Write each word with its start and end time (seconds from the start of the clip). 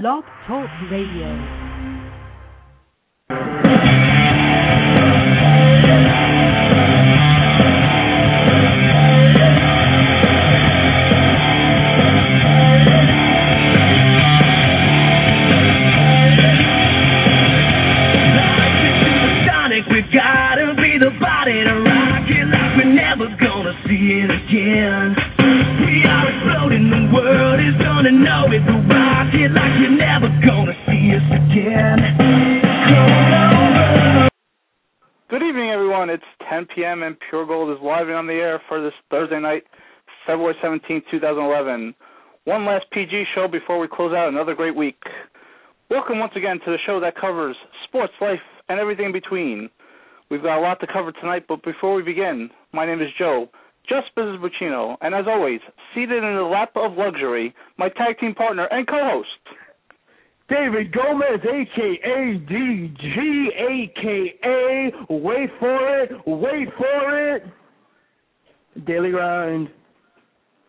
Blog 0.00 0.24
Talk 0.48 0.68
Radio. 0.90 1.63
Pure 37.34 37.46
Gold 37.46 37.76
is 37.76 37.82
live 37.82 38.06
and 38.06 38.14
on 38.16 38.28
the 38.28 38.34
air 38.34 38.62
for 38.68 38.80
this 38.80 38.92
Thursday 39.10 39.40
night, 39.40 39.64
February 40.24 40.54
17, 40.62 41.02
2011. 41.10 41.92
One 42.44 42.64
last 42.64 42.84
PG 42.92 43.24
show 43.34 43.48
before 43.48 43.80
we 43.80 43.88
close 43.88 44.14
out 44.14 44.28
another 44.28 44.54
great 44.54 44.76
week. 44.76 45.02
Welcome 45.90 46.20
once 46.20 46.34
again 46.36 46.60
to 46.64 46.70
the 46.70 46.78
show 46.86 47.00
that 47.00 47.16
covers 47.20 47.56
sports, 47.88 48.12
life, 48.20 48.38
and 48.68 48.78
everything 48.78 49.06
in 49.06 49.12
between. 49.12 49.68
We've 50.30 50.44
got 50.44 50.60
a 50.60 50.62
lot 50.62 50.78
to 50.78 50.86
cover 50.86 51.10
tonight, 51.10 51.46
but 51.48 51.64
before 51.64 51.96
we 51.96 52.04
begin, 52.04 52.50
my 52.72 52.86
name 52.86 53.02
is 53.02 53.08
Joe, 53.18 53.48
just 53.88 54.14
Business 54.14 54.38
Buccino, 54.38 54.96
and 55.00 55.12
as 55.12 55.24
always, 55.26 55.58
seated 55.92 56.22
in 56.22 56.36
the 56.36 56.42
lap 56.42 56.70
of 56.76 56.96
luxury, 56.96 57.52
my 57.78 57.88
tag 57.88 58.20
team 58.20 58.36
partner 58.36 58.68
and 58.70 58.86
co-host. 58.86 59.26
David 60.48 60.92
Gomez, 60.92 61.40
aka 61.42 62.38
DG, 62.50 63.16
aka 63.70 64.92
wait 65.08 65.50
for 65.58 66.02
it, 66.02 66.10
wait 66.26 66.68
for 66.76 67.34
it. 67.34 67.44
Daily 68.86 69.10
grind. 69.10 69.68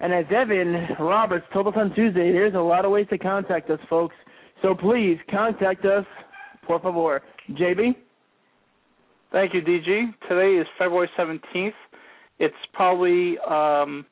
And 0.00 0.12
as 0.12 0.24
Evan 0.34 0.88
Roberts 0.98 1.46
told 1.52 1.68
us 1.68 1.74
on 1.76 1.94
Tuesday, 1.94 2.32
there's 2.32 2.54
a 2.54 2.58
lot 2.58 2.84
of 2.84 2.90
ways 2.90 3.06
to 3.10 3.18
contact 3.18 3.70
us, 3.70 3.78
folks. 3.88 4.16
So 4.60 4.74
please 4.74 5.18
contact 5.30 5.84
us, 5.84 6.04
por 6.66 6.80
favor. 6.80 7.22
JB? 7.50 7.94
Thank 9.32 9.54
you, 9.54 9.62
DG. 9.62 10.14
Today 10.28 10.60
is 10.60 10.66
February 10.78 11.08
17th. 11.18 11.72
It's 12.38 12.54
probably 12.72 13.36
um, 13.48 14.04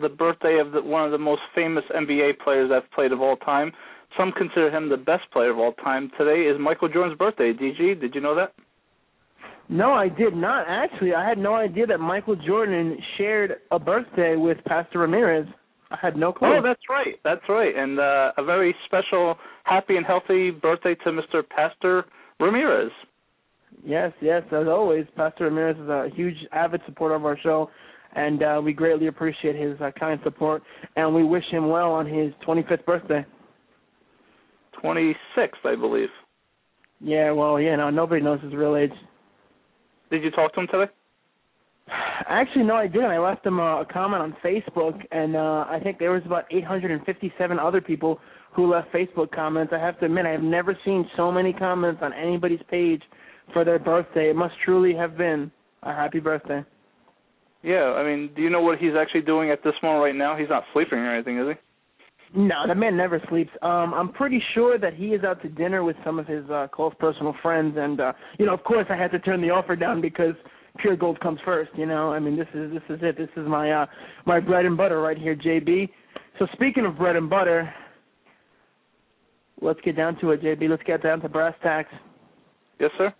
the 0.00 0.08
birthday 0.08 0.58
of 0.58 0.72
the, 0.72 0.82
one 0.82 1.04
of 1.04 1.12
the 1.12 1.18
most 1.18 1.42
famous 1.54 1.84
NBA 1.94 2.40
players 2.40 2.70
I've 2.74 2.90
played 2.92 3.12
of 3.12 3.20
all 3.20 3.36
time. 3.36 3.72
Some 4.18 4.32
consider 4.32 4.70
him 4.70 4.88
the 4.88 4.96
best 4.96 5.24
player 5.32 5.50
of 5.50 5.58
all 5.58 5.72
time. 5.72 6.10
Today 6.18 6.42
is 6.42 6.56
Michael 6.60 6.88
Jordan's 6.88 7.18
birthday. 7.18 7.52
DG, 7.52 8.00
did 8.00 8.14
you 8.14 8.20
know 8.20 8.34
that? 8.34 8.52
No, 9.68 9.92
I 9.92 10.08
did 10.08 10.34
not. 10.34 10.66
Actually, 10.68 11.14
I 11.14 11.28
had 11.28 11.38
no 11.38 11.54
idea 11.54 11.86
that 11.86 11.98
Michael 11.98 12.36
Jordan 12.36 12.96
shared 13.18 13.56
a 13.70 13.78
birthday 13.78 14.36
with 14.36 14.58
Pastor 14.64 15.00
Ramirez. 15.00 15.46
I 15.90 15.98
had 16.00 16.16
no 16.16 16.32
clue. 16.32 16.56
Oh, 16.58 16.62
that's 16.62 16.82
right. 16.88 17.16
That's 17.24 17.42
right. 17.48 17.74
And 17.76 17.98
uh, 17.98 18.32
a 18.38 18.44
very 18.44 18.74
special, 18.86 19.36
happy, 19.64 19.96
and 19.96 20.06
healthy 20.06 20.50
birthday 20.50 20.94
to 21.04 21.10
Mr. 21.10 21.42
Pastor 21.48 22.04
Ramirez. 22.40 22.90
Yes, 23.84 24.12
yes, 24.20 24.42
as 24.52 24.66
always, 24.68 25.06
Pastor 25.16 25.44
Ramirez 25.44 25.76
is 25.76 25.88
a 25.88 26.08
huge 26.14 26.36
avid 26.52 26.80
supporter 26.86 27.14
of 27.14 27.24
our 27.24 27.38
show, 27.38 27.70
and 28.14 28.42
uh, 28.42 28.60
we 28.64 28.72
greatly 28.72 29.06
appreciate 29.06 29.54
his 29.54 29.80
uh, 29.80 29.90
kind 29.98 30.18
support, 30.24 30.62
and 30.96 31.14
we 31.14 31.22
wish 31.22 31.44
him 31.50 31.68
well 31.68 31.92
on 31.92 32.06
his 32.06 32.32
25th 32.46 32.84
birthday. 32.84 33.24
26th, 34.86 35.64
I 35.64 35.74
believe. 35.74 36.08
Yeah, 37.00 37.32
well, 37.32 37.60
you 37.60 37.76
know, 37.76 37.90
nobody 37.90 38.22
knows 38.22 38.40
his 38.42 38.54
real 38.54 38.76
age. 38.76 38.92
Did 40.10 40.22
you 40.22 40.30
talk 40.30 40.54
to 40.54 40.60
him 40.60 40.68
today? 40.70 40.90
Actually, 42.28 42.64
no, 42.64 42.74
I 42.74 42.86
didn't. 42.86 43.10
I 43.10 43.18
left 43.18 43.46
him 43.46 43.58
a, 43.58 43.80
a 43.82 43.86
comment 43.92 44.22
on 44.22 44.36
Facebook, 44.44 45.00
and 45.12 45.36
uh, 45.36 45.66
I 45.68 45.78
think 45.82 45.98
there 45.98 46.10
was 46.10 46.22
about 46.24 46.44
857 46.50 47.58
other 47.58 47.80
people 47.80 48.18
who 48.54 48.72
left 48.72 48.92
Facebook 48.92 49.30
comments. 49.30 49.72
I 49.74 49.78
have 49.78 49.98
to 50.00 50.06
admit, 50.06 50.26
I 50.26 50.30
have 50.30 50.42
never 50.42 50.76
seen 50.84 51.08
so 51.16 51.30
many 51.30 51.52
comments 51.52 52.00
on 52.02 52.12
anybody's 52.12 52.60
page 52.70 53.02
for 53.52 53.64
their 53.64 53.78
birthday. 53.78 54.30
It 54.30 54.36
must 54.36 54.54
truly 54.64 54.94
have 54.94 55.16
been 55.16 55.52
a 55.82 55.92
happy 55.92 56.18
birthday. 56.18 56.64
Yeah, 57.62 57.94
I 57.96 58.04
mean, 58.04 58.30
do 58.34 58.42
you 58.42 58.50
know 58.50 58.62
what 58.62 58.78
he's 58.78 58.94
actually 58.98 59.22
doing 59.22 59.50
at 59.50 59.62
this 59.62 59.74
moment 59.82 60.02
right 60.02 60.14
now? 60.14 60.36
He's 60.36 60.48
not 60.48 60.64
sleeping 60.72 60.98
or 60.98 61.14
anything, 61.14 61.38
is 61.38 61.48
he? 61.48 61.65
No, 62.34 62.66
the 62.66 62.74
man 62.74 62.96
never 62.96 63.22
sleeps. 63.28 63.50
Um, 63.62 63.94
I'm 63.94 64.12
pretty 64.12 64.42
sure 64.54 64.78
that 64.78 64.94
he 64.94 65.08
is 65.08 65.24
out 65.24 65.40
to 65.42 65.48
dinner 65.48 65.84
with 65.84 65.96
some 66.04 66.18
of 66.18 66.26
his 66.26 66.48
uh, 66.50 66.66
close 66.72 66.92
personal 66.98 67.34
friends, 67.40 67.76
and 67.78 68.00
uh, 68.00 68.12
you 68.38 68.46
know, 68.46 68.52
of 68.54 68.64
course, 68.64 68.86
I 68.90 68.96
had 68.96 69.10
to 69.12 69.18
turn 69.20 69.40
the 69.40 69.50
offer 69.50 69.76
down 69.76 70.00
because 70.00 70.34
pure 70.78 70.96
gold 70.96 71.20
comes 71.20 71.38
first. 71.44 71.70
You 71.76 71.86
know, 71.86 72.12
I 72.12 72.18
mean, 72.18 72.36
this 72.36 72.48
is 72.52 72.72
this 72.72 72.82
is 72.88 72.98
it. 73.02 73.16
This 73.16 73.28
is 73.36 73.46
my 73.48 73.70
uh, 73.70 73.86
my 74.26 74.40
bread 74.40 74.64
and 74.66 74.76
butter 74.76 75.00
right 75.00 75.16
here, 75.16 75.36
JB. 75.36 75.88
So 76.38 76.46
speaking 76.52 76.84
of 76.84 76.98
bread 76.98 77.16
and 77.16 77.30
butter, 77.30 77.72
let's 79.62 79.80
get 79.82 79.96
down 79.96 80.18
to 80.20 80.32
it, 80.32 80.42
JB. 80.42 80.68
Let's 80.68 80.82
get 80.82 81.02
down 81.02 81.20
to 81.20 81.28
brass 81.28 81.54
tacks, 81.62 81.92
Yes, 82.78 82.90
sir. 82.98 83.14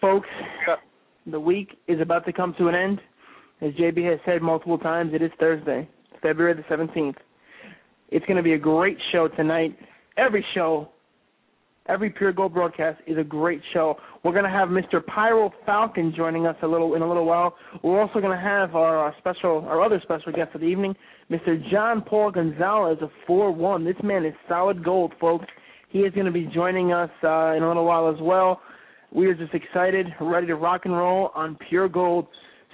folks. 0.00 0.28
Yeah. 0.66 0.76
The 1.30 1.40
week 1.40 1.78
is 1.86 2.00
about 2.00 2.24
to 2.26 2.32
come 2.32 2.54
to 2.58 2.68
an 2.68 2.74
end. 2.74 3.00
As 3.60 3.72
JB 3.74 4.08
has 4.10 4.20
said 4.24 4.42
multiple 4.42 4.78
times, 4.78 5.12
it 5.14 5.22
is 5.22 5.30
Thursday, 5.40 5.88
February 6.22 6.54
the 6.54 6.62
17th. 6.74 7.16
It's 8.10 8.24
going 8.26 8.36
to 8.36 8.42
be 8.42 8.54
a 8.54 8.58
great 8.58 8.96
show 9.12 9.28
tonight. 9.28 9.76
Every 10.16 10.44
show, 10.54 10.88
every 11.88 12.10
Pure 12.10 12.32
Gold 12.32 12.54
broadcast 12.54 13.00
is 13.06 13.18
a 13.18 13.24
great 13.24 13.60
show. 13.72 13.96
We're 14.24 14.32
going 14.32 14.44
to 14.44 14.50
have 14.50 14.68
Mr. 14.68 15.04
Pyro 15.04 15.52
Falcon 15.66 16.14
joining 16.16 16.46
us 16.46 16.56
a 16.62 16.66
little 16.66 16.94
in 16.94 17.02
a 17.02 17.08
little 17.08 17.26
while. 17.26 17.54
We're 17.82 18.00
also 18.00 18.20
going 18.20 18.36
to 18.36 18.42
have 18.42 18.74
our, 18.74 18.96
our 18.96 19.14
special, 19.18 19.64
our 19.68 19.82
other 19.82 20.00
special 20.02 20.32
guest 20.32 20.54
of 20.54 20.62
the 20.62 20.66
evening, 20.66 20.94
Mr. 21.30 21.62
Gian 21.70 22.02
Paul 22.02 22.30
Gonzalez 22.30 22.98
of 23.02 23.10
4-1. 23.28 23.84
This 23.84 24.02
man 24.02 24.24
is 24.24 24.34
solid 24.48 24.82
gold, 24.82 25.12
folks. 25.20 25.46
He 25.90 26.00
is 26.00 26.12
going 26.14 26.26
to 26.26 26.32
be 26.32 26.46
joining 26.46 26.92
us 26.92 27.10
uh, 27.22 27.54
in 27.54 27.62
a 27.62 27.68
little 27.68 27.84
while 27.84 28.10
as 28.10 28.20
well. 28.20 28.60
We 29.12 29.26
are 29.26 29.34
just 29.34 29.54
excited, 29.54 30.06
ready 30.20 30.46
to 30.48 30.56
rock 30.56 30.82
and 30.84 30.94
roll 30.94 31.30
on 31.34 31.56
Pure 31.68 31.88
Gold. 31.90 32.26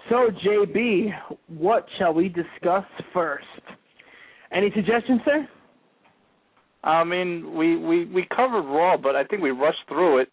So, 0.09 0.29
JB, 0.45 1.13
what 1.49 1.87
shall 1.99 2.13
we 2.13 2.29
discuss 2.29 2.85
first? 3.13 3.45
Any 4.53 4.71
suggestions, 4.75 5.21
sir? 5.25 5.49
I 6.85 7.03
mean, 7.03 7.55
we 7.55 7.77
we 7.77 8.05
we 8.05 8.27
covered 8.37 8.63
Raw, 8.63 8.97
but 8.99 9.17
I 9.17 9.25
think 9.25 9.43
we 9.43 9.51
rushed 9.51 9.79
through 9.89 10.19
it. 10.19 10.33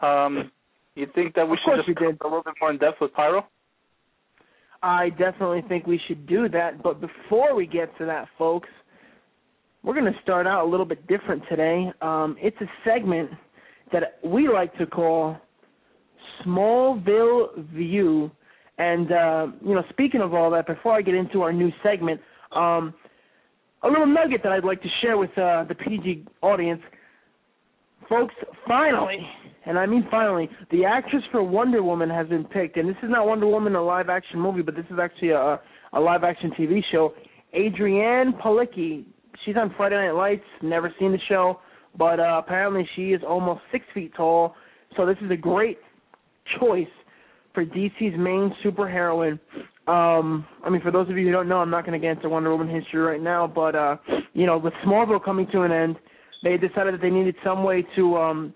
Um, 0.00 0.50
you 0.94 1.06
think 1.14 1.34
that 1.34 1.46
we 1.46 1.54
Of 1.54 1.58
should 1.64 1.86
just 1.86 2.00
we 2.00 2.06
a 2.06 2.24
little 2.24 2.42
bit 2.42 2.54
more 2.60 2.70
in 2.70 2.78
depth 2.78 3.00
with 3.00 3.12
Pyro? 3.14 3.46
I 4.82 5.10
definitely 5.10 5.62
think 5.68 5.86
we 5.86 6.00
should 6.06 6.26
do 6.26 6.48
that. 6.50 6.82
But 6.82 7.00
before 7.00 7.54
we 7.54 7.66
get 7.66 7.96
to 7.98 8.04
that, 8.06 8.28
folks, 8.38 8.68
we're 9.82 9.94
going 9.94 10.12
to 10.12 10.20
start 10.22 10.46
out 10.46 10.66
a 10.66 10.68
little 10.68 10.86
bit 10.86 11.06
different 11.06 11.42
today. 11.48 11.90
Um, 12.02 12.36
it's 12.38 12.56
a 12.60 12.66
segment 12.84 13.30
that 13.92 14.18
we 14.24 14.48
like 14.48 14.76
to 14.78 14.86
call 14.86 15.38
Smallville 16.44 17.66
View. 17.72 18.30
And, 18.78 19.10
uh, 19.10 19.46
you 19.64 19.74
know, 19.74 19.82
speaking 19.90 20.20
of 20.20 20.34
all 20.34 20.50
that, 20.50 20.66
before 20.66 20.92
I 20.92 21.02
get 21.02 21.14
into 21.14 21.42
our 21.42 21.52
new 21.52 21.70
segment, 21.82 22.20
um, 22.54 22.92
a 23.82 23.88
little 23.88 24.06
nugget 24.06 24.42
that 24.42 24.52
I'd 24.52 24.64
like 24.64 24.82
to 24.82 24.88
share 25.02 25.16
with 25.16 25.30
uh, 25.38 25.64
the 25.64 25.74
PG 25.74 26.26
audience. 26.42 26.82
Folks, 28.08 28.34
finally, 28.68 29.18
and 29.64 29.78
I 29.78 29.86
mean 29.86 30.06
finally, 30.10 30.48
the 30.70 30.84
actress 30.84 31.22
for 31.32 31.42
Wonder 31.42 31.82
Woman 31.82 32.10
has 32.10 32.28
been 32.28 32.44
picked. 32.44 32.76
And 32.76 32.88
this 32.88 32.96
is 33.02 33.10
not 33.10 33.26
Wonder 33.26 33.46
Woman, 33.46 33.74
a 33.74 33.82
live 33.82 34.08
action 34.08 34.40
movie, 34.40 34.62
but 34.62 34.76
this 34.76 34.84
is 34.90 34.98
actually 35.02 35.30
a, 35.30 35.60
a 35.92 36.00
live 36.00 36.22
action 36.22 36.52
TV 36.58 36.80
show. 36.92 37.14
Adrienne 37.54 38.32
Palicki, 38.44 39.04
she's 39.44 39.56
on 39.56 39.72
Friday 39.76 39.96
Night 39.96 40.12
Lights, 40.12 40.44
never 40.62 40.92
seen 41.00 41.12
the 41.12 41.18
show, 41.28 41.60
but 41.96 42.20
uh, 42.20 42.40
apparently 42.44 42.86
she 42.94 43.12
is 43.12 43.22
almost 43.26 43.60
six 43.72 43.84
feet 43.94 44.12
tall. 44.14 44.54
So 44.96 45.06
this 45.06 45.16
is 45.22 45.30
a 45.30 45.36
great 45.36 45.78
choice 46.60 46.86
for 47.56 47.64
DC's 47.64 48.14
main 48.18 48.54
superheroine. 48.62 49.40
Um, 49.88 50.44
I 50.62 50.68
mean, 50.68 50.82
for 50.82 50.90
those 50.90 51.08
of 51.08 51.16
you 51.16 51.24
who 51.26 51.32
don't 51.32 51.48
know, 51.48 51.56
I'm 51.56 51.70
not 51.70 51.86
going 51.86 51.98
to 51.98 52.04
get 52.06 52.18
into 52.18 52.28
Wonder 52.28 52.54
Woman 52.54 52.68
history 52.68 53.00
right 53.00 53.22
now, 53.22 53.46
but 53.46 53.74
uh, 53.74 53.96
you 54.34 54.44
know, 54.44 54.58
with 54.58 54.74
Smallville 54.84 55.24
coming 55.24 55.46
to 55.52 55.62
an 55.62 55.72
end, 55.72 55.96
they 56.42 56.58
decided 56.58 56.92
that 56.92 57.00
they 57.00 57.08
needed 57.08 57.34
some 57.42 57.64
way 57.64 57.82
to 57.96 58.16
um, 58.18 58.54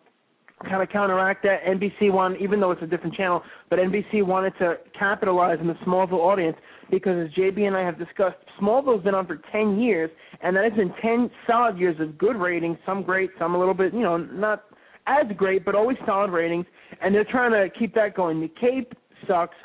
kind 0.68 0.82
of 0.82 0.90
counteract 0.90 1.42
that. 1.44 1.64
NBC 1.64 2.12
wanted, 2.12 2.42
even 2.42 2.60
though 2.60 2.72
it's 2.72 2.82
a 2.82 2.86
different 2.86 3.14
channel, 3.14 3.42
but 3.70 3.78
NBC 3.78 4.22
wanted 4.22 4.52
to 4.58 4.74
capitalize 4.98 5.58
on 5.60 5.66
the 5.66 5.74
Smallville 5.86 6.12
audience 6.18 6.58
because, 6.90 7.26
as 7.26 7.32
JB 7.34 7.62
and 7.62 7.76
I 7.76 7.80
have 7.80 7.98
discussed, 7.98 8.36
Smallville's 8.60 9.02
been 9.02 9.14
on 9.14 9.26
for 9.26 9.40
10 9.50 9.80
years, 9.80 10.10
and 10.42 10.54
that 10.56 10.64
has 10.64 10.74
been 10.74 10.92
10 11.00 11.30
solid 11.46 11.78
years 11.78 11.98
of 12.00 12.18
good 12.18 12.36
ratings, 12.36 12.76
some 12.84 13.02
great, 13.02 13.30
some 13.38 13.54
a 13.54 13.58
little 13.58 13.72
bit, 13.72 13.94
you 13.94 14.00
know, 14.02 14.18
not 14.18 14.64
as 15.06 15.26
great, 15.36 15.64
but 15.64 15.74
always 15.74 15.96
solid 16.06 16.30
ratings, 16.30 16.66
and 17.00 17.14
they're 17.14 17.24
trying 17.24 17.52
to 17.52 17.68
keep 17.78 17.94
that 17.94 18.14
going. 18.14 18.40
The 18.40 18.50
Cape 18.60 18.92
sucks, 19.26 19.56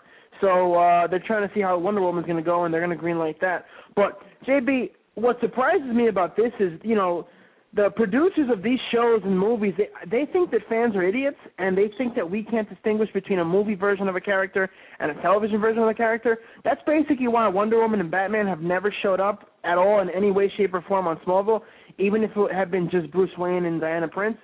so 0.41 0.75
uh, 0.75 1.07
they're 1.07 1.23
trying 1.25 1.47
to 1.47 1.53
see 1.53 1.61
how 1.61 1.77
Wonder 1.77 2.01
Woman's 2.01 2.25
going 2.25 2.37
to 2.37 2.43
go, 2.43 2.65
and 2.65 2.73
they're 2.73 2.85
going 2.85 2.97
to 2.97 3.03
greenlight 3.03 3.39
that. 3.41 3.65
But 3.95 4.19
JB, 4.47 4.91
what 5.15 5.39
surprises 5.39 5.87
me 5.93 6.07
about 6.07 6.35
this 6.35 6.51
is, 6.59 6.73
you 6.83 6.95
know, 6.95 7.27
the 7.75 7.89
producers 7.89 8.49
of 8.51 8.63
these 8.63 8.79
shows 8.93 9.21
and 9.25 9.37
movies 9.37 9.73
they 9.77 9.89
they 10.09 10.31
think 10.31 10.49
that 10.51 10.61
fans 10.69 10.95
are 10.95 11.03
idiots 11.03 11.37
and 11.57 11.77
they 11.77 11.91
think 11.97 12.15
that 12.15 12.29
we 12.29 12.41
can't 12.41 12.69
distinguish 12.69 13.09
between 13.13 13.39
a 13.39 13.45
movie 13.45 13.75
version 13.75 14.07
of 14.07 14.15
a 14.15 14.21
character 14.21 14.69
and 14.99 15.11
a 15.11 15.21
television 15.21 15.59
version 15.59 15.83
of 15.83 15.89
a 15.89 15.93
character. 15.93 16.37
That's 16.63 16.79
basically 16.87 17.27
why 17.27 17.47
Wonder 17.49 17.79
Woman 17.79 17.99
and 17.99 18.09
Batman 18.09 18.47
have 18.47 18.61
never 18.61 18.93
showed 19.03 19.19
up 19.19 19.49
at 19.65 19.77
all 19.77 19.99
in 20.01 20.09
any 20.09 20.31
way, 20.31 20.51
shape, 20.55 20.73
or 20.73 20.81
form 20.83 21.07
on 21.07 21.17
Smallville, 21.27 21.61
even 21.97 22.23
if 22.23 22.31
it 22.35 22.53
had 22.53 22.71
been 22.71 22.89
just 22.89 23.11
Bruce 23.11 23.31
Wayne 23.37 23.65
and 23.65 23.81
Diana 23.81 24.07
Prince. 24.07 24.37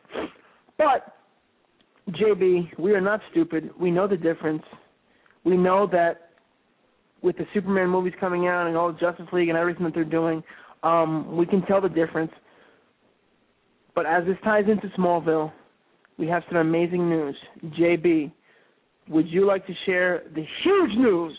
But 0.82 2.14
JB, 2.16 2.78
we 2.80 2.94
are 2.94 3.02
not 3.02 3.22
stupid. 3.32 3.70
We 3.80 3.92
know 3.92 4.08
the 4.08 4.18
difference. 4.18 4.64
We 5.44 5.58
know 5.58 5.88
that 5.92 6.30
with 7.22 7.38
the 7.38 7.46
Superman 7.54 7.90
movies 7.90 8.14
coming 8.20 8.48
out 8.48 8.68
and 8.68 8.76
all 8.76 8.92
the 8.92 9.00
Justice 9.00 9.28
League 9.32 9.50
and 9.50 9.58
everything 9.58 9.84
that 9.86 9.94
they're 9.94 10.04
doing, 10.04 10.44
um, 10.84 11.38
we 11.38 11.46
can 11.46 11.62
tell 11.64 11.80
the 11.82 11.90
difference 11.90 12.32
but 13.96 14.06
as 14.06 14.26
this 14.26 14.38
ties 14.44 14.66
into 14.68 14.88
Smallville, 14.98 15.52
we 16.18 16.28
have 16.28 16.44
some 16.50 16.58
amazing 16.58 17.10
news. 17.10 17.36
JB, 17.80 18.32
would 19.10 19.28
you 19.28 19.46
like 19.46 19.66
to 19.68 19.74
share 19.86 20.24
the 20.34 20.46
huge 20.64 20.92
news 20.98 21.38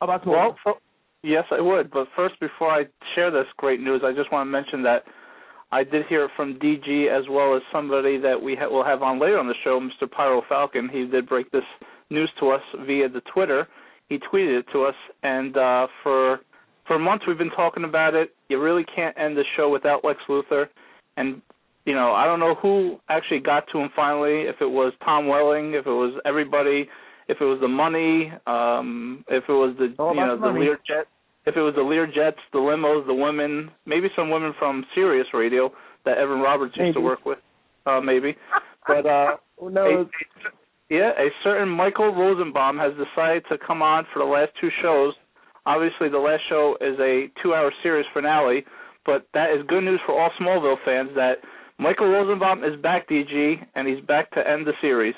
about 0.00 0.24
Smallville? 0.24 0.54
Well, 0.64 0.78
yes, 1.22 1.44
I 1.50 1.60
would. 1.60 1.90
But 1.90 2.06
first, 2.16 2.38
before 2.40 2.70
I 2.70 2.84
share 3.14 3.30
this 3.30 3.46
great 3.56 3.80
news, 3.80 4.02
I 4.04 4.12
just 4.12 4.32
want 4.32 4.46
to 4.46 4.50
mention 4.50 4.82
that 4.84 5.04
I 5.76 5.84
did 5.84 6.06
hear 6.06 6.24
it 6.24 6.30
from 6.36 6.58
DG 6.58 7.08
as 7.08 7.24
well 7.30 7.54
as 7.54 7.62
somebody 7.72 8.18
that 8.18 8.40
we 8.40 8.56
ha- 8.56 8.68
will 8.68 8.84
have 8.84 9.02
on 9.02 9.20
later 9.20 9.38
on 9.38 9.46
the 9.46 9.54
show, 9.62 9.78
Mr. 9.78 10.10
Pyro 10.10 10.42
Falcon. 10.48 10.88
He 10.90 11.06
did 11.06 11.28
break 11.28 11.50
this 11.50 11.64
news 12.10 12.30
to 12.40 12.50
us 12.50 12.62
via 12.86 13.08
the 13.08 13.20
Twitter. 13.32 13.68
He 14.08 14.18
tweeted 14.18 14.60
it 14.60 14.66
to 14.72 14.84
us, 14.84 14.94
and 15.22 15.56
uh, 15.56 15.86
for 16.02 16.40
for 16.86 16.98
months 16.98 17.24
we've 17.26 17.38
been 17.38 17.50
talking 17.50 17.84
about 17.84 18.14
it. 18.14 18.34
You 18.48 18.60
really 18.60 18.84
can't 18.94 19.18
end 19.18 19.36
the 19.36 19.44
show 19.56 19.68
without 19.68 20.04
Lex 20.04 20.20
Luthor 20.28 20.66
and 21.16 21.40
you 21.84 21.94
know 21.94 22.12
I 22.12 22.24
don't 22.24 22.40
know 22.40 22.54
who 22.54 22.98
actually 23.08 23.40
got 23.40 23.64
to 23.72 23.78
him 23.78 23.90
finally. 23.94 24.42
If 24.42 24.56
it 24.60 24.70
was 24.70 24.92
Tom 25.04 25.26
Welling, 25.26 25.74
if 25.74 25.86
it 25.86 25.90
was 25.90 26.18
everybody, 26.24 26.88
if 27.28 27.38
it 27.40 27.44
was 27.44 27.58
the 27.60 27.68
money, 27.68 28.32
um, 28.46 29.24
if 29.28 29.44
it 29.48 29.52
was 29.52 29.74
the 29.78 29.94
All 30.02 30.14
you 30.14 30.20
know 30.20 30.36
the 30.36 30.52
money. 30.52 30.66
Learjet, 30.66 31.04
if 31.46 31.56
it 31.56 31.60
was 31.60 31.74
the 31.76 31.82
Lear 31.82 32.06
Jets, 32.06 32.38
the 32.52 32.58
limos, 32.58 33.06
the 33.06 33.14
women, 33.14 33.70
maybe 33.86 34.08
some 34.16 34.30
women 34.30 34.52
from 34.58 34.84
Sirius 34.94 35.26
Radio 35.32 35.70
that 36.04 36.18
Evan 36.18 36.40
Roberts 36.40 36.74
used 36.76 36.94
to 36.94 37.00
work 37.00 37.24
with, 37.24 37.38
uh, 37.86 38.00
maybe. 38.00 38.36
But 38.86 39.06
uh, 39.06 39.36
Who 39.58 39.68
a, 39.76 40.00
a- 40.02 40.06
yeah, 40.88 41.10
a 41.18 41.28
certain 41.42 41.68
Michael 41.68 42.14
Rosenbaum 42.14 42.78
has 42.78 42.92
decided 42.92 43.44
to 43.50 43.58
come 43.66 43.82
on 43.82 44.06
for 44.12 44.20
the 44.20 44.24
last 44.24 44.52
two 44.60 44.68
shows. 44.82 45.14
Obviously, 45.66 46.08
the 46.08 46.18
last 46.18 46.42
show 46.48 46.76
is 46.80 46.96
a 47.00 47.26
two-hour 47.42 47.72
series 47.82 48.06
finale, 48.14 48.64
but 49.04 49.26
that 49.34 49.50
is 49.50 49.66
good 49.66 49.82
news 49.82 50.00
for 50.06 50.20
all 50.20 50.30
Smallville 50.40 50.76
fans 50.84 51.10
that 51.16 51.38
Michael 51.78 52.06
Rosenbaum 52.08 52.62
is 52.62 52.80
back, 52.80 53.08
DG, 53.08 53.56
and 53.74 53.88
he's 53.88 54.04
back 54.06 54.30
to 54.32 54.48
end 54.48 54.66
the 54.66 54.72
series. 54.80 55.14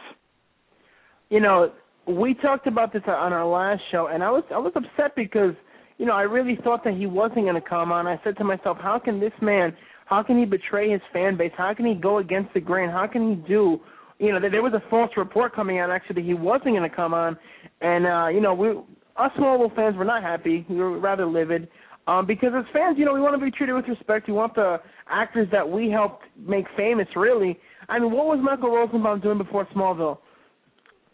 you 1.28 1.40
know, 1.40 1.70
we 2.06 2.32
talked 2.32 2.66
about 2.66 2.92
this 2.94 3.02
on 3.06 3.32
our 3.34 3.46
last 3.46 3.82
show, 3.92 4.06
and 4.06 4.22
I 4.22 4.30
was 4.30 4.42
I 4.50 4.56
was 4.58 4.72
upset 4.74 5.14
because 5.14 5.52
you 5.98 6.06
know 6.06 6.14
I 6.14 6.22
really 6.22 6.58
thought 6.62 6.84
that 6.84 6.94
he 6.94 7.06
wasn't 7.06 7.42
going 7.42 7.54
to 7.54 7.60
come 7.60 7.92
on. 7.92 8.06
I 8.06 8.20
said 8.24 8.36
to 8.38 8.44
myself, 8.44 8.78
how 8.80 8.98
can 8.98 9.20
this 9.20 9.32
man? 9.42 9.76
How 10.06 10.22
can 10.22 10.38
he 10.38 10.46
betray 10.46 10.90
his 10.90 11.02
fan 11.12 11.36
base? 11.36 11.52
How 11.56 11.74
can 11.74 11.84
he 11.84 11.94
go 11.94 12.18
against 12.18 12.54
the 12.54 12.60
grain? 12.60 12.88
How 12.88 13.06
can 13.06 13.28
he 13.28 13.34
do? 13.46 13.80
You 14.18 14.32
know, 14.32 14.40
there 14.40 14.62
was 14.62 14.72
a 14.72 14.82
false 14.90 15.10
report 15.16 15.54
coming 15.54 15.78
out 15.78 15.90
actually 15.90 16.22
that 16.22 16.24
he 16.24 16.34
wasn't 16.34 16.76
going 16.76 16.88
to 16.88 16.94
come 16.94 17.14
on, 17.14 17.36
and 17.80 18.06
uh, 18.06 18.28
you 18.28 18.40
know, 18.40 18.54
we 18.54 18.70
us 19.16 19.32
Smallville 19.38 19.74
fans 19.74 19.96
were 19.96 20.04
not 20.04 20.22
happy. 20.22 20.64
We 20.68 20.76
were 20.76 20.98
rather 20.98 21.26
livid. 21.26 21.68
Um, 22.06 22.24
because 22.24 22.52
as 22.56 22.64
fans, 22.72 22.96
you 22.98 23.04
know, 23.04 23.12
we 23.12 23.20
want 23.20 23.38
to 23.38 23.44
be 23.44 23.50
treated 23.50 23.74
with 23.74 23.86
respect. 23.86 24.28
We 24.28 24.32
want 24.32 24.54
the 24.54 24.78
actors 25.10 25.46
that 25.52 25.68
we 25.68 25.90
helped 25.90 26.24
make 26.38 26.64
famous, 26.74 27.06
really. 27.14 27.58
I 27.90 27.98
mean, 27.98 28.12
what 28.12 28.26
was 28.26 28.38
Michael 28.42 28.70
Rosenbaum 28.70 29.20
doing 29.20 29.36
before 29.36 29.66
Smallville? 29.74 30.18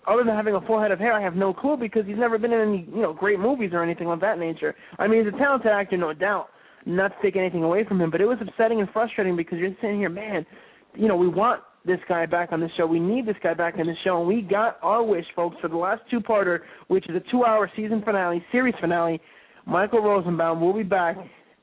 Other 0.06 0.24
than 0.24 0.34
having 0.34 0.54
a 0.54 0.60
full 0.62 0.80
head 0.80 0.90
of 0.90 0.98
hair, 0.98 1.12
I 1.12 1.22
have 1.22 1.34
no 1.34 1.52
clue 1.52 1.76
because 1.76 2.06
he's 2.06 2.18
never 2.18 2.38
been 2.38 2.52
in 2.52 2.60
any 2.60 2.88
you 2.94 3.02
know 3.02 3.12
great 3.12 3.38
movies 3.38 3.70
or 3.72 3.82
anything 3.82 4.08
of 4.08 4.20
that 4.20 4.38
nature. 4.38 4.74
I 4.98 5.06
mean, 5.06 5.24
he's 5.24 5.34
a 5.34 5.38
talented 5.38 5.70
actor, 5.70 5.96
no 5.96 6.12
doubt. 6.12 6.48
Not 6.86 7.08
to 7.08 7.22
take 7.22 7.36
anything 7.36 7.62
away 7.62 7.84
from 7.84 8.00
him, 8.00 8.10
but 8.10 8.20
it 8.20 8.26
was 8.26 8.38
upsetting 8.40 8.80
and 8.80 8.88
frustrating 8.90 9.36
because 9.36 9.58
you're 9.58 9.70
sitting 9.80 9.98
here, 9.98 10.10
man. 10.10 10.44
You 10.94 11.08
know, 11.08 11.16
we 11.16 11.28
want 11.28 11.62
this 11.86 11.98
guy 12.08 12.26
back 12.26 12.52
on 12.52 12.60
the 12.60 12.68
show. 12.76 12.86
We 12.86 13.00
need 13.00 13.26
this 13.26 13.36
guy 13.42 13.54
back 13.54 13.74
on 13.78 13.86
the 13.86 13.94
show, 14.04 14.18
and 14.18 14.28
we 14.28 14.42
got 14.42 14.78
our 14.82 15.02
wish, 15.02 15.24
folks, 15.34 15.56
for 15.60 15.68
the 15.68 15.76
last 15.76 16.02
two-parter, 16.10 16.60
which 16.88 17.08
is 17.08 17.16
a 17.16 17.30
two-hour 17.30 17.70
season 17.76 18.02
finale, 18.04 18.44
series 18.52 18.74
finale. 18.80 19.20
Michael 19.66 20.00
Rosenbaum 20.00 20.60
will 20.60 20.74
be 20.74 20.82
back 20.82 21.16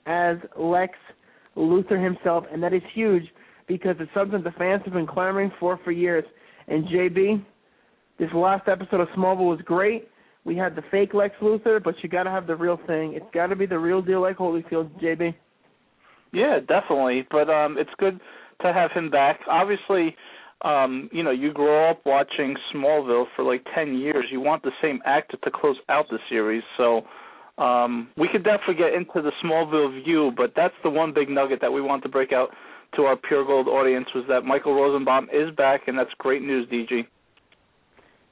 as 0.05 0.37
Lex 0.57 0.93
Luthor 1.55 2.03
himself, 2.03 2.45
and 2.51 2.61
that 2.63 2.73
is 2.73 2.81
huge 2.93 3.23
because 3.67 3.95
it's 3.99 4.11
something 4.13 4.41
the 4.43 4.51
fans 4.51 4.81
have 4.85 4.93
been 4.93 5.07
clamoring 5.07 5.51
for 5.59 5.79
for 5.83 5.91
years. 5.91 6.23
And 6.67 6.85
JB, 6.85 7.43
this 8.19 8.29
last 8.33 8.67
episode 8.67 9.01
of 9.01 9.07
Smallville 9.09 9.49
was 9.49 9.61
great. 9.65 10.07
We 10.43 10.55
had 10.57 10.75
the 10.75 10.83
fake 10.89 11.13
Lex 11.13 11.35
Luthor, 11.41 11.83
but 11.83 11.95
you 12.01 12.09
got 12.09 12.23
to 12.23 12.31
have 12.31 12.47
the 12.47 12.55
real 12.55 12.79
thing. 12.87 13.13
It's 13.13 13.25
got 13.33 13.47
to 13.47 13.55
be 13.55 13.65
the 13.65 13.77
real 13.77 14.01
deal, 14.01 14.21
like 14.21 14.37
Holyfield, 14.37 14.89
JB. 15.01 15.35
Yeah, 16.33 16.59
definitely. 16.59 17.27
But 17.29 17.49
um 17.49 17.77
it's 17.77 17.89
good 17.97 18.19
to 18.61 18.73
have 18.73 18.91
him 18.91 19.09
back. 19.09 19.39
Obviously, 19.49 20.15
um, 20.63 21.09
you 21.11 21.23
know, 21.23 21.31
you 21.31 21.51
grow 21.51 21.89
up 21.89 22.01
watching 22.05 22.55
Smallville 22.73 23.25
for 23.35 23.43
like 23.43 23.65
ten 23.75 23.97
years. 23.97 24.25
You 24.31 24.39
want 24.39 24.63
the 24.63 24.71
same 24.81 24.99
actor 25.05 25.37
to 25.43 25.51
close 25.51 25.77
out 25.89 26.05
the 26.09 26.19
series, 26.29 26.63
so 26.77 27.01
um 27.57 28.09
we 28.17 28.27
could 28.31 28.43
definitely 28.43 28.75
get 28.75 28.93
into 28.93 29.21
the 29.21 29.31
Smallville 29.43 30.03
view, 30.03 30.31
but 30.37 30.53
that's 30.55 30.73
the 30.83 30.89
one 30.89 31.13
big 31.13 31.29
nugget 31.29 31.59
that 31.61 31.71
we 31.71 31.81
want 31.81 32.03
to 32.03 32.09
break 32.09 32.31
out 32.31 32.49
to 32.95 33.03
our 33.03 33.15
pure 33.15 33.45
gold 33.45 33.67
audience 33.67 34.07
was 34.13 34.25
that 34.27 34.43
Michael 34.43 34.73
Rosenbaum 34.73 35.29
is 35.31 35.53
back 35.55 35.87
and 35.87 35.97
that's 35.97 36.09
great 36.17 36.41
news, 36.41 36.67
DG. 36.69 37.05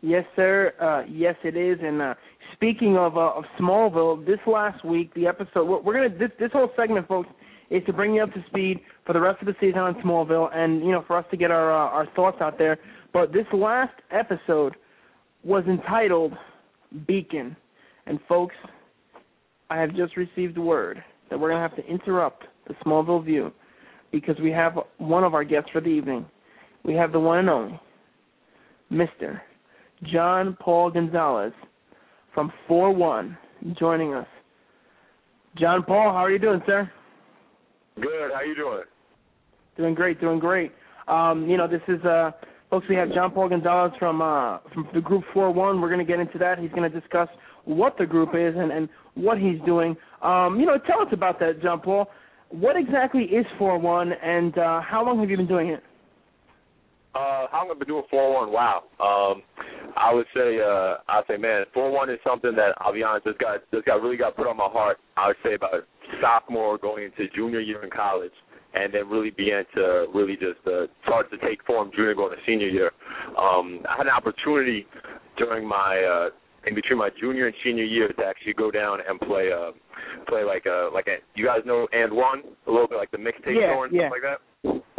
Yes, 0.01 0.23
sir. 0.35 0.73
Uh, 0.81 1.09
yes, 1.11 1.35
it 1.43 1.57
is. 1.57 1.77
And 1.81 2.01
uh, 2.01 2.13
speaking 2.53 2.97
of 2.97 3.17
uh, 3.17 3.31
of 3.31 3.43
Smallville, 3.59 4.25
this 4.25 4.39
last 4.47 4.83
week, 4.85 5.13
the 5.13 5.27
episode 5.27 5.65
we're, 5.65 5.93
gonna 5.93 6.17
this 6.17 6.31
this 6.39 6.51
whole 6.53 6.71
segment, 6.75 7.07
folks, 7.07 7.29
is 7.69 7.83
to 7.85 7.93
bring 7.93 8.15
you 8.15 8.23
up 8.23 8.33
to 8.33 8.43
speed 8.47 8.79
for 9.05 9.13
the 9.13 9.19
rest 9.19 9.41
of 9.41 9.47
the 9.47 9.55
season 9.59 9.79
on 9.79 9.95
Smallville, 9.95 10.55
and 10.55 10.81
you 10.81 10.91
know, 10.91 11.03
for 11.05 11.17
us 11.17 11.25
to 11.31 11.37
get 11.37 11.51
our 11.51 11.71
uh, 11.71 11.89
our 11.89 12.07
thoughts 12.15 12.37
out 12.39 12.57
there. 12.57 12.77
But 13.11 13.33
this 13.33 13.45
last 13.51 13.93
episode 14.11 14.75
was 15.43 15.65
entitled 15.67 16.33
Beacon, 17.05 17.55
and 18.05 18.19
folks, 18.27 18.55
I 19.69 19.77
have 19.77 19.95
just 19.95 20.15
received 20.15 20.57
word 20.57 21.03
that 21.29 21.37
we're 21.37 21.49
gonna 21.49 21.67
have 21.67 21.75
to 21.75 21.85
interrupt 21.85 22.45
the 22.67 22.73
Smallville 22.85 23.25
view 23.25 23.51
because 24.11 24.35
we 24.41 24.51
have 24.51 24.79
one 24.97 25.25
of 25.25 25.33
our 25.33 25.43
guests 25.43 25.69
for 25.73 25.81
the 25.81 25.89
evening. 25.89 26.25
We 26.83 26.93
have 26.93 27.11
the 27.11 27.19
one 27.19 27.39
and 27.39 27.49
only 27.49 27.79
Mister. 28.89 29.41
Gian 30.03 30.57
Paul 30.59 30.91
Gonzalez 30.91 31.53
from 32.33 32.51
4 32.67 32.91
1 32.93 33.37
joining 33.77 34.13
us. 34.13 34.27
Gian 35.57 35.83
Paul, 35.83 36.11
how 36.11 36.19
are 36.19 36.31
you 36.31 36.39
doing, 36.39 36.61
sir? 36.65 36.89
Good. 37.95 38.31
How 38.33 38.41
you 38.41 38.55
doing? 38.55 38.83
Doing 39.77 39.93
great, 39.93 40.21
doing 40.21 40.39
great. 40.39 40.71
Um, 41.07 41.49
you 41.49 41.57
know, 41.57 41.67
this 41.67 41.81
is 41.87 42.03
uh 42.05 42.31
folks 42.69 42.85
we 42.87 42.95
have 42.95 43.09
Gian 43.13 43.31
Paul 43.31 43.49
Gonzalez 43.49 43.91
from 43.99 44.21
uh 44.21 44.59
from 44.73 44.87
the 44.93 45.01
group 45.01 45.23
4 45.33 45.51
1. 45.51 45.81
We're 45.81 45.89
gonna 45.89 46.05
get 46.05 46.19
into 46.19 46.37
that. 46.37 46.59
He's 46.59 46.71
gonna 46.71 46.89
discuss 46.89 47.27
what 47.65 47.97
the 47.97 48.05
group 48.05 48.29
is 48.35 48.55
and, 48.57 48.71
and 48.71 48.89
what 49.15 49.37
he's 49.37 49.59
doing. 49.65 49.95
Um, 50.21 50.59
you 50.59 50.65
know, 50.65 50.77
tell 50.87 51.01
us 51.01 51.09
about 51.11 51.39
that, 51.39 51.61
Gian 51.61 51.79
Paul. 51.79 52.09
what 52.49 52.75
exactly 52.75 53.23
is 53.23 53.45
4-1, 53.59 54.11
and 54.23 54.57
uh, 54.57 54.81
how 54.81 55.03
long 55.05 55.19
have 55.19 55.29
you 55.29 55.37
been 55.37 55.47
doing 55.47 55.69
it? 55.69 55.83
Uh, 57.15 57.47
how 57.51 57.65
long 57.65 57.67
have 57.69 57.77
I 57.77 57.79
been 57.79 57.87
doing 57.87 58.03
4-1? 58.13 58.51
Wow. 58.51 58.83
Um, 59.01 59.41
I 59.97 60.13
would 60.13 60.27
say, 60.33 60.59
uh, 60.61 60.97
I'd 61.09 61.23
say, 61.27 61.37
man, 61.37 61.65
4-1 61.75 62.13
is 62.13 62.19
something 62.23 62.55
that 62.55 62.73
I'll 62.77 62.93
be 62.93 63.03
honest, 63.03 63.25
this 63.25 63.35
got 63.39 63.61
this 63.71 63.81
got 63.85 64.01
really 64.01 64.17
got 64.17 64.35
put 64.35 64.47
on 64.47 64.57
my 64.57 64.69
heart. 64.69 64.99
I 65.17 65.27
would 65.27 65.35
say 65.43 65.55
about 65.55 65.87
sophomore 66.21 66.77
going 66.77 67.05
into 67.05 67.27
junior 67.35 67.59
year 67.59 67.83
in 67.83 67.89
college, 67.89 68.31
and 68.75 68.93
then 68.93 69.09
really 69.09 69.31
began 69.31 69.63
to 69.75 70.05
really 70.13 70.33
just 70.35 70.61
uh, 70.67 70.85
start 71.03 71.31
to 71.31 71.37
take 71.39 71.65
form 71.65 71.89
junior 71.95 72.13
going 72.13 72.31
to 72.31 72.37
senior 72.45 72.67
year. 72.67 72.91
Um, 73.37 73.81
I 73.89 73.97
had 73.97 74.05
an 74.05 74.13
opportunity 74.13 74.85
during 75.37 75.67
my 75.67 75.97
uh, 76.03 76.29
in 76.67 76.75
between 76.75 76.99
my 76.99 77.09
junior 77.19 77.47
and 77.47 77.55
senior 77.63 77.85
year 77.85 78.07
to 78.09 78.23
actually 78.23 78.53
go 78.53 78.69
down 78.69 78.99
and 79.07 79.19
play 79.21 79.49
uh 79.51 79.71
play 80.27 80.43
like 80.43 80.65
a 80.65 80.89
like 80.93 81.07
a 81.07 81.17
you 81.35 81.45
guys 81.45 81.59
know 81.65 81.87
and 81.91 82.13
one 82.13 82.43
a 82.67 82.71
little 82.71 82.87
bit 82.87 82.97
like 82.97 83.09
the 83.11 83.17
mixtape 83.17 83.55
Yeah, 83.59 83.83
and 83.83 83.93
yeah. 83.93 84.09
stuff 84.09 84.11
like 84.11 84.25
that. 84.27 84.39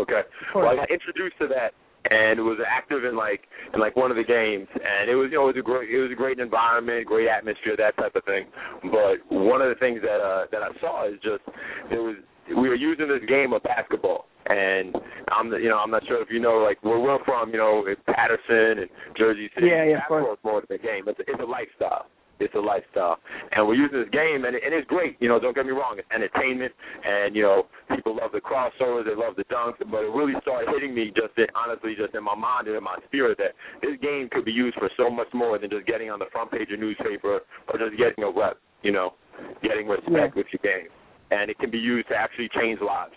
Okay. 0.01 0.23
Well, 0.55 0.67
I 0.69 0.77
got 0.77 0.91
introduced 0.91 1.37
to 1.39 1.47
that 1.49 1.73
and 2.09 2.41
was 2.41 2.59
active 2.67 3.05
in 3.05 3.17
like 3.17 3.43
in 3.75 3.81
like 3.81 3.97
one 3.97 4.11
of 4.11 4.17
the 4.17 4.25
games. 4.25 4.69
And 4.73 5.11
it 5.11 5.15
was 5.15 5.29
you 5.31 5.39
know 5.39 5.49
it 5.49 5.57
was 5.57 5.61
a 5.61 5.63
great 5.63 5.91
it 5.91 6.01
was 6.01 6.11
a 6.11 6.17
great 6.17 6.39
environment, 6.39 7.07
great 7.07 7.29
atmosphere, 7.29 7.77
that 7.77 7.97
type 7.97 8.17
of 8.17 8.25
thing. 8.25 8.47
But 8.89 9.21
one 9.29 9.61
of 9.61 9.69
the 9.69 9.79
things 9.79 10.01
that 10.03 10.21
uh 10.21 10.47
that 10.51 10.63
I 10.63 10.71
saw 10.81 11.09
is 11.09 11.21
just 11.23 11.45
there 11.91 12.03
was 12.03 12.17
we 12.49 12.69
were 12.69 12.75
using 12.75 13.09
this 13.09 13.23
game 13.29 13.53
of 13.53 13.63
basketball. 13.63 14.27
And 14.47 14.97
I'm 15.31 15.53
you 15.53 15.69
know 15.69 15.79
I'm 15.79 15.91
not 15.91 16.07
sure 16.07 16.23
if 16.23 16.29
you 16.31 16.41
know 16.41 16.65
like 16.65 16.83
where 16.83 16.99
we're 16.99 17.23
from 17.25 17.51
you 17.51 17.59
know 17.59 17.87
in 17.87 17.97
Paterson 18.09 18.87
and 18.87 18.91
Jersey 19.17 19.51
City. 19.55 19.69
Yeah, 19.69 19.85
yeah, 19.85 19.99
of 19.99 20.09
course. 20.09 20.25
basketball 20.25 20.35
is 20.35 20.45
more 20.45 20.63
than 20.67 20.79
a 20.79 20.83
game. 20.83 21.05
It's 21.07 21.21
a, 21.21 21.25
it's 21.29 21.43
a 21.43 21.47
lifestyle 21.47 22.07
it's 22.41 22.55
a 22.55 22.59
lifestyle 22.59 23.19
and 23.53 23.67
we're 23.67 23.75
using 23.75 24.01
this 24.01 24.11
game 24.11 24.45
and, 24.45 24.57
it, 24.57 24.63
and 24.65 24.75
it's 24.75 24.87
great 24.89 25.17
you 25.21 25.29
know 25.29 25.39
don't 25.39 25.55
get 25.55 25.65
me 25.67 25.73
wrong 25.73 25.97
it's 25.99 26.09
entertainment 26.15 26.73
and 27.05 27.37
you 27.37 27.43
know 27.43 27.67
people 27.95 28.17
love 28.17 28.33
the 28.33 28.41
crossovers 28.41 29.05
they 29.05 29.15
love 29.15 29.37
the 29.37 29.45
dunks 29.53 29.79
but 29.91 30.03
it 30.05 30.13
really 30.13 30.35
started 30.43 30.69
hitting 30.73 30.95
me 30.95 31.13
just 31.15 31.37
in, 31.37 31.47
honestly 31.55 31.95
just 31.97 32.15
in 32.15 32.25
my 32.25 32.35
mind 32.35 32.67
and 32.67 32.77
in 32.77 32.83
my 32.83 32.97
spirit 33.07 33.39
that 33.39 33.53
this 33.83 33.97
game 34.01 34.29
could 34.33 34.45
be 34.45 34.53
used 34.53 34.77
for 34.77 34.91
so 34.97 35.11
much 35.11 35.29
more 35.33 35.59
than 35.59 35.71
just 35.71 35.87
getting 35.87 36.11
on 36.11 36.19
the 36.19 36.29
front 36.33 36.51
page 36.51 36.69
of 36.73 36.81
newspaper 36.81 37.41
or 37.69 37.79
just 37.79 37.97
getting 37.97 38.25
a 38.25 38.31
rep 38.31 38.59
you 38.83 38.93
know 38.93 39.15
getting 39.63 39.87
respect 39.87 40.11
Yeah. 40.11 40.29
with 40.37 40.47
your 40.53 40.63
game 40.63 40.89
and 41.31 41.51
it 41.51 41.59
can 41.59 41.71
be 41.71 41.79
used 41.79 42.09
to 42.09 42.17
actually 42.17 42.49
change 42.55 42.81
lives. 42.81 43.15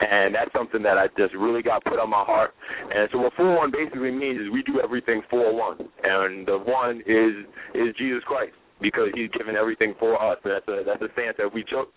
And 0.00 0.34
that's 0.34 0.52
something 0.52 0.82
that 0.82 0.98
I 0.98 1.08
just 1.16 1.34
really 1.34 1.62
got 1.62 1.84
put 1.84 1.98
on 1.98 2.10
my 2.10 2.24
heart. 2.24 2.54
And 2.94 3.08
so 3.12 3.18
what 3.18 3.32
4-1 3.34 3.72
basically 3.72 4.10
means 4.10 4.40
is 4.40 4.50
we 4.52 4.62
do 4.62 4.80
everything 4.82 5.22
for 5.30 5.46
oh 5.46 5.54
one. 5.54 5.78
And 6.02 6.46
the 6.46 6.58
one 6.58 7.02
is 7.06 7.46
is 7.74 7.94
Jesus 7.96 8.22
Christ 8.26 8.54
because 8.84 9.08
he's 9.16 9.32
given 9.32 9.56
everything 9.56 9.96
for 9.96 10.20
us. 10.20 10.36
And 10.44 10.52
that's 10.52 10.68
a 10.68 10.84
that's 10.84 11.00
a 11.00 11.08
stance 11.16 11.40
that 11.40 11.48
we 11.48 11.64
took. 11.64 11.88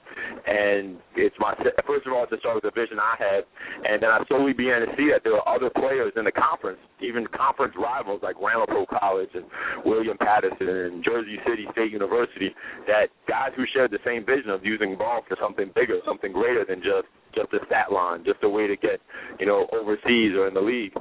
And 0.48 0.96
it's 1.20 1.36
my 1.38 1.52
first 1.84 2.08
of 2.08 2.16
all 2.16 2.24
to 2.24 2.40
start 2.40 2.56
with 2.56 2.64
the 2.64 2.72
vision 2.72 2.96
I 2.96 3.20
had, 3.20 3.44
and 3.84 4.00
then 4.00 4.08
I 4.08 4.24
slowly 4.32 4.56
began 4.56 4.88
to 4.88 4.90
see 4.96 5.12
that 5.12 5.28
there 5.28 5.36
were 5.36 5.44
other 5.44 5.70
players 5.70 6.16
in 6.16 6.24
the 6.24 6.32
conference, 6.32 6.80
even 7.04 7.28
conference 7.36 7.76
rivals 7.76 8.24
like 8.24 8.40
Ramapo 8.40 8.88
College 8.88 9.30
and 9.36 9.44
William 9.84 10.16
Paterson 10.16 10.96
and 10.96 11.04
Jersey 11.04 11.36
City 11.44 11.68
State 11.76 11.92
University, 11.92 12.56
that 12.88 13.12
guys 13.28 13.52
who 13.60 13.68
shared 13.76 13.92
the 13.92 14.02
same 14.08 14.26
vision 14.26 14.50
of 14.50 14.64
using 14.64 14.96
ball 14.96 15.28
for 15.28 15.36
something 15.44 15.70
bigger, 15.76 16.00
something 16.08 16.32
greater 16.32 16.64
than 16.64 16.80
just 16.80 17.12
just 17.36 17.52
a 17.52 17.60
stat 17.68 17.92
line, 17.92 18.24
just 18.24 18.40
a 18.48 18.50
way 18.50 18.66
to 18.66 18.80
get 18.80 19.04
you 19.44 19.46
know 19.46 19.68
overseas 19.76 20.32
or 20.40 20.48
in 20.48 20.56
the 20.56 20.64
league 20.64 20.96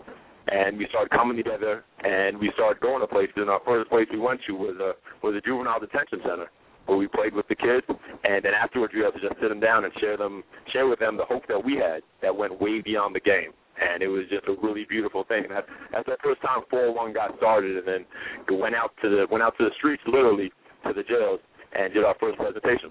and 0.48 0.78
we 0.78 0.86
started 0.88 1.10
coming 1.10 1.36
together 1.36 1.84
and 2.04 2.38
we 2.38 2.50
started 2.54 2.80
going 2.80 3.00
to 3.00 3.06
places. 3.06 3.34
And 3.36 3.50
our 3.50 3.60
first 3.64 3.90
place 3.90 4.06
we 4.12 4.18
went 4.18 4.40
to 4.46 4.52
was 4.52 4.76
a 4.78 4.92
was 5.24 5.34
a 5.34 5.40
juvenile 5.40 5.80
detention 5.80 6.20
center 6.22 6.50
where 6.86 6.96
we 6.96 7.08
played 7.08 7.34
with 7.34 7.48
the 7.48 7.56
kids. 7.56 7.86
And 7.88 8.44
then 8.44 8.54
afterwards 8.54 8.94
we 8.94 9.02
had 9.02 9.14
to 9.14 9.20
just 9.20 9.40
sit 9.40 9.48
them 9.48 9.60
down 9.60 9.84
and 9.84 9.92
share 10.00 10.16
them 10.16 10.44
share 10.72 10.86
with 10.86 10.98
them 10.98 11.16
the 11.16 11.24
hope 11.24 11.46
that 11.48 11.62
we 11.62 11.76
had 11.76 12.02
that 12.22 12.34
went 12.34 12.60
way 12.60 12.80
beyond 12.80 13.14
the 13.14 13.20
game. 13.20 13.50
And 13.76 14.02
it 14.02 14.08
was 14.08 14.24
just 14.30 14.46
a 14.48 14.54
really 14.62 14.86
beautiful 14.88 15.24
thing. 15.24 15.44
That 15.50 15.66
that's 15.92 16.06
the 16.06 16.16
first 16.22 16.40
time 16.42 16.62
four 16.70 16.94
one 16.94 17.12
got 17.12 17.36
started 17.36 17.76
and 17.76 17.86
then 17.86 18.58
went 18.58 18.74
out 18.74 18.92
to 19.02 19.08
the 19.08 19.26
went 19.30 19.42
out 19.42 19.54
to 19.58 19.64
the 19.64 19.74
streets 19.78 20.02
literally 20.06 20.52
to 20.86 20.92
the 20.92 21.02
jails 21.02 21.40
and 21.74 21.92
did 21.92 22.04
our 22.04 22.14
first 22.20 22.38
presentation. 22.38 22.90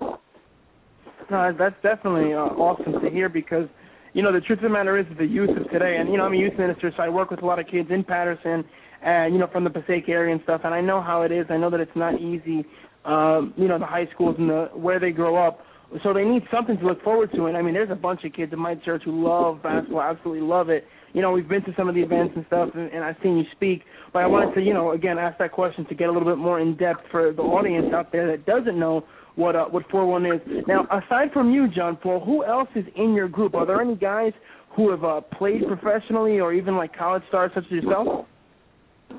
No, 1.32 1.56
that's 1.58 1.76
definitely 1.82 2.34
uh, 2.34 2.54
awesome 2.54 3.02
to 3.02 3.10
hear 3.10 3.30
because, 3.30 3.68
you 4.16 4.24
know, 4.24 4.32
the 4.32 4.40
truth 4.40 4.60
of 4.60 4.64
the 4.64 4.70
matter 4.70 4.98
is 4.98 5.06
the 5.18 5.26
youth 5.26 5.50
of 5.58 5.70
today, 5.72 5.98
and 6.00 6.10
you 6.10 6.18
know, 6.18 6.24
I'm 6.24 6.32
a 6.32 6.38
youth 6.38 6.58
minister, 6.58 6.90
so 6.96 7.04
I 7.04 7.10
work 7.10 7.32
with 7.32 7.44
a 7.44 7.46
lot 7.46 7.60
of 7.60 7.68
kids 7.68 7.90
in 7.92 8.02
Paterson, 8.02 8.64
and 9.04 9.34
you 9.34 9.40
know, 9.42 9.48
from 9.52 9.66
the 9.66 9.70
Passaic 9.70 10.08
area 10.08 10.34
and 10.34 10.42
stuff, 10.44 10.62
and 10.64 10.74
I 10.74 10.80
know 10.80 11.02
how 11.02 11.24
it 11.24 11.34
is. 11.34 11.46
I 11.50 11.58
know 11.58 11.70
that 11.70 11.82
it's 11.82 11.96
not 11.96 12.16
easy, 12.22 12.66
um, 13.04 13.54
you 13.58 13.68
know, 13.68 13.78
the 13.78 13.86
high 13.86 14.08
schools 14.14 14.38
and 14.40 14.50
the 14.50 14.70
where 14.74 15.02
they 15.02 15.12
grow 15.12 15.36
up. 15.46 15.60
So 16.02 16.14
they 16.14 16.24
need 16.24 16.44
something 16.50 16.78
to 16.78 16.86
look 16.88 17.04
forward 17.04 17.30
to, 17.36 17.48
and 17.48 17.58
I 17.58 17.62
mean, 17.62 17.74
there's 17.74 17.92
a 17.92 17.96
bunch 17.96 18.24
of 18.24 18.32
kids 18.32 18.54
in 18.54 18.60
my 18.60 18.76
church 18.76 19.04
who 19.04 19.22
love 19.22 19.62
basketball, 19.62 20.02
absolutely 20.02 20.48
love 20.48 20.70
it. 20.70 20.86
You 21.12 21.22
know, 21.22 21.32
we've 21.32 21.48
been 21.48 21.64
to 21.64 21.74
some 21.78 21.90
of 21.90 21.96
the 21.96 22.02
events 22.02 22.34
and 22.38 22.46
stuff, 22.48 22.70
and, 22.74 22.90
and 22.92 23.04
I've 23.04 23.18
seen 23.22 23.38
you 23.38 23.44
speak. 23.52 23.84
But 24.14 24.20
I 24.20 24.28
wanted 24.28 24.56
to, 24.56 24.62
you 24.62 24.74
know, 24.74 24.94
again, 24.94 25.18
ask 25.20 25.38
that 25.40 25.52
question 25.52 25.86
to 25.88 25.96
get 25.96 26.08
a 26.08 26.12
little 26.12 26.28
bit 26.28 26.38
more 26.38 26.62
in 26.62 26.78
depth 26.78 27.02
for 27.12 27.34
the 27.34 27.42
audience 27.42 27.94
out 27.94 28.14
there 28.14 28.28
that 28.32 28.46
doesn't 28.46 28.80
know 28.80 29.04
what 29.36 29.56
uh, 29.56 29.65
what 29.65 29.88
4-1 29.89 30.36
is. 30.36 30.63
Now, 30.68 30.86
aside 30.86 31.32
from 31.34 31.51
you, 31.51 31.68
Gian 31.68 31.96
Paul, 31.98 32.24
who 32.24 32.44
else 32.46 32.70
is 32.75 32.86
in 32.96 33.13
your 33.13 33.27
group? 33.27 33.56
Are 33.56 33.65
there 33.65 33.82
any 33.82 33.96
guys 33.96 34.34
who 34.75 34.92
have 34.92 35.04
uh, 35.04 35.22
played 35.22 35.62
professionally 35.68 36.39
or 36.39 36.54
even 36.54 36.75
like 36.75 36.96
college 36.96 37.24
stars 37.30 37.51
such 37.54 37.65
as 37.65 37.72
yourself? 37.72 38.25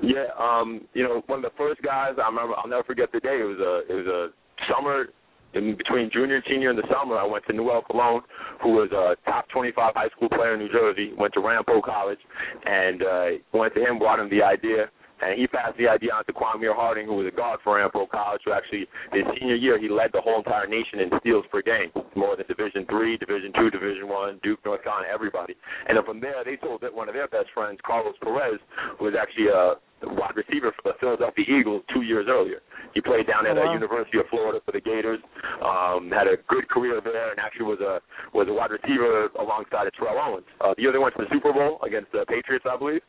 Yeah, 0.03 0.27
um, 0.39 0.83
you 0.95 1.03
know, 1.03 1.23
one 1.27 1.45
of 1.45 1.51
the 1.51 1.57
first 1.57 1.81
guys 1.83 2.15
I 2.23 2.29
remember. 2.29 2.55
I'll 2.57 2.69
never 2.69 2.85
forget 2.85 3.11
the 3.13 3.21
day. 3.21 3.41
It 3.41 3.45
was 3.45 3.59
a 3.59 3.93
it 3.93 3.97
was 3.97 4.07
a 4.07 4.73
summer 4.73 5.07
in 5.55 5.77
between 5.77 6.11
junior 6.13 6.37
and 6.37 6.45
senior 6.49 6.71
in 6.71 6.77
the 6.77 6.87
summer. 6.93 7.17
I 7.17 7.25
went 7.25 7.45
to 7.47 7.53
Newell 7.53 7.83
Cologne, 7.83 8.21
who 8.63 8.73
was 8.73 8.91
a 8.93 9.17
top 9.29 9.49
25 9.49 9.93
high 9.95 10.09
school 10.09 10.29
player 10.29 10.55
in 10.55 10.61
New 10.61 10.71
Jersey. 10.71 11.13
Went 11.17 11.33
to 11.35 11.41
Ramapo 11.41 11.81
College, 11.81 12.19
and 12.67 13.03
uh, 13.03 13.27
went 13.55 13.75
to 13.75 13.81
him, 13.81 13.99
brought 13.99 14.21
him 14.21 14.29
the 14.29 14.43
idea. 14.43 14.91
And 15.23 15.39
he 15.41 15.47
passed 15.47 15.79
the 15.79 15.89
idea 15.89 16.13
on 16.13 16.25
to 16.27 16.33
Kwame 16.33 16.69
Harding, 16.75 17.07
who 17.07 17.15
was 17.17 17.27
a 17.27 17.35
guard 17.35 17.61
for 17.65 17.77
Ramapo 17.77 18.07
College, 18.07 18.43
who 18.45 18.53
actually 18.53 18.87
his 19.13 19.25
senior 19.39 19.55
year 19.57 19.79
he 19.81 19.89
led 19.89 20.11
the 20.13 20.21
whole 20.21 20.39
entire 20.39 20.67
nation 20.67 21.01
in 21.01 21.09
steals 21.21 21.45
per 21.51 21.63
game, 21.63 21.91
more 22.15 22.37
than 22.37 22.47
Division 22.47 22.85
three, 22.91 23.17
Division 23.17 23.53
two, 23.57 23.71
Division 23.71 24.09
one, 24.09 24.39
Duke, 24.43 24.61
North 24.65 24.85
Carolina, 24.85 25.09
everybody. 25.13 25.57
And 25.89 25.97
then 25.97 26.05
from 26.05 26.21
there, 26.21 26.45
they 26.45 26.57
told 26.57 26.81
that 26.83 26.93
one 26.95 27.09
of 27.09 27.15
their 27.15 27.29
best 27.29 27.49
friends, 27.55 27.79
Carlos 27.87 28.15
Perez, 28.21 28.61
who 28.99 29.07
was 29.07 29.15
actually 29.19 29.49
a 29.49 29.81
wide 30.13 30.37
receiver 30.37 30.71
for 30.77 30.93
the 30.93 30.99
Philadelphia 31.01 31.45
Eagles 31.49 31.83
two 31.93 32.03
years 32.03 32.27
earlier. 32.29 32.61
He 32.93 33.01
played 33.01 33.27
down 33.27 33.47
at 33.47 33.53
Oh, 33.57 33.61
the 33.65 33.67
wow. 33.67 33.73
University 33.73 34.19
of 34.19 34.27
Florida 34.29 34.61
for 34.65 34.73
the 34.73 34.81
Gators, 34.81 35.19
um, 35.65 36.11
had 36.13 36.29
a 36.29 36.37
good 36.49 36.69
career 36.69 37.01
there, 37.03 37.31
and 37.31 37.41
actually 37.41 37.65
was 37.65 37.81
a 37.81 38.01
was 38.37 38.47
a 38.49 38.53
wide 38.53 38.71
receiver 38.71 39.29
alongside 39.41 39.87
of 39.87 39.95
Terrell 39.97 40.21
Owens. 40.21 40.45
Uh, 40.61 40.75
the 40.77 40.83
year 40.83 40.93
they 40.93 40.99
went 41.01 41.17
to 41.17 41.25
the 41.25 41.31
Super 41.33 41.53
Bowl 41.53 41.81
against 41.81 42.13
the 42.13 42.25
Patriots, 42.29 42.67
I 42.69 42.77
believe. 42.77 43.01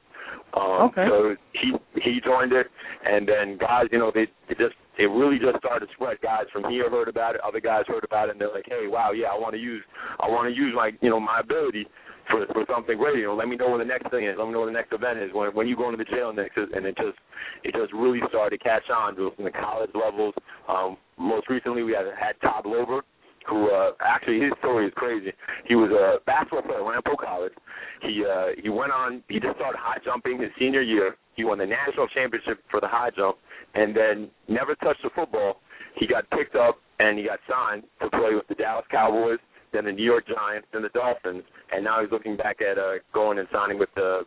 Um, 0.54 0.90
Okay. 0.90 1.06
So 1.10 1.36
he 1.54 1.74
he 2.02 2.22
joined 2.22 2.54
it, 2.54 2.68
and 3.06 3.28
then 3.28 3.58
guys, 3.58 3.86
you 3.92 4.00
know, 4.00 4.12
they, 4.14 4.28
they 4.48 4.56
just 4.56 4.76
it 4.98 5.06
really 5.06 5.38
just 5.38 5.58
started 5.60 5.88
to 5.88 5.94
spread. 5.94 6.20
Guys 6.22 6.46
from 6.52 6.70
here 6.72 6.90
heard 6.90 7.08
about 7.08 7.36
it, 7.36 7.42
other 7.42 7.60
guys 7.60 7.84
heard 7.88 8.04
about 8.04 8.30
it, 8.30 8.32
and 8.32 8.42
they're 8.42 8.54
like, 8.54 8.66
hey, 8.68 8.88
wow, 8.88 9.12
yeah, 9.12 9.28
I 9.28 9.38
want 9.38 9.54
to 9.54 9.62
use 9.62 9.84
I 10.20 10.28
want 10.28 10.50
to 10.50 10.56
use 10.56 10.74
my 10.76 10.92
you 11.02 11.10
know 11.10 11.20
my 11.20 11.40
ability 11.40 11.88
for 12.30 12.46
for 12.54 12.66
something 12.70 12.98
great. 12.98 13.18
You 13.18 13.28
know, 13.28 13.36
let 13.36 13.48
me 13.48 13.56
know 13.56 13.70
when 13.70 13.80
the 13.80 13.86
next 13.86 14.10
thing 14.12 14.26
is. 14.26 14.36
Let 14.38 14.48
me 14.48 14.54
know 14.54 14.62
when 14.62 14.74
the 14.74 14.80
next 14.80 14.94
event 14.94 15.20
is. 15.20 15.32
When 15.34 15.50
when 15.54 15.68
you 15.68 15.76
go 15.76 15.90
into 15.90 16.04
the 16.04 16.10
jail 16.10 16.34
next, 16.34 16.58
and 16.58 16.86
it 16.86 16.96
just 16.98 17.18
it 17.64 17.74
just 17.76 17.94
really 17.94 18.20
started 18.30 18.58
to 18.58 18.64
catch 18.64 18.90
on 18.90 19.16
to 19.16 19.32
from 19.36 19.46
the 19.46 19.52
college 19.52 19.92
levels. 19.94 20.34
Um, 20.68 20.98
most 21.18 21.50
recently, 21.50 21.84
we 21.84 21.94
had 21.94 22.06
had 22.18 22.40
Todd 22.42 22.66
Lober, 22.66 23.02
who 23.48 23.72
uh, 23.72 23.92
actually 24.02 24.40
his 24.40 24.52
story 24.60 24.88
is 24.88 24.94
crazy. 24.96 25.32
He 25.66 25.76
was 25.76 25.92
a 25.92 26.24
basketball 26.26 26.62
player 26.64 26.80
at 26.80 26.86
Ramapo 26.86 27.16
College. 27.16 27.54
He 28.02 28.24
uh, 28.24 28.48
he 28.62 28.70
went 28.70 28.92
on. 28.92 29.24
He 29.30 29.40
just 29.40 29.56
started 29.56 29.80
high 29.80 30.00
jumping 30.04 30.40
his 30.42 30.52
senior 30.60 30.82
year. 30.82 31.16
He 31.36 31.44
won 31.44 31.58
the 31.58 31.66
national 31.66 32.08
championship 32.10 32.60
for 32.70 32.82
the 32.82 32.88
high 32.88 33.10
jump, 33.16 33.38
and 33.76 33.96
then 33.96 34.30
never 34.48 34.76
touched 34.76 35.04
the 35.04 35.10
football. 35.16 35.62
He 35.96 36.08
got 36.08 36.30
picked 36.30 36.56
up 36.56 36.78
and 37.00 37.18
he 37.18 37.26
got 37.26 37.40
signed 37.50 37.84
to 38.02 38.10
play 38.10 38.34
with 38.34 38.48
the 38.50 38.56
Dallas 38.56 38.86
Cowboys, 38.90 39.40
then 39.74 39.86
the 39.86 39.92
New 39.92 40.04
York 40.04 40.26
Giants, 40.28 40.68
then 40.74 40.82
the 40.82 40.90
Dolphins, 40.90 41.44
and 41.72 41.84
now 41.84 42.02
he's 42.02 42.12
looking 42.12 42.36
back 42.38 42.58
at 42.62 42.78
uh, 42.78 42.98
going 43.14 43.38
and 43.40 43.48
signing 43.52 43.78
with 43.78 43.90
the 43.96 44.22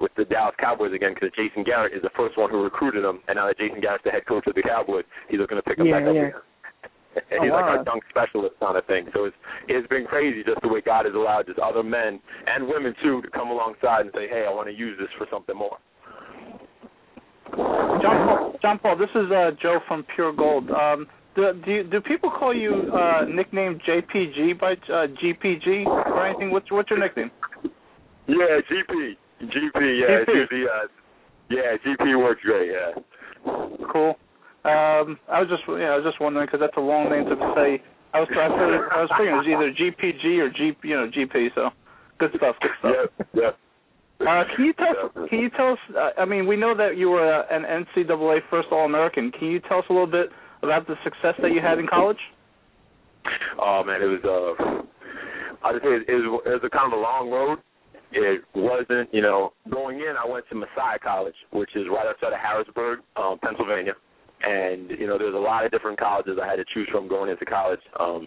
with 0.00 0.12
the 0.16 0.24
Dallas 0.24 0.54
Cowboys 0.60 0.92
again 0.92 1.14
because 1.14 1.30
Jason 1.34 1.64
Garrett 1.64 1.94
is 1.94 2.02
the 2.02 2.10
first 2.16 2.36
one 2.38 2.50
who 2.50 2.62
recruited 2.62 3.04
him, 3.04 3.20
and 3.28 3.36
now 3.36 3.46
that 3.46 3.58
Jason 3.58 3.80
Garrett's 3.80 4.04
the 4.04 4.10
head 4.10 4.26
coach 4.26 4.46
of 4.46 4.54
the 4.54 4.62
Cowboys, 4.62 5.04
he's 5.28 5.40
looking 5.40 5.56
to 5.56 5.62
pick 5.62 5.78
him 5.78 5.86
Yeah, 5.86 5.98
back 6.00 6.08
up 6.08 6.14
yeah. 6.14 6.22
again. 6.28 6.40
And 7.14 7.40
Oh, 7.40 7.42
he's 7.44 7.52
like 7.52 7.64
our 7.64 7.84
dunk 7.84 8.02
specialist 8.08 8.54
kind 8.60 8.76
of 8.76 8.86
thing. 8.86 9.06
So 9.12 9.24
it's 9.24 9.36
it's 9.68 9.86
been 9.88 10.04
crazy 10.06 10.42
just 10.44 10.60
the 10.62 10.68
way 10.68 10.80
God 10.80 11.04
has 11.04 11.14
allowed 11.14 11.46
just 11.46 11.58
other 11.58 11.82
men 11.82 12.20
and 12.46 12.66
women 12.66 12.94
too 13.02 13.22
to 13.22 13.28
come 13.30 13.50
alongside 13.50 14.02
and 14.02 14.10
say, 14.14 14.28
hey, 14.28 14.46
I 14.48 14.52
want 14.52 14.68
to 14.68 14.74
use 14.74 14.98
this 14.98 15.08
for 15.18 15.26
something 15.30 15.56
more. 15.56 15.78
Gian 17.52 18.26
Paul, 18.26 18.58
Gian 18.62 18.78
Paul, 18.78 18.96
this 18.96 19.10
is 19.14 19.30
uh, 19.30 19.50
Joe 19.60 19.80
from 19.86 20.04
Pure 20.14 20.32
Gold. 20.34 20.70
Um, 20.70 21.06
do 21.34 21.52
do, 21.64 21.70
you, 21.70 21.84
do 21.84 22.00
people 22.00 22.30
call 22.30 22.54
you 22.54 22.90
uh, 22.92 23.24
nickname 23.24 23.78
JPG 23.86 24.58
by 24.60 24.72
uh, 24.72 25.06
GPG 25.20 25.86
or 25.86 26.26
anything? 26.26 26.50
What's 26.50 26.70
what's 26.70 26.90
your 26.90 26.98
nickname? 26.98 27.30
Yeah, 28.28 28.60
GP, 28.70 29.16
GP, 29.42 30.00
yeah, 30.00 30.24
GP. 30.24 30.34
usually, 30.34 30.64
uh, 30.64 30.86
yeah, 31.50 31.76
GP 31.84 32.18
works 32.22 32.40
great, 32.44 32.70
yeah. 32.70 33.02
Cool. 33.92 34.14
Um, 34.64 35.18
I 35.26 35.42
was 35.42 35.48
just 35.50 35.62
yeah, 35.66 35.90
I 35.90 35.96
was 35.98 36.06
just 36.06 36.20
wondering 36.20 36.46
because 36.46 36.60
that's 36.60 36.76
a 36.76 36.80
long 36.80 37.10
name 37.10 37.24
to 37.26 37.36
say 37.58 37.82
I 38.14 38.20
was 38.20 38.28
I, 38.30 38.46
was, 38.46 38.90
I 38.94 39.00
was 39.02 39.10
thinking 39.18 39.34
it 39.34 39.42
was 39.42 39.50
either 39.50 39.70
GPG 39.74 40.38
or 40.38 40.50
G 40.50 40.72
you 40.84 40.96
know 40.96 41.10
GP. 41.10 41.50
So 41.54 41.70
good 42.18 42.30
stuff. 42.36 42.56
Good 42.60 42.70
stuff. 42.78 42.94
Yeah, 43.34 43.50
yeah. 43.50 43.50
Uh, 44.22 44.44
can 44.54 44.64
you 44.64 44.72
tell 44.74 44.94
us, 44.94 45.28
can 45.28 45.38
you 45.40 45.50
tell 45.50 45.72
us? 45.72 45.78
Uh, 45.90 46.20
I 46.20 46.24
mean, 46.24 46.46
we 46.46 46.56
know 46.56 46.76
that 46.76 46.96
you 46.96 47.10
were 47.10 47.26
uh, 47.26 47.42
an 47.50 47.64
NCAA 47.64 48.38
first 48.50 48.68
All 48.70 48.84
American. 48.84 49.32
Can 49.32 49.48
you 49.48 49.58
tell 49.60 49.78
us 49.78 49.84
a 49.90 49.92
little 49.92 50.06
bit 50.06 50.28
about 50.62 50.86
the 50.86 50.94
success 51.02 51.34
that 51.42 51.50
you 51.50 51.60
had 51.60 51.80
in 51.80 51.88
college? 51.88 52.20
Oh 53.58 53.82
man, 53.84 54.00
it 54.00 54.06
was 54.06 54.22
uh, 54.22 55.66
I 55.66 55.72
just 55.72 55.84
say 55.84 55.90
it 55.90 56.14
was, 56.14 56.42
it 56.46 56.50
was 56.50 56.62
a 56.64 56.70
kind 56.70 56.92
of 56.92 56.98
a 56.98 57.02
long 57.02 57.30
road. 57.30 57.58
It 58.12 58.44
wasn't, 58.54 59.08
you 59.12 59.22
know, 59.22 59.54
going 59.70 59.98
in. 60.00 60.14
I 60.22 60.28
went 60.28 60.44
to 60.50 60.54
Messiah 60.54 60.98
College, 61.02 61.34
which 61.50 61.70
is 61.74 61.86
right 61.88 62.06
outside 62.06 62.34
of 62.34 62.38
Harrisburg, 62.38 63.00
um, 63.16 63.38
Pennsylvania, 63.42 63.94
and 64.42 64.90
you 64.90 65.06
know, 65.06 65.18
there's 65.18 65.34
a 65.34 65.38
lot 65.38 65.64
of 65.64 65.70
different 65.70 65.98
colleges 65.98 66.38
I 66.42 66.46
had 66.46 66.56
to 66.56 66.64
choose 66.74 66.88
from 66.90 67.08
going 67.08 67.30
into 67.30 67.44
college. 67.44 67.80
Um, 67.98 68.26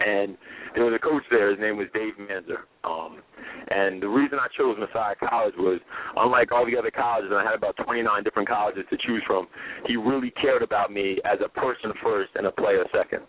and 0.00 0.36
there 0.74 0.84
was 0.84 0.94
a 0.94 1.02
coach 1.02 1.22
there. 1.30 1.50
His 1.50 1.58
name 1.58 1.76
was 1.76 1.88
Dave 1.94 2.14
Manzer. 2.18 2.66
Um, 2.84 3.20
and 3.68 4.02
the 4.02 4.08
reason 4.08 4.38
I 4.38 4.46
chose 4.56 4.76
Messiah 4.78 5.14
College 5.18 5.54
was, 5.56 5.80
unlike 6.16 6.52
all 6.52 6.66
the 6.66 6.76
other 6.76 6.90
colleges, 6.90 7.30
and 7.30 7.40
I 7.40 7.44
had 7.44 7.54
about 7.54 7.76
29 7.82 8.22
different 8.22 8.48
colleges 8.48 8.84
to 8.90 8.96
choose 9.06 9.22
from, 9.26 9.46
he 9.86 9.96
really 9.96 10.30
cared 10.30 10.62
about 10.62 10.92
me 10.92 11.18
as 11.24 11.38
a 11.44 11.48
person 11.48 11.92
first 12.02 12.30
and 12.34 12.46
a 12.46 12.52
player 12.52 12.84
second. 12.92 13.22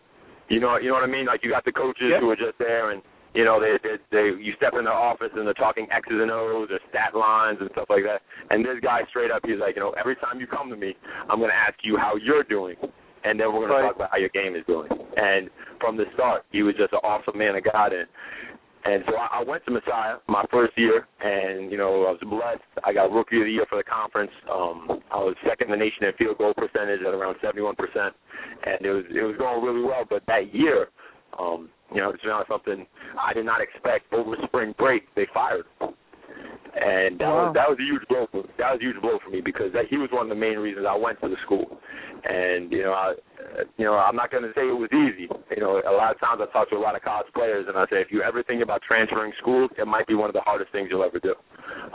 You 0.50 0.60
know, 0.60 0.78
you 0.78 0.90
know 0.90 0.96
what 0.96 1.04
I 1.04 1.12
mean? 1.12 1.26
Like 1.26 1.42
you 1.44 1.50
got 1.50 1.66
the 1.66 1.72
coaches 1.72 2.12
yep. 2.12 2.22
who 2.22 2.30
are 2.30 2.36
just 2.36 2.58
there, 2.60 2.92
and 2.92 3.02
you 3.36 3.46
know 3.46 3.60
they, 3.60 3.78
they 3.84 3.96
they 4.12 4.26
you 4.42 4.54
step 4.58 4.74
in 4.80 4.86
their 4.86 4.94
office 4.94 5.30
and 5.36 5.46
they're 5.46 5.54
talking 5.54 5.88
X's 5.92 6.18
and 6.18 6.32
O's 6.32 6.70
or 6.72 6.80
stat 6.90 7.14
lines 7.14 7.58
and 7.60 7.70
stuff 7.74 7.88
like 7.90 8.04
that. 8.04 8.22
And 8.50 8.64
this 8.64 8.80
guy 8.82 9.02
straight 9.10 9.30
up, 9.30 9.42
he's 9.46 9.60
like, 9.60 9.76
you 9.76 9.82
know, 9.82 9.94
every 10.00 10.16
time 10.16 10.40
you 10.40 10.48
come 10.48 10.70
to 10.70 10.76
me, 10.76 10.96
I'm 11.30 11.40
going 11.40 11.52
to 11.52 11.56
ask 11.56 11.76
you 11.84 11.98
how 11.98 12.16
you're 12.16 12.44
doing 12.44 12.76
and 13.26 13.40
then 13.40 13.52
we're 13.52 13.68
going 13.68 13.72
right. 13.72 13.82
to 13.82 13.88
talk 13.88 13.96
about 13.96 14.12
how 14.12 14.18
your 14.18 14.30
game 14.30 14.56
is 14.56 14.64
doing. 14.68 14.88
And 15.18 15.50
from 15.82 15.98
the 15.98 16.06
start, 16.14 16.46
he 16.52 16.62
was 16.62 16.76
just 16.78 16.94
an 16.94 17.00
awesome 17.04 17.38
man 17.38 17.56
of 17.56 17.64
God, 17.64 17.92
and 17.92 18.08
and 18.86 19.04
so 19.08 19.16
I, 19.18 19.42
I 19.42 19.44
went 19.44 19.66
to 19.66 19.72
Messiah 19.72 20.18
my 20.30 20.46
first 20.52 20.78
year, 20.78 21.08
and 21.20 21.72
you 21.72 21.78
know 21.78 22.06
I 22.06 22.14
was 22.14 22.22
blessed. 22.22 22.62
I 22.86 22.94
got 22.94 23.12
Rookie 23.12 23.42
of 23.42 23.46
the 23.46 23.52
Year 23.52 23.66
for 23.68 23.78
the 23.78 23.84
conference. 23.84 24.32
Um, 24.46 25.02
I 25.12 25.18
was 25.18 25.36
second 25.42 25.74
in 25.74 25.80
the 25.80 25.84
nation 25.84 26.06
in 26.06 26.14
field 26.14 26.38
goal 26.38 26.54
percentage 26.54 27.02
at 27.02 27.14
around 27.14 27.36
71 27.42 27.76
percent, 27.76 28.14
and 28.64 28.86
it 28.86 28.92
was 28.92 29.06
it 29.10 29.26
was 29.26 29.36
going 29.38 29.66
really 29.66 29.82
well. 29.82 30.06
But 30.08 30.22
that 30.28 30.54
year, 30.54 30.90
um, 31.40 31.70
you 31.94 32.02
know, 32.02 32.10
it's 32.10 32.24
not 32.26 32.48
something 32.48 32.86
I 33.20 33.34
did 33.34 33.46
not 33.46 33.62
expect. 33.62 34.12
Over 34.14 34.36
spring 34.48 34.74
break, 34.78 35.04
they 35.16 35.28
fired. 35.34 35.66
And 36.76 37.16
that 37.20 37.32
wow. 37.32 37.48
was 37.48 37.56
that 37.56 37.70
was 37.72 37.80
a 37.80 37.88
huge 37.88 38.04
blow 38.10 38.28
for 38.32 38.44
that 38.60 38.76
was 38.76 38.80
a 38.82 38.84
huge 38.84 39.00
blow 39.00 39.16
for 39.24 39.32
me 39.32 39.40
because 39.40 39.72
that, 39.72 39.88
he 39.90 39.96
was 39.96 40.12
one 40.12 40.28
of 40.28 40.30
the 40.30 40.36
main 40.36 40.60
reasons 40.60 40.84
I 40.84 40.96
went 40.96 41.22
to 41.22 41.30
the 41.30 41.40
school. 41.46 41.80
And 42.28 42.72
you 42.72 42.84
know, 42.84 42.92
I, 42.92 43.16
you 43.78 43.86
know, 43.86 43.96
I'm 43.96 44.16
not 44.16 44.30
going 44.30 44.44
to 44.44 44.52
say 44.52 44.68
it 44.68 44.76
was 44.76 44.92
easy. 44.92 45.32
You 45.56 45.62
know, 45.64 45.80
a 45.80 45.96
lot 45.96 46.12
of 46.12 46.20
times 46.20 46.42
I 46.44 46.52
talk 46.52 46.70
to 46.72 46.76
a 46.76 46.84
lot 46.84 46.96
of 46.96 47.02
college 47.02 47.32
players, 47.34 47.66
and 47.70 47.78
I 47.78 47.86
say 47.88 48.04
if 48.04 48.12
you 48.12 48.24
ever 48.24 48.44
think 48.44 48.62
about 48.62 48.82
transferring 48.84 49.32
schools, 49.40 49.72
it 49.78 49.88
might 49.88 50.08
be 50.08 50.16
one 50.16 50.28
of 50.30 50.36
the 50.36 50.44
hardest 50.44 50.72
things 50.74 50.90
you'll 50.92 51.06
ever 51.06 51.20
do, 51.20 51.36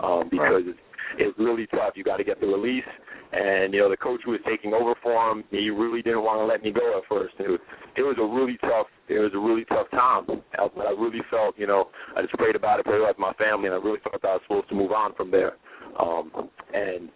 um, 0.00 0.30
because 0.30 0.64
right. 0.64 0.72
it's, 0.72 0.78
it's 1.18 1.38
really 1.38 1.66
tough. 1.66 1.92
You 1.94 2.04
got 2.04 2.16
to 2.16 2.24
get 2.24 2.40
the 2.40 2.46
release, 2.46 2.88
and 3.32 3.72
you 3.72 3.80
know, 3.80 3.90
the 3.90 3.96
coach 3.96 4.20
who 4.24 4.32
was 4.32 4.40
taking 4.46 4.74
over 4.74 4.94
for 5.02 5.30
him, 5.30 5.44
he 5.50 5.70
really 5.70 6.02
didn't 6.02 6.22
want 6.22 6.40
to 6.40 6.46
let 6.46 6.62
me 6.62 6.72
go 6.72 6.98
at 6.98 7.04
first. 7.08 7.34
It 7.38 7.48
was, 7.48 7.60
it 7.96 8.02
was 8.02 8.16
a 8.18 8.26
really 8.26 8.58
tough, 8.58 8.86
it 9.08 9.18
was 9.18 9.30
a 9.34 9.38
really 9.38 9.64
tough 9.66 9.90
time. 9.90 10.26
But 10.26 10.86
I 10.86 10.90
really 10.90 11.22
felt, 11.30 11.58
you 11.58 11.66
know, 11.66 11.88
I 12.16 12.22
just 12.22 12.34
prayed 12.34 12.56
about 12.56 12.80
it, 12.80 12.86
prayed 12.86 13.00
about 13.00 13.18
my 13.18 13.32
family, 13.34 13.66
and 13.66 13.74
I 13.74 13.78
really 13.78 14.00
felt 14.02 14.24
I 14.24 14.34
was 14.34 14.42
supposed 14.46 14.68
to 14.70 14.74
move 14.74 14.90
on 14.92 15.14
from 15.14 15.30
there. 15.30 15.54
Um, 15.98 16.50
and 16.74 17.08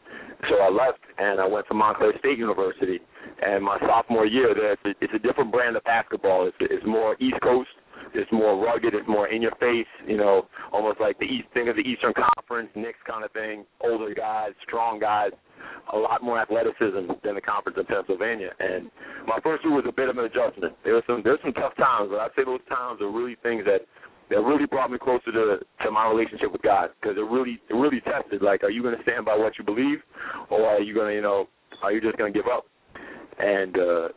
so 0.49 0.57
I 0.57 0.71
left 0.71 0.99
and 1.19 1.41
I 1.41 1.47
went 1.47 1.67
to 1.69 1.75
Montclair 1.75 2.13
State 2.19 2.39
University. 2.39 3.01
And 3.43 3.65
my 3.65 3.79
sophomore 3.81 4.27
year 4.27 4.55
there, 4.55 4.73
it's 4.73 4.83
a, 4.85 4.91
it's 5.05 5.15
a 5.15 5.19
different 5.19 5.51
brand 5.51 5.77
of 5.77 5.85
basketball. 5.85 6.47
It's, 6.47 6.57
it's 6.61 6.85
more 6.87 7.17
East 7.21 7.41
Coast. 7.43 7.71
It's 8.15 8.31
more 8.33 8.57
rugged. 8.57 8.95
It's 8.95 9.09
more 9.09 9.29
in 9.29 9.43
your 9.43 9.55
face. 9.61 9.91
You 10.07 10.17
know, 10.17 10.47
almost 10.73 11.01
like 11.01 11.19
the 11.19 11.27
East 11.27 11.49
thing 11.53 11.69
of 11.69 11.77
the 11.77 11.83
Eastern 11.83 12.13
Conference, 12.15 12.71
Knicks 12.75 12.99
kind 13.07 13.25
of 13.25 13.33
thing. 13.33 13.65
Older 13.81 14.15
guys, 14.15 14.53
strong 14.63 14.99
guys, 15.01 15.33
a 15.93 15.99
lot 15.99 16.23
more 16.23 16.39
athleticism 16.39 17.11
than 17.23 17.35
the 17.35 17.41
conference 17.41 17.79
in 17.79 17.87
Pennsylvania. 17.87 18.51
And 18.59 18.91
my 19.27 19.39
first 19.43 19.65
year 19.65 19.75
was 19.75 19.85
a 19.89 19.93
bit 19.93 20.09
of 20.09 20.19
an 20.19 20.25
adjustment. 20.25 20.75
There 20.85 20.95
was 20.95 21.05
some 21.07 21.23
there's 21.25 21.41
some 21.43 21.53
tough 21.55 21.77
times, 21.77 22.09
but 22.11 22.21
I'd 22.21 22.35
say 22.37 22.45
those 22.45 22.65
times 22.69 23.01
are 23.03 23.11
really 23.11 23.37
things 23.43 23.65
that 23.67 23.83
that 24.31 24.41
really 24.41 24.67
brought 24.67 24.91
me 24.91 24.99
closer 24.99 25.33
to 25.33 25.59
to 25.85 25.91
my 25.91 26.09
relationship 26.09 26.53
with 26.53 26.63
God 26.63 26.91
because 27.01 27.17
it 27.17 27.27
really 27.27 27.61
it 27.69 27.75
really 27.75 28.01
tested 28.01 28.43
like 28.43 28.63
are 28.63 28.71
you 28.71 28.83
going 28.83 28.97
to 28.97 29.03
stand 29.03 29.25
by 29.25 29.37
what 29.37 29.59
you 29.59 29.65
believe 29.65 29.99
or 30.51 30.65
are 30.67 30.81
you 30.81 30.95
going 30.95 31.09
to 31.09 31.15
you 31.15 31.23
know 31.23 31.47
are 31.83 31.93
you 31.93 32.01
just 32.01 32.17
going 32.17 32.33
to 32.33 32.39
give 32.39 32.49
up 32.49 32.65
and 33.39 33.77
uh 33.77 34.09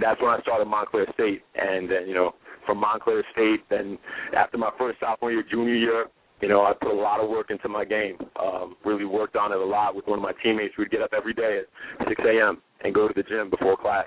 that's 0.00 0.20
when 0.20 0.30
I 0.30 0.40
started 0.42 0.66
Montclair 0.66 1.06
State 1.14 1.42
and 1.54 1.88
then 1.88 2.08
you 2.08 2.14
know 2.14 2.34
from 2.66 2.78
Montclair 2.78 3.24
State 3.32 3.64
then 3.70 3.98
after 4.36 4.58
my 4.58 4.70
first 4.78 5.00
sophomore 5.00 5.32
year 5.32 5.44
junior 5.48 5.74
year 5.74 6.06
you 6.40 6.48
know 6.48 6.62
I 6.62 6.72
put 6.72 6.92
a 6.92 7.00
lot 7.00 7.20
of 7.20 7.30
work 7.30 7.50
into 7.50 7.68
my 7.68 7.84
game 7.84 8.18
um 8.40 8.76
really 8.84 9.04
worked 9.04 9.36
on 9.36 9.52
it 9.52 9.58
a 9.58 9.64
lot 9.64 9.94
with 9.94 10.06
one 10.06 10.18
of 10.18 10.22
my 10.22 10.32
teammates 10.42 10.74
we'd 10.78 10.90
get 10.90 11.02
up 11.02 11.12
every 11.16 11.34
day 11.34 11.60
at 12.00 12.08
6 12.08 12.20
a.m. 12.26 12.60
and 12.82 12.94
go 12.94 13.08
to 13.08 13.14
the 13.14 13.22
gym 13.22 13.50
before 13.50 13.76
class 13.76 14.06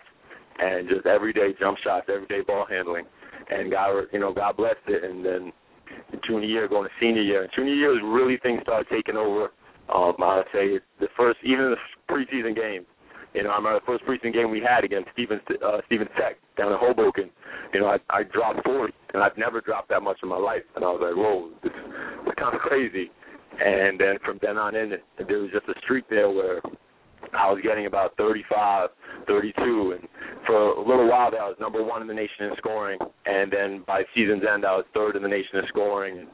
and 0.60 0.90
just 0.90 1.06
everyday 1.06 1.54
jump 1.60 1.78
shots 1.84 2.08
everyday 2.10 2.42
ball 2.42 2.66
handling 2.70 3.06
and 3.50 3.72
God, 3.72 4.04
you 4.12 4.20
know, 4.20 4.34
God 4.34 4.58
blessed 4.58 4.78
it. 4.88 5.04
And 5.04 5.26
then 5.26 5.52
junior 6.28 6.48
year, 6.48 6.68
going 6.68 6.88
to 6.88 6.94
senior 7.00 7.22
year. 7.22 7.48
Junior 7.56 7.74
year 7.74 7.96
is 7.96 8.04
really 8.04 8.38
things 8.38 8.62
started 8.64 8.88
taking 8.92 9.16
over. 9.16 9.52
Um, 9.94 10.16
I 10.22 10.38
would 10.38 10.46
say 10.52 10.80
the 11.00 11.08
first, 11.16 11.40
even 11.44 11.76
the 11.76 12.14
preseason 12.14 12.56
game. 12.56 12.86
You 13.34 13.44
know, 13.44 13.50
I 13.52 13.58
remember 13.58 13.80
the 13.80 13.86
first 13.86 14.04
preseason 14.06 14.34
game 14.34 14.50
we 14.50 14.62
had 14.62 14.84
against 14.84 15.10
Stevens, 15.14 15.42
uh, 15.64 15.80
Stevens 15.86 16.10
Tech 16.18 16.38
down 16.58 16.72
in 16.72 16.78
Hoboken. 16.80 17.30
You 17.74 17.82
know, 17.82 17.88
I, 17.88 17.98
I 18.10 18.24
dropped 18.24 18.64
40, 18.66 18.94
and 19.14 19.22
I've 19.22 19.38
never 19.38 19.62
dropped 19.62 19.90
that 19.90 20.02
much 20.02 20.18
in 20.24 20.30
my 20.30 20.38
life. 20.38 20.64
And 20.76 20.84
I 20.84 20.88
was 20.88 21.02
like, 21.02 21.16
whoa, 21.16 21.52
this 21.64 21.72
is 21.72 22.34
kind 22.38 22.56
of 22.56 22.62
crazy. 22.62 23.12
And 23.60 24.00
then 24.00 24.18
from 24.24 24.40
then 24.42 24.58
on 24.58 24.76
in, 24.76 24.94
there 25.28 25.40
was 25.40 25.52
just 25.52 25.68
a 25.68 25.80
streak 25.82 26.10
there 26.10 26.30
where 26.30 26.62
I 27.34 27.52
was 27.52 27.60
getting 27.64 27.86
about 27.86 28.16
35, 28.18 28.90
32, 29.28 29.98
and 30.00 30.08
for 30.46 30.72
a 30.74 30.88
little 30.88 31.10
while 31.10 31.32
there 31.32 31.42
I 31.42 31.48
was 31.48 31.58
number 31.60 31.84
one 31.84 32.02
in 32.02 32.08
the 32.08 32.14
nation 32.14 32.46
in 32.46 32.52
scoring, 32.58 33.00
and 33.26 33.52
then 33.52 33.84
by 33.86 34.04
season's 34.16 34.44
end 34.44 34.66
I 34.66 34.76
was 34.78 34.86
third 34.94 35.16
in 35.16 35.24
the 35.24 35.28
nation 35.28 35.58
in 35.58 35.64
scoring, 35.68 36.20
and 36.20 36.28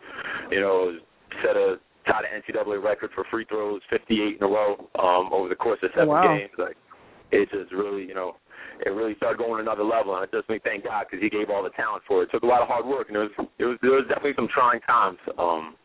you 0.51 0.59
know 0.59 0.97
set 1.43 1.55
a 1.55 1.77
tied 2.05 2.23
an 2.25 2.41
NCAA 2.41 2.83
record 2.83 3.11
for 3.15 3.25
free 3.29 3.45
throws, 3.45 3.81
58 3.89 4.37
in 4.37 4.43
a 4.43 4.47
row 4.47 4.75
um, 4.99 5.31
over 5.33 5.49
the 5.49 5.55
course 5.55 5.79
of 5.83 5.89
seven 5.93 6.09
wow. 6.09 6.37
games. 6.37 6.51
Like 6.57 6.77
it 7.31 7.49
just 7.51 7.71
really, 7.71 8.03
you 8.03 8.13
know, 8.13 8.37
it 8.85 8.89
really 8.89 9.15
started 9.15 9.37
going 9.37 9.61
another 9.61 9.83
level, 9.83 10.15
and 10.15 10.23
I 10.23 10.35
just 10.35 10.49
make 10.49 10.63
thank 10.63 10.83
God 10.83 11.05
because 11.09 11.21
He 11.21 11.29
gave 11.29 11.49
all 11.49 11.63
the 11.63 11.69
talent 11.71 12.03
for 12.07 12.21
it. 12.21 12.25
it. 12.25 12.31
Took 12.31 12.43
a 12.43 12.47
lot 12.47 12.61
of 12.61 12.67
hard 12.67 12.85
work, 12.85 13.07
and 13.07 13.17
it 13.17 13.19
was 13.19 13.47
it 13.59 13.65
was 13.65 13.77
there 13.81 13.91
was 13.91 14.05
definitely 14.07 14.33
some 14.35 14.49
trying 14.53 14.81
times. 14.81 15.17
Um, 15.37 15.75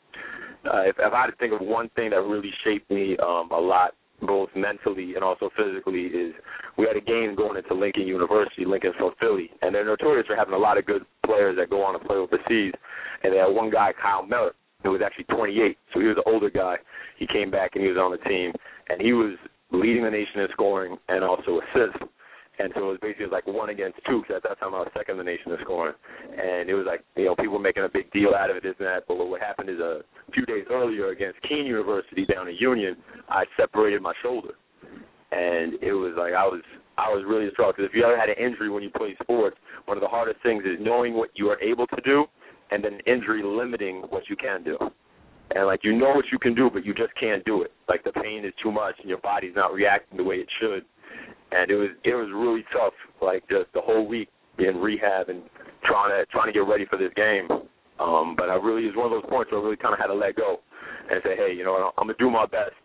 uh, 0.66 0.82
if, 0.82 0.96
if 0.98 1.12
I 1.12 1.20
had 1.20 1.26
to 1.30 1.36
think 1.36 1.52
of 1.52 1.60
one 1.60 1.88
thing 1.94 2.10
that 2.10 2.20
really 2.20 2.50
shaped 2.64 2.90
me 2.90 3.16
um, 3.18 3.50
a 3.52 3.60
lot 3.60 3.94
both 4.26 4.48
mentally 4.56 5.14
and 5.14 5.22
also 5.22 5.48
physically 5.56 6.06
is 6.06 6.34
we 6.76 6.86
had 6.86 6.96
a 6.96 7.00
game 7.00 7.34
going 7.36 7.56
into 7.56 7.74
Lincoln 7.74 8.06
University. 8.06 8.64
Lincoln's 8.64 8.96
from 8.98 9.12
Philly, 9.20 9.50
and 9.62 9.74
they're 9.74 9.84
notorious 9.84 10.26
for 10.26 10.36
having 10.36 10.54
a 10.54 10.58
lot 10.58 10.78
of 10.78 10.86
good 10.86 11.02
players 11.24 11.56
that 11.56 11.70
go 11.70 11.82
on 11.84 11.98
to 11.98 12.04
play 12.04 12.16
overseas. 12.16 12.74
And 13.22 13.32
they 13.32 13.38
had 13.38 13.48
one 13.48 13.70
guy, 13.70 13.92
Kyle 14.00 14.26
Mellor, 14.26 14.54
who 14.82 14.90
was 14.90 15.00
actually 15.04 15.24
28, 15.24 15.76
so 15.92 16.00
he 16.00 16.06
was 16.06 16.16
an 16.16 16.32
older 16.32 16.50
guy. 16.50 16.76
He 17.18 17.26
came 17.26 17.50
back 17.50 17.72
and 17.74 17.82
he 17.82 17.90
was 17.90 17.98
on 17.98 18.12
the 18.12 18.22
team, 18.28 18.52
and 18.88 19.00
he 19.00 19.12
was 19.12 19.34
leading 19.72 20.04
the 20.04 20.10
nation 20.10 20.40
in 20.40 20.48
scoring 20.52 20.96
and 21.08 21.24
also 21.24 21.60
assists. 21.60 22.02
And 22.58 22.72
so 22.74 22.90
it 22.90 22.98
was 22.98 23.02
basically 23.02 23.30
like 23.30 23.46
one 23.46 23.70
against 23.70 23.98
two 24.08 24.22
because 24.22 24.42
at 24.42 24.48
that 24.48 24.58
time 24.58 24.74
I 24.74 24.82
was 24.82 24.90
second 24.90 25.14
in 25.14 25.18
the 25.18 25.30
nation 25.30 25.52
in 25.52 25.58
scoring. 25.62 25.94
And 26.34 26.68
it 26.68 26.74
was 26.74 26.86
like, 26.86 27.04
you 27.14 27.26
know, 27.26 27.36
people 27.36 27.54
were 27.54 27.62
making 27.62 27.84
a 27.84 27.88
big 27.88 28.10
deal 28.10 28.34
out 28.34 28.50
of 28.50 28.56
it, 28.56 28.64
and 28.64 28.74
that. 28.80 29.06
But 29.06 29.14
what 29.14 29.40
happened 29.40 29.70
is 29.70 29.78
a 29.78 30.02
few 30.34 30.44
days 30.44 30.66
earlier 30.70 31.10
against 31.10 31.40
Kean 31.42 31.66
University 31.66 32.26
down 32.26 32.48
in 32.48 32.56
Union, 32.58 32.96
I 33.28 33.44
separated 33.56 34.02
my 34.02 34.12
shoulder. 34.22 34.58
And 35.30 35.74
it 35.82 35.92
was 35.92 36.14
like 36.18 36.34
I 36.34 36.46
was 36.46 36.62
I 36.98 37.06
was 37.14 37.22
really 37.28 37.46
distraught 37.46 37.76
because 37.76 37.90
if 37.90 37.94
you 37.94 38.02
ever 38.02 38.18
had 38.18 38.28
an 38.28 38.42
injury 38.42 38.70
when 38.70 38.82
you 38.82 38.90
play 38.90 39.14
sports, 39.22 39.56
one 39.86 39.96
of 39.96 40.02
the 40.02 40.08
hardest 40.08 40.42
things 40.42 40.64
is 40.64 40.78
knowing 40.80 41.14
what 41.14 41.30
you 41.34 41.46
are 41.50 41.60
able 41.62 41.86
to 41.86 42.00
do 42.02 42.26
and 42.70 42.82
then 42.82 42.98
injury 43.06 43.42
limiting 43.44 44.02
what 44.10 44.28
you 44.28 44.36
can 44.36 44.62
do. 44.62 44.76
And 45.54 45.66
like 45.66 45.80
you 45.82 45.96
know 45.96 46.12
what 46.14 46.26
you 46.30 46.38
can 46.38 46.54
do, 46.54 46.70
but 46.72 46.84
you 46.84 46.92
just 46.94 47.14
can't 47.18 47.44
do 47.44 47.62
it. 47.62 47.72
Like 47.88 48.04
the 48.04 48.12
pain 48.12 48.44
is 48.44 48.52
too 48.62 48.70
much 48.70 48.96
and 49.00 49.08
your 49.08 49.18
body's 49.18 49.54
not 49.56 49.72
reacting 49.72 50.18
the 50.18 50.24
way 50.24 50.36
it 50.36 50.48
should 50.60 50.84
and 51.52 51.70
it 51.70 51.76
was 51.76 51.90
it 52.04 52.14
was 52.14 52.28
really 52.34 52.64
tough. 52.72 52.92
Like 53.22 53.42
just 53.48 53.72
the 53.74 53.80
whole 53.80 54.06
week 54.06 54.28
in 54.58 54.76
rehab 54.76 55.28
and 55.28 55.42
trying 55.84 56.10
to 56.10 56.26
trying 56.30 56.46
to 56.46 56.52
get 56.52 56.66
ready 56.66 56.84
for 56.86 56.98
this 56.98 57.12
game. 57.16 57.48
Um, 57.98 58.34
but 58.36 58.48
I 58.48 58.54
really 58.54 58.86
was 58.86 58.94
one 58.94 59.06
of 59.06 59.12
those 59.12 59.28
points 59.28 59.50
where 59.50 59.60
I 59.60 59.64
really 59.64 59.76
kind 59.76 59.94
of 59.94 59.98
had 59.98 60.06
to 60.06 60.14
let 60.14 60.36
go 60.36 60.60
and 61.10 61.20
say, 61.24 61.34
hey, 61.34 61.52
you 61.56 61.64
know, 61.64 61.90
I'm 61.98 62.06
gonna 62.06 62.18
do 62.18 62.30
my 62.30 62.46
best. 62.46 62.76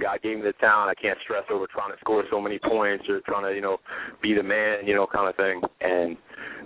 God 0.00 0.22
gave 0.22 0.36
me 0.36 0.42
the 0.42 0.52
talent. 0.60 0.94
I 0.96 1.00
can't 1.00 1.18
stress 1.24 1.44
over 1.50 1.66
trying 1.66 1.92
to 1.92 1.98
score 2.00 2.24
so 2.30 2.40
many 2.40 2.58
points 2.58 3.04
or 3.08 3.20
trying 3.26 3.44
to, 3.44 3.54
you 3.54 3.60
know, 3.60 3.78
be 4.22 4.34
the 4.34 4.42
man, 4.42 4.86
you 4.86 4.94
know, 4.94 5.06
kind 5.06 5.28
of 5.28 5.36
thing. 5.36 5.60
And 5.80 6.16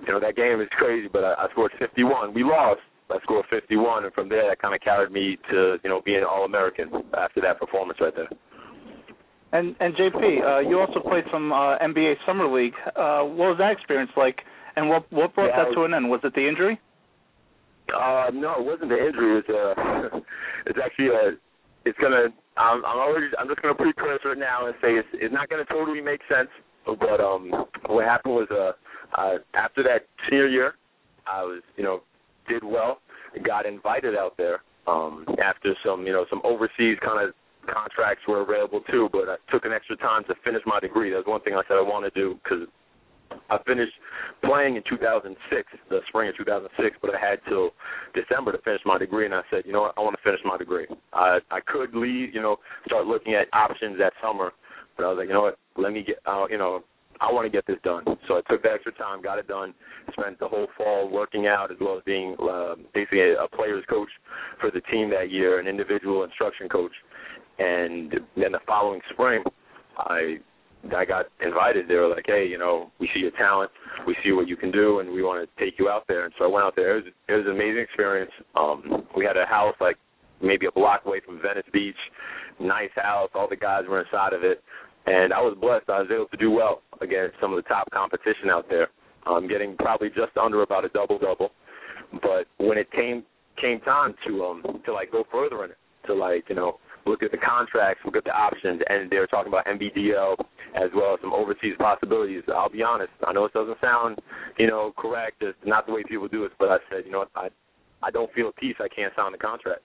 you 0.06 0.12
know 0.12 0.20
that 0.20 0.36
game 0.36 0.60
is 0.60 0.68
crazy, 0.72 1.08
but 1.12 1.24
I, 1.24 1.34
I 1.34 1.46
scored 1.52 1.72
51. 1.78 2.34
We 2.34 2.44
lost. 2.44 2.80
I 3.10 3.18
scored 3.22 3.44
51, 3.50 4.04
and 4.04 4.14
from 4.14 4.28
there 4.28 4.48
that 4.48 4.60
kind 4.60 4.74
of 4.74 4.80
carried 4.80 5.12
me 5.12 5.36
to, 5.50 5.76
you 5.84 5.90
know, 5.90 6.00
being 6.04 6.18
an 6.18 6.24
All-American 6.24 6.90
after 7.16 7.40
that 7.42 7.60
performance 7.60 7.98
right 8.00 8.14
there. 8.16 8.28
And 9.52 9.76
and 9.78 9.94
JP, 9.94 10.18
uh, 10.42 10.68
you 10.68 10.80
also 10.80 11.00
played 11.00 11.24
some 11.32 11.52
uh, 11.52 11.78
NBA 11.78 12.14
Summer 12.26 12.50
League. 12.50 12.74
Uh, 12.96 13.22
what 13.22 13.54
was 13.54 13.56
that 13.58 13.72
experience 13.72 14.10
like? 14.16 14.40
And 14.76 14.88
what 14.88 15.10
what 15.12 15.34
brought 15.34 15.48
Yeah, 15.48 15.64
that 15.64 15.74
to 15.74 15.84
an 15.84 15.94
end? 15.94 16.10
Was 16.10 16.20
it 16.24 16.34
the 16.34 16.46
injury? 16.46 16.80
Uh, 17.94 18.30
no, 18.32 18.54
it 18.58 18.64
wasn't 18.64 18.88
the 18.88 18.98
injury. 18.98 19.38
It's 19.38 19.48
uh, 19.48 20.18
it's 20.66 20.78
actually 20.82 21.08
a, 21.08 21.36
it's 21.84 21.98
gonna. 21.98 22.28
I'm, 22.56 22.84
I'm 22.84 22.98
already. 22.98 23.26
I'm 23.38 23.48
just 23.48 23.62
gonna 23.62 23.74
precursor 23.74 24.32
it 24.32 24.38
now 24.38 24.66
and 24.66 24.74
say 24.80 24.92
it's 24.92 25.08
it's 25.14 25.32
not 25.32 25.48
gonna 25.48 25.64
totally 25.64 26.00
make 26.00 26.20
sense. 26.28 26.48
But 26.86 27.20
um, 27.20 27.50
what 27.86 28.04
happened 28.04 28.34
was 28.34 28.48
uh, 28.50 28.72
uh, 29.20 29.38
after 29.54 29.82
that 29.84 30.06
senior 30.28 30.48
year, 30.48 30.74
I 31.26 31.42
was 31.42 31.62
you 31.76 31.84
know 31.84 32.02
did 32.48 32.64
well, 32.64 32.98
got 33.44 33.66
invited 33.66 34.16
out 34.16 34.36
there. 34.36 34.60
Um, 34.86 35.24
after 35.42 35.74
some 35.84 36.06
you 36.06 36.12
know 36.12 36.26
some 36.28 36.42
overseas 36.44 36.98
kind 37.02 37.26
of 37.26 37.34
contracts 37.72 38.22
were 38.28 38.42
available 38.42 38.80
too, 38.90 39.08
but 39.12 39.28
I 39.28 39.36
took 39.50 39.64
an 39.64 39.72
extra 39.72 39.96
time 39.96 40.24
to 40.28 40.34
finish 40.44 40.62
my 40.66 40.80
degree. 40.80 41.10
That 41.10 41.18
was 41.18 41.26
one 41.26 41.40
thing 41.40 41.54
I 41.54 41.62
said 41.68 41.78
I 41.78 41.82
want 41.82 42.04
to 42.04 42.20
do 42.20 42.38
because 42.42 42.68
I 43.50 43.58
finished 43.66 43.92
playing 44.44 44.76
in 44.76 44.82
2006, 44.88 45.68
the 45.90 46.00
spring 46.08 46.28
of 46.28 46.36
2006, 46.36 46.96
but 47.00 47.14
I 47.14 47.18
had 47.18 47.38
till 47.48 47.70
December 48.14 48.52
to 48.52 48.58
finish 48.58 48.80
my 48.84 48.98
degree, 48.98 49.26
and 49.26 49.34
I 49.34 49.42
said, 49.50 49.62
you 49.66 49.72
know 49.72 49.82
what, 49.82 49.94
I 49.96 50.00
want 50.00 50.16
to 50.16 50.22
finish 50.22 50.40
my 50.44 50.56
degree. 50.56 50.86
I 51.12 51.38
I 51.50 51.60
could 51.66 51.94
leave, 51.94 52.34
you 52.34 52.40
know, 52.40 52.56
start 52.86 53.06
looking 53.06 53.34
at 53.34 53.48
options 53.52 53.98
that 53.98 54.12
summer, 54.22 54.52
but 54.96 55.04
I 55.04 55.08
was 55.08 55.18
like, 55.18 55.28
you 55.28 55.34
know 55.34 55.42
what, 55.42 55.58
let 55.76 55.92
me 55.92 56.02
get, 56.02 56.18
uh, 56.26 56.46
you 56.50 56.58
know, 56.58 56.82
I 57.20 57.32
want 57.32 57.46
to 57.46 57.50
get 57.50 57.66
this 57.66 57.78
done. 57.84 58.04
So 58.26 58.34
I 58.34 58.40
took 58.50 58.62
the 58.62 58.70
extra 58.70 58.92
time, 58.92 59.22
got 59.22 59.38
it 59.38 59.46
done, 59.46 59.74
spent 60.18 60.38
the 60.38 60.48
whole 60.48 60.66
fall 60.76 61.08
working 61.08 61.46
out 61.46 61.70
as 61.70 61.76
well 61.80 61.96
as 61.96 62.02
being 62.04 62.36
uh, 62.42 62.74
basically 62.92 63.20
a, 63.20 63.44
a 63.44 63.48
player's 63.48 63.84
coach 63.88 64.08
for 64.60 64.70
the 64.70 64.80
team 64.92 65.10
that 65.10 65.30
year, 65.30 65.60
an 65.60 65.66
individual 65.66 66.24
instruction 66.24 66.68
coach, 66.68 66.92
and 67.58 68.12
then 68.36 68.52
the 68.52 68.60
following 68.66 69.00
spring, 69.12 69.44
I 69.96 70.38
I 70.92 71.04
got 71.04 71.26
invited. 71.40 71.88
They 71.88 71.94
were 71.94 72.08
like, 72.08 72.24
"Hey, 72.26 72.46
you 72.46 72.58
know, 72.58 72.90
we 72.98 73.08
see 73.14 73.20
your 73.20 73.30
talent, 73.32 73.70
we 74.06 74.16
see 74.24 74.32
what 74.32 74.48
you 74.48 74.56
can 74.56 74.70
do, 74.70 75.00
and 75.00 75.10
we 75.10 75.22
want 75.22 75.48
to 75.48 75.64
take 75.64 75.78
you 75.78 75.88
out 75.88 76.04
there." 76.08 76.24
And 76.24 76.34
so 76.38 76.44
I 76.44 76.48
went 76.48 76.66
out 76.66 76.76
there. 76.76 76.98
It 76.98 77.04
was 77.04 77.12
it 77.28 77.32
was 77.32 77.46
an 77.46 77.52
amazing 77.52 77.82
experience. 77.82 78.30
Um, 78.56 79.06
we 79.16 79.24
had 79.24 79.36
a 79.36 79.46
house 79.46 79.74
like 79.80 79.96
maybe 80.42 80.66
a 80.66 80.72
block 80.72 81.02
away 81.06 81.20
from 81.24 81.40
Venice 81.40 81.66
Beach, 81.72 81.96
nice 82.60 82.90
house. 82.96 83.30
All 83.34 83.48
the 83.48 83.56
guys 83.56 83.84
were 83.88 84.00
inside 84.00 84.32
of 84.32 84.44
it, 84.44 84.62
and 85.06 85.32
I 85.32 85.40
was 85.40 85.56
blessed. 85.60 85.88
I 85.88 86.00
was 86.00 86.10
able 86.12 86.28
to 86.28 86.36
do 86.36 86.50
well 86.50 86.82
against 87.00 87.36
some 87.40 87.52
of 87.52 87.56
the 87.62 87.68
top 87.68 87.90
competition 87.90 88.50
out 88.50 88.66
there. 88.68 88.88
Um, 89.26 89.48
getting 89.48 89.74
probably 89.76 90.08
just 90.08 90.36
under 90.36 90.62
about 90.62 90.84
a 90.84 90.90
double 90.90 91.18
double, 91.18 91.50
but 92.12 92.46
when 92.58 92.76
it 92.76 92.90
came 92.92 93.24
came 93.60 93.80
time 93.80 94.14
to 94.26 94.44
um 94.44 94.62
to 94.84 94.92
like 94.92 95.10
go 95.10 95.24
further 95.32 95.64
in 95.64 95.70
it, 95.70 95.78
to 96.06 96.14
like 96.14 96.44
you 96.48 96.54
know 96.54 96.78
look 97.06 97.22
at 97.22 97.30
the 97.30 97.38
contracts, 97.38 98.02
look 98.04 98.16
at 98.16 98.24
the 98.24 98.30
options, 98.30 98.80
and 98.88 99.10
they 99.10 99.16
were 99.16 99.26
talking 99.26 99.52
about 99.52 99.66
NBDL 99.66 100.36
as 100.74 100.90
well 100.94 101.14
as 101.14 101.20
some 101.20 101.32
overseas 101.32 101.74
possibilities. 101.78 102.42
I'll 102.48 102.70
be 102.70 102.82
honest, 102.82 103.12
I 103.26 103.32
know 103.32 103.44
it 103.44 103.52
doesn't 103.52 103.78
sound, 103.80 104.18
you 104.58 104.66
know, 104.66 104.92
correct. 104.96 105.36
It's 105.40 105.58
not 105.64 105.86
the 105.86 105.92
way 105.92 106.02
people 106.08 106.28
do 106.28 106.44
it, 106.44 106.52
but 106.58 106.68
I 106.68 106.78
said, 106.90 107.04
you 107.04 107.12
know 107.12 107.20
what, 107.20 107.30
I 107.36 107.48
I 108.02 108.10
don't 108.10 108.30
feel 108.34 108.48
at 108.48 108.56
peace. 108.56 108.76
I 108.80 108.88
can't 108.94 109.14
sign 109.16 109.32
the 109.32 109.38
contract. 109.38 109.80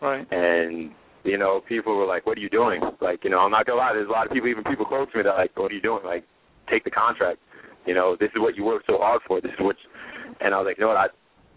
Right. 0.00 0.26
And 0.32 0.90
you 1.22 1.38
know, 1.38 1.60
people 1.68 1.96
were 1.96 2.06
like, 2.06 2.26
"What 2.26 2.38
are 2.38 2.40
you 2.40 2.48
doing?" 2.48 2.80
Like, 3.00 3.22
you 3.22 3.30
know, 3.30 3.38
I'm 3.38 3.50
not 3.50 3.66
gonna 3.66 3.78
lie. 3.78 3.92
There's 3.92 4.08
a 4.08 4.12
lot 4.12 4.26
of 4.26 4.32
people, 4.32 4.48
even 4.48 4.64
people 4.64 4.84
close 4.84 5.10
to 5.12 5.18
me, 5.18 5.22
that 5.24 5.30
are 5.30 5.38
like, 5.38 5.56
"What 5.56 5.70
are 5.70 5.74
you 5.74 5.80
doing?" 5.80 6.04
Like, 6.04 6.24
take 6.68 6.82
the 6.84 6.90
contract. 6.90 7.38
You 7.84 7.94
know, 7.94 8.16
this 8.18 8.30
is 8.34 8.40
what 8.40 8.56
you 8.56 8.64
worked 8.64 8.86
so 8.86 8.98
hard 8.98 9.22
for. 9.26 9.40
This 9.40 9.52
is 9.52 9.60
what, 9.60 9.76
and 10.40 10.54
I 10.54 10.58
was 10.58 10.66
like, 10.66 10.78
you 10.78 10.82
know 10.82 10.88
what, 10.88 10.96
I 10.96 11.08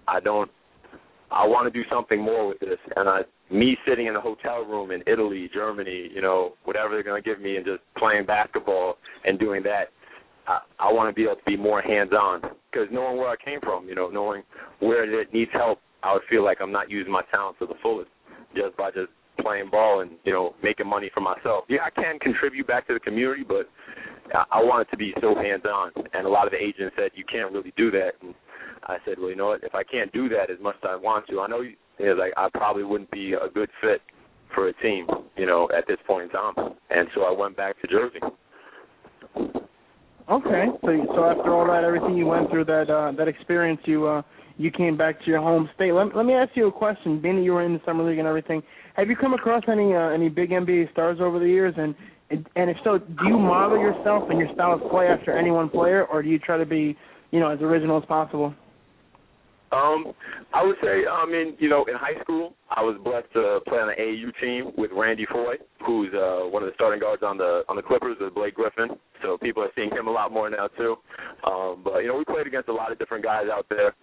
I 0.07 0.19
don't 0.19 0.49
I 1.31 1.45
want 1.45 1.71
to 1.71 1.83
do 1.83 1.87
something 1.89 2.21
more 2.21 2.47
with 2.47 2.59
this. 2.59 2.79
And 2.95 3.07
I, 3.07 3.21
me 3.51 3.77
sitting 3.87 4.07
in 4.07 4.15
a 4.15 4.21
hotel 4.21 4.63
room 4.63 4.91
in 4.91 5.01
Italy, 5.07 5.49
Germany, 5.53 6.09
you 6.13 6.21
know, 6.21 6.53
whatever 6.65 6.93
they're 6.93 7.03
going 7.03 7.21
to 7.21 7.27
give 7.27 7.41
me, 7.41 7.57
and 7.57 7.65
just 7.65 7.81
playing 7.97 8.25
basketball 8.25 8.97
and 9.25 9.39
doing 9.39 9.63
that. 9.63 9.85
I, 10.47 10.59
I 10.79 10.93
want 10.93 11.09
to 11.09 11.13
be 11.13 11.23
able 11.23 11.35
to 11.35 11.45
be 11.45 11.57
more 11.57 11.81
hands-on 11.81 12.41
because 12.71 12.87
knowing 12.91 13.17
where 13.17 13.29
I 13.29 13.35
came 13.43 13.59
from, 13.61 13.87
you 13.87 13.95
know, 13.95 14.09
knowing 14.09 14.43
where 14.79 15.21
it 15.21 15.33
needs 15.33 15.51
help, 15.53 15.79
I 16.03 16.13
would 16.13 16.23
feel 16.29 16.43
like 16.43 16.57
I'm 16.61 16.71
not 16.71 16.89
using 16.89 17.11
my 17.11 17.23
talent 17.31 17.57
to 17.59 17.65
the 17.65 17.75
fullest 17.81 18.09
just 18.55 18.75
by 18.77 18.91
just 18.91 19.09
playing 19.41 19.69
ball 19.69 20.01
and 20.01 20.11
you 20.25 20.33
know 20.33 20.53
making 20.61 20.87
money 20.87 21.09
for 21.13 21.21
myself. 21.21 21.65
Yeah, 21.69 21.79
I 21.85 21.89
can 21.89 22.19
contribute 22.19 22.67
back 22.67 22.87
to 22.87 22.93
the 22.93 22.99
community, 22.99 23.43
but 23.47 23.69
I, 24.33 24.59
I 24.59 24.63
want 24.63 24.87
it 24.87 24.91
to 24.91 24.97
be 24.97 25.13
so 25.21 25.35
hands-on. 25.35 25.91
And 26.13 26.25
a 26.25 26.29
lot 26.29 26.45
of 26.45 26.51
the 26.51 26.57
agents 26.57 26.95
said 26.97 27.11
you 27.15 27.23
can't 27.29 27.51
really 27.51 27.73
do 27.77 27.91
that. 27.91 28.11
And 28.21 28.33
I 28.83 28.97
said, 29.05 29.15
well, 29.19 29.29
you 29.29 29.35
know 29.35 29.47
what? 29.47 29.63
If 29.63 29.75
I 29.75 29.83
can't 29.83 30.11
do 30.13 30.29
that 30.29 30.49
as 30.51 30.59
much 30.61 30.75
as 30.83 30.89
I 30.89 30.95
want 30.95 31.27
to, 31.27 31.41
I 31.41 31.47
know 31.47 31.61
know, 32.07 32.13
like 32.13 32.33
I 32.37 32.49
probably 32.53 32.83
wouldn't 32.83 33.11
be 33.11 33.33
a 33.33 33.49
good 33.49 33.69
fit 33.81 34.01
for 34.53 34.67
a 34.67 34.73
team, 34.81 35.07
you 35.37 35.45
know, 35.45 35.69
at 35.75 35.87
this 35.87 35.97
point 36.07 36.25
in 36.25 36.29
time. 36.29 36.53
And 36.89 37.07
so 37.13 37.23
I 37.23 37.31
went 37.31 37.55
back 37.55 37.79
to 37.81 37.87
Jersey. 37.87 38.19
Okay, 40.29 40.65
so 40.81 41.05
so 41.15 41.25
after 41.25 41.53
all 41.53 41.65
that, 41.67 41.83
everything 41.83 42.15
you 42.15 42.27
went 42.27 42.51
through, 42.51 42.65
that 42.65 42.89
uh, 42.89 43.11
that 43.17 43.27
experience, 43.27 43.81
you 43.85 44.05
uh, 44.05 44.21
you 44.57 44.69
came 44.69 44.95
back 44.95 45.19
to 45.21 45.25
your 45.25 45.41
home 45.41 45.67
state. 45.73 45.91
Let 45.91 46.15
let 46.15 46.25
me 46.25 46.33
ask 46.33 46.51
you 46.55 46.67
a 46.67 46.71
question. 46.71 47.19
Being 47.19 47.37
that 47.37 47.41
you 47.41 47.53
were 47.53 47.65
in 47.65 47.73
the 47.73 47.81
summer 47.83 48.07
league 48.07 48.19
and 48.19 48.27
everything, 48.27 48.61
have 48.95 49.09
you 49.09 49.15
come 49.15 49.33
across 49.33 49.63
any 49.67 49.95
uh, 49.95 50.09
any 50.09 50.29
big 50.29 50.51
NBA 50.51 50.91
stars 50.91 51.17
over 51.19 51.39
the 51.39 51.47
years? 51.47 51.73
And 51.77 51.95
and 52.29 52.69
if 52.69 52.77
so, 52.83 52.99
do 52.99 53.25
you 53.25 53.39
model 53.39 53.79
yourself 53.79 54.29
and 54.29 54.37
your 54.37 54.53
style 54.53 54.73
of 54.73 54.91
play 54.91 55.07
after 55.07 55.35
any 55.35 55.49
one 55.49 55.67
player, 55.67 56.05
or 56.05 56.21
do 56.21 56.29
you 56.29 56.37
try 56.37 56.57
to 56.57 56.65
be, 56.65 56.95
you 57.31 57.39
know, 57.39 57.49
as 57.49 57.59
original 57.61 57.97
as 57.97 58.05
possible? 58.05 58.53
Um, 59.71 60.13
I 60.53 60.63
would 60.63 60.77
say, 60.81 61.05
I 61.05 61.25
mean, 61.25 61.55
you 61.59 61.69
know, 61.69 61.85
in 61.85 61.95
high 61.95 62.19
school, 62.21 62.53
I 62.71 62.81
was 62.81 62.97
blessed 63.03 63.31
to 63.33 63.59
play 63.67 63.77
on 63.77 63.87
the 63.87 64.01
AAU 64.01 64.31
team 64.41 64.71
with 64.77 64.91
Randy 64.93 65.25
Foye, 65.31 65.61
who's 65.85 66.09
uh, 66.13 66.49
one 66.49 66.63
of 66.63 66.69
the 66.69 66.73
starting 66.75 66.99
guards 66.99 67.21
on 67.21 67.37
the 67.37 67.63
on 67.69 67.75
the 67.75 67.81
Clippers 67.81 68.17
with 68.19 68.33
Blake 68.33 68.55
Griffin. 68.55 68.97
So 69.21 69.37
people 69.37 69.61
are 69.61 69.69
seeing 69.75 69.91
him 69.91 70.07
a 70.07 70.11
lot 70.11 70.31
more 70.31 70.49
now 70.49 70.67
too. 70.67 70.95
Um, 71.45 71.81
but 71.83 71.99
you 71.99 72.07
know, 72.07 72.17
we 72.17 72.25
played 72.25 72.47
against 72.47 72.69
a 72.69 72.73
lot 72.73 72.91
of 72.91 72.97
different 72.97 73.23
guys 73.23 73.45
out 73.51 73.67
there. 73.69 73.93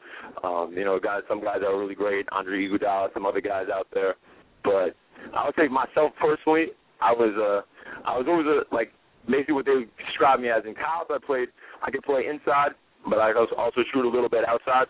Um, 0.45 0.73
you 0.77 0.85
know, 0.85 1.01
guys, 1.01 1.23
some 1.29 1.43
guys 1.43 1.59
that 1.61 1.67
are 1.67 1.79
really 1.79 1.95
great, 1.95 2.27
Andre 2.31 2.69
Iguodala, 2.69 3.13
some 3.13 3.27
other 3.27 3.41
guys 3.41 3.67
out 3.73 3.89
there. 3.93 4.15
But 4.63 4.95
I 5.35 5.47
would 5.47 5.55
say 5.59 5.67
myself 5.69 6.13
personally, 6.21 6.67
I 7.01 7.13
was 7.13 7.35
uh, 7.35 8.09
I 8.09 8.17
was 8.17 8.27
always 8.29 8.47
a, 8.47 8.63
like 8.75 8.93
basically 9.29 9.55
what 9.55 9.67
they 9.67 9.87
described 10.07 10.43
me 10.43 10.49
as 10.49 10.63
in 10.65 10.75
college. 10.75 11.11
I 11.11 11.19
played, 11.25 11.49
I 11.83 11.91
could 11.91 12.03
play 12.03 12.27
inside, 12.31 12.73
but 13.09 13.19
I 13.19 13.33
also 13.35 13.55
also 13.57 13.81
shoot 13.93 14.07
a 14.07 14.09
little 14.09 14.29
bit 14.29 14.47
outside. 14.47 14.87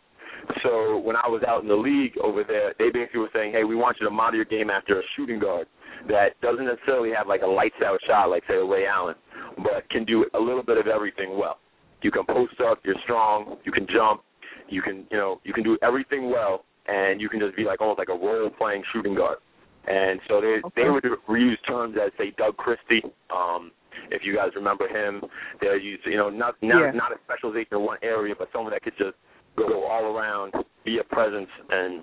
So 0.63 0.99
when 0.99 1.17
I 1.17 1.29
was 1.29 1.43
out 1.47 1.63
in 1.63 1.69
the 1.69 1.75
league 1.77 2.17
over 2.23 2.45
there, 2.45 2.75
they 2.79 2.91
basically 2.91 3.21
were 3.21 3.31
saying, 3.33 3.53
"Hey, 3.53 3.65
we 3.65 3.75
want 3.77 3.99
you 4.01 4.07
to 4.07 4.11
model 4.13 4.37
your 4.37 4.45
game 4.45 4.71
after 4.71 4.99
a 5.01 5.03
shooting 5.17 5.39
guard 5.39 5.67
that 6.09 6.41
doesn't 6.41 6.67
necessarily 6.67 7.13
have 7.17 7.27
like 7.27 7.43
a 7.43 7.47
lights 7.47 7.81
out 7.85 7.99
shot 8.07 8.31
like 8.31 8.45
say 8.47 8.55
Ray 8.57 8.87
Allen, 8.87 9.15
but 9.59 9.89
can 9.91 10.05
do 10.05 10.27
a 10.35 10.39
little 10.39 10.63
bit 10.63 10.79
of 10.79 10.87
everything 10.87 11.39
well. 11.39 11.59
You 12.03 12.11
can 12.11 12.25
post 12.25 12.61
up, 12.61 12.79
you're 12.85 12.99
strong, 13.05 13.57
you 13.65 13.73
can 13.73 13.87
jump, 13.93 14.23
you 14.69 14.83
can 14.83 15.07
you 15.11 15.17
know 15.17 15.41
you 15.45 15.53
can 15.53 15.65
do 15.65 15.79
everything 15.83 16.31
well, 16.31 16.65
and 16.87 17.21
you 17.21 17.29
can 17.29 17.41
just 17.41 17.57
be 17.57 17.65
like 17.65 17.81
almost 17.81 17.99
like 17.99 18.09
a 18.09 18.13
role 18.15 18.51
playing 18.51 18.83
shooting 18.93 19.15
guard. 19.15 19.39
And 19.89 20.21
so 20.29 20.41
they 20.41 20.61
Okay. 20.65 20.83
they 20.85 20.91
would 20.91 21.05
reuse 21.29 21.59
terms 21.67 21.97
as 21.97 22.13
say 22.19 22.33
Doug 22.37 22.57
Christie. 22.57 23.03
Um, 23.31 23.73
if 24.11 24.23
you 24.25 24.35
guys 24.37 24.51
remember 24.55 24.87
him, 24.89 25.23
they're 25.61 25.79
used 25.79 26.05
you 26.07 26.17
know 26.17 26.29
not 26.29 26.57
not 26.63 26.81
Yeah. 26.81 26.91
not 26.93 27.13
a 27.13 27.19
specialization 27.25 27.79
in 27.79 27.83
one 27.83 27.99
area, 28.03 28.35
but 28.37 28.51
someone 28.53 28.73
that 28.73 28.83
could 28.83 28.97
just 28.99 29.17
go 29.57 29.87
all 29.87 30.17
around, 30.17 30.55
be 30.85 30.99
a 30.99 31.05
presence, 31.05 31.49
and 31.71 32.03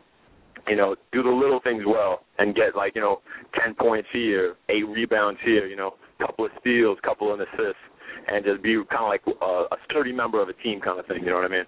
you 0.68 0.76
know 0.76 0.96
do 1.12 1.24
the 1.24 1.30
little 1.30 1.60
things 1.63 1.84
well, 1.86 2.22
and 2.38 2.56
get 2.56 2.76
like 2.76 2.96
you 2.96 3.02
know 3.02 3.22
ten 3.62 3.76
points 3.76 4.08
here, 4.12 4.56
eight 4.70 4.88
rebounds 4.88 5.39
here, 5.44 5.68
you 5.68 5.76
know, 5.76 5.96
couple 6.20 6.46
of 6.46 6.52
steals, 6.60 6.98
couple 7.04 7.34
of 7.34 7.39
assists, 7.39 7.84
and 8.28 8.46
just 8.46 8.62
be 8.62 8.76
kind 8.89 9.04
of 9.04 9.10
like 9.10 9.22
a, 9.42 9.74
a 9.74 9.78
sturdy 9.89 10.12
member 10.12 10.42
of 10.42 10.50
a 10.50 10.54
team 10.54 10.80
kind 10.80 11.00
of 11.00 11.06
thing. 11.06 11.24
You 11.24 11.30
know 11.30 11.36
what 11.36 11.46
I 11.46 11.50
mean? 11.50 11.66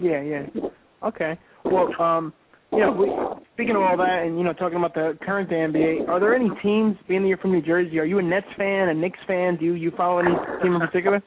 Yeah, 0.00 0.22
yeah. 0.22 0.68
Okay. 1.02 1.38
Well, 1.64 1.88
um, 2.00 2.32
you 2.72 2.80
know, 2.80 2.92
we, 2.92 3.06
speaking 3.54 3.76
of 3.76 3.82
all 3.82 3.96
that, 3.96 4.22
and 4.24 4.38
you 4.38 4.44
know, 4.44 4.52
talking 4.52 4.78
about 4.78 4.94
the 4.94 5.18
current 5.24 5.50
NBA, 5.50 6.08
are 6.08 6.20
there 6.20 6.34
any 6.34 6.50
teams? 6.62 6.96
Being 7.08 7.22
that 7.22 7.28
you're 7.28 7.38
from 7.38 7.52
New 7.52 7.62
Jersey, 7.62 7.98
are 7.98 8.04
you 8.04 8.18
a 8.18 8.22
Nets 8.22 8.46
fan, 8.56 8.88
a 8.88 8.94
Knicks 8.94 9.18
fan? 9.26 9.56
Do 9.56 9.64
you 9.64 9.74
you 9.74 9.92
follow 9.96 10.18
any 10.18 10.34
team 10.62 10.74
in 10.74 10.80
particular? 10.80 11.22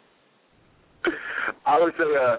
I 1.66 1.80
would 1.80 1.94
say, 1.98 2.04
uh, 2.04 2.38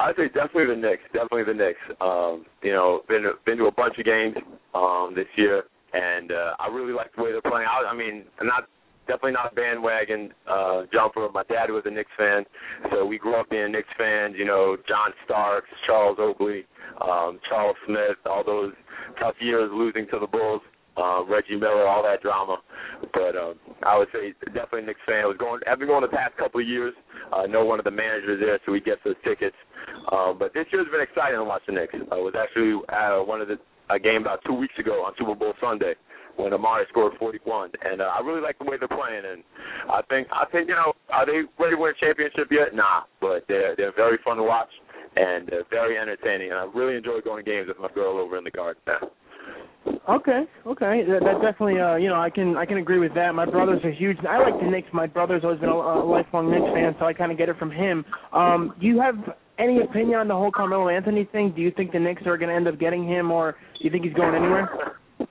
I'd 0.00 0.16
say 0.16 0.28
definitely 0.28 0.74
the 0.74 0.80
Knicks. 0.80 1.02
Definitely 1.12 1.44
the 1.44 1.54
Knicks. 1.54 1.80
Um, 2.00 2.46
you 2.62 2.72
know, 2.72 3.02
been 3.08 3.24
been 3.44 3.58
to 3.58 3.66
a 3.66 3.72
bunch 3.72 3.98
of 3.98 4.04
games 4.04 4.36
um, 4.74 5.12
this 5.14 5.28
year, 5.36 5.64
and 5.92 6.32
uh, 6.32 6.54
I 6.58 6.68
really 6.68 6.92
like 6.92 7.14
the 7.14 7.22
way 7.22 7.32
they're 7.32 7.42
playing. 7.42 7.66
I, 7.68 7.90
I 7.92 7.94
mean, 7.94 8.24
I'm 8.40 8.46
not 8.46 8.68
definitely 9.06 9.32
not 9.32 9.52
a 9.52 9.54
bandwagon 9.54 10.32
uh, 10.48 10.82
jumper. 10.92 11.28
My 11.34 11.42
dad 11.44 11.70
was 11.70 11.82
a 11.84 11.90
Knicks 11.90 12.10
fan, 12.16 12.44
so 12.90 13.04
we 13.04 13.18
grew 13.18 13.34
up 13.34 13.50
being 13.50 13.72
Knicks 13.72 13.88
fans. 13.98 14.34
You 14.38 14.46
know, 14.46 14.76
John 14.88 15.12
Starks, 15.24 15.68
Charles 15.86 16.16
Oakley, 16.18 16.64
um, 17.02 17.38
Charles 17.48 17.76
Smith, 17.86 18.16
all 18.24 18.44
those 18.44 18.72
tough 19.18 19.34
years 19.40 19.70
losing 19.72 20.06
to 20.12 20.18
the 20.18 20.26
Bulls. 20.26 20.62
Uh, 20.96 21.24
Reggie 21.24 21.56
Miller, 21.56 21.86
all 21.86 22.02
that 22.02 22.20
drama, 22.20 22.58
but 23.14 23.36
um, 23.36 23.54
I 23.86 23.96
would 23.96 24.08
say 24.12 24.34
definitely 24.46 24.82
Knicks 24.82 25.00
fan. 25.06 25.22
I 25.22 25.26
was 25.26 25.38
going, 25.38 25.60
I've 25.70 25.78
been 25.78 25.88
going 25.88 26.02
the 26.02 26.08
past 26.08 26.36
couple 26.36 26.60
of 26.60 26.66
years. 26.66 26.92
Uh, 27.32 27.46
know 27.46 27.64
one 27.64 27.78
of 27.78 27.84
the 27.84 27.94
managers 27.94 28.40
there, 28.40 28.58
so 28.66 28.72
we 28.72 28.80
get 28.80 28.98
those 29.04 29.14
tickets. 29.24 29.56
Um, 30.12 30.36
but 30.36 30.52
this 30.52 30.66
year's 30.72 30.90
been 30.90 31.00
exciting 31.00 31.38
to 31.38 31.44
watch 31.44 31.62
the 31.66 31.72
Knicks. 31.72 31.94
I 32.10 32.16
was 32.16 32.34
actually 32.36 32.82
at 32.90 33.22
one 33.22 33.40
of 33.40 33.48
the 33.48 33.56
a 33.90 33.98
game 33.98 34.22
about 34.22 34.40
two 34.46 34.54
weeks 34.54 34.74
ago 34.78 35.02
on 35.04 35.12
Super 35.18 35.34
Bowl 35.34 35.52
Sunday 35.60 35.94
when 36.36 36.52
Amar'e 36.52 36.88
scored 36.88 37.12
41, 37.18 37.70
and 37.84 38.00
uh, 38.00 38.04
I 38.04 38.20
really 38.24 38.40
like 38.40 38.58
the 38.58 38.64
way 38.64 38.76
they're 38.78 38.88
playing. 38.88 39.22
And 39.26 39.42
I 39.90 40.00
think 40.08 40.28
I 40.32 40.46
think 40.50 40.68
you 40.68 40.74
know 40.74 40.92
are 41.10 41.26
they 41.26 41.42
ready 41.58 41.76
to 41.76 41.80
win 41.80 41.92
a 41.94 41.98
championship 42.00 42.48
yet? 42.50 42.74
Nah, 42.74 43.02
but 43.20 43.44
they're 43.48 43.74
they're 43.76 43.94
very 43.94 44.18
fun 44.24 44.36
to 44.36 44.42
watch 44.42 44.70
and 45.16 45.50
uh, 45.50 45.56
very 45.70 45.98
entertaining. 45.98 46.50
And 46.50 46.58
I 46.58 46.64
really 46.72 46.96
enjoy 46.96 47.20
going 47.20 47.44
to 47.44 47.50
games 47.50 47.68
with 47.68 47.78
my 47.78 47.92
girl 47.92 48.18
over 48.18 48.38
in 48.38 48.44
the 48.44 48.50
garden. 48.50 48.82
Okay, 49.86 50.42
okay, 50.66 51.04
that, 51.08 51.20
that 51.24 51.40
definitely, 51.40 51.80
uh, 51.80 51.96
you 51.96 52.08
know, 52.08 52.20
I 52.20 52.28
can 52.28 52.56
I 52.56 52.66
can 52.66 52.76
agree 52.78 52.98
with 52.98 53.14
that. 53.14 53.34
My 53.34 53.46
brother's 53.46 53.82
a 53.84 53.90
huge. 53.90 54.18
I 54.28 54.38
like 54.38 54.60
the 54.60 54.66
Knicks. 54.66 54.88
My 54.92 55.06
brother's 55.06 55.42
always 55.42 55.60
been 55.60 55.70
a, 55.70 55.74
a 55.74 56.04
lifelong 56.04 56.50
Knicks 56.50 56.66
fan, 56.74 56.94
so 56.98 57.06
I 57.06 57.14
kind 57.14 57.32
of 57.32 57.38
get 57.38 57.48
it 57.48 57.56
from 57.58 57.70
him. 57.70 58.04
Um, 58.32 58.74
do 58.80 58.86
you 58.86 59.00
have 59.00 59.14
any 59.58 59.80
opinion 59.80 60.18
on 60.18 60.28
the 60.28 60.34
whole 60.34 60.50
Carmelo 60.50 60.88
Anthony 60.88 61.28
thing? 61.32 61.52
Do 61.54 61.62
you 61.62 61.70
think 61.70 61.92
the 61.92 61.98
Knicks 61.98 62.22
are 62.26 62.36
going 62.36 62.50
to 62.50 62.54
end 62.54 62.68
up 62.68 62.78
getting 62.78 63.06
him, 63.06 63.30
or 63.30 63.52
do 63.78 63.84
you 63.84 63.90
think 63.90 64.04
he's 64.04 64.12
going 64.12 64.34
anywhere? 64.34 64.68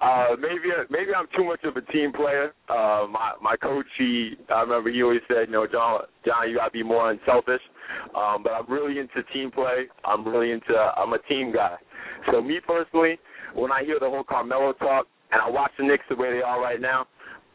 uh, 0.00 0.28
maybe 0.40 0.72
maybe 0.90 1.10
I'm 1.16 1.26
too 1.36 1.44
much 1.44 1.62
of 1.64 1.76
a 1.76 1.82
team 1.92 2.12
player. 2.12 2.52
Uh, 2.68 3.06
my 3.10 3.32
my 3.40 3.56
coach, 3.56 3.86
he 3.98 4.34
I 4.48 4.62
remember 4.62 4.90
he 4.90 5.02
always 5.02 5.20
said, 5.28 5.46
you 5.46 5.52
know, 5.52 5.66
John, 5.70 6.00
John, 6.24 6.48
you 6.48 6.56
got 6.56 6.66
to 6.66 6.70
be 6.72 6.82
more 6.82 7.10
unselfish. 7.10 7.62
Um, 8.16 8.42
but 8.42 8.52
I'm 8.52 8.70
really 8.70 8.98
into 8.98 9.22
team 9.32 9.50
play. 9.50 9.86
I'm 10.04 10.26
really 10.26 10.52
into. 10.52 10.74
I'm 10.74 11.12
a 11.12 11.18
team 11.28 11.52
guy. 11.52 11.76
So 12.30 12.42
me 12.42 12.60
personally, 12.66 13.18
when 13.54 13.72
I 13.72 13.84
hear 13.84 13.98
the 14.00 14.08
whole 14.08 14.24
Carmelo 14.24 14.72
talk 14.74 15.06
and 15.32 15.40
I 15.40 15.48
watch 15.48 15.72
the 15.78 15.84
Knicks 15.84 16.04
the 16.08 16.16
way 16.16 16.30
they 16.32 16.42
are 16.42 16.60
right 16.60 16.80
now, 16.80 17.06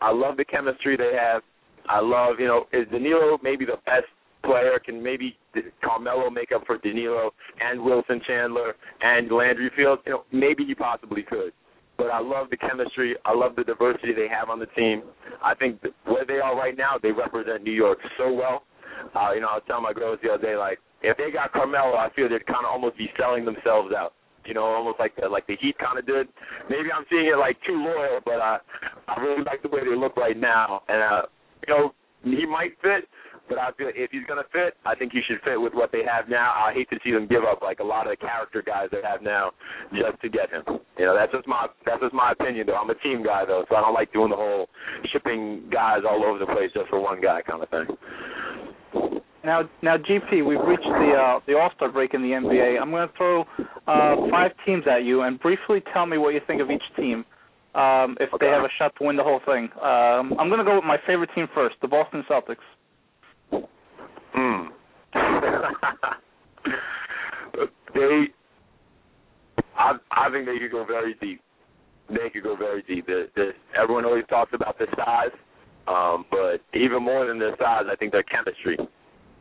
I 0.02 0.12
love 0.12 0.38
the 0.38 0.46
chemistry 0.46 0.98
they 0.98 1.18
have. 1.20 1.42
I 1.90 2.00
love, 2.00 2.36
you 2.40 2.48
know, 2.48 2.66
is 2.74 2.88
Danilo 2.92 3.40
maybe 3.44 3.66
the 3.66 3.78
best 3.86 4.06
player? 4.44 4.80
Can 4.84 5.02
maybe 5.02 5.38
Carmelo 5.84 6.30
make 6.30 6.52
up 6.52 6.64
for 6.66 6.78
Danilo 6.78 7.32
and 7.60 7.82
Wilson 7.82 8.22
Chandler 8.26 8.76
and 9.02 9.32
Landry 9.32 9.72
Fields? 9.76 10.02
You 10.06 10.14
know, 10.14 10.24
maybe 10.32 10.66
he 10.66 10.76
possibly 10.76 11.24
could. 11.24 11.54
But 11.98 12.08
I 12.08 12.20
love 12.20 12.50
the 12.50 12.58
chemistry. 12.58 13.16
I 13.26 13.34
love 13.36 13.56
the 13.56 13.64
diversity 13.64 14.14
they 14.14 14.28
have 14.28 14.50
on 14.50 14.60
the 14.60 14.66
team. 14.78 15.04
I 15.44 15.54
think 15.54 15.82
where 16.06 16.26
they 16.26 16.40
are 16.40 16.56
right 16.56 16.76
now, 16.76 16.96
they 17.02 17.12
represent 17.12 17.64
New 17.64 17.74
York 17.74 18.00
so 18.18 18.32
well. 18.32 18.64
Uh, 19.16 19.34
you 19.34 19.42
know, 19.42 19.48
I 19.50 19.56
was 19.56 19.64
telling 19.68 19.84
my 19.84 19.94
girls 19.94 20.20
the 20.24 20.30
other 20.30 20.42
day, 20.42 20.56
like, 20.56 20.80
if 21.04 21.18
they 21.18 21.32
got 21.32 21.52
Carmelo, 21.52 21.98
I 21.98 22.10
feel 22.16 22.30
they'd 22.30 22.46
kind 22.46 22.66
of 22.66 22.72
almost 22.72 22.98
be 22.98 23.10
selling 23.18 23.46
themselves 23.46 23.94
out 23.94 24.14
you 24.46 24.54
know, 24.54 24.64
almost 24.64 25.00
like 25.00 25.16
the, 25.16 25.28
like 25.28 25.48
the 25.48 25.56
Heat 25.60 25.78
kind 25.78 26.00
of 26.00 26.06
did. 26.06 26.28
Maybe 26.70 26.90
I'm 26.92 27.06
seeing 27.10 27.26
it 27.26 27.38
like 27.38 27.58
too 27.66 27.76
loyal, 27.76 28.20
but 28.26 28.40
uh, 28.40 28.58
I 29.08 29.20
really 29.22 29.44
like 29.44 29.62
the 29.62 29.70
way 29.70 29.82
they 29.82 29.96
look 29.96 30.18
right 30.18 30.38
now. 30.38 30.84
And 30.88 31.02
uh, 31.02 31.22
you 31.68 31.74
know, 31.74 31.94
he 32.24 32.46
might 32.46 32.78
fit, 32.82 33.10
but 33.50 33.58
I 33.58 33.72
feel 33.78 33.92
if 33.94 34.12
he's 34.12 34.26
gonna 34.28 34.48
fit, 34.54 34.76
I 34.86 34.96
think 34.96 35.12
he 35.12 35.22
should 35.28 35.42
fit 35.44 35.60
with 35.60 35.74
what 35.74 35.92
they 35.92 36.04
have 36.08 36.30
now. 36.30 36.54
I 36.56 36.74
hate 36.74 36.90
to 36.92 37.00
see 37.04 37.12
them 37.12 37.28
give 37.28 37.44
up 37.44 37.62
like 37.62 37.80
a 37.80 37.84
lot 37.84 38.08
of 38.08 38.14
the 38.14 38.18
character 38.18 38.64
guys 38.66 38.90
they 38.92 39.02
have 39.04 39.22
now 39.22 39.52
just 39.92 40.22
to 40.22 40.30
get 40.30 40.50
him. 40.50 40.64
You 40.98 41.06
know, 41.06 41.16
that's 41.16 41.32
just 41.32 41.48
my 41.48 41.68
that's 41.86 42.02
just 42.02 42.14
my 42.14 42.32
opinion 42.32 42.68
though. 42.68 42.78
I'm 42.78 42.90
a 42.90 42.96
team 42.96 43.24
guy 43.24 43.46
though, 43.46 43.66
so 43.70 43.76
I 43.76 43.82
don't 43.82 43.94
like 43.94 44.14
doing 44.14 44.30
the 44.30 44.36
whole 44.36 44.70
shipping 45.12 45.64
guys 45.72 46.02
all 46.08 46.24
over 46.24 46.40
the 46.40 46.46
place 46.46 46.72
just 46.74 46.90
for 46.90 47.00
one 47.00 47.22
guy 47.22 47.42
kind 47.42 47.62
of 47.62 47.70
thing. 47.70 47.88
Now, 49.44 49.68
now, 49.82 49.98
GP, 49.98 50.46
we've 50.46 50.62
reached 50.68 50.84
the 50.84 51.14
uh, 51.18 51.40
the 51.48 51.58
All 51.58 51.72
Star 51.76 51.92
break 51.92 52.14
in 52.14 52.22
the 52.22 52.30
NBA. 52.30 52.80
I'm 52.80 52.92
going 52.92 53.08
to 53.08 53.14
throw 53.18 53.42
uh, 53.88 54.16
five 54.30 54.52
teams 54.66 54.84
at 54.90 55.04
you, 55.04 55.24
and 55.24 55.40
briefly 55.40 55.82
tell 55.94 56.06
me 56.06 56.20
what 56.20 56.36
you 56.36 56.42
think 56.46 56.62
of 56.62 56.70
each 56.70 56.84
team. 56.96 57.26
Um, 57.74 58.18
if 58.20 58.32
okay. 58.34 58.46
they 58.46 58.52
have 58.52 58.64
a 58.64 58.70
shot 58.78 58.94
to 59.00 59.06
win 59.06 59.16
the 59.16 59.24
whole 59.24 59.40
thing. 59.46 59.70
Um, 59.82 60.36
I'm 60.38 60.50
going 60.50 60.60
to 60.60 60.66
go 60.66 60.76
with 60.76 60.84
my 60.84 60.98
favorite 61.08 61.30
team 61.34 61.48
first, 61.56 61.76
the 61.82 61.88
Boston 61.88 62.24
Celtics. 62.30 62.58
Hmm. 64.34 64.68
they, 67.96 68.28
I, 69.78 69.94
I 70.12 70.30
think 70.32 70.46
they 70.46 70.60
could 70.60 70.72
go 70.72 70.86
very 70.86 71.16
deep. 71.22 71.42
They 72.10 72.30
could 72.30 72.44
go 72.44 72.58
very 72.58 72.84
deep. 72.84 73.08
The, 73.08 73.30
the, 73.36 73.52
everyone 73.82 74.04
always 74.04 74.26
talks 74.30 74.52
about 74.54 74.78
the 74.78 74.88
size, 74.98 75.32
um, 75.88 76.26
but 76.30 76.60
even 76.78 77.02
more 77.02 77.26
than 77.26 77.40
their 77.40 77.56
size, 77.58 77.86
I 77.90 77.96
think 77.96 78.12
their 78.12 78.24
chemistry 78.24 78.78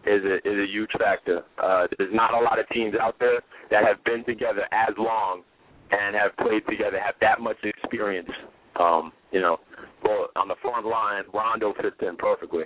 is 0.07 0.25
a 0.25 0.37
is 0.49 0.59
a 0.59 0.67
huge 0.71 0.91
factor. 0.99 1.43
Uh, 1.63 1.87
there's 1.99 2.15
not 2.15 2.35
a 2.35 2.41
lot 2.41 2.59
of 2.59 2.69
teams 2.71 2.95
out 3.01 3.17
there 3.21 3.41
that 3.71 3.85
have 3.85 4.03
been 4.05 4.25
together 4.25 4.63
as 4.73 4.95
long 4.99 5.43
and 5.91 6.15
have 6.15 6.37
played 6.37 6.63
together, 6.69 6.99
have 7.05 7.17
that 7.21 7.41
much 7.41 7.57
experience. 7.65 8.31
Um, 8.79 9.13
you 9.33 9.41
know, 9.41 9.59
well 10.05 10.29
on 10.37 10.49
the 10.49 10.55
front 10.63 10.87
line, 10.87 11.25
Rondo 11.35 11.75
fits 11.81 11.97
in 12.01 12.17
perfectly. 12.17 12.65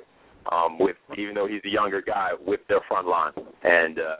Um, 0.53 0.79
with 0.79 0.97
even 1.17 1.35
though 1.35 1.47
he's 1.47 1.63
a 1.65 1.73
younger 1.73 2.03
guy, 2.03 2.33
with 2.39 2.61
their 2.69 2.81
front 2.87 3.09
line, 3.09 3.33
and 3.63 3.99
uh, 3.99 4.17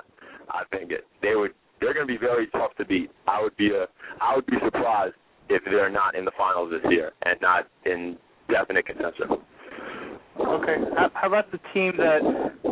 I 0.49 0.63
think 0.73 0.91
it, 0.91 1.05
they 1.21 1.35
would 1.35 1.53
they're 1.81 1.93
going 1.93 2.07
to 2.07 2.13
be 2.13 2.19
very 2.19 2.47
tough 2.49 2.75
to 2.79 2.85
beat. 2.85 3.11
I 3.29 3.43
would 3.43 3.57
be 3.57 3.69
a 3.69 3.87
I 4.23 4.35
would 4.35 4.47
be 4.47 4.57
surprised 4.65 5.15
if 5.51 5.63
they're 5.67 5.91
not 5.91 6.15
in 6.15 6.25
the 6.25 6.33
finals 6.37 6.73
this 6.73 6.91
year 6.91 7.13
and 7.25 7.39
not 7.43 7.69
in 7.85 8.17
definite 8.51 8.87
contention. 8.87 9.27
Okay. 10.41 10.77
How, 10.97 11.29
about 11.29 11.51
the 11.53 11.59
team 11.73 11.93
that 11.97 12.21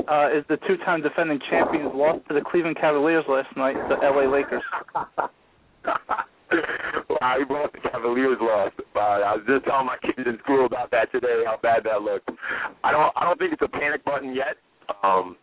uh, 0.08 0.36
is 0.36 0.44
the 0.48 0.56
two-time 0.66 1.02
defending 1.02 1.38
champions 1.48 1.92
lost 1.94 2.26
to 2.28 2.34
the 2.34 2.40
Cleveland 2.40 2.76
Cavaliers 2.80 3.24
last 3.28 3.56
night, 3.56 3.76
the 3.88 3.94
LA 4.02 4.30
Lakers? 4.30 4.62
wow, 5.84 7.36
he 7.38 7.44
brought 7.44 7.72
the 7.72 7.78
Cavaliers 7.88 8.38
lost. 8.40 8.74
Uh, 8.96 8.98
I 8.98 9.36
was 9.36 9.44
just 9.46 9.64
telling 9.64 9.86
my 9.86 9.96
kids 10.02 10.26
in 10.26 10.38
school 10.42 10.66
about 10.66 10.90
that 10.90 11.12
today, 11.12 11.44
how 11.46 11.58
bad 11.62 11.84
that 11.84 12.02
looked. 12.02 12.28
I 12.82 12.90
don't, 12.90 13.12
I 13.16 13.24
don't 13.24 13.38
think 13.38 13.52
it's 13.52 13.62
a 13.62 13.68
panic 13.68 14.04
button 14.04 14.34
yet. 14.34 14.56
Um, 15.04 15.36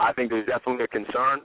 I 0.00 0.12
think 0.14 0.30
there's 0.30 0.46
definitely 0.46 0.84
a 0.84 0.88
concern. 0.88 1.40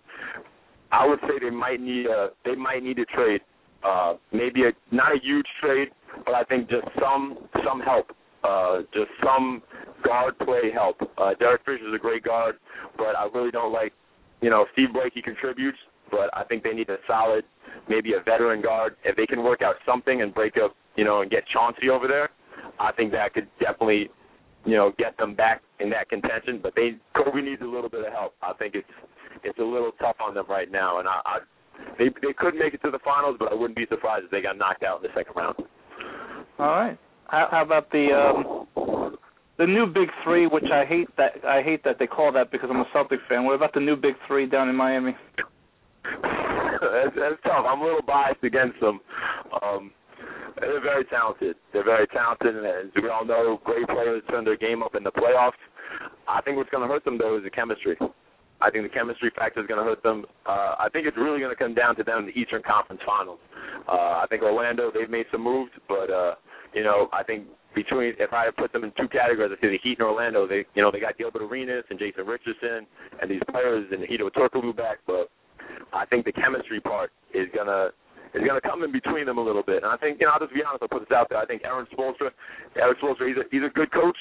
I 0.91 1.05
would 1.05 1.19
say 1.21 1.39
they 1.41 1.49
might 1.49 1.81
need 1.81 2.05
a, 2.05 2.29
they 2.45 2.55
might 2.55 2.83
need 2.83 2.99
a 2.99 3.05
trade. 3.05 3.41
Uh, 3.83 4.13
maybe 4.31 4.63
a 4.63 4.71
not 4.95 5.12
a 5.12 5.19
huge 5.21 5.47
trade, 5.59 5.89
but 6.25 6.33
I 6.33 6.43
think 6.43 6.69
just 6.69 6.88
some 7.01 7.38
some 7.65 7.81
help 7.81 8.12
uh, 8.43 8.79
just 8.93 9.10
some 9.23 9.62
guard 10.03 10.38
play 10.39 10.71
help. 10.73 10.97
Uh, 11.17 11.34
Derek 11.39 11.62
Fisher 11.65 11.88
is 11.88 11.93
a 11.95 11.99
great 11.99 12.23
guard, 12.23 12.56
but 12.97 13.15
I 13.15 13.27
really 13.34 13.51
don't 13.51 13.71
like, 13.71 13.93
you 14.41 14.49
know, 14.49 14.65
Steve 14.73 14.93
Blake, 14.93 15.13
he 15.15 15.21
contributes, 15.21 15.77
but 16.12 16.29
I 16.34 16.43
think 16.43 16.63
they 16.63 16.73
need 16.73 16.89
a 16.89 16.97
solid, 17.08 17.43
maybe 17.88 18.13
a 18.13 18.23
veteran 18.23 18.62
guard. 18.62 18.95
If 19.03 19.15
they 19.15 19.25
can 19.25 19.43
work 19.43 19.62
out 19.62 19.75
something 19.86 20.21
and 20.21 20.34
break 20.34 20.56
up, 20.63 20.75
you 20.95 21.03
know, 21.03 21.21
and 21.21 21.32
get 21.32 21.43
Chauncey 21.51 21.89
over 21.89 22.08
there, 22.08 22.29
I 22.79 22.91
think 22.91 23.12
that 23.13 23.34
could 23.34 23.47
definitely, 23.60 24.10
you 24.65 24.75
know, 24.75 24.91
get 24.97 25.17
them 25.17 25.36
back 25.36 25.62
in 25.79 25.89
that 25.91 26.10
contention. 26.10 26.60
But 26.62 26.73
they 26.75 26.97
Kobe 27.15 27.41
needs 27.41 27.62
a 27.62 27.65
little 27.65 27.89
bit 27.89 28.06
of 28.06 28.12
help. 28.12 28.36
I 28.41 28.53
think 28.53 28.75
it's 28.75 28.88
it's 29.43 29.60
a 29.60 29.63
little 29.63 29.91
tough 29.99 30.17
on 30.19 30.36
them 30.36 30.45
right 30.49 30.71
now, 30.71 30.99
and 30.99 31.08
I, 31.08 31.21
I 31.25 31.39
they 31.97 32.10
they 32.21 32.34
could 32.38 32.56
make 32.56 32.73
it 32.73 32.82
to 32.84 32.91
the 32.91 32.99
finals, 33.03 33.38
but 33.39 33.51
I 33.51 33.56
wouldn't 33.56 33.77
be 33.77 33.88
surprised 33.89 34.25
if 34.25 34.32
they 34.32 34.41
got 34.41 34.58
knocked 34.58 34.84
out 34.84 35.03
in 35.03 35.03
the 35.03 35.15
second 35.15 35.34
round. 35.36 35.56
All 36.60 36.67
right. 36.67 36.97
How, 37.34 37.48
how 37.50 37.63
about 37.63 37.89
the 37.89 38.13
um, 38.13 39.17
the 39.58 39.65
new 39.65 39.88
Big 39.88 40.10
Three, 40.24 40.46
which 40.46 40.69
I 40.72 40.86
hate 40.86 41.08
that 41.17 41.43
I 41.43 41.63
hate 41.63 41.84
that 41.84 41.98
they 41.98 42.06
call 42.06 42.32
that 42.32 42.52
because 42.52 42.69
I'm 42.69 42.80
a 42.80 42.86
Celtic 42.93 43.22
fan. 43.28 43.43
What 43.43 43.56
about 43.56 43.74
the 43.74 43.80
new 43.80 43.96
Big 43.96 44.13
Three 44.28 44.46
down 44.46 44.69
in 44.69 44.76
Miami? 44.76 45.17
that's, 46.04 47.41
tough. 47.41 47.65
I'm 47.67 47.82
a 47.82 47.84
little 47.84 48.06
biased 48.06 48.43
against 48.43 48.80
them. 48.80 49.00
Um, 49.63 49.89
they're 50.62 50.80
very 50.80 51.06
talented. 51.06 51.56
They're 51.74 51.84
very 51.84 52.06
talented, 52.06 52.56
and 52.56 52.67
as 52.67 52.93
we 53.02 53.10
all 53.10 53.26
know, 53.26 53.60
great 53.63 53.88
players 53.88 54.22
turn 54.30 54.46
their 54.46 54.58
game 54.58 54.84
up 54.84 54.93
in 54.93 55.04
the 55.04 55.12
playoffs. 55.12 55.58
I 56.28 56.39
think 56.41 56.58
what's 56.58 56.69
going 56.69 56.88
to 56.88 56.93
hurt 56.93 57.04
them 57.04 57.17
though 57.17 57.38
is 57.38 57.43
the 57.43 57.50
chemistry. 57.50 57.98
I 58.62 58.69
think 58.69 58.84
the 58.84 58.93
chemistry 58.93 59.32
factor 59.36 59.60
is 59.60 59.65
going 59.65 59.80
to 59.80 59.84
hurt 59.84 60.04
them. 60.04 60.26
Uh, 60.46 60.76
I 60.78 60.88
think 60.93 61.08
it's 61.08 61.17
really 61.17 61.39
going 61.39 61.52
to 61.52 61.58
come 61.58 61.74
down 61.74 61.96
to 61.96 62.04
them 62.04 62.19
in 62.19 62.26
the 62.28 62.38
Eastern 62.39 62.62
Conference 62.62 63.02
Finals. 63.04 63.39
Uh, 63.89 64.22
I 64.22 64.26
think 64.30 64.43
Orlando 64.43 64.91
they've 64.93 65.10
made 65.10 65.26
some 65.32 65.43
moves, 65.43 65.72
but 65.88 66.13
uh, 66.13 66.36
you 66.73 66.83
know, 66.83 67.07
I 67.13 67.23
think 67.23 67.47
between 67.75 68.13
if 68.19 68.33
I 68.33 68.49
put 68.55 68.71
them 68.71 68.83
in 68.83 68.91
two 68.97 69.07
categories, 69.07 69.51
I 69.51 69.62
say 69.62 69.69
the 69.69 69.79
Heat 69.81 69.99
and 69.99 70.07
Orlando. 70.07 70.47
They, 70.47 70.65
you 70.75 70.81
know, 70.81 70.91
they 70.91 70.99
got 70.99 71.17
Gilbert 71.17 71.41
Arenas 71.41 71.86
and 71.89 71.97
Jason 71.97 72.25
Richardson 72.25 72.86
and 73.21 73.29
these 73.29 73.41
players 73.49 73.88
and 73.91 74.01
Hedo 74.03 74.29
Turkoglu 74.31 74.75
back, 74.75 74.99
but 75.07 75.29
I 75.91 76.05
think 76.05 76.25
the 76.25 76.31
chemistry 76.31 76.79
part 76.79 77.12
is 77.33 77.47
gonna 77.55 77.89
is 78.33 78.41
gonna 78.45 78.62
come 78.62 78.83
in 78.83 78.91
between 78.91 79.25
them 79.25 79.38
a 79.38 79.43
little 79.43 79.63
bit. 79.63 79.83
And 79.83 79.91
I 79.91 79.97
think, 79.97 80.19
you 80.19 80.25
know, 80.25 80.33
I'll 80.33 80.39
just 80.39 80.53
be 80.53 80.62
honest. 80.63 80.81
I'll 80.83 80.89
put 80.89 81.07
this 81.07 81.15
out 81.15 81.29
there. 81.29 81.39
I 81.39 81.45
think 81.45 81.63
Erik 81.63 81.89
Spoelstra, 81.91 82.31
Erik 82.75 82.99
Spoelstra, 82.99 83.27
he's 83.27 83.38
a 83.38 83.43
he's 83.51 83.63
a 83.65 83.73
good 83.73 83.91
coach, 83.91 84.17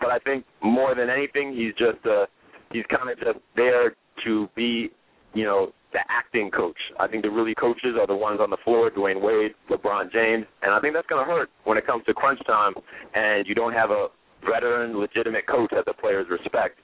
but 0.00 0.10
I 0.10 0.18
think 0.18 0.44
more 0.62 0.94
than 0.94 1.10
anything, 1.10 1.54
he's 1.54 1.74
just 1.74 2.04
uh 2.06 2.26
he's 2.72 2.84
kind 2.90 3.10
of 3.10 3.18
just 3.18 3.38
there 3.56 3.94
to 4.24 4.48
be, 4.54 4.90
you 5.34 5.44
know, 5.44 5.72
the 5.92 6.00
acting 6.08 6.50
coach. 6.50 6.78
I 6.98 7.06
think 7.06 7.22
the 7.22 7.30
really 7.30 7.54
coaches 7.54 7.96
are 8.00 8.06
the 8.06 8.16
ones 8.16 8.40
on 8.40 8.50
the 8.50 8.56
floor, 8.64 8.90
Dwyane 8.90 9.20
Wade, 9.20 9.52
LeBron 9.70 10.10
James, 10.12 10.46
and 10.62 10.72
I 10.72 10.80
think 10.80 10.94
that's 10.94 11.06
going 11.06 11.24
to 11.24 11.30
hurt 11.30 11.50
when 11.64 11.76
it 11.76 11.86
comes 11.86 12.04
to 12.06 12.14
crunch 12.14 12.40
time 12.46 12.72
and 13.14 13.46
you 13.46 13.54
don't 13.54 13.72
have 13.74 13.90
a 13.90 14.08
veteran, 14.44 14.98
legitimate 14.98 15.46
coach 15.46 15.70
that 15.72 15.84
the 15.84 15.92
players 15.92 16.26
respect. 16.30 16.78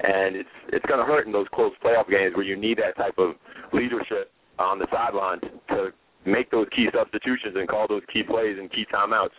And 0.00 0.36
it's 0.36 0.48
it's 0.68 0.86
going 0.86 1.00
to 1.00 1.06
hurt 1.06 1.26
in 1.26 1.32
those 1.32 1.46
close 1.52 1.72
playoff 1.84 2.08
games 2.08 2.34
where 2.36 2.44
you 2.44 2.56
need 2.56 2.78
that 2.78 2.96
type 2.96 3.18
of 3.18 3.34
leadership 3.72 4.30
on 4.58 4.78
the 4.78 4.86
sidelines 4.92 5.42
to 5.70 5.90
make 6.24 6.50
those 6.50 6.66
key 6.74 6.86
substitutions 6.94 7.54
and 7.56 7.68
call 7.68 7.86
those 7.88 8.02
key 8.12 8.22
plays 8.22 8.58
and 8.58 8.70
key 8.70 8.86
timeouts 8.92 9.34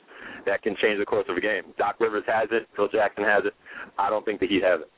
that 0.46 0.62
can 0.62 0.76
change 0.82 1.00
the 1.00 1.06
course 1.06 1.26
of 1.30 1.38
a 1.38 1.42
game. 1.42 1.64
Doc 1.78 1.96
Rivers 2.00 2.24
has 2.28 2.50
it. 2.52 2.68
Phil 2.76 2.88
Jackson 2.90 3.24
has 3.24 3.44
it. 3.46 3.54
I 3.98 4.10
don't 4.10 4.26
think 4.26 4.40
that 4.42 4.50
he 4.50 4.60
has 4.62 4.82
it. 4.82 4.92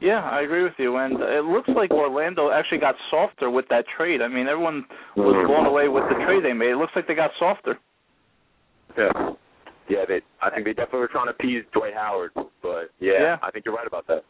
Yeah, 0.00 0.20
I 0.20 0.42
agree 0.42 0.62
with 0.62 0.74
you. 0.78 0.96
And 0.96 1.14
it 1.20 1.44
looks 1.44 1.68
like 1.74 1.90
Orlando 1.90 2.50
actually 2.50 2.78
got 2.78 2.94
softer 3.10 3.50
with 3.50 3.66
that 3.70 3.84
trade. 3.96 4.20
I 4.20 4.28
mean, 4.28 4.46
everyone 4.46 4.84
was 5.16 5.34
mm-hmm. 5.34 5.46
blown 5.46 5.66
away 5.66 5.88
with 5.88 6.04
the 6.08 6.16
trade 6.24 6.44
they 6.44 6.52
made. 6.52 6.70
It 6.70 6.76
looks 6.76 6.92
like 6.94 7.06
they 7.06 7.14
got 7.14 7.30
softer. 7.38 7.78
Yeah. 8.96 9.30
Yeah, 9.88 10.04
they. 10.06 10.20
I 10.42 10.50
think 10.50 10.64
they 10.64 10.72
definitely 10.72 11.00
were 11.00 11.08
trying 11.08 11.26
to 11.26 11.32
appease 11.32 11.64
Dwight 11.72 11.94
Howard, 11.94 12.32
but 12.34 12.90
yeah, 12.98 13.12
Yeah. 13.20 13.36
I 13.42 13.50
think 13.50 13.64
you're 13.64 13.74
right 13.74 13.86
about 13.86 14.06
that. 14.08 14.24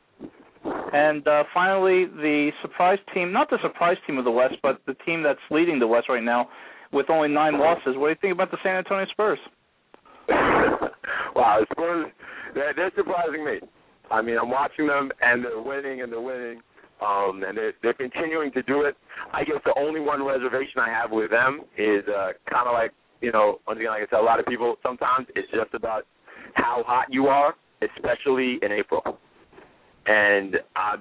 And 0.93 1.27
uh, 1.27 1.45
finally, 1.55 2.07
the 2.07 2.51
surprise 2.63 2.99
team, 3.15 3.33
not 3.33 3.51
the 3.51 3.59
surprise 3.63 3.97
team 4.07 4.19
of 4.19 4.25
the 4.25 4.31
West, 4.31 4.55
but 4.63 4.81
the 4.87 4.95
team 5.07 5.23
that's 5.23 5.41
leading 5.51 5.79
the 5.79 5.87
West 5.87 6.09
right 6.09 6.23
now 6.23 6.49
with 6.93 7.11
only 7.11 7.29
nine 7.29 7.59
losses. 7.59 7.95
What 7.97 8.07
do 8.07 8.11
you 8.11 8.17
think 8.21 8.35
about 8.35 8.51
the 8.51 8.59
San 8.63 8.77
Antonio 8.77 9.07
Spurs? 9.11 9.39
wow, 10.29 11.61
the 11.61 11.67
Spurs, 11.73 12.07
they're, 12.55 12.75
they're 12.75 12.93
surprising 12.97 13.45
me. 13.45 13.61
I 14.11 14.23
mean, 14.23 14.39
I'm 14.39 14.51
watching 14.51 14.87
them, 14.87 15.11
and 15.21 15.45
they're 15.45 15.61
winning, 15.61 16.03
and 16.03 16.13
they're 16.13 16.21
winning, 16.21 16.61
um, 17.05 17.43
and 17.47 17.57
they're, 17.57 17.73
they're 17.83 17.95
continuing 17.95 18.53
to 18.53 18.63
do 18.63 18.83
it. 18.83 18.97
I 19.33 19.45
guess 19.45 19.57
the 19.65 19.75
only 19.79 20.01
one 20.01 20.25
reservation 20.25 20.81
I 20.81 20.89
have 20.89 21.11
with 21.11 21.31
them 21.31 21.63
is 21.77 22.05
uh, 22.09 22.33
kind 22.49 22.67
of 22.67 22.73
like, 22.73 22.93
you 23.21 23.33
know, 23.33 23.61
once 23.67 23.79
again, 23.79 23.91
like 23.91 24.03
I 24.03 24.11
said, 24.11 24.21
a 24.21 24.23
lot 24.23 24.41
of 24.41 24.47
people, 24.47 24.77
sometimes 24.83 25.27
it's 25.35 25.51
just 25.51 25.75
about 25.75 26.07
how 26.55 26.85
hot 26.87 27.07
you 27.11 27.27
are, 27.27 27.55
especially 27.83 28.59
in 28.63 28.73
April. 28.73 29.19
And 30.07 30.57
uh, 30.77 30.97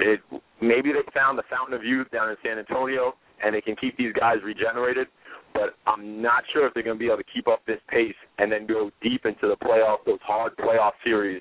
it, 0.00 0.20
maybe 0.60 0.92
they 0.92 1.00
found 1.14 1.38
the 1.38 1.44
fountain 1.50 1.74
of 1.74 1.84
youth 1.84 2.10
down 2.10 2.28
in 2.28 2.36
San 2.44 2.58
Antonio, 2.58 3.14
and 3.42 3.54
they 3.54 3.60
can 3.60 3.76
keep 3.76 3.96
these 3.96 4.12
guys 4.12 4.36
regenerated. 4.44 5.06
But 5.54 5.76
I'm 5.86 6.20
not 6.20 6.42
sure 6.52 6.66
if 6.66 6.74
they're 6.74 6.82
going 6.82 6.98
to 6.98 7.00
be 7.00 7.06
able 7.06 7.18
to 7.18 7.30
keep 7.32 7.46
up 7.46 7.64
this 7.66 7.78
pace 7.88 8.14
and 8.38 8.50
then 8.50 8.66
go 8.66 8.90
deep 9.00 9.24
into 9.24 9.48
the 9.48 9.56
playoffs, 9.56 10.04
those 10.04 10.18
hard 10.22 10.56
playoff 10.56 10.92
series, 11.04 11.40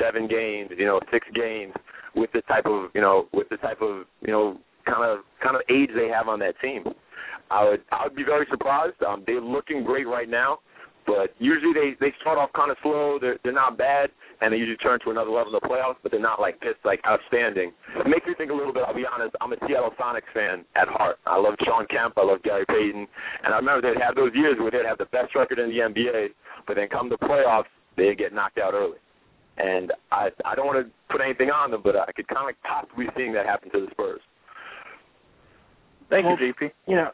seven 0.00 0.28
games, 0.28 0.70
you 0.76 0.86
know, 0.86 1.00
six 1.12 1.26
games, 1.34 1.74
with 2.14 2.30
the 2.32 2.42
type 2.42 2.66
of, 2.66 2.90
you 2.94 3.00
know, 3.00 3.28
with 3.32 3.48
the 3.48 3.56
type 3.58 3.82
of, 3.82 4.06
you 4.20 4.32
know, 4.32 4.58
kind 4.86 5.04
of 5.04 5.24
kind 5.42 5.56
of 5.56 5.62
age 5.70 5.90
they 5.94 6.08
have 6.08 6.28
on 6.28 6.38
that 6.40 6.54
team. 6.62 6.84
I 7.50 7.68
would 7.68 7.82
I 7.92 8.04
would 8.04 8.16
be 8.16 8.24
very 8.24 8.46
surprised. 8.50 9.02
Um, 9.06 9.22
they're 9.26 9.40
looking 9.40 9.84
great 9.84 10.06
right 10.06 10.28
now, 10.28 10.58
but 11.06 11.34
usually 11.38 11.72
they 11.74 11.96
they 12.00 12.12
start 12.20 12.38
off 12.38 12.50
kind 12.54 12.70
of 12.70 12.76
slow. 12.82 13.18
They're 13.20 13.38
they're 13.44 13.52
not 13.52 13.78
bad, 13.78 14.10
and 14.40 14.52
they 14.52 14.56
usually 14.56 14.78
turn 14.78 14.98
to 15.04 15.10
another 15.10 15.30
level 15.30 15.54
in 15.54 15.58
the 15.60 15.66
playoffs. 15.68 15.96
But 16.02 16.10
they're 16.10 16.20
not 16.20 16.40
like 16.40 16.58
this, 16.60 16.74
like 16.84 17.00
outstanding. 17.06 17.72
It 17.94 18.08
makes 18.08 18.26
me 18.26 18.34
think 18.36 18.50
a 18.50 18.54
little 18.54 18.72
bit. 18.72 18.82
I'll 18.86 18.94
be 18.94 19.06
honest. 19.06 19.36
I'm 19.40 19.52
a 19.52 19.56
Seattle 19.66 19.94
Sonics 20.00 20.30
fan 20.34 20.64
at 20.74 20.88
heart. 20.88 21.18
I 21.26 21.38
love 21.38 21.54
Shawn 21.64 21.86
Kemp. 21.86 22.14
I 22.16 22.24
love 22.24 22.42
Gary 22.42 22.64
Payton, 22.66 23.06
and 23.44 23.54
I 23.54 23.56
remember 23.58 23.82
they'd 23.82 24.02
have 24.02 24.16
those 24.16 24.32
years 24.34 24.56
where 24.58 24.70
they'd 24.70 24.86
have 24.86 24.98
the 24.98 25.10
best 25.12 25.34
record 25.34 25.58
in 25.58 25.70
the 25.70 25.78
NBA, 25.78 26.28
but 26.66 26.74
then 26.74 26.88
come 26.88 27.08
the 27.08 27.18
playoffs, 27.18 27.70
they'd 27.96 28.18
get 28.18 28.32
knocked 28.32 28.58
out 28.58 28.74
early. 28.74 28.98
And 29.58 29.92
I 30.12 30.30
I 30.44 30.54
don't 30.54 30.66
want 30.66 30.86
to 30.86 30.92
put 31.10 31.20
anything 31.20 31.50
on 31.50 31.70
them, 31.70 31.80
but 31.82 31.96
I 31.96 32.12
could 32.12 32.28
kind 32.28 32.50
of 32.50 32.56
possibly 32.62 33.06
seeing 33.16 33.32
that 33.32 33.46
happen 33.46 33.70
to 33.70 33.80
the 33.80 33.90
Spurs. 33.90 34.20
Thank 36.10 36.26
Well, 36.26 36.36
you, 36.38 36.52
JP. 36.54 36.70
You 36.86 36.96
know, 36.96 37.10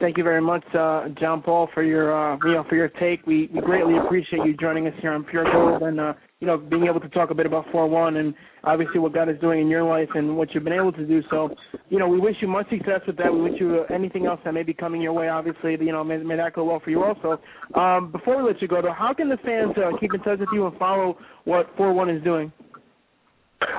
thank 0.00 0.16
you 0.16 0.24
very 0.24 0.40
much, 0.40 0.64
uh, 0.74 1.08
Gian 1.18 1.42
Paul, 1.42 1.68
for 1.74 1.82
your 1.82 2.12
uh, 2.12 2.38
you 2.44 2.52
know 2.52 2.64
for 2.68 2.76
your 2.76 2.88
take. 2.88 3.26
We 3.26 3.48
we 3.52 3.60
greatly 3.60 3.96
appreciate 3.96 4.44
you 4.44 4.56
joining 4.56 4.86
us 4.86 4.94
here 5.00 5.12
on 5.12 5.24
Pure 5.24 5.52
Gold 5.52 5.82
and 5.82 6.00
uh, 6.00 6.12
you 6.40 6.46
know 6.46 6.56
being 6.56 6.86
able 6.86 7.00
to 7.00 7.08
talk 7.08 7.30
a 7.30 7.34
bit 7.34 7.46
about 7.46 7.66
four 7.72 7.88
one 7.88 8.16
and 8.16 8.34
obviously 8.64 9.00
what 9.00 9.14
God 9.14 9.28
is 9.28 9.38
doing 9.40 9.60
in 9.60 9.68
your 9.68 9.82
life 9.82 10.08
and 10.14 10.36
what 10.36 10.54
you've 10.54 10.64
been 10.64 10.72
able 10.72 10.92
to 10.92 11.06
do. 11.06 11.22
So, 11.30 11.54
you 11.88 11.98
know, 11.98 12.08
we 12.08 12.18
wish 12.18 12.36
you 12.40 12.48
much 12.48 12.68
success 12.70 13.00
with 13.06 13.16
that. 13.16 13.32
We 13.32 13.40
wish 13.40 13.60
you 13.60 13.84
uh, 13.88 13.94
anything 13.94 14.26
else 14.26 14.40
that 14.44 14.52
may 14.52 14.62
be 14.62 14.74
coming 14.74 15.00
your 15.00 15.12
way. 15.12 15.28
Obviously, 15.28 15.72
you 15.72 15.92
know, 15.92 16.04
may, 16.04 16.18
may 16.18 16.36
that 16.36 16.54
go 16.54 16.64
well 16.64 16.80
for 16.80 16.90
you 16.90 17.02
also. 17.02 17.40
Um, 17.74 18.12
before 18.12 18.36
we 18.36 18.42
let 18.42 18.60
you 18.60 18.68
go, 18.68 18.82
though, 18.82 18.92
how 18.92 19.14
can 19.14 19.28
the 19.28 19.38
fans 19.38 19.72
uh, 19.76 19.96
keep 19.98 20.12
in 20.14 20.20
touch 20.20 20.40
with 20.40 20.48
you 20.52 20.66
and 20.66 20.76
follow 20.78 21.18
what 21.44 21.70
four 21.76 21.92
one 21.92 22.10
is 22.10 22.22
doing? 22.22 22.52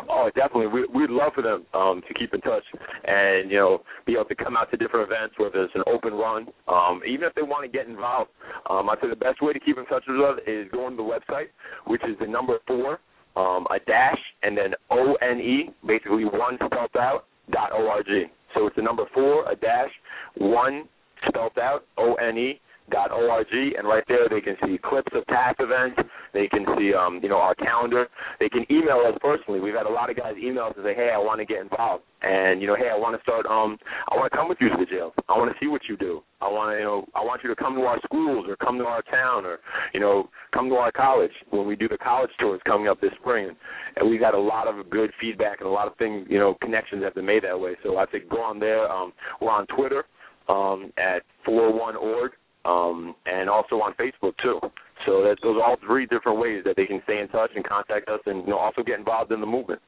Oh, 0.10 0.30
definitely. 0.36 0.68
We, 0.68 0.86
we'd 0.94 1.10
love 1.10 1.34
for 1.34 1.42
them 1.42 1.66
um, 1.74 2.02
to 2.08 2.14
keep 2.14 2.34
in 2.34 2.42
touch 2.42 2.64
and 3.06 3.50
you 3.50 3.58
know 3.58 3.82
be 4.06 4.14
able 4.14 4.26
to 4.26 4.36
come 4.36 4.58
out 4.58 4.70
to 4.72 4.78
different 4.78 5.10
events, 5.10 5.36
whether 5.38 5.64
it's 5.64 5.76
an 5.76 5.84
open 5.88 6.14
run, 6.14 6.48
um, 6.68 7.02
even 7.08 7.28
if 7.28 7.34
they 7.36 7.42
want 7.44 7.64
to 7.64 7.78
get 7.78 7.88
involved. 7.88 8.30
Um, 8.70 8.90
I'd 8.90 8.98
say 9.02 9.10
the 9.10 9.16
best 9.16 9.42
way 9.42 9.54
to 9.54 9.60
keep 9.60 9.78
in 9.78 9.86
touch 9.86 10.04
with 10.08 10.20
us 10.20 10.40
is 10.48 10.68
going 10.72 10.98
to 10.98 11.04
the 11.04 11.04
website, 11.04 11.48
which 11.88 12.02
is 12.04 12.18
the 12.20 12.28
number 12.28 12.58
four, 12.68 13.00
um, 13.38 13.68
a 13.72 13.80
dash, 13.88 14.20
and 14.44 14.58
then 14.58 14.74
O 14.90 15.16
N 15.22 15.40
E, 15.40 15.70
basically 15.88 16.26
one 16.26 16.56
spelled 16.56 16.90
out 16.98 17.26
dot 17.52 17.72
O 17.74 17.88
R 17.88 18.04
G. 18.04 18.26
So 18.56 18.68
it's 18.68 18.76
the 18.76 18.82
number 18.82 19.04
four, 19.14 19.50
a 19.50 19.56
dash, 19.56 19.92
one 20.38 20.90
spelled 21.28 21.58
out, 21.58 21.86
O 21.98 22.16
N 22.16 22.38
E 22.38 22.54
dot 22.54 22.62
org 22.94 23.48
and 23.52 23.88
right 23.88 24.04
there 24.08 24.28
they 24.30 24.42
can 24.42 24.56
see 24.66 24.78
clips 24.78 25.12
of 25.14 25.26
past 25.28 25.60
events. 25.60 26.00
They 26.34 26.48
can 26.48 26.66
see 26.78 26.94
um 26.94 27.20
you 27.22 27.30
know 27.30 27.38
our 27.38 27.56
calendar. 27.56 28.08
They 28.40 28.50
can 28.50 28.66
email 28.72 29.02
us 29.08 29.18
personally. 29.22 29.60
We've 29.60 29.74
had 29.74 29.86
a 29.86 29.92
lot 29.92 30.10
of 30.10 30.18
guys 30.18 30.36
email 30.42 30.66
us 30.66 30.74
and 30.76 30.86
say 30.86 30.94
hey 30.94 31.12
i 31.14 31.18
want 31.18 31.40
to 31.40 31.46
get 31.46 31.62
involved. 31.62 32.04
And 32.22 32.62
you 32.62 32.68
know 32.68 32.76
hey 32.76 32.90
i 32.92 32.98
want 32.98 33.16
to 33.16 33.22
start 33.22 33.46
um 33.46 33.78
i 34.10 34.16
want 34.16 34.32
to 34.32 34.38
come 34.38 34.50
with 34.50 34.58
you 34.62 34.70
to 34.70 34.76
the 34.78 34.86
jail. 34.86 35.14
I 35.28 35.38
want 35.38 35.52
to 35.52 35.58
see 35.60 35.68
what 35.68 35.82
you 35.90 35.98
do. 35.98 36.22
I 36.42 36.48
want 36.48 36.74
to 36.74 36.78
you 36.78 36.86
know 36.86 37.06
i 37.16 37.24
want 37.24 37.44
you 37.44 37.50
to 37.50 37.56
come 37.56 37.76
to 37.76 37.82
our 37.82 38.00
schools 38.06 38.46
or 38.48 38.56
come 38.58 38.78
to 38.78 38.86
our 38.86 39.02
town 39.04 39.46
or 39.46 39.60
you 39.94 40.00
know 40.00 40.30
come 40.54 40.70
to 40.70 40.76
our 40.76 40.92
college 40.92 41.34
when 41.52 41.68
we 41.68 41.76
do 41.76 41.88
the 41.88 41.98
college 41.98 42.32
tours 42.40 42.62
coming 42.66 42.88
up 42.88 43.00
this 43.02 43.12
spring. 43.20 43.56
And 43.96 44.10
we've 44.10 44.20
got 44.20 44.34
a 44.34 44.40
lot 44.40 44.68
of 44.68 44.90
good 44.90 45.12
feedback 45.20 45.60
and 45.60 45.68
a 45.68 45.72
lot 45.72 45.88
of 45.88 45.96
things 45.98 46.28
you 46.30 46.40
know 46.40 46.56
connections 46.62 47.04
have 47.04 47.16
been 47.16 47.26
made 47.26 47.44
that 47.44 47.60
way. 47.60 47.76
So 47.84 47.98
i 47.98 48.06
think 48.06 48.30
go 48.30 48.42
on 48.42 48.60
there 48.60 48.90
um 48.92 49.14
we're 49.42 49.52
on 49.52 49.66
twitter 49.68 50.06
um 50.48 50.92
at 50.98 51.24
41org 51.48 52.30
um, 52.66 53.16
and 53.26 53.50
also 53.50 53.76
on 53.76 53.94
Facebook 53.94 54.34
too. 54.42 54.60
So 55.06 55.24
that 55.24 55.38
those 55.42 55.58
are 55.58 55.64
all 55.64 55.78
three 55.86 56.06
different 56.06 56.40
ways 56.40 56.64
that 56.66 56.76
they 56.76 56.86
can 56.86 57.02
stay 57.06 57.20
in 57.20 57.28
touch 57.30 57.52
and 57.56 57.66
contact 57.66 58.10
us, 58.10 58.20
and 58.26 58.44
you 58.44 58.50
know 58.50 58.58
also 58.58 58.84
get 58.84 59.00
involved 59.00 59.32
in 59.32 59.40
the 59.40 59.48
movement. 59.48 59.82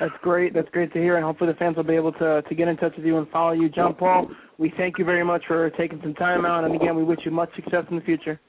That's 0.00 0.14
great. 0.22 0.54
That's 0.54 0.68
great 0.70 0.92
to 0.92 0.98
hear, 0.98 1.16
and 1.16 1.24
hopefully 1.24 1.52
the 1.52 1.58
fans 1.58 1.76
will 1.76 1.84
be 1.84 1.94
able 1.94 2.12
to 2.12 2.42
to 2.42 2.54
get 2.54 2.68
in 2.68 2.76
touch 2.76 2.94
with 2.96 3.04
you 3.06 3.18
and 3.18 3.28
follow 3.30 3.52
you, 3.52 3.68
Gian 3.68 3.94
Paul. 3.94 4.28
We 4.58 4.72
thank 4.76 4.98
you 4.98 5.04
very 5.04 5.24
much 5.24 5.42
for 5.46 5.70
taking 5.70 6.00
some 6.02 6.14
time 6.14 6.44
out, 6.44 6.64
and 6.64 6.74
again, 6.74 6.96
we 6.96 7.04
wish 7.04 7.18
you 7.24 7.30
much 7.30 7.54
success 7.56 7.84
in 7.90 7.96
the 7.96 8.02
future. 8.02 8.40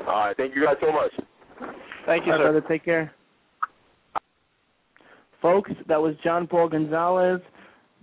All 0.00 0.06
right, 0.06 0.36
thank 0.36 0.54
you 0.54 0.64
guys 0.64 0.76
so 0.80 0.90
much. 0.92 1.12
Thank 2.06 2.26
you, 2.26 2.32
All 2.32 2.38
right, 2.38 2.46
sir. 2.46 2.52
brother. 2.52 2.64
Take 2.68 2.84
care. 2.84 3.12
Folks, 5.40 5.70
that 5.88 6.00
was 6.00 6.14
Gian 6.24 6.46
Paul 6.46 6.70
Gonzalez, 6.70 7.40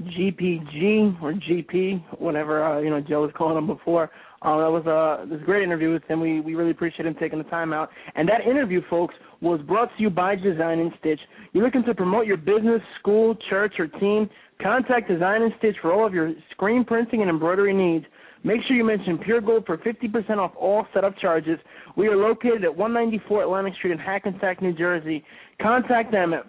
GPG 0.02 1.22
or 1.22 1.34
GP, 1.34 2.20
whatever 2.20 2.64
uh, 2.64 2.80
you 2.80 2.90
know 2.90 3.02
Joe 3.02 3.22
was 3.22 3.32
calling 3.36 3.58
him 3.58 3.68
before. 3.68 4.10
Uh, 4.42 4.58
that 4.58 4.72
was 4.72 4.86
a 4.88 5.26
this 5.26 5.34
was 5.34 5.42
a 5.42 5.46
great 5.46 5.64
interview 5.64 5.92
with 5.92 6.04
him. 6.06 6.20
We 6.20 6.40
we 6.40 6.56
really 6.56 6.72
appreciate 6.72 7.06
him 7.06 7.16
taking 7.20 7.38
the 7.38 7.46
time 7.46 7.74
out. 7.74 7.90
And 8.16 8.28
that 8.30 8.42
interview, 8.42 8.82
folks, 8.90 9.16
was 9.42 9.62
brought 9.62 9.96
to 9.96 10.04
you 10.04 10.10
by 10.10 10.36
Design 10.36 10.80
and 10.80 10.92
Stitch. 11.00 11.20
You're 11.54 11.64
looking 11.64 11.84
to 11.84 11.94
promote 11.94 12.26
your 12.26 12.38
business, 12.38 12.82
school, 13.00 13.36
church, 13.50 13.76
or 13.80 13.88
team? 13.88 14.30
Contact 14.62 15.08
Design 15.08 15.42
and 15.44 15.54
Stitch 15.58 15.76
for 15.82 15.94
all 15.94 16.06
of 16.06 16.14
your 16.14 16.34
screen 16.52 16.84
printing 16.86 17.22
and 17.22 17.30
embroidery 17.30 17.74
needs. 17.74 18.06
Make 18.44 18.62
sure 18.68 18.76
you 18.76 18.84
mention 18.84 19.20
Pure 19.20 19.42
Gold 19.42 19.66
for 19.68 19.78
50% 19.78 20.38
off 20.38 20.52
all 20.60 20.88
setup 20.94 21.18
charges. 21.20 21.60
We 21.96 22.08
are 22.08 22.16
located 22.16 22.64
at 22.64 22.76
194 22.76 23.44
Atlantic 23.44 23.76
Street 23.76 23.92
in 23.92 24.00
Hackensack, 24.00 24.62
New 24.62 24.74
Jersey. 24.74 25.24
Contact 25.62 26.12
them 26.12 26.34
at 26.34 26.46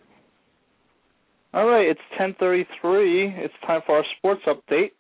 All 1.53 1.67
right, 1.67 1.87
it's 1.87 2.01
10:33. 2.19 3.35
It's 3.39 3.55
time 3.65 3.83
for 3.87 3.99
our 3.99 4.05
sports 4.19 4.43
update. 4.47 4.91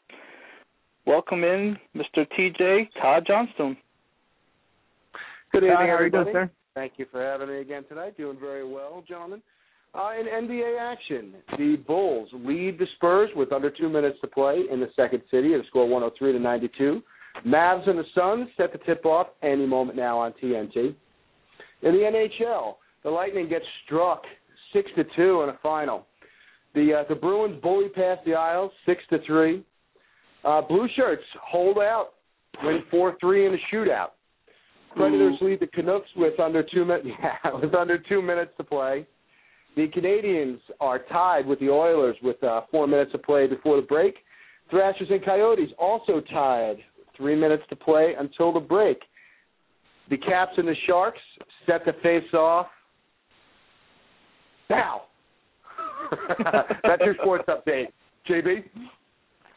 Welcome 1.04 1.42
in, 1.42 1.76
Mr. 1.96 2.24
TJ 2.38 2.88
Todd 3.00 3.24
Johnstone. 3.26 3.76
Good 5.50 5.64
evening, 5.64 5.76
Todd, 5.76 5.88
how 5.88 5.98
doing, 5.98 6.14
everybody. 6.14 6.32
sir? 6.32 6.48
Thank 6.74 6.92
you 6.96 7.06
for 7.10 7.20
having 7.20 7.48
me 7.48 7.58
again 7.58 7.84
tonight. 7.88 8.16
Doing 8.16 8.38
very 8.40 8.66
well, 8.66 9.04
gentlemen. 9.06 9.42
Uh, 9.94 10.10
in 10.18 10.26
NBA 10.26 10.78
action, 10.80 11.34
the 11.56 11.76
Bulls 11.86 12.28
lead 12.32 12.78
the 12.78 12.86
Spurs 12.96 13.30
with 13.36 13.52
under 13.52 13.70
two 13.70 13.88
minutes 13.88 14.18
to 14.22 14.26
play 14.26 14.64
in 14.70 14.80
the 14.80 14.88
second 14.96 15.22
city 15.30 15.54
at 15.54 15.60
a 15.60 15.66
score 15.66 15.88
103 15.88 16.32
to 16.32 16.38
92. 16.38 17.02
Mavs 17.46 17.88
and 17.88 17.98
the 17.98 18.04
Suns 18.14 18.48
set 18.56 18.72
to 18.72 18.78
tip 18.86 19.04
off 19.04 19.28
any 19.42 19.66
moment 19.66 19.96
now 19.96 20.18
on 20.18 20.32
TNT. 20.42 20.94
In 21.82 21.92
the 21.92 22.30
NHL, 22.42 22.76
the 23.02 23.10
Lightning 23.10 23.48
get 23.48 23.62
struck 23.84 24.22
six 24.72 24.90
to 24.96 25.04
two 25.16 25.42
in 25.42 25.50
a 25.50 25.58
final. 25.62 26.06
The 26.74 27.00
uh, 27.00 27.04
the 27.08 27.14
Bruins 27.14 27.60
bully 27.62 27.88
past 27.88 28.20
the 28.24 28.34
Isles 28.34 28.72
six 28.86 29.02
to 29.10 29.18
three. 29.26 29.64
Uh, 30.44 30.62
Blue 30.62 30.88
shirts 30.96 31.22
hold 31.42 31.78
out, 31.78 32.10
win 32.62 32.82
four 32.90 33.16
three 33.20 33.46
in 33.46 33.54
a 33.54 33.58
shootout. 33.72 34.10
Predators 34.96 35.36
lead 35.40 35.60
the 35.60 35.66
Canucks 35.66 36.08
with 36.16 36.38
under 36.38 36.62
two 36.62 36.84
minutes. 36.84 37.08
Yeah, 37.20 37.54
with 37.60 37.74
under 37.74 37.98
two 37.98 38.22
minutes 38.22 38.52
to 38.58 38.64
play. 38.64 39.06
The 39.76 39.88
Canadiens 39.88 40.60
are 40.80 41.00
tied 41.10 41.46
with 41.46 41.58
the 41.58 41.68
Oilers 41.68 42.16
with 42.22 42.42
uh, 42.44 42.60
four 42.70 42.86
minutes 42.86 43.10
to 43.12 43.18
play 43.18 43.48
before 43.48 43.76
the 43.76 43.86
break. 43.86 44.14
Thrashers 44.70 45.08
and 45.10 45.24
Coyotes 45.24 45.70
also 45.78 46.20
tied, 46.32 46.76
three 47.16 47.34
minutes 47.34 47.62
to 47.70 47.76
play 47.76 48.14
until 48.18 48.52
the 48.52 48.60
break. 48.60 48.98
The 50.10 50.18
Caps 50.18 50.52
and 50.56 50.68
the 50.68 50.74
Sharks 50.86 51.20
set 51.66 51.84
to 51.86 51.92
face 52.02 52.32
off 52.34 52.66
now. 54.68 55.02
That's 56.82 57.02
your 57.04 57.14
sports 57.20 57.44
update, 57.48 57.86
JB. 58.28 58.64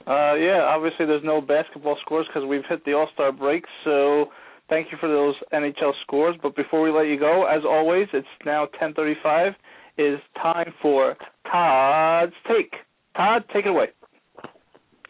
Uh, 0.08 0.36
yeah, 0.36 0.62
obviously 0.64 1.06
there's 1.06 1.24
no 1.24 1.42
basketball 1.42 1.98
scores 2.06 2.26
because 2.28 2.48
we've 2.48 2.64
hit 2.70 2.84
the 2.86 2.94
All 2.94 3.10
Star 3.14 3.32
break. 3.32 3.66
So 3.84 4.30
Thank 4.70 4.92
you 4.92 4.98
for 5.00 5.08
those 5.08 5.36
NHL 5.54 5.94
scores. 6.04 6.36
But 6.42 6.56
before 6.56 6.82
we 6.82 6.92
let 6.92 7.08
you 7.08 7.18
go, 7.18 7.46
as 7.46 7.64
always, 7.64 8.08
it's 8.14 8.28
now 8.46 8.68
10:35. 8.80 9.56
It 9.98 10.04
is 10.04 10.20
time 10.36 10.74
for 10.82 11.16
Todd's 11.50 12.34
take. 12.48 12.74
Todd, 13.16 13.46
take 13.54 13.66
it 13.66 13.70
away. 13.70 13.90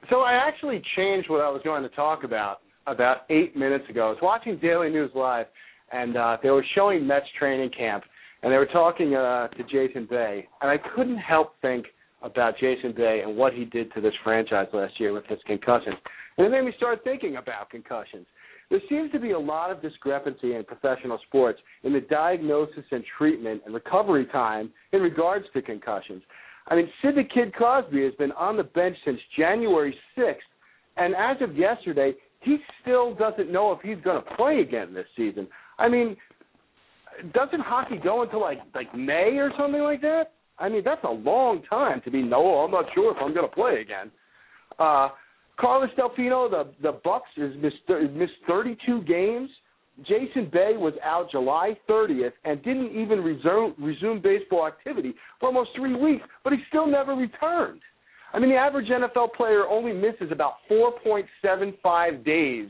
So 0.10 0.22
I 0.22 0.34
actually 0.34 0.82
changed 0.96 1.30
what 1.30 1.42
I 1.42 1.50
was 1.50 1.62
going 1.64 1.84
to 1.84 1.90
talk 1.90 2.24
about 2.24 2.60
about 2.86 3.24
eight 3.30 3.58
minutes 3.58 3.84
ago. 3.90 4.08
I 4.08 4.10
was 4.12 4.20
watching 4.22 4.58
Daily 4.60 4.90
News 4.90 5.12
Live, 5.14 5.48
and 5.92 6.16
uh, 6.16 6.38
they 6.42 6.50
were 6.50 6.66
showing 6.76 7.06
Mets 7.06 7.26
training 7.38 7.72
camp, 7.78 8.06
and 8.42 8.52
they 8.52 8.58
were 8.58 8.68
talking 8.68 9.16
uh, 9.16 9.50
to 9.50 9.64
Jason 9.64 10.08
Bay, 10.10 10.48
and 10.62 10.72
I 10.72 10.78
couldn't 10.96 11.18
help 11.18 11.54
think 11.62 11.88
about 12.22 12.58
Jason 12.58 12.94
Bay 12.96 13.22
and 13.26 13.36
what 13.36 13.54
he 13.54 13.66
did 13.66 13.94
to 13.94 14.02
this 14.02 14.14
franchise 14.24 14.68
last 14.74 15.00
year 15.00 15.14
with 15.14 15.26
his 15.26 15.40
concussions. 15.46 15.98
And 16.38 16.48
it 16.48 16.50
made 16.50 16.64
me 16.64 16.72
start 16.78 17.04
thinking 17.04 17.36
about 17.36 17.70
concussions. 17.70 18.26
There 18.70 18.82
seems 18.90 19.12
to 19.12 19.20
be 19.20 19.32
a 19.32 19.40
lot 19.40 19.72
of 19.72 19.82
discrepancy 19.82 20.56
in 20.56 20.64
professional 20.64 21.20
sports 21.28 21.60
in 21.84 21.94
the 21.94 22.02
diagnosis 22.02 22.84
and 22.92 23.04
treatment 23.18 23.62
and 23.66 23.74
recovery 23.74 24.26
time 24.26 24.72
in 24.92 25.02
regards 25.02 25.46
to 25.54 25.62
concussions. 25.62 26.22
I 26.68 26.76
mean, 26.76 26.90
the 27.02 27.24
Kid 27.24 27.54
Crosby 27.54 28.04
has 28.04 28.14
been 28.16 28.34
on 28.34 28.58
the 28.58 28.64
bench 28.64 28.98
since 29.06 29.20
January 29.38 29.96
6th, 30.18 30.36
and 30.98 31.16
as 31.16 31.38
of 31.42 31.56
yesterday, 31.56 32.14
he 32.42 32.58
still 32.82 33.16
doesn't 33.16 33.52
know 33.52 33.72
if 33.72 33.80
he's 33.82 34.04
going 34.04 34.22
to 34.22 34.36
play 34.36 34.60
again 34.60 34.94
this 34.94 35.06
season. 35.16 35.48
I 35.80 35.88
mean, 35.88 36.18
doesn't 37.34 37.62
hockey 37.62 37.98
go 37.98 38.22
until 38.24 38.42
like 38.42 38.60
like 38.76 38.94
May 38.96 39.38
or 39.38 39.52
something 39.58 39.82
like 39.82 40.02
that? 40.02 40.34
I 40.60 40.70
mean, 40.70 40.82
that's 40.84 41.04
a 41.04 41.12
long 41.12 41.62
time 41.70 42.02
to 42.04 42.12
be 42.12 42.22
no. 42.22 42.60
I'm 42.60 42.72
not 42.72 42.86
sure 42.94 43.12
if 43.12 43.18
I'm 43.22 43.34
going 43.34 43.48
to 43.48 43.56
play 43.56 43.82
again. 43.82 44.12
Uh, 44.80 45.10
Carlos 45.60 45.90
Delfino, 45.98 46.50
the 46.50 46.72
the 46.82 47.00
Bucks 47.04 47.30
is 47.38 47.54
missed, 47.62 48.12
missed 48.12 48.34
32 48.48 49.04
games. 49.04 49.50
Jason 50.06 50.50
Bay 50.52 50.74
was 50.76 50.94
out 51.04 51.32
July 51.32 51.78
30th 51.90 52.34
and 52.46 52.62
didn't 52.64 52.92
even 52.92 53.22
resume, 53.22 53.74
resume 53.80 54.22
baseball 54.22 54.68
activity 54.68 55.14
for 55.40 55.48
almost 55.48 55.72
three 55.76 55.96
weeks, 55.96 56.24
but 56.44 56.54
he 56.54 56.60
still 56.70 56.86
never 56.86 57.14
returned. 57.16 57.82
I 58.34 58.40
mean, 58.40 58.50
the 58.50 58.58
average 58.58 58.90
NFL 58.90 59.34
player 59.34 59.66
only 59.68 59.94
misses 59.94 60.32
about 60.32 60.54
4.75 60.70 62.26
days 62.26 62.70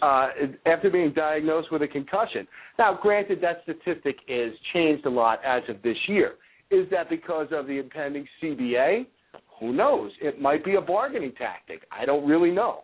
uh, 0.00 0.28
after 0.66 0.90
being 0.90 1.12
diagnosed 1.12 1.70
with 1.70 1.82
a 1.82 1.88
concussion. 1.88 2.48
Now, 2.78 2.98
granted, 3.00 3.40
that 3.42 3.62
statistic 3.62 4.16
is 4.26 4.52
changed 4.72 5.06
a 5.06 5.10
lot 5.10 5.40
as 5.44 5.62
of 5.68 5.80
this 5.82 5.96
year. 6.08 6.32
Is 6.70 6.88
that 6.90 7.08
because 7.08 7.48
of 7.52 7.66
the 7.66 7.78
impending 7.78 8.26
CBA? 8.42 9.06
Who 9.60 9.72
knows? 9.72 10.10
It 10.20 10.40
might 10.40 10.64
be 10.64 10.74
a 10.74 10.80
bargaining 10.80 11.32
tactic. 11.32 11.82
I 11.92 12.04
don't 12.04 12.26
really 12.26 12.50
know. 12.50 12.80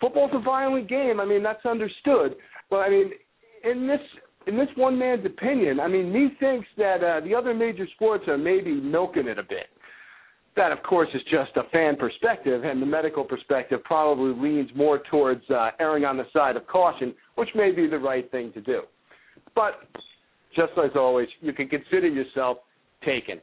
Football's 0.00 0.32
a 0.34 0.40
violent 0.40 0.88
game. 0.88 1.20
I 1.20 1.24
mean, 1.24 1.42
that's 1.42 1.64
understood. 1.64 2.34
But 2.70 2.78
I 2.78 2.90
mean, 2.90 3.10
in 3.64 3.86
this 3.86 4.00
in 4.46 4.56
this 4.56 4.68
one 4.76 4.98
man's 4.98 5.24
opinion, 5.24 5.80
I 5.80 5.88
mean, 5.88 6.12
me 6.12 6.28
thinks 6.38 6.66
that 6.76 7.02
uh, 7.02 7.20
the 7.24 7.34
other 7.34 7.54
major 7.54 7.86
sports 7.94 8.24
are 8.28 8.36
maybe 8.36 8.72
milking 8.74 9.26
it 9.26 9.38
a 9.38 9.42
bit. 9.42 9.66
That, 10.56 10.70
of 10.70 10.82
course, 10.82 11.08
is 11.14 11.22
just 11.24 11.50
a 11.56 11.68
fan 11.72 11.96
perspective, 11.96 12.62
and 12.64 12.80
the 12.80 12.86
medical 12.86 13.24
perspective 13.24 13.82
probably 13.82 14.40
leans 14.40 14.70
more 14.76 15.00
towards 15.10 15.42
uh, 15.50 15.70
erring 15.80 16.04
on 16.04 16.16
the 16.16 16.26
side 16.32 16.56
of 16.56 16.66
caution, 16.68 17.12
which 17.34 17.48
may 17.56 17.72
be 17.72 17.88
the 17.88 17.98
right 17.98 18.30
thing 18.30 18.52
to 18.52 18.60
do. 18.60 18.82
But 19.54 19.80
just 20.54 20.72
as 20.82 20.90
always, 20.94 21.28
you 21.40 21.52
can 21.52 21.68
consider 21.68 22.06
yourself 22.06 22.58
taken. 23.04 23.40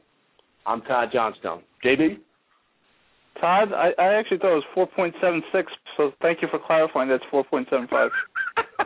I'm 0.64 0.80
Todd 0.82 1.10
Johnstone. 1.12 1.62
JB? 1.84 2.18
Todd, 3.40 3.72
I, 3.72 3.90
I 3.98 4.14
actually 4.14 4.38
thought 4.38 4.56
it 4.56 4.64
was 4.76 4.88
4.76, 4.96 5.64
so 5.96 6.12
thank 6.22 6.42
you 6.42 6.48
for 6.50 6.60
clarifying 6.64 7.08
that's 7.08 7.24
4.75. 7.32 8.08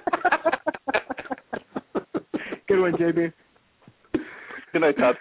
Good 2.69 2.81
one, 2.81 2.93
JB. 2.95 3.33
Good 4.73 4.81
night, 4.81 4.97
Todd. 4.99 5.15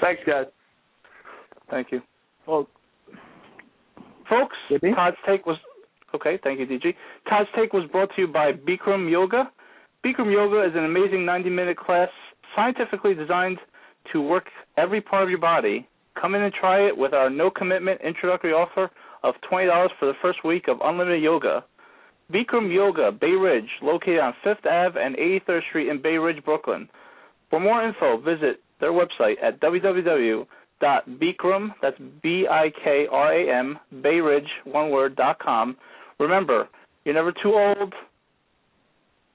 Thanks, 0.00 0.22
guys. 0.26 0.46
Thank 1.70 1.92
you. 1.92 2.00
Well, 2.46 2.66
folks, 4.28 4.56
JB? 4.70 4.94
Todd's 4.94 5.16
take 5.26 5.46
was 5.46 5.56
okay. 6.14 6.38
Thank 6.42 6.60
you, 6.60 6.66
DG. 6.66 6.94
Todd's 7.28 7.48
take 7.56 7.72
was 7.72 7.88
brought 7.90 8.10
to 8.16 8.22
you 8.22 8.28
by 8.28 8.52
Bikram 8.52 9.10
Yoga. 9.10 9.50
Bikram 10.04 10.32
Yoga 10.32 10.64
is 10.68 10.72
an 10.74 10.84
amazing 10.84 11.20
90-minute 11.20 11.78
class 11.78 12.08
scientifically 12.56 13.14
designed 13.14 13.58
to 14.12 14.20
work 14.20 14.46
every 14.76 15.00
part 15.00 15.22
of 15.22 15.30
your 15.30 15.38
body. 15.38 15.88
Come 16.20 16.34
in 16.34 16.42
and 16.42 16.52
try 16.52 16.86
it 16.86 16.96
with 16.96 17.14
our 17.14 17.30
no 17.30 17.50
commitment 17.50 18.00
introductory 18.02 18.52
offer 18.52 18.90
of 19.22 19.34
$20 19.50 19.88
for 19.98 20.06
the 20.06 20.12
first 20.20 20.44
week 20.44 20.68
of 20.68 20.78
unlimited 20.82 21.22
yoga. 21.22 21.64
Bikram 22.32 22.72
Yoga, 22.72 23.12
Bay 23.12 23.32
Ridge, 23.32 23.68
located 23.82 24.20
on 24.20 24.34
5th 24.44 24.66
Ave 24.66 25.00
and 25.00 25.16
83rd 25.16 25.60
Street 25.68 25.88
in 25.88 26.00
Bay 26.00 26.16
Ridge, 26.16 26.42
Brooklyn. 26.44 26.88
For 27.50 27.60
more 27.60 27.86
info, 27.86 28.16
visit 28.18 28.60
their 28.80 28.92
website 28.92 29.42
at 29.42 29.60
www.bikram, 29.60 30.46
that's 31.82 31.98
B-I-K-R-A-M, 32.22 33.78
Bay 34.02 34.20
Ridge, 34.20 34.48
one 34.64 34.90
word, 34.90 35.16
dot 35.16 35.38
com. 35.38 35.76
Remember, 36.18 36.68
you're 37.04 37.14
never 37.14 37.32
too 37.32 37.54
old, 37.54 37.94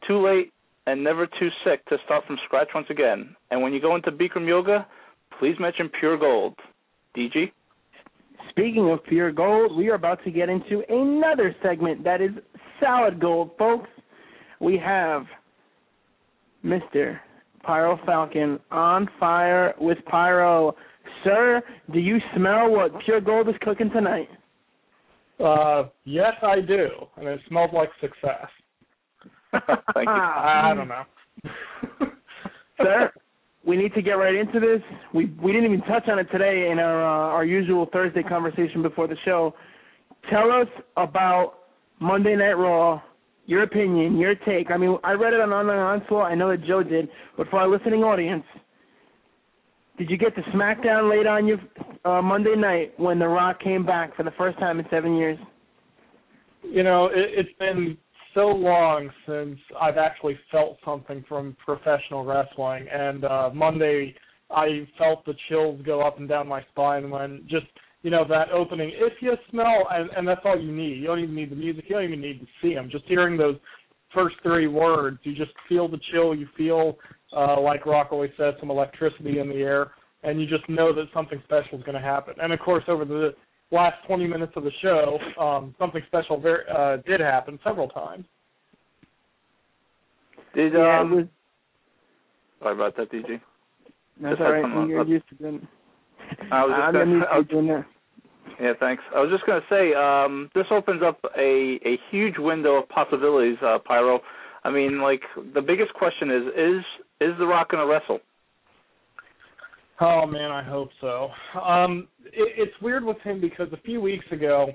too 0.08 0.26
late, 0.26 0.52
and 0.88 1.04
never 1.04 1.28
too 1.28 1.50
sick 1.64 1.86
to 1.86 1.98
start 2.06 2.26
from 2.26 2.38
scratch 2.46 2.70
once 2.74 2.88
again. 2.90 3.36
And 3.52 3.62
when 3.62 3.74
you 3.74 3.82
go 3.82 3.96
into 3.96 4.12
Bikram 4.12 4.48
Yoga, 4.48 4.88
please 5.38 5.56
mention 5.60 5.90
Pure 6.00 6.18
Gold. 6.18 6.56
DG? 7.16 7.52
Speaking 8.50 8.90
of 8.92 9.04
pure 9.04 9.32
gold, 9.32 9.76
we 9.76 9.90
are 9.90 9.96
about 9.96 10.24
to 10.24 10.32
get 10.32 10.50
into 10.50 10.84
another 10.90 11.56
segment 11.62 12.04
that 12.04 12.22
is 12.22 12.32
solid 12.80 13.20
gold, 13.20 13.52
folks. 13.58 13.90
We 14.60 14.78
have 14.84 15.26
Mr. 16.66 17.20
Pyro 17.64 18.00
Falcon 18.06 18.60
on 18.72 19.08
fire 19.20 19.74
with 19.80 19.98
Pyro. 20.06 20.76
Sir, 21.24 21.62
do 21.94 22.00
you 22.00 22.18
smell 22.36 22.70
what 22.70 22.92
pure 23.06 23.22
gold 23.22 23.48
is 23.50 23.56
cooking 23.62 23.90
tonight? 23.90 24.30
Uh, 25.44 25.84
yes, 26.06 26.34
I 26.42 26.62
do, 26.62 26.90
and 27.18 27.28
it 27.28 27.40
smells 27.48 27.70
like 27.74 27.90
success. 28.02 28.48
Thank 29.52 30.08
you. 30.08 30.14
I, 30.14 30.72
I 30.72 30.74
don't 30.74 30.88
know. 30.88 31.04
Sir, 32.78 33.12
we 33.68 33.76
need 33.76 33.94
to 33.94 34.02
get 34.02 34.14
right 34.14 34.34
into 34.34 34.60
this. 34.60 34.82
We 35.14 35.26
we 35.42 35.52
didn't 35.52 35.72
even 35.74 35.86
touch 35.86 36.08
on 36.08 36.18
it 36.18 36.28
today 36.32 36.70
in 36.72 36.80
our 36.80 37.04
uh, 37.04 37.36
our 37.36 37.46
usual 37.46 37.88
Thursday 37.92 38.24
conversation 38.24 38.82
before 38.82 39.08
the 39.08 39.18
show. 39.26 39.54
Tell 40.32 40.52
us 40.52 40.68
about 40.96 41.54
Monday 42.00 42.36
Night 42.36 42.54
Raw. 42.54 43.02
Your 43.46 43.64
opinion, 43.64 44.18
your 44.18 44.36
take. 44.36 44.72
I 44.72 44.78
mean, 44.78 44.98
I 45.06 45.14
read 45.14 45.34
it 45.34 45.40
on 45.40 45.54
Online 45.54 45.80
Onslaught. 45.80 46.30
I 46.30 46.36
know 46.36 46.50
that 46.50 46.66
Joe 46.66 46.84
did, 46.84 47.08
but 47.38 47.48
for 47.50 47.60
our 47.60 47.68
listening 47.70 48.04
audience, 48.04 48.44
did 49.98 50.10
you 50.10 50.18
get 50.18 50.36
the 50.36 50.42
SmackDown 50.54 51.10
late 51.10 51.26
on 51.26 51.48
your 51.48 51.58
uh, 52.04 52.22
Monday 52.22 52.56
night 52.58 53.00
when 53.00 53.20
The 53.20 53.28
Rock 53.28 53.62
came 53.62 53.86
back 53.86 54.18
for 54.18 54.24
the 54.24 54.32
first 54.38 54.60
time 54.60 54.80
in 54.80 54.86
seven 54.92 55.16
years? 55.16 55.40
you 56.72 56.84
know, 56.84 57.08
it, 57.08 57.46
it's 57.46 57.60
been 57.60 57.98
so 58.38 58.50
long 58.50 59.10
since 59.26 59.58
I've 59.82 59.98
actually 59.98 60.38
felt 60.52 60.78
something 60.86 61.26
from 61.28 61.58
professional 61.66 62.24
wrestling, 62.24 62.86
and 62.94 63.26
uh, 63.26 63.50
Monday 63.52 64.14
I 64.52 64.88
felt 64.96 65.26
the 65.26 65.34
chills 65.50 65.82
go 65.84 66.02
up 66.02 66.20
and 66.20 66.30
down 66.30 66.48
my 66.48 66.64
spine 66.70 67.10
when 67.10 67.48
just 67.50 67.66
you 68.04 68.12
know 68.12 68.26
that 68.30 68.52
opening. 68.52 68.92
If 68.94 69.14
you 69.22 69.34
smell, 69.50 69.88
and, 69.90 70.12
and 70.16 70.28
that's 70.28 70.42
all 70.46 70.60
you 70.60 70.72
need. 70.72 70.98
You 71.00 71.08
don't 71.08 71.20
even 71.20 71.34
need 71.34 71.50
the 71.50 71.56
music. 71.56 71.86
You 71.88 71.96
don't 71.96 72.06
even 72.06 72.22
need 72.22 72.40
to 72.40 72.46
see 72.62 72.76
them. 72.76 72.90
Just 72.92 73.06
hearing 73.08 73.38
those 73.38 73.56
first 74.14 74.36
three 74.44 74.68
words, 74.68 75.18
you 75.24 75.34
just 75.34 75.52
feel 75.68 75.88
the 75.88 76.00
chill. 76.12 76.36
You 76.36 76.48
feel 76.56 76.96
uh, 77.36 77.60
like 77.60 77.88
Rock 77.88 78.10
always 78.12 78.32
said, 78.38 78.54
some 78.60 78.70
electricity 78.70 79.40
in 79.40 79.50
the 79.50 79.56
air, 79.56 79.94
and 80.22 80.40
you 80.40 80.46
just 80.46 80.70
know 80.70 80.94
that 80.94 81.06
something 81.12 81.42
special 81.46 81.80
is 81.80 81.84
going 81.84 82.00
to 82.00 82.08
happen. 82.08 82.36
And 82.40 82.54
of 82.54 82.60
course, 82.60 82.84
over 82.88 83.04
the 83.04 83.34
last 83.72 83.96
20 84.08 84.28
minutes 84.28 84.54
of 84.56 84.64
the 84.64 84.72
show, 84.82 85.20
um, 85.40 85.76
something 85.80 86.02
special 86.08 86.40
very, 86.40 86.64
uh, 86.74 86.98
did 87.08 87.20
happen 87.20 87.60
several 87.64 87.88
times. 87.90 88.26
Did, 90.54 90.74
Yeah, 90.74 91.00
um, 91.02 91.14
it 91.14 91.16
was. 91.16 91.26
sorry 92.62 92.76
about 92.76 92.96
that, 92.98 93.12
DG. 93.12 93.40
That's 94.22 94.38
just 94.38 94.42
all 94.42 94.54
had 94.54 94.62
some, 94.64 94.78
uh, 94.78 94.86
You're 94.88 95.06
used 95.06 95.30
to 95.30 95.36
doing. 95.36 95.68
I 96.52 96.64
was 96.66 96.72
just 96.72 96.82
I'm 96.82 96.94
gonna- 96.94 97.12
used 97.16 97.50
to 97.50 97.54
doing 97.54 97.68
that. 97.68 97.86
Yeah, 98.60 98.74
thanks. 98.80 99.04
I 99.16 99.20
was 99.20 99.30
just 99.30 99.46
going 99.46 99.62
to 99.62 99.68
say, 99.70 99.94
um, 99.94 100.50
this 100.56 100.66
opens 100.72 101.04
up 101.04 101.20
a 101.38 101.80
a 101.86 101.98
huge 102.10 102.38
window 102.40 102.76
of 102.76 102.90
possibilities, 102.90 103.58
uh, 103.62 103.78
Pyro. 103.86 104.22
I 104.64 104.72
mean, 104.72 105.00
like 105.00 105.22
the 105.54 105.62
biggest 105.62 105.94
question 105.94 106.32
is 106.32 106.44
is 106.56 106.84
is 107.22 107.38
The 107.38 107.46
Rock 107.46 107.70
going 107.72 107.86
to 107.86 107.92
wrestle? 107.92 108.20
Oh 110.00 110.26
man, 110.28 110.52
I 110.52 110.64
hope 110.64 110.90
so. 111.02 111.30
Um, 111.60 112.08
it, 112.26 112.54
it's 112.58 112.82
weird 112.82 113.04
with 113.04 113.20
him 113.22 113.42
because 113.42 113.68
a 113.74 113.82
few 113.82 114.00
weeks 114.00 114.26
ago, 114.32 114.68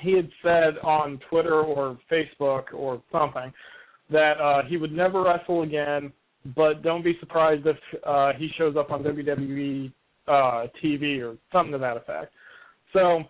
he 0.00 0.12
had 0.12 0.28
said 0.42 0.78
on 0.82 1.18
Twitter 1.30 1.60
or 1.60 1.98
Facebook 2.10 2.74
or 2.74 3.02
something 3.10 3.52
that 4.10 4.34
uh, 4.40 4.62
he 4.68 4.76
would 4.76 4.92
never 4.92 5.22
wrestle 5.22 5.62
again. 5.62 6.12
But 6.54 6.82
don't 6.82 7.02
be 7.02 7.16
surprised 7.20 7.66
if 7.66 7.76
uh, 8.06 8.32
he 8.36 8.50
shows 8.58 8.76
up 8.76 8.90
on 8.90 9.02
WWE 9.02 9.90
uh, 10.28 10.66
TV 10.82 11.22
or 11.22 11.38
something 11.50 11.72
to 11.72 11.78
that 11.78 11.96
effect. 11.96 12.32
So 12.92 13.22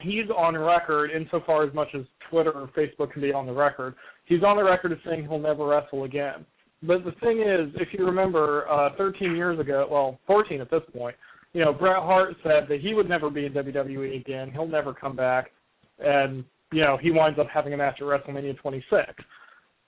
he's 0.00 0.30
on 0.36 0.56
record 0.56 1.10
insofar 1.10 1.64
as 1.64 1.74
much 1.74 1.88
as 1.94 2.02
Twitter 2.30 2.52
or 2.52 2.68
Facebook 2.68 3.12
can 3.12 3.22
be 3.22 3.32
on 3.32 3.46
the 3.46 3.52
record. 3.52 3.94
He's 4.26 4.44
on 4.44 4.56
the 4.56 4.62
record 4.62 4.92
as 4.92 4.98
saying 5.04 5.22
he'll 5.22 5.40
never 5.40 5.66
wrestle 5.66 6.04
again. 6.04 6.46
But 6.82 7.04
the 7.04 7.12
thing 7.22 7.40
is, 7.40 7.74
if 7.80 7.88
you 7.92 8.04
remember, 8.04 8.68
uh, 8.68 8.90
13 8.96 9.34
years 9.34 9.58
ago, 9.58 9.86
well, 9.90 10.18
14 10.26 10.60
at 10.60 10.70
this 10.70 10.82
point, 10.94 11.16
you 11.52 11.64
know, 11.64 11.72
Bret 11.72 11.96
Hart 11.96 12.36
said 12.42 12.66
that 12.68 12.80
he 12.80 12.92
would 12.92 13.08
never 13.08 13.30
be 13.30 13.46
in 13.46 13.52
WWE 13.52 14.20
again. 14.20 14.50
He'll 14.52 14.66
never 14.68 14.92
come 14.92 15.16
back, 15.16 15.50
and 15.98 16.44
you 16.72 16.82
know, 16.82 16.98
he 17.00 17.10
winds 17.10 17.38
up 17.38 17.46
having 17.52 17.72
a 17.72 17.76
match 17.76 17.96
at 18.00 18.04
WrestleMania 18.04 18.58
26. 18.58 19.12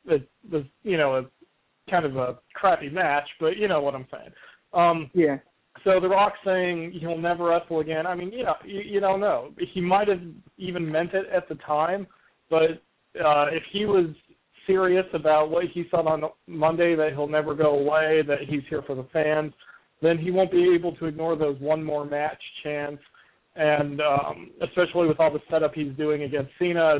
It 0.06 0.28
was, 0.50 0.62
you 0.82 0.96
know, 0.96 1.16
a 1.16 1.90
kind 1.90 2.06
of 2.06 2.16
a 2.16 2.38
crappy 2.54 2.88
match, 2.88 3.28
but 3.40 3.56
you 3.56 3.68
know 3.68 3.82
what 3.82 3.94
I'm 3.94 4.06
saying. 4.10 4.30
Um, 4.72 5.10
Yeah. 5.12 5.38
so 5.84 5.98
The 6.00 6.08
Rock 6.08 6.34
saying 6.44 6.92
he'll 6.92 7.18
never 7.18 7.44
wrestle 7.48 7.80
again. 7.80 8.06
I 8.06 8.14
mean, 8.14 8.32
you 8.32 8.44
know, 8.44 8.54
you, 8.64 8.80
you 8.80 9.00
don't 9.00 9.20
know. 9.20 9.50
He 9.74 9.80
might 9.80 10.08
have 10.08 10.20
even 10.56 10.90
meant 10.90 11.14
it 11.14 11.26
at 11.34 11.48
the 11.48 11.56
time, 11.56 12.06
but 12.48 12.82
uh, 13.22 13.46
if 13.50 13.62
he 13.72 13.84
was 13.84 14.06
serious 14.68 15.06
about 15.12 15.50
what 15.50 15.64
he 15.74 15.84
said 15.90 16.06
on 16.06 16.22
Monday 16.46 16.94
that 16.94 17.10
he'll 17.14 17.26
never 17.26 17.56
go 17.56 17.76
away, 17.76 18.22
that 18.28 18.42
he's 18.46 18.62
here 18.70 18.82
for 18.86 18.94
the 18.94 19.06
fans, 19.12 19.52
then 20.00 20.16
he 20.16 20.30
won't 20.30 20.52
be 20.52 20.72
able 20.72 20.94
to 20.96 21.06
ignore 21.06 21.34
those 21.34 21.58
one 21.58 21.82
more 21.82 22.04
match 22.04 22.40
chants. 22.62 23.02
And 23.56 24.00
um, 24.00 24.50
especially 24.62 25.08
with 25.08 25.18
all 25.18 25.32
the 25.32 25.40
setup 25.50 25.74
he's 25.74 25.92
doing 25.96 26.22
against 26.22 26.52
Cena, 26.60 26.98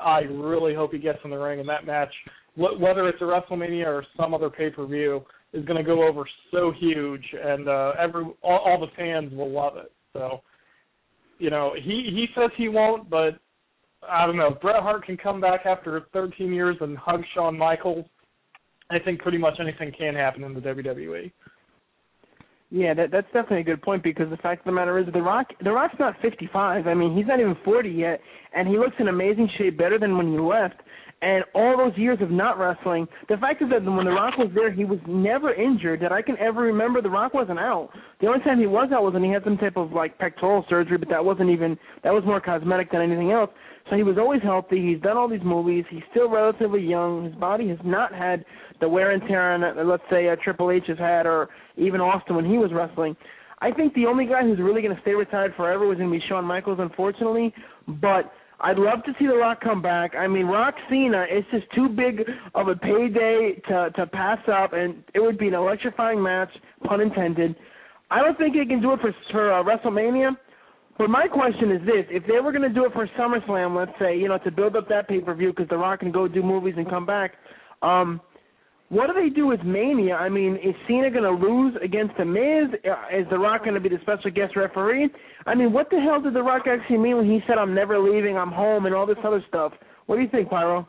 I 0.00 0.20
really 0.22 0.74
hope 0.74 0.92
he 0.92 0.98
gets 0.98 1.20
in 1.22 1.30
the 1.30 1.36
ring 1.36 1.60
in 1.60 1.66
that 1.66 1.86
match. 1.86 2.12
Whether 2.56 3.08
it's 3.08 3.20
a 3.20 3.24
WrestleMania 3.24 3.86
or 3.86 4.04
some 4.16 4.34
other 4.34 4.50
pay 4.50 4.70
per 4.70 4.86
view, 4.86 5.24
is 5.52 5.64
going 5.64 5.76
to 5.76 5.84
go 5.84 6.06
over 6.06 6.24
so 6.50 6.72
huge, 6.78 7.24
and 7.32 7.68
uh, 7.68 7.92
every 7.98 8.24
all, 8.42 8.58
all 8.58 8.80
the 8.80 8.92
fans 8.96 9.32
will 9.32 9.52
love 9.52 9.76
it. 9.76 9.92
So, 10.12 10.40
you 11.38 11.48
know, 11.48 11.74
he 11.76 12.10
he 12.12 12.26
says 12.34 12.50
he 12.56 12.68
won't, 12.68 13.08
but 13.08 13.38
I 14.10 14.26
don't 14.26 14.36
know. 14.36 14.56
Bret 14.60 14.82
Hart 14.82 15.04
can 15.04 15.16
come 15.16 15.40
back 15.40 15.66
after 15.66 16.02
13 16.12 16.52
years 16.52 16.76
and 16.80 16.96
hug 16.96 17.22
Shawn 17.34 17.56
Michaels. 17.56 18.06
I 18.90 18.98
think 18.98 19.20
pretty 19.20 19.38
much 19.38 19.54
anything 19.60 19.92
can 19.96 20.14
happen 20.14 20.44
in 20.44 20.54
the. 20.54 20.60
WWE. 20.60 21.32
Yeah, 22.70 22.92
that 22.94 23.10
that's 23.12 23.26
definitely 23.26 23.60
a 23.60 23.64
good 23.64 23.82
point 23.82 24.02
because 24.02 24.28
the 24.30 24.36
fact 24.38 24.62
of 24.62 24.64
the 24.66 24.72
matter 24.72 24.98
is 24.98 25.06
the 25.12 25.22
Rock 25.22 25.46
the 25.62 25.70
Rock's 25.70 25.94
not 26.00 26.14
55. 26.20 26.86
I 26.86 26.94
mean, 26.94 27.16
he's 27.16 27.26
not 27.26 27.38
even 27.38 27.56
40 27.64 27.88
yet 27.88 28.20
and 28.54 28.66
he 28.66 28.78
looks 28.78 28.96
in 28.98 29.08
amazing 29.08 29.48
shape 29.58 29.78
better 29.78 29.98
than 29.98 30.16
when 30.16 30.32
he 30.32 30.38
left. 30.38 30.80
And 31.24 31.42
all 31.54 31.74
those 31.78 31.96
years 31.96 32.18
of 32.20 32.30
not 32.30 32.58
wrestling, 32.58 33.08
the 33.30 33.38
fact 33.38 33.62
is 33.62 33.70
that 33.70 33.82
when 33.82 34.04
The 34.04 34.10
Rock 34.10 34.36
was 34.36 34.50
there, 34.54 34.70
he 34.70 34.84
was 34.84 34.98
never 35.08 35.54
injured. 35.54 36.02
That 36.02 36.12
I 36.12 36.20
can 36.20 36.36
ever 36.36 36.60
remember, 36.60 37.00
The 37.00 37.08
Rock 37.08 37.32
wasn't 37.32 37.58
out. 37.58 37.88
The 38.20 38.26
only 38.26 38.40
time 38.40 38.60
he 38.60 38.66
was 38.66 38.90
out 38.92 39.04
was 39.04 39.14
when 39.14 39.24
he 39.24 39.30
had 39.30 39.42
some 39.42 39.56
type 39.56 39.78
of 39.78 39.90
like 39.92 40.18
pectoral 40.18 40.66
surgery, 40.68 40.98
but 40.98 41.08
that 41.08 41.24
wasn't 41.24 41.48
even 41.48 41.78
that 42.02 42.12
was 42.12 42.24
more 42.26 42.42
cosmetic 42.42 42.92
than 42.92 43.00
anything 43.00 43.32
else. 43.32 43.48
So 43.88 43.96
he 43.96 44.02
was 44.02 44.18
always 44.18 44.42
healthy. 44.42 44.86
He's 44.86 45.00
done 45.00 45.16
all 45.16 45.26
these 45.26 45.42
movies. 45.42 45.86
He's 45.88 46.02
still 46.10 46.28
relatively 46.28 46.82
young. 46.82 47.24
His 47.24 47.34
body 47.36 47.68
has 47.68 47.78
not 47.84 48.14
had 48.14 48.44
the 48.82 48.88
wear 48.88 49.12
and 49.12 49.22
tear 49.26 49.54
on 49.54 49.88
let's 49.88 50.02
say 50.10 50.28
uh, 50.28 50.36
Triple 50.44 50.70
H 50.72 50.84
has 50.88 50.98
had, 50.98 51.24
or 51.24 51.48
even 51.78 52.02
Austin 52.02 52.36
when 52.36 52.44
he 52.44 52.58
was 52.58 52.70
wrestling. 52.70 53.16
I 53.60 53.70
think 53.70 53.94
the 53.94 54.04
only 54.04 54.26
guy 54.26 54.42
who's 54.42 54.58
really 54.58 54.82
going 54.82 54.94
to 54.94 55.00
stay 55.00 55.14
retired 55.14 55.54
forever 55.56 55.86
was 55.86 55.96
going 55.96 56.10
to 56.12 56.18
be 56.18 56.22
Shawn 56.28 56.44
Michaels, 56.44 56.80
unfortunately. 56.82 57.54
But 57.88 58.30
I'd 58.60 58.78
love 58.78 59.02
to 59.04 59.12
see 59.18 59.26
The 59.26 59.36
Rock 59.36 59.60
come 59.60 59.82
back. 59.82 60.14
I 60.14 60.26
mean, 60.26 60.46
Rock 60.46 60.74
Cena, 60.88 61.26
it's 61.28 61.48
just 61.50 61.66
too 61.74 61.88
big 61.88 62.22
of 62.54 62.68
a 62.68 62.76
payday 62.76 63.60
to 63.68 63.90
to 63.96 64.06
pass 64.06 64.38
up, 64.48 64.72
and 64.72 65.02
it 65.14 65.20
would 65.20 65.38
be 65.38 65.48
an 65.48 65.54
electrifying 65.54 66.22
match, 66.22 66.50
pun 66.84 67.00
intended. 67.00 67.56
I 68.10 68.20
don't 68.20 68.38
think 68.38 68.54
they 68.54 68.64
can 68.64 68.80
do 68.80 68.92
it 68.92 69.00
for 69.00 69.14
for 69.30 69.52
uh, 69.52 69.62
WrestleMania. 69.62 70.36
But 70.96 71.10
my 71.10 71.26
question 71.26 71.72
is 71.72 71.80
this: 71.84 72.06
If 72.10 72.24
they 72.26 72.38
were 72.40 72.52
going 72.52 72.62
to 72.62 72.68
do 72.68 72.84
it 72.84 72.92
for 72.92 73.08
SummerSlam, 73.18 73.76
let's 73.76 73.98
say, 73.98 74.16
you 74.16 74.28
know, 74.28 74.38
to 74.38 74.50
build 74.50 74.76
up 74.76 74.88
that 74.88 75.08
pay 75.08 75.20
per 75.20 75.34
view, 75.34 75.50
because 75.50 75.68
The 75.68 75.76
Rock 75.76 76.00
can 76.00 76.12
go 76.12 76.28
do 76.28 76.42
movies 76.42 76.74
and 76.76 76.88
come 76.88 77.04
back, 77.04 77.32
um, 77.82 78.20
what 78.90 79.06
do 79.08 79.14
they 79.14 79.28
do 79.28 79.46
with 79.46 79.62
Mania? 79.62 80.14
I 80.14 80.28
mean, 80.28 80.56
is 80.56 80.74
Cena 80.86 81.10
going 81.10 81.24
to 81.24 81.46
lose 81.46 81.74
against 81.82 82.16
The 82.16 82.24
Miz? 82.24 82.78
Uh, 82.84 83.16
Is 83.16 83.26
The 83.30 83.38
Rock 83.38 83.62
going 83.62 83.74
to 83.74 83.80
be 83.80 83.88
the 83.88 83.98
special 84.02 84.30
guest 84.30 84.56
referee? 84.56 85.08
I 85.46 85.54
mean, 85.54 85.72
what 85.72 85.90
the 85.90 86.00
hell 86.00 86.20
did 86.20 86.34
The 86.34 86.42
Rock 86.42 86.66
actually 86.68 86.98
mean 86.98 87.16
when 87.16 87.30
he 87.30 87.40
said, 87.46 87.58
"I'm 87.58 87.74
never 87.74 87.98
leaving, 87.98 88.36
I'm 88.36 88.52
home," 88.52 88.86
and 88.86 88.94
all 88.94 89.06
this 89.06 89.16
other 89.24 89.42
stuff? 89.48 89.72
What 90.06 90.16
do 90.16 90.22
you 90.22 90.28
think, 90.28 90.50
Pyro? 90.50 90.86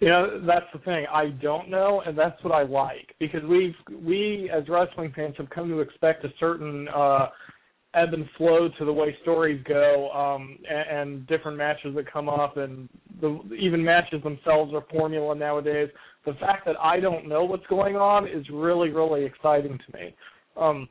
You 0.00 0.08
know, 0.08 0.40
that's 0.46 0.66
the 0.72 0.80
thing. 0.80 1.06
I 1.10 1.28
don't 1.28 1.70
know, 1.70 2.02
and 2.04 2.18
that's 2.18 2.42
what 2.44 2.52
I 2.52 2.64
like 2.64 3.14
because 3.18 3.42
we've 3.44 3.74
we 4.04 4.50
as 4.52 4.68
wrestling 4.68 5.12
fans 5.16 5.34
have 5.38 5.48
come 5.50 5.68
to 5.68 5.80
expect 5.80 6.24
a 6.24 6.28
certain 6.38 6.88
uh 6.88 7.28
ebb 7.94 8.14
and 8.14 8.28
flow 8.36 8.68
to 8.78 8.84
the 8.84 8.92
way 8.92 9.16
stories 9.22 9.62
go, 9.66 10.10
um, 10.10 10.58
and, 10.68 10.98
and 10.98 11.26
different 11.26 11.56
matches 11.56 11.94
that 11.94 12.10
come 12.10 12.28
up, 12.28 12.56
and 12.56 12.88
the 13.20 13.40
even 13.58 13.84
matches 13.84 14.22
themselves 14.22 14.72
are 14.74 14.84
formula 14.90 15.34
nowadays. 15.34 15.88
The 16.26 16.34
fact 16.34 16.64
that 16.66 16.76
I 16.80 17.00
don't 17.00 17.28
know 17.28 17.44
what's 17.44 17.66
going 17.66 17.96
on 17.96 18.26
is 18.26 18.44
really, 18.50 18.90
really 18.90 19.24
exciting 19.24 19.78
to 19.78 19.98
me. 19.98 20.14
Um, 20.56 20.88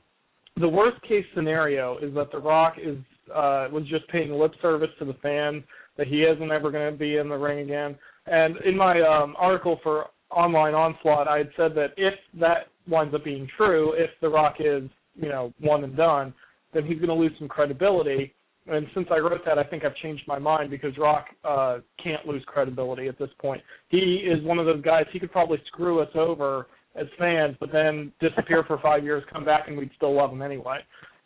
the 0.60 0.70
worst 0.70 1.02
case 1.04 1.26
scenario 1.34 1.98
is 1.98 2.14
that 2.14 2.32
The 2.32 2.40
Rock 2.40 2.76
is 2.82 2.98
uh, 3.34 3.68
was 3.72 3.88
just 3.90 4.08
paying 4.10 4.32
lip 4.32 4.52
service 4.62 4.90
to 5.00 5.06
the 5.06 5.16
fans 5.22 5.64
that 5.98 6.08
he 6.08 6.24
isn't 6.24 6.52
ever 6.52 6.70
going 6.72 6.92
to 6.92 6.98
be 6.98 7.18
in 7.18 7.30
the 7.30 7.36
ring 7.36 7.60
again. 7.60 7.96
And 8.26 8.58
in 8.66 8.76
my 8.76 9.02
um, 9.02 9.36
article 9.38 9.80
for 9.82 10.08
Online 10.30 10.74
Onslaught, 10.74 11.28
I 11.28 11.38
had 11.40 11.50
said 11.56 11.74
that 11.76 11.92
if 11.98 12.14
that 12.40 12.68
winds 12.88 13.14
up 13.14 13.24
being 13.24 13.48
true, 13.56 13.94
if 13.94 14.10
The 14.22 14.30
Rock 14.30 14.56
is 14.60 14.84
you 15.16 15.30
know 15.30 15.54
one 15.60 15.84
and 15.84 15.96
done, 15.96 16.34
then 16.74 16.86
he's 16.86 16.98
going 16.98 17.10
to 17.10 17.14
lose 17.14 17.32
some 17.40 17.48
credibility. 17.48 18.34
And 18.68 18.88
since 18.94 19.08
I 19.12 19.18
wrote 19.18 19.42
that, 19.46 19.60
I 19.60 19.64
think 19.64 19.84
I've 19.84 19.96
changed 19.98 20.24
my 20.28 20.40
mind 20.40 20.70
because 20.70 20.98
Rock 20.98 21.26
uh, 21.44 21.80
can't 22.02 22.26
lose 22.26 22.44
credibility 22.46 23.08
at 23.08 23.20
this 23.20 23.30
point. 23.40 23.62
He 23.90 24.24
is 24.26 24.44
one 24.44 24.58
of 24.58 24.66
those 24.66 24.82
guys. 24.82 25.06
He 25.12 25.20
could 25.20 25.32
probably 25.32 25.60
screw 25.68 26.02
us 26.02 26.10
over 26.16 26.68
as 26.96 27.08
fans, 27.18 27.58
but 27.60 27.72
then 27.72 28.12
disappear 28.22 28.64
for 28.64 28.80
five 28.82 29.04
years, 29.04 29.24
come 29.32 29.44
back, 29.44 29.68
and 29.68 29.78
we'd 29.78 29.92
still 29.96 30.16
love 30.16 30.32
him 30.32 30.42
anyway. 30.42 30.80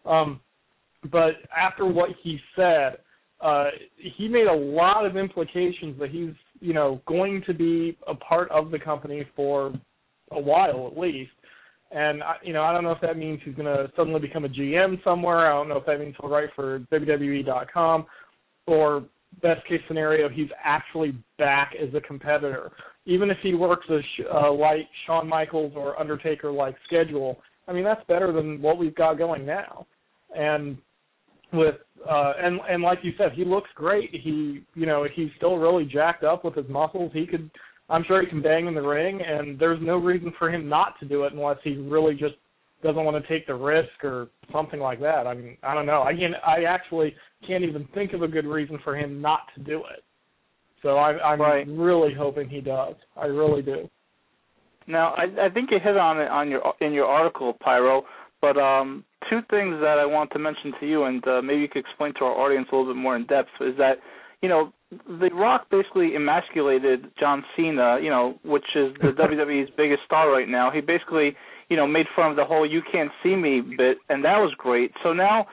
Um, 0.05 0.39
but 1.11 1.33
after 1.55 1.85
what 1.85 2.09
he 2.23 2.39
said, 2.55 2.97
uh, 3.41 3.67
he 3.97 4.27
made 4.27 4.47
a 4.47 4.53
lot 4.53 5.05
of 5.05 5.15
implications 5.15 5.99
that 5.99 6.09
he's, 6.09 6.31
you 6.59 6.73
know, 6.73 7.01
going 7.05 7.43
to 7.45 7.53
be 7.53 7.97
a 8.07 8.15
part 8.15 8.49
of 8.49 8.71
the 8.71 8.79
company 8.79 9.25
for 9.35 9.73
a 10.31 10.39
while 10.39 10.89
at 10.91 10.97
least. 10.97 11.31
And 11.91 12.21
I, 12.21 12.35
you 12.43 12.53
know, 12.53 12.63
I 12.63 12.73
don't 12.73 12.83
know 12.83 12.91
if 12.91 13.01
that 13.01 13.17
means 13.17 13.39
he's 13.45 13.55
going 13.55 13.65
to 13.65 13.91
suddenly 13.95 14.19
become 14.19 14.45
a 14.45 14.49
GM 14.49 15.01
somewhere. 15.03 15.51
I 15.51 15.55
don't 15.55 15.69
know 15.69 15.77
if 15.77 15.85
that 15.85 15.99
means 15.99 16.15
he'll 16.19 16.29
write 16.29 16.49
for 16.55 16.79
WWE.com, 16.91 18.05
or 18.65 19.05
best 19.41 19.65
case 19.67 19.81
scenario, 19.88 20.29
he's 20.29 20.49
actually 20.63 21.15
back 21.38 21.73
as 21.81 21.93
a 21.93 22.01
competitor. 22.01 22.71
Even 23.05 23.29
if 23.29 23.38
he 23.41 23.53
works 23.53 23.85
a 23.89 23.99
sh- 24.01 24.25
uh, 24.33 24.51
like 24.51 24.88
Shawn 25.05 25.27
Michaels 25.27 25.73
or 25.75 25.99
Undertaker 25.99 26.51
like 26.51 26.75
schedule, 26.85 27.38
I 27.67 27.73
mean 27.73 27.83
that's 27.83 28.05
better 28.07 28.31
than 28.31 28.61
what 28.61 28.77
we've 28.77 28.95
got 28.95 29.17
going 29.17 29.45
now. 29.45 29.85
And 30.35 30.77
with 31.53 31.75
uh 32.09 32.33
and 32.41 32.59
and 32.69 32.83
like 32.83 32.99
you 33.03 33.13
said, 33.17 33.31
he 33.33 33.45
looks 33.45 33.69
great. 33.75 34.09
He 34.11 34.63
you 34.75 34.85
know 34.85 35.05
he's 35.13 35.29
still 35.38 35.57
really 35.57 35.85
jacked 35.85 36.23
up 36.23 36.43
with 36.43 36.55
his 36.55 36.67
muscles. 36.67 37.11
He 37.13 37.25
could 37.25 37.49
I'm 37.89 38.03
sure 38.05 38.21
he 38.21 38.27
can 38.27 38.41
bang 38.41 38.67
in 38.67 38.73
the 38.73 38.81
ring, 38.81 39.21
and 39.21 39.57
there's 39.57 39.79
no 39.81 39.97
reason 39.97 40.33
for 40.38 40.49
him 40.49 40.67
not 40.67 40.99
to 40.99 41.05
do 41.05 41.23
it 41.23 41.33
unless 41.33 41.57
he 41.63 41.75
really 41.77 42.15
just 42.15 42.35
doesn't 42.83 43.03
want 43.03 43.21
to 43.21 43.27
take 43.27 43.47
the 43.47 43.55
risk 43.55 44.03
or 44.03 44.27
something 44.51 44.79
like 44.79 44.99
that. 44.99 45.25
I 45.25 45.33
mean, 45.33 45.57
I 45.63 45.73
don't 45.73 45.85
know. 45.85 46.03
I 46.03 46.13
can 46.13 46.33
I 46.45 46.63
actually 46.63 47.15
can't 47.47 47.63
even 47.63 47.88
think 47.93 48.13
of 48.13 48.21
a 48.21 48.27
good 48.27 48.45
reason 48.45 48.77
for 48.83 48.95
him 48.95 49.21
not 49.21 49.41
to 49.55 49.61
do 49.63 49.79
it. 49.93 50.03
So 50.83 50.97
I, 50.97 51.17
I'm 51.19 51.41
Right. 51.41 51.65
really 51.67 52.13
hoping 52.13 52.49
he 52.49 52.61
does. 52.61 52.95
I 53.15 53.25
really 53.25 53.61
do. 53.61 53.89
Now, 54.85 55.15
I, 55.15 55.47
I 55.47 55.49
think 55.49 55.71
you 55.71 55.79
hit 55.83 55.97
on 55.97 56.19
it 56.21 56.29
on 56.29 56.49
your 56.49 56.61
in 56.81 56.93
your 56.93 57.05
article, 57.05 57.53
Pyro. 57.61 58.03
But 58.39 58.57
um, 58.57 59.03
two 59.29 59.39
things 59.49 59.75
that 59.81 59.97
I 59.99 60.05
want 60.05 60.31
to 60.31 60.39
mention 60.39 60.71
to 60.79 60.88
you, 60.88 61.05
and 61.05 61.27
uh, 61.27 61.41
maybe 61.41 61.61
you 61.61 61.67
could 61.67 61.79
explain 61.79 62.13
to 62.15 62.25
our 62.25 62.33
audience 62.33 62.67
a 62.71 62.75
little 62.75 62.93
bit 62.93 62.99
more 62.99 63.15
in 63.15 63.25
depth, 63.25 63.49
is 63.61 63.75
that 63.77 63.97
you 64.41 64.49
know 64.49 64.71
The 64.91 65.29
Rock 65.33 65.67
basically 65.69 66.15
emasculated 66.15 67.11
John 67.19 67.43
Cena, 67.55 67.99
you 68.01 68.09
know, 68.09 68.39
which 68.43 68.65
is 68.75 68.93
the 69.01 69.07
WWE's 69.19 69.69
biggest 69.75 70.01
star 70.05 70.31
right 70.31 70.47
now. 70.47 70.71
He 70.71 70.81
basically, 70.81 71.35
you 71.69 71.77
know, 71.77 71.88
made 71.88 72.05
fun 72.15 72.31
of 72.31 72.38
the 72.38 72.45
whole 72.45 72.65
"you 72.65 72.81
can't 72.91 73.11
see 73.23 73.35
me" 73.35 73.61
bit, 73.61 73.97
and 74.09 74.23
that 74.23 74.38
was 74.38 74.53
great. 74.57 74.91
So 75.03 75.13
now 75.13 75.47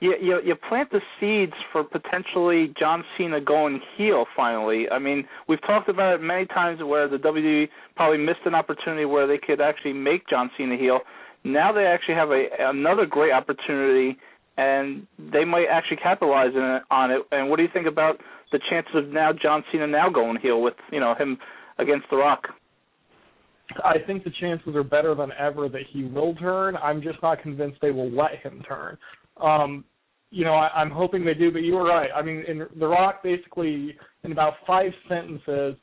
you 0.00 0.14
you 0.20 0.40
you 0.44 0.54
plant 0.68 0.90
the 0.90 1.00
seeds 1.18 1.52
for 1.72 1.84
potentially 1.84 2.74
John 2.78 3.04
Cena 3.16 3.40
going 3.40 3.80
heel 3.96 4.24
finally. 4.34 4.86
I 4.90 4.98
mean, 4.98 5.26
we've 5.48 5.60
talked 5.62 5.88
about 5.88 6.14
it 6.14 6.22
many 6.22 6.46
times 6.46 6.82
where 6.82 7.08
the 7.08 7.18
WWE 7.18 7.68
probably 7.96 8.18
missed 8.18 8.40
an 8.46 8.54
opportunity 8.54 9.04
where 9.04 9.26
they 9.26 9.38
could 9.38 9.60
actually 9.60 9.92
make 9.92 10.26
John 10.28 10.50
Cena 10.56 10.76
heel. 10.76 11.00
Now 11.44 11.72
they 11.72 11.84
actually 11.84 12.14
have 12.14 12.30
a 12.30 12.46
another 12.58 13.06
great 13.06 13.32
opportunity 13.32 14.18
and 14.56 15.06
they 15.32 15.44
might 15.44 15.66
actually 15.70 15.96
capitalize 15.98 16.50
it, 16.54 16.82
on 16.90 17.10
it. 17.10 17.22
And 17.32 17.48
what 17.48 17.56
do 17.56 17.62
you 17.62 17.68
think 17.72 17.86
about 17.86 18.20
the 18.52 18.60
chances 18.70 18.94
of 18.94 19.08
now 19.08 19.32
John 19.32 19.64
Cena 19.70 19.86
now 19.86 20.08
going 20.08 20.38
heel 20.40 20.60
with, 20.60 20.74
you 20.92 21.00
know, 21.00 21.14
him 21.14 21.38
against 21.78 22.06
The 22.10 22.16
Rock? 22.16 22.48
I 23.84 23.96
think 24.06 24.24
the 24.24 24.32
chances 24.40 24.74
are 24.74 24.82
better 24.82 25.14
than 25.14 25.30
ever 25.38 25.68
that 25.68 25.82
he 25.92 26.04
will 26.04 26.34
turn. 26.34 26.76
I'm 26.76 27.02
just 27.02 27.22
not 27.22 27.40
convinced 27.40 27.78
they 27.80 27.92
will 27.92 28.10
let 28.10 28.36
him 28.42 28.62
turn. 28.68 28.98
Um, 29.40 29.84
you 30.30 30.44
know, 30.44 30.54
I, 30.54 30.68
I'm 30.74 30.90
hoping 30.90 31.24
they 31.24 31.34
do. 31.34 31.52
But 31.52 31.62
you 31.62 31.74
were 31.74 31.84
right. 31.84 32.10
I 32.14 32.22
mean, 32.22 32.44
in 32.48 32.66
The 32.78 32.86
Rock 32.86 33.22
basically 33.22 33.96
in 34.24 34.32
about 34.32 34.54
five 34.66 34.92
sentences 35.08 35.76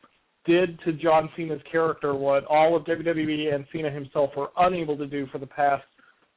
did 0.45 0.79
to 0.85 0.93
John 0.93 1.29
Cena's 1.35 1.61
character 1.69 2.15
what 2.15 2.45
all 2.45 2.75
of 2.75 2.83
WWE 2.85 3.53
and 3.53 3.65
Cena 3.71 3.91
himself 3.91 4.31
were 4.35 4.49
unable 4.57 4.97
to 4.97 5.05
do 5.05 5.27
for 5.31 5.37
the 5.39 5.47
past 5.47 5.83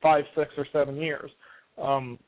five, 0.02 0.24
six, 0.36 0.50
or 0.56 0.66
seven 0.72 0.96
years. 0.96 1.30
Um, 1.80 2.18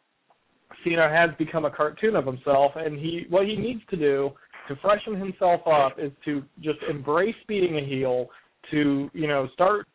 Cena 0.84 1.08
has 1.08 1.30
become 1.38 1.64
a 1.64 1.70
cartoon 1.70 2.16
of 2.16 2.26
himself, 2.26 2.72
and 2.76 2.98
he 2.98 3.26
what 3.28 3.46
he 3.46 3.56
needs 3.56 3.82
to 3.90 3.96
do 3.96 4.30
to 4.68 4.76
freshen 4.76 5.18
himself 5.18 5.60
up 5.66 5.98
is 5.98 6.12
to 6.24 6.42
just 6.60 6.78
embrace 6.88 7.34
being 7.46 7.78
a 7.78 7.84
heel, 7.84 8.28
to 8.70 9.10
you 9.12 9.26
know 9.26 9.48
start 9.54 9.86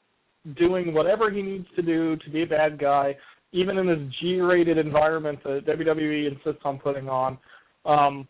doing 0.56 0.94
whatever 0.94 1.30
he 1.30 1.42
needs 1.42 1.68
to 1.76 1.82
do 1.82 2.16
to 2.18 2.30
be 2.30 2.44
a 2.44 2.48
bad 2.48 2.80
guy, 2.80 3.16
even 3.52 3.78
in 3.78 3.88
this 3.88 4.00
G-rated 4.22 4.78
environment 4.78 5.40
that 5.44 5.66
WWE 5.66 6.28
insists 6.32 6.62
on 6.64 6.80
putting 6.80 7.10
on. 7.10 7.38
Um, 7.86 8.28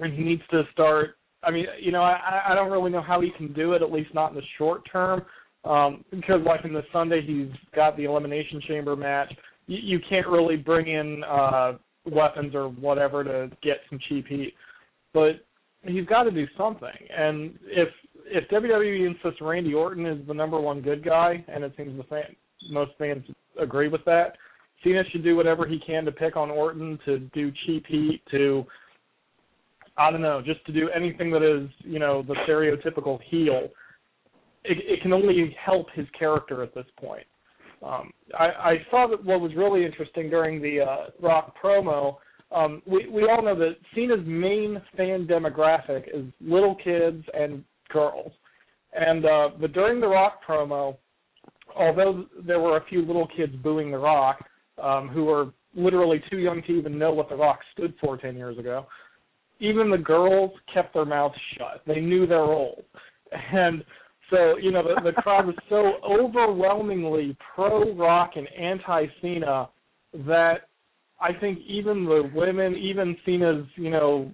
and 0.00 0.12
he 0.12 0.22
needs 0.22 0.42
to 0.50 0.62
start. 0.72 1.16
I 1.42 1.50
mean, 1.50 1.66
you 1.80 1.92
know, 1.92 2.02
I, 2.02 2.42
I 2.48 2.54
don't 2.54 2.70
really 2.70 2.90
know 2.90 3.02
how 3.02 3.20
he 3.20 3.30
can 3.36 3.52
do 3.52 3.72
it, 3.72 3.82
at 3.82 3.92
least 3.92 4.14
not 4.14 4.30
in 4.30 4.36
the 4.36 4.42
short 4.56 4.82
term, 4.90 5.22
um, 5.64 6.04
because 6.10 6.40
like 6.46 6.64
in 6.64 6.72
the 6.72 6.82
Sunday 6.92 7.20
he's 7.24 7.54
got 7.74 7.96
the 7.96 8.04
Elimination 8.04 8.60
Chamber 8.66 8.96
match. 8.96 9.32
You, 9.66 9.78
you 9.82 10.00
can't 10.08 10.26
really 10.26 10.56
bring 10.56 10.88
in 10.88 11.22
uh, 11.24 11.72
weapons 12.10 12.54
or 12.54 12.68
whatever 12.68 13.24
to 13.24 13.50
get 13.62 13.78
some 13.88 13.98
cheap 14.08 14.26
heat, 14.26 14.54
but 15.12 15.44
he's 15.82 16.06
got 16.06 16.24
to 16.24 16.30
do 16.30 16.46
something. 16.56 16.90
And 17.16 17.58
if 17.64 17.88
if 18.26 18.48
WWE 18.48 19.06
insists 19.06 19.40
Randy 19.40 19.74
Orton 19.74 20.06
is 20.06 20.26
the 20.26 20.34
number 20.34 20.58
one 20.60 20.80
good 20.80 21.04
guy, 21.04 21.44
and 21.48 21.62
it 21.62 21.74
seems 21.76 21.96
the 21.96 22.04
fan, 22.04 22.36
most 22.70 22.92
fans 22.98 23.24
agree 23.60 23.88
with 23.88 24.04
that, 24.06 24.36
Cena 24.82 25.02
should 25.10 25.22
do 25.22 25.36
whatever 25.36 25.66
he 25.66 25.78
can 25.86 26.04
to 26.04 26.12
pick 26.12 26.36
on 26.36 26.50
Orton, 26.50 26.98
to 27.04 27.18
do 27.18 27.52
cheap 27.66 27.84
heat, 27.86 28.22
to 28.30 28.64
I 29.96 30.10
don't 30.10 30.22
know, 30.22 30.42
just 30.44 30.64
to 30.66 30.72
do 30.72 30.88
anything 30.90 31.30
that 31.30 31.42
is 31.42 31.68
you 31.80 31.98
know 31.98 32.22
the 32.22 32.34
stereotypical 32.48 33.20
heel. 33.28 33.68
It, 34.64 34.78
it 34.80 35.02
can 35.02 35.12
only 35.12 35.54
help 35.62 35.88
his 35.94 36.06
character 36.18 36.62
at 36.62 36.74
this 36.74 36.86
point. 36.98 37.26
Um, 37.84 38.12
I, 38.38 38.44
I 38.44 38.76
saw 38.90 39.06
that 39.10 39.24
what 39.24 39.40
was 39.40 39.52
really 39.54 39.84
interesting 39.84 40.30
during 40.30 40.62
the 40.62 40.80
uh, 40.80 40.96
Rock 41.20 41.54
promo. 41.62 42.16
Um, 42.50 42.82
we 42.86 43.08
we 43.08 43.24
all 43.24 43.42
know 43.42 43.58
that 43.58 43.76
Cena's 43.94 44.24
main 44.24 44.80
fan 44.96 45.26
demographic 45.26 46.04
is 46.14 46.24
little 46.40 46.76
kids 46.76 47.24
and 47.34 47.64
girls, 47.90 48.32
and 48.94 49.24
uh, 49.24 49.48
but 49.60 49.72
during 49.72 50.00
the 50.00 50.06
Rock 50.06 50.40
promo, 50.48 50.96
although 51.76 52.24
there 52.46 52.60
were 52.60 52.76
a 52.76 52.84
few 52.86 53.04
little 53.04 53.28
kids 53.36 53.54
booing 53.62 53.90
the 53.90 53.98
Rock, 53.98 54.38
um, 54.82 55.08
who 55.08 55.24
were 55.24 55.48
literally 55.74 56.22
too 56.30 56.38
young 56.38 56.62
to 56.62 56.72
even 56.72 56.98
know 56.98 57.12
what 57.12 57.28
the 57.28 57.36
Rock 57.36 57.58
stood 57.72 57.92
for 58.00 58.16
ten 58.16 58.36
years 58.36 58.56
ago, 58.56 58.86
even 59.58 59.90
the 59.90 59.98
girls 59.98 60.52
kept 60.72 60.94
their 60.94 61.04
mouths 61.04 61.34
shut. 61.58 61.82
They 61.86 62.00
knew 62.00 62.26
their 62.26 62.38
role, 62.38 62.84
and 63.32 63.84
so 64.30 64.56
you 64.56 64.70
know 64.70 64.82
the, 64.82 65.10
the 65.10 65.22
crowd 65.22 65.46
was 65.46 65.56
so 65.68 65.94
overwhelmingly 66.04 67.36
pro 67.54 67.94
Rock 67.94 68.32
and 68.36 68.48
anti 68.52 69.06
Cena 69.20 69.68
that 70.26 70.68
I 71.20 71.32
think 71.32 71.58
even 71.66 72.04
the 72.04 72.30
women, 72.34 72.74
even 72.76 73.16
Cena's 73.24 73.66
you 73.76 73.90
know 73.90 74.32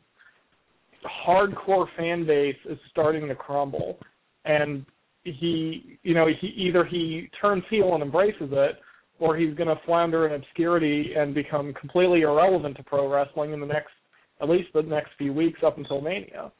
hardcore 1.26 1.86
fan 1.97 2.26
base 2.26 2.57
is 2.68 2.78
starting 2.91 3.28
to 3.28 3.34
crumble, 3.34 3.99
and 4.45 4.84
he 5.24 5.99
you 6.03 6.14
know 6.14 6.26
he 6.41 6.49
either 6.49 6.84
he 6.84 7.28
turns 7.41 7.64
heel 7.70 7.95
and 7.95 8.03
embraces 8.03 8.51
it, 8.53 8.76
or 9.18 9.36
he's 9.36 9.55
going 9.55 9.68
to 9.68 9.80
flounder 9.86 10.26
in 10.26 10.34
obscurity 10.34 11.12
and 11.16 11.34
become 11.34 11.74
completely 11.74 12.22
irrelevant 12.22 12.76
to 12.76 12.82
pro 12.82 13.11
wrestling 13.12 13.53
in 13.53 13.61
the 13.61 13.66
next 13.66 13.93
at 14.41 14.49
least 14.49 14.68
the 14.72 14.82
next 14.82 15.11
few 15.18 15.32
weeks 15.32 15.61
up 15.64 15.78
until 15.78 16.01
Mania. 16.01 16.51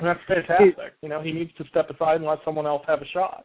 And 0.00 0.08
that's 0.08 0.20
fantastic. 0.26 0.94
You 1.02 1.10
know, 1.10 1.20
he 1.20 1.30
needs 1.30 1.50
to 1.58 1.64
step 1.68 1.90
aside 1.90 2.16
and 2.16 2.24
let 2.24 2.38
someone 2.44 2.66
else 2.66 2.82
have 2.86 3.02
a 3.02 3.06
shot. 3.06 3.44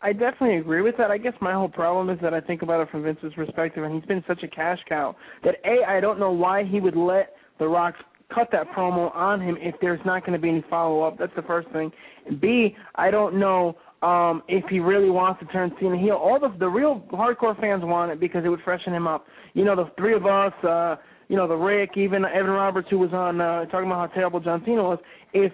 I 0.00 0.12
definitely 0.12 0.58
agree 0.58 0.80
with 0.82 0.96
that. 0.98 1.10
I 1.10 1.18
guess 1.18 1.32
my 1.40 1.52
whole 1.52 1.68
problem 1.68 2.08
is 2.08 2.18
that 2.22 2.32
I 2.32 2.40
think 2.40 2.62
about 2.62 2.80
it 2.80 2.90
from 2.90 3.02
Vince's 3.02 3.32
perspective, 3.34 3.82
and 3.82 3.94
he's 3.94 4.04
been 4.04 4.22
such 4.28 4.42
a 4.42 4.48
cash 4.48 4.78
cow 4.88 5.16
that 5.42 5.56
a 5.64 5.84
I 5.84 6.00
don't 6.00 6.20
know 6.20 6.30
why 6.30 6.62
he 6.64 6.78
would 6.78 6.96
let 6.96 7.34
The 7.58 7.66
Rock 7.66 7.94
cut 8.32 8.48
that 8.52 8.70
promo 8.70 9.14
on 9.14 9.40
him 9.40 9.56
if 9.60 9.74
there's 9.80 10.00
not 10.04 10.24
going 10.24 10.32
to 10.32 10.38
be 10.38 10.48
any 10.48 10.64
follow 10.70 11.02
up. 11.02 11.18
That's 11.18 11.34
the 11.34 11.42
first 11.42 11.68
thing. 11.70 11.90
And 12.26 12.40
B 12.40 12.76
I 12.94 13.10
don't 13.10 13.38
know 13.38 13.76
um 14.02 14.42
if 14.48 14.64
he 14.68 14.78
really 14.78 15.10
wants 15.10 15.40
to 15.40 15.46
turn 15.46 15.72
Cena 15.80 15.98
heel. 15.98 16.14
All 16.14 16.38
the 16.38 16.54
the 16.58 16.68
real 16.68 17.02
hardcore 17.12 17.58
fans 17.60 17.82
want 17.84 18.12
it 18.12 18.20
because 18.20 18.44
it 18.44 18.48
would 18.48 18.62
freshen 18.62 18.94
him 18.94 19.06
up. 19.06 19.26
You 19.54 19.64
know, 19.64 19.74
the 19.74 19.90
three 19.96 20.14
of 20.14 20.26
us. 20.26 20.52
uh 20.64 20.96
you 21.28 21.36
know, 21.36 21.48
the 21.48 21.56
Rick, 21.56 21.92
even 21.96 22.24
Evan 22.24 22.50
Roberts, 22.50 22.88
who 22.90 22.98
was 22.98 23.12
on 23.12 23.40
uh, 23.40 23.64
talking 23.66 23.86
about 23.86 24.10
how 24.10 24.14
terrible 24.14 24.40
John 24.40 24.62
Cena 24.64 24.82
was. 24.82 24.98
If 25.32 25.52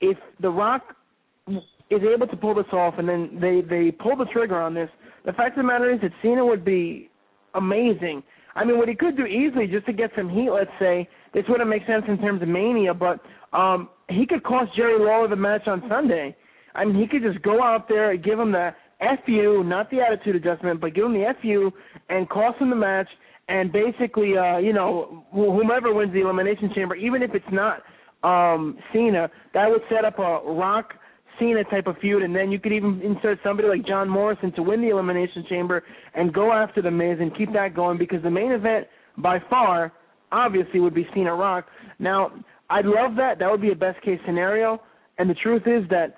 if 0.00 0.16
The 0.40 0.50
Rock 0.50 0.96
is 1.48 2.02
able 2.02 2.26
to 2.26 2.36
pull 2.36 2.54
this 2.54 2.72
off, 2.72 2.94
and 2.98 3.08
then 3.08 3.38
they 3.40 3.60
they 3.60 3.90
pull 3.90 4.16
the 4.16 4.26
trigger 4.26 4.60
on 4.60 4.74
this, 4.74 4.88
the 5.24 5.32
fact 5.32 5.58
of 5.58 5.64
the 5.64 5.66
matter 5.66 5.92
is 5.92 6.00
that 6.00 6.12
Cena 6.22 6.44
would 6.44 6.64
be 6.64 7.10
amazing. 7.54 8.22
I 8.54 8.64
mean, 8.64 8.78
what 8.78 8.88
he 8.88 8.94
could 8.94 9.16
do 9.16 9.26
easily 9.26 9.66
just 9.66 9.86
to 9.86 9.92
get 9.92 10.10
some 10.16 10.28
heat, 10.28 10.50
let's 10.50 10.70
say, 10.78 11.08
this 11.34 11.44
wouldn't 11.48 11.70
make 11.70 11.86
sense 11.86 12.04
in 12.08 12.18
terms 12.18 12.42
of 12.42 12.48
Mania, 12.48 12.94
but 12.94 13.20
um 13.52 13.88
he 14.08 14.26
could 14.26 14.42
cost 14.42 14.74
Jerry 14.74 14.98
Lawler 14.98 15.28
the 15.28 15.36
match 15.36 15.66
on 15.66 15.82
Sunday. 15.88 16.36
I 16.74 16.84
mean, 16.84 17.00
he 17.00 17.06
could 17.06 17.22
just 17.22 17.42
go 17.42 17.62
out 17.62 17.88
there 17.88 18.12
and 18.12 18.22
give 18.22 18.38
him 18.38 18.52
the 18.52 18.70
FU, 19.24 19.64
not 19.64 19.90
the 19.90 20.00
attitude 20.00 20.36
adjustment, 20.36 20.80
but 20.80 20.94
give 20.94 21.04
him 21.04 21.14
the 21.14 21.32
FU 21.40 21.70
and 22.08 22.28
cost 22.28 22.60
him 22.60 22.70
the 22.70 22.76
match 22.76 23.08
and 23.50 23.72
basically, 23.72 24.30
uh, 24.44 24.58
you 24.58 24.72
know, 24.72 25.24
whomever 25.32 25.92
wins 25.92 26.12
the 26.12 26.20
elimination 26.20 26.68
chamber, 26.74 26.94
even 26.94 27.22
if 27.22 27.32
it's 27.34 27.52
not 27.52 27.76
um 28.22 28.62
Cena, 28.92 29.30
that 29.54 29.66
would 29.70 29.84
set 29.92 30.04
up 30.04 30.18
a 30.18 30.30
Rock 30.64 30.86
Cena 31.38 31.64
type 31.64 31.86
of 31.86 31.96
feud, 32.02 32.22
and 32.22 32.36
then 32.36 32.50
you 32.52 32.58
could 32.60 32.72
even 32.72 33.00
insert 33.02 33.38
somebody 33.42 33.66
like 33.66 33.84
John 33.86 34.08
Morrison 34.08 34.52
to 34.52 34.62
win 34.62 34.80
the 34.82 34.90
elimination 34.90 35.42
chamber 35.48 35.82
and 36.14 36.32
go 36.32 36.52
after 36.52 36.80
the 36.82 36.90
Miz 36.90 37.16
and 37.18 37.36
keep 37.36 37.50
that 37.54 37.74
going 37.74 37.96
because 37.98 38.22
the 38.22 38.30
main 38.30 38.52
event 38.52 38.86
by 39.16 39.38
far, 39.48 39.92
obviously, 40.30 40.80
would 40.80 40.94
be 40.94 41.06
Cena 41.14 41.34
Rock. 41.34 41.66
Now, 41.98 42.30
I'd 42.68 42.84
love 42.84 43.16
that. 43.16 43.38
That 43.38 43.50
would 43.50 43.62
be 43.62 43.72
a 43.72 43.80
best 43.86 44.00
case 44.02 44.20
scenario. 44.26 44.80
And 45.18 45.28
the 45.28 45.34
truth 45.34 45.62
is 45.66 45.82
that 45.88 46.08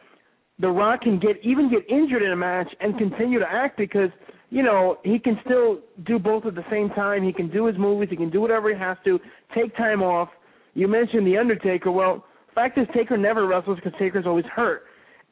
The 0.59 0.69
Rock 0.69 1.03
can 1.03 1.19
get 1.19 1.37
even 1.43 1.71
get 1.71 1.83
injured 1.89 2.23
in 2.23 2.33
a 2.33 2.37
match 2.37 2.71
and 2.81 2.99
continue 2.99 3.39
to 3.39 3.51
act 3.63 3.77
because 3.77 4.11
you 4.53 4.63
know, 4.63 4.99
he 5.03 5.19
can 5.19 5.39
still 5.47 5.79
do 6.05 6.19
both 6.19 6.45
at 6.45 6.55
the 6.55 6.65
same 6.71 6.91
time. 6.91 7.25
He 7.25 7.33
can 7.33 7.49
do 7.49 7.65
his 7.65 7.79
movies. 7.79 8.11
He 8.11 8.17
can 8.17 8.29
do 8.29 8.43
whatever 8.43 8.69
he 8.69 8.79
has 8.79 8.99
to. 9.07 9.19
Take 9.55 9.75
time 9.79 10.03
off. 10.03 10.29
You 10.75 10.89
mentioned 10.89 11.27
the 11.27 11.39
Undertaker. 11.39 11.91
Well, 11.91 12.23
fact 12.55 12.77
is, 12.77 12.87
Taker 12.95 13.17
never 13.17 13.47
wrestles 13.47 13.79
because 13.83 13.99
Taker's 13.99 14.27
always 14.27 14.45
hurt, 14.55 14.83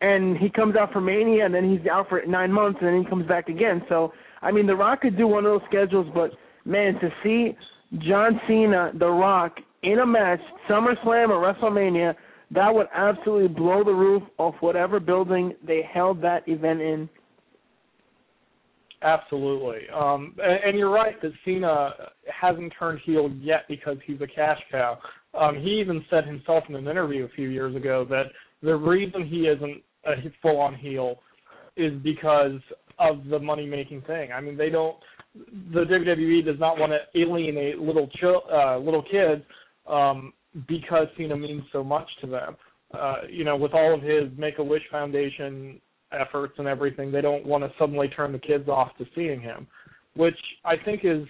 and 0.00 0.38
he 0.38 0.48
comes 0.48 0.74
out 0.74 0.90
for 0.90 1.02
Mania, 1.02 1.44
and 1.44 1.54
then 1.54 1.70
he's 1.70 1.86
out 1.86 2.08
for 2.08 2.22
nine 2.26 2.50
months, 2.50 2.78
and 2.80 2.88
then 2.88 3.02
he 3.02 3.10
comes 3.10 3.28
back 3.28 3.50
again. 3.50 3.82
So, 3.90 4.10
I 4.40 4.50
mean, 4.50 4.66
The 4.66 4.74
Rock 4.74 5.02
could 5.02 5.18
do 5.18 5.26
one 5.26 5.44
of 5.44 5.52
those 5.52 5.68
schedules, 5.68 6.10
but 6.14 6.30
man, 6.64 6.94
to 6.94 7.10
see 7.22 7.54
John 7.98 8.40
Cena, 8.48 8.90
The 8.98 9.10
Rock 9.10 9.58
in 9.82 9.98
a 9.98 10.06
match, 10.06 10.40
SummerSlam 10.66 11.28
or 11.28 11.54
WrestleMania, 11.54 12.14
that 12.52 12.74
would 12.74 12.86
absolutely 12.94 13.48
blow 13.48 13.84
the 13.84 13.92
roof 13.92 14.22
off 14.38 14.54
whatever 14.60 14.98
building 14.98 15.52
they 15.66 15.82
held 15.92 16.22
that 16.22 16.48
event 16.48 16.80
in. 16.80 17.08
Absolutely. 19.02 19.88
Um, 19.94 20.34
and, 20.42 20.64
and 20.64 20.78
you're 20.78 20.90
right 20.90 21.20
that 21.22 21.32
Cena 21.44 21.90
hasn't 22.28 22.72
turned 22.78 23.00
heel 23.04 23.30
yet 23.40 23.62
because 23.68 23.96
he's 24.06 24.20
a 24.20 24.26
cash 24.26 24.58
cow. 24.70 24.98
Um, 25.32 25.56
he 25.56 25.80
even 25.80 26.04
said 26.10 26.26
himself 26.26 26.64
in 26.68 26.74
an 26.74 26.86
interview 26.86 27.24
a 27.24 27.28
few 27.30 27.48
years 27.48 27.74
ago 27.74 28.04
that 28.10 28.24
the 28.62 28.74
reason 28.74 29.26
he 29.26 29.46
isn't 29.46 29.82
a 30.06 30.14
full-on 30.42 30.74
heel 30.74 31.16
is 31.76 31.92
because 32.02 32.60
of 32.98 33.24
the 33.30 33.38
money-making 33.38 34.02
thing. 34.02 34.32
I 34.32 34.40
mean, 34.40 34.56
they 34.56 34.68
don't. 34.68 34.96
The 35.72 35.84
WWE 35.84 36.44
does 36.44 36.58
not 36.58 36.78
want 36.78 36.92
to 36.92 37.20
alienate 37.20 37.78
little 37.78 38.08
ch- 38.08 38.52
uh, 38.52 38.78
little 38.78 39.02
kids 39.02 39.42
um, 39.86 40.32
because 40.68 41.06
Cena 41.16 41.36
means 41.36 41.62
so 41.72 41.84
much 41.84 42.08
to 42.20 42.26
them. 42.26 42.56
Uh, 42.92 43.18
you 43.30 43.44
know, 43.44 43.56
with 43.56 43.72
all 43.72 43.94
of 43.94 44.02
his 44.02 44.24
Make 44.36 44.58
a 44.58 44.64
Wish 44.64 44.82
Foundation 44.90 45.80
efforts 46.12 46.54
and 46.58 46.66
everything, 46.66 47.12
they 47.12 47.20
don't 47.20 47.46
want 47.46 47.64
to 47.64 47.70
suddenly 47.78 48.08
turn 48.08 48.32
the 48.32 48.38
kids 48.38 48.68
off 48.68 48.96
to 48.98 49.06
seeing 49.14 49.40
him, 49.40 49.66
which 50.14 50.38
I 50.64 50.74
think 50.84 51.02
is 51.04 51.26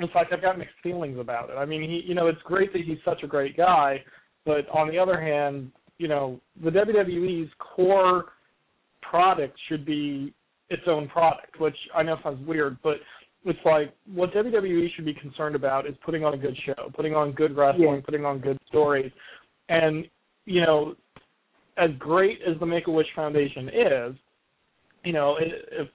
it's 0.00 0.14
like 0.14 0.28
I've 0.32 0.42
got 0.42 0.58
mixed 0.58 0.74
feelings 0.82 1.18
about 1.18 1.50
it. 1.50 1.54
I 1.54 1.64
mean, 1.64 1.82
he 1.82 2.02
you 2.06 2.14
know, 2.14 2.26
it's 2.26 2.42
great 2.44 2.72
that 2.72 2.82
he's 2.82 2.98
such 3.04 3.22
a 3.22 3.26
great 3.26 3.56
guy, 3.56 4.02
but 4.44 4.68
on 4.70 4.88
the 4.88 4.98
other 4.98 5.20
hand, 5.20 5.70
you 5.98 6.08
know, 6.08 6.40
the 6.62 6.70
WWE's 6.70 7.50
core 7.58 8.32
product 9.02 9.56
should 9.68 9.86
be 9.86 10.32
its 10.70 10.82
own 10.86 11.08
product, 11.08 11.60
which 11.60 11.76
I 11.94 12.02
know 12.02 12.16
sounds 12.22 12.44
weird, 12.46 12.78
but 12.82 12.96
it's 13.44 13.58
like 13.64 13.94
what 14.12 14.32
WWE 14.32 14.88
should 14.96 15.04
be 15.04 15.14
concerned 15.14 15.54
about 15.54 15.86
is 15.86 15.94
putting 16.04 16.24
on 16.24 16.34
a 16.34 16.38
good 16.38 16.56
show, 16.64 16.90
putting 16.94 17.14
on 17.14 17.32
good 17.32 17.56
wrestling, 17.56 17.96
yeah. 17.96 18.00
putting 18.04 18.24
on 18.24 18.40
good 18.40 18.58
stories. 18.66 19.12
And 19.68 20.06
you 20.46 20.62
know, 20.62 20.94
as 21.76 21.90
great 21.98 22.38
as 22.46 22.58
the 22.60 22.66
Make 22.66 22.86
a 22.86 22.90
Wish 22.90 23.06
Foundation 23.14 23.68
is, 23.68 24.14
you 25.04 25.12
know, 25.12 25.36
if 25.40 25.88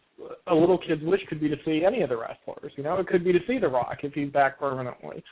a 0.48 0.54
little 0.54 0.78
kid's 0.78 1.04
wish 1.04 1.22
could 1.28 1.40
be 1.40 1.50
to 1.50 1.56
see 1.66 1.84
any 1.86 2.02
of 2.02 2.10
the 2.10 2.18
wrestlers. 2.18 2.72
You 2.76 2.84
know, 2.84 2.98
it 2.98 3.08
could 3.08 3.24
be 3.24 3.32
to 3.32 3.40
see 3.48 3.58
The 3.58 3.68
Rock 3.68 4.00
if 4.04 4.14
he's 4.14 4.32
back 4.32 4.60
permanently. 4.60 5.24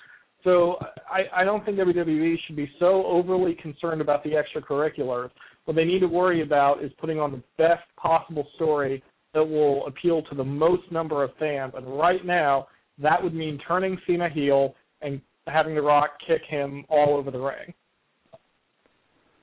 So 0.43 0.77
I, 1.11 1.41
I 1.41 1.43
don't 1.43 1.65
think 1.65 1.77
WWE 1.77 2.35
should 2.45 2.55
be 2.55 2.71
so 2.79 3.05
overly 3.05 3.55
concerned 3.55 4.01
about 4.01 4.23
the 4.23 4.31
extracurriculars. 4.31 5.29
What 5.65 5.75
they 5.75 5.83
need 5.83 5.99
to 5.99 6.07
worry 6.07 6.41
about 6.41 6.83
is 6.83 6.91
putting 6.99 7.19
on 7.19 7.31
the 7.31 7.43
best 7.57 7.83
possible 7.97 8.47
story 8.55 9.03
that 9.33 9.43
will 9.43 9.85
appeal 9.87 10.21
to 10.23 10.35
the 10.35 10.43
most 10.43 10.89
number 10.91 11.23
of 11.23 11.31
fans. 11.37 11.73
And 11.75 11.85
right 11.97 12.25
now, 12.25 12.67
that 12.99 13.21
would 13.21 13.33
mean 13.33 13.59
turning 13.67 13.99
Cena 14.07 14.29
heel 14.29 14.73
and 15.01 15.21
having 15.47 15.75
The 15.75 15.81
Rock 15.81 16.11
kick 16.25 16.41
him 16.47 16.85
all 16.89 17.17
over 17.17 17.29
the 17.29 17.39
ring. 17.39 17.73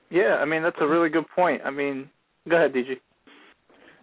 Yeah, 0.09 0.37
I 0.41 0.45
mean 0.45 0.63
that's 0.63 0.77
a 0.79 0.87
really 0.87 1.09
good 1.09 1.25
point. 1.35 1.61
I 1.65 1.71
mean, 1.71 2.09
go 2.49 2.55
ahead, 2.55 2.73
DG. 2.73 2.95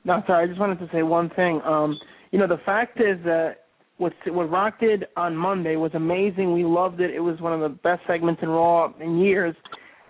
No, 0.05 0.22
sorry. 0.26 0.44
I 0.44 0.46
just 0.48 0.59
wanted 0.59 0.80
to 0.80 0.88
say 0.92 1.03
one 1.03 1.30
thing. 1.30 1.61
Um, 1.64 1.98
you 2.32 2.38
know, 2.38 2.48
the 2.48 2.61
fact 2.64 2.98
is 3.00 3.18
that 3.24 3.59
what 3.98 4.12
what 4.26 4.50
Rock 4.50 4.80
did 4.80 5.07
on 5.16 5.36
Monday 5.36 5.76
was 5.76 5.92
amazing. 5.94 6.53
We 6.53 6.64
loved 6.64 7.00
it. 7.00 7.11
It 7.14 7.20
was 7.20 7.40
one 7.40 7.53
of 7.53 7.61
the 7.61 7.68
best 7.68 8.03
segments 8.07 8.42
in 8.42 8.48
Raw 8.48 8.92
in 9.00 9.18
years, 9.18 9.55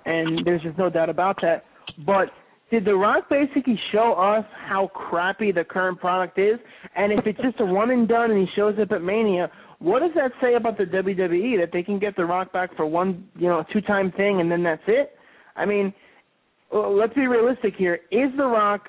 and 0.07 0.45
there's 0.45 0.63
just 0.63 0.79
no 0.79 0.89
doubt 0.89 1.11
about 1.11 1.37
that. 1.43 1.65
But 2.07 2.29
did 2.71 2.87
The 2.87 2.95
Rock 2.95 3.29
basically 3.29 3.79
show 3.93 4.15
us 4.15 4.47
how 4.67 4.89
crappy 4.95 5.53
the 5.53 5.63
current 5.63 6.01
product 6.01 6.39
is? 6.39 6.59
And 6.97 7.13
if 7.13 7.27
it's 7.27 7.41
just 7.43 7.61
a 7.61 7.67
one 7.67 7.91
and 7.91 8.09
done 8.09 8.31
and 8.31 8.41
he 8.41 8.47
shows 8.57 8.77
up 8.81 8.93
at 8.93 9.03
Mania, 9.03 9.51
what 9.79 10.01
does 10.01 10.13
that 10.15 10.33
say 10.41 10.55
about 10.55 10.79
the 10.79 10.85
WWE 10.85 11.61
that 11.61 11.69
they 11.71 11.83
can 11.83 11.99
get 11.99 12.17
The 12.17 12.25
Rock 12.25 12.51
back 12.51 12.75
for 12.75 12.87
one, 12.87 13.29
you 13.37 13.49
know, 13.49 13.63
two 13.75 13.83
time 13.83 14.11
thing 14.13 14.41
and 14.41 14.51
then 14.51 14.63
that's 14.63 14.83
it? 14.87 15.13
I 15.57 15.65
mean, 15.65 15.93
let's 16.73 17.15
be 17.15 17.27
realistic 17.27 17.75
here. 17.77 18.01
Is 18.11 18.31
The 18.37 18.45
Rock, 18.45 18.89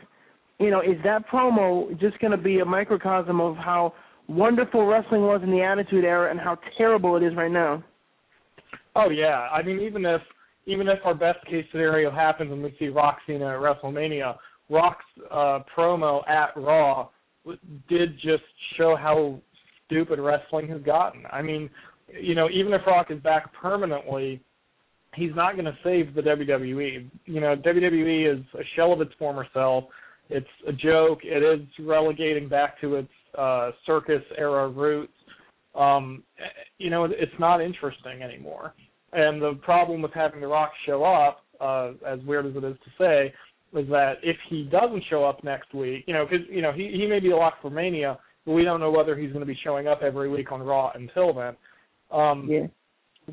you 0.59 0.72
know, 0.72 0.82
is 0.82 0.97
that 1.03 1.28
promo 1.28 1.99
just 1.99 2.20
going 2.20 2.32
to 2.32 2.38
be 2.38 2.59
a 2.59 2.66
microcosm 2.66 3.41
of 3.41 3.55
how 3.57 3.93
wonderful 4.28 4.86
wrestling 4.86 5.24
was 5.24 5.41
in 5.43 5.51
the 5.51 5.61
Attitude 5.61 6.05
Era 6.05 6.32
and 6.32 6.39
how 6.39 6.57
terrible 6.78 7.18
it 7.18 7.24
is 7.24 7.36
right 7.36 7.51
now? 7.51 7.84
Oh 8.95 9.09
yeah, 9.09 9.47
I 9.51 9.64
mean 9.64 9.80
even 9.80 10.05
if 10.05 10.22
even 10.66 10.88
if 10.88 10.99
our 11.03 11.16
best 11.16 11.43
case 11.45 11.66
scenario 11.72 12.11
happens 12.11 12.51
and 12.51 12.64
we 12.64 12.76
see 12.80 12.88
Rock 12.88 13.18
Cena 13.26 13.47
at 13.47 13.59
WrestleMania, 13.59 14.36
Rock's 14.70 15.03
uh, 15.32 15.59
promo 15.76 16.28
at 16.30 16.55
Raw 16.55 17.09
did 17.89 18.16
just 18.16 18.43
show 18.78 18.95
how 18.95 19.39
stupid 19.86 20.20
wrestling 20.20 20.70
has 20.70 20.82
gotten. 20.82 21.24
I 21.32 21.41
mean, 21.41 21.70
you 22.07 22.36
know, 22.36 22.49
even 22.49 22.72
if 22.74 22.82
Rock 22.88 23.11
is 23.11 23.20
back 23.20 23.53
permanently, 23.53 24.41
he's 25.16 25.36
not 25.36 25.53
going 25.53 25.66
to 25.66 25.78
save 25.84 26.14
the 26.14 26.22
WWE. 26.22 27.09
You 27.26 27.39
know, 27.39 27.55
WWE 27.55 28.34
is 28.34 28.45
a 28.55 28.64
shell 28.76 28.93
of 28.93 29.01
its 29.01 29.14
former 29.18 29.47
self. 29.53 29.86
It's 30.30 30.47
a 30.68 30.72
joke. 30.72 31.20
It 31.24 31.43
is 31.43 31.68
relegating 31.80 32.47
back 32.47 32.80
to 32.82 32.95
its 32.95 33.09
uh, 33.38 33.72
circus 33.86 34.24
era 34.38 34.70
roots. 34.70 35.14
Um, 35.76 36.24
you 36.78 36.89
know, 36.89 37.05
it's 37.05 37.39
not 37.39 37.61
interesting 37.61 38.22
anymore. 38.22 38.74
And 39.11 39.41
the 39.41 39.59
problem 39.61 40.01
with 40.01 40.14
having 40.14 40.41
The 40.41 40.47
Rock 40.47 40.72
show 40.86 41.03
up, 41.03 41.43
uh, 41.59 41.91
as 42.05 42.20
weird 42.26 42.45
as 42.45 42.55
it 42.55 42.64
is 42.64 42.76
to 42.84 42.91
say, 42.97 43.34
is 43.80 43.88
that 43.89 44.14
if 44.24 44.38
he 44.49 44.64
doesn't 44.64 45.03
show 45.09 45.24
up 45.24 45.43
next 45.43 45.74
week, 45.74 46.03
you 46.07 46.14
know, 46.14 46.26
because 46.30 46.45
you 46.49 46.61
know 46.61 46.72
he 46.72 46.89
he 46.95 47.07
may 47.07 47.20
be 47.20 47.32
a 47.32 47.36
lock 47.36 47.55
for 47.61 47.70
Mania, 47.70 48.18
but 48.45 48.53
we 48.53 48.64
don't 48.64 48.80
know 48.80 48.91
whether 48.91 49.16
he's 49.16 49.32
going 49.32 49.41
to 49.41 49.51
be 49.51 49.57
showing 49.64 49.88
up 49.88 50.01
every 50.01 50.30
week 50.30 50.51
on 50.51 50.61
Raw 50.61 50.91
until 50.93 51.34
then. 51.34 51.55
Um, 52.11 52.47
yeah. 52.49 52.68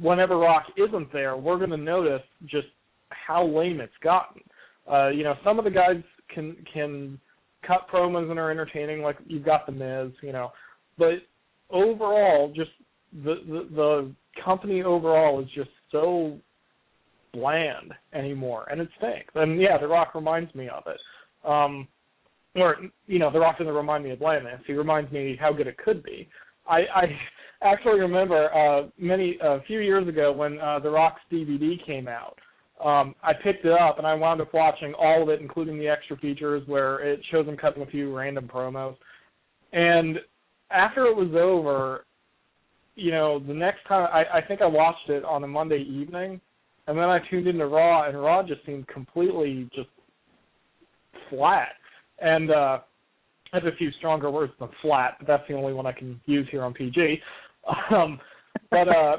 Whenever 0.01 0.38
Rock 0.38 0.64
isn't 0.76 1.12
there, 1.12 1.36
we're 1.36 1.59
going 1.59 1.70
to 1.70 1.76
notice 1.76 2.22
just 2.47 2.68
how 3.09 3.47
lame 3.47 3.80
it's 3.80 3.93
gotten. 4.03 4.43
Uh, 4.91 5.09
you 5.09 5.24
know, 5.24 5.34
some 5.45 5.59
of 5.59 5.64
the 5.64 5.70
guys 5.70 6.03
can 6.34 6.57
can 6.72 7.18
cut 7.66 7.86
promos 7.93 8.30
and 8.30 8.38
are 8.38 8.51
entertaining, 8.51 9.03
like 9.03 9.16
you've 9.26 9.45
got 9.45 9.66
the 9.66 9.72
Miz, 9.72 10.12
you 10.22 10.32
know, 10.32 10.51
but 10.99 11.14
overall, 11.70 12.53
just 12.55 12.70
the 13.24 13.36
the, 13.47 13.68
the 13.74 14.14
company 14.45 14.82
overall 14.82 15.41
is 15.41 15.49
just 15.55 15.70
so 15.91 16.38
bland 17.32 17.93
anymore, 18.12 18.66
and 18.70 18.80
it 18.80 18.88
stinks. 18.99 19.32
And 19.34 19.61
yeah, 19.61 19.78
The 19.78 19.88
Rock 19.88 20.14
reminds 20.14 20.55
me 20.55 20.68
of 20.68 20.84
it. 20.86 21.01
Um, 21.49 21.88
or 22.57 22.76
you 23.07 23.18
know, 23.18 23.30
The 23.30 23.38
Rock 23.38 23.59
doesn't 23.59 23.72
remind 23.72 24.05
me 24.05 24.11
of 24.11 24.18
blandness. 24.18 24.61
He 24.66 24.72
reminds 24.72 25.12
me 25.12 25.36
how 25.41 25.53
good 25.53 25.66
it 25.66 25.78
could 25.78 26.03
be. 26.03 26.28
I, 26.68 26.78
I 26.95 27.05
actually 27.62 28.00
remember 28.00 28.52
uh, 28.54 28.88
many 28.98 29.38
a 29.42 29.61
few 29.66 29.80
years 29.80 30.08
ago 30.08 30.32
when 30.32 30.58
uh, 30.61 30.78
The 30.78 30.90
Rock's 30.90 31.20
DVD 31.30 31.84
came 31.84 32.08
out. 32.08 32.38
Um, 32.84 33.14
I 33.22 33.32
picked 33.34 33.64
it 33.66 33.72
up 33.72 33.98
and 33.98 34.06
I 34.06 34.14
wound 34.14 34.40
up 34.40 34.54
watching 34.54 34.94
all 34.94 35.22
of 35.22 35.28
it, 35.28 35.40
including 35.40 35.78
the 35.78 35.88
extra 35.88 36.16
features 36.16 36.62
where 36.66 37.00
it 37.00 37.20
shows 37.30 37.46
him 37.46 37.56
cutting 37.56 37.82
a 37.82 37.86
few 37.86 38.16
random 38.16 38.48
promos. 38.48 38.96
And 39.72 40.18
after 40.70 41.06
it 41.06 41.14
was 41.14 41.34
over, 41.34 42.06
you 42.96 43.11
know, 43.11 43.38
the 43.38 43.52
next 43.52 43.84
time 43.86 44.08
I, 44.12 44.38
I 44.38 44.40
think 44.42 44.62
I 44.62 44.66
watched 44.66 45.08
it 45.08 45.24
on 45.24 45.44
a 45.44 45.46
Monday 45.46 45.82
evening, 45.82 46.40
and 46.86 46.96
then 46.96 47.04
I 47.04 47.18
tuned 47.30 47.46
into 47.46 47.66
Raw, 47.66 48.08
and 48.08 48.20
Raw 48.20 48.42
just 48.42 48.64
seemed 48.64 48.88
completely 48.88 49.68
just 49.74 49.88
flat. 51.28 51.68
And 52.18 52.50
uh, 52.50 52.78
have 53.52 53.64
a 53.64 53.76
few 53.76 53.90
stronger 53.92 54.30
words 54.30 54.52
than 54.61 54.68
flat, 54.82 55.16
but 55.18 55.26
that's 55.26 55.42
the 55.48 55.54
only 55.54 55.72
one 55.72 55.86
I 55.86 55.92
can 55.92 56.20
use 56.26 56.46
here 56.50 56.62
on 56.62 56.72
PG. 56.72 57.20
Um, 57.94 58.18
but 58.70 58.88
uh, 58.88 59.16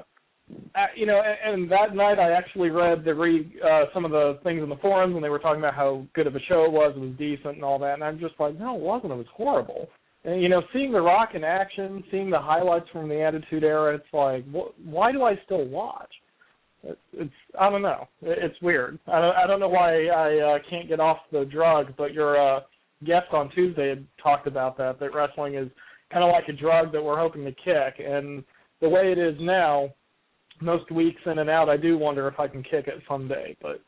you 0.96 1.06
know, 1.06 1.22
and, 1.22 1.62
and 1.62 1.72
that 1.72 1.96
night 1.96 2.20
I 2.20 2.32
actually 2.32 2.70
read 2.70 3.04
the 3.04 3.14
re 3.14 3.54
uh, 3.64 3.86
some 3.94 4.06
of 4.06 4.12
the 4.12 4.40
things 4.44 4.62
in 4.64 4.70
the 4.70 4.78
forums, 4.78 5.16
and 5.16 5.24
they 5.24 5.30
were 5.30 5.40
talking 5.40 5.62
about 5.62 5.76
how 5.76 6.06
good 6.14 6.28
of 6.28 6.36
a 6.36 6.40
show 6.48 6.66
it 6.66 6.72
was, 6.72 6.94
it 6.96 7.00
was 7.00 7.16
decent 7.18 7.56
and 7.56 7.64
all 7.64 7.80
that, 7.80 7.96
and 7.96 8.04
I'm 8.04 8.20
just 8.20 8.36
like, 8.40 8.58
no, 8.58 8.76
it 8.76 8.82
wasn't. 8.82 9.14
It 9.14 9.18
was 9.18 9.28
horrible. 9.34 9.88
And 10.24 10.42
you 10.42 10.50
know, 10.50 10.62
seeing 10.74 10.92
The 10.92 11.02
Rock 11.02 11.30
in 11.34 11.44
action, 11.44 12.04
seeing 12.12 12.30
the 12.30 12.40
highlights 12.40 12.88
from 12.92 13.10
the 13.10 13.22
Attitude 13.22 13.64
Era, 13.64 13.96
it's 13.96 14.14
like, 14.14 14.46
wh- 14.52 14.88
why 14.88 15.12
do 15.12 15.24
I 15.24 15.40
still 15.46 15.66
watch? 15.66 16.12
It, 16.84 16.98
it's 17.14 17.34
I 17.60 17.70
don't 17.70 17.82
know. 17.82 18.08
It, 18.22 18.38
it's 18.42 18.62
weird. 18.62 19.00
I 19.08 19.20
don't 19.20 19.36
I 19.36 19.48
don't 19.48 19.60
know 19.60 19.70
why 19.70 20.08
I 20.08 20.56
uh, 20.56 20.60
can't 20.70 20.88
get 20.88 21.00
off 21.00 21.18
the 21.32 21.46
drug. 21.46 21.94
But 21.98 22.14
your 22.14 22.40
uh, 22.40 22.62
guest 23.06 23.28
on 23.32 23.50
Tuesday 23.52 23.90
had 23.90 24.06
talked 24.22 24.48
about 24.48 24.78
that. 24.78 25.00
That 25.00 25.14
wrestling 25.14 25.56
is 25.56 25.70
kind 26.12 26.24
of 26.24 26.32
like 26.32 26.48
a 26.50 26.54
drug 26.54 26.92
that 26.92 27.04
we're 27.04 27.20
hoping 27.20 27.46
to 27.46 27.52
kick, 27.52 28.06
and 28.06 28.44
the 28.82 28.90
way 28.90 29.12
it 29.12 29.18
is 29.18 29.36
now, 29.40 29.90
most 30.62 30.92
weeks 30.92 31.22
in 31.26 31.40
and 31.40 31.50
out, 31.50 31.70
I 31.70 31.78
do 31.78 31.98
wonder 31.98 32.28
if 32.28 32.40
I 32.40 32.48
can 32.48 32.64
kick 32.64 32.88
it 32.88 33.02
someday. 33.08 33.56
But 33.62 33.82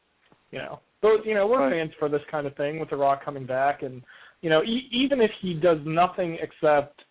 you 0.51 0.59
know, 0.59 0.79
but 1.01 1.25
you 1.25 1.33
know, 1.33 1.47
we're 1.47 1.69
fans 1.69 1.91
for 1.99 2.09
this 2.09 2.21
kind 2.31 2.47
of 2.47 2.55
thing 2.55 2.79
with 2.79 2.89
The 2.89 2.95
Rock 2.95 3.23
coming 3.23 3.45
back 3.45 3.83
and 3.83 4.01
you 4.43 4.49
know, 4.49 4.61
e- 4.61 4.89
even 4.91 5.21
if 5.21 5.31
he 5.41 5.55
does 5.55 5.77
nothing 5.85 6.37
except, 6.39 7.01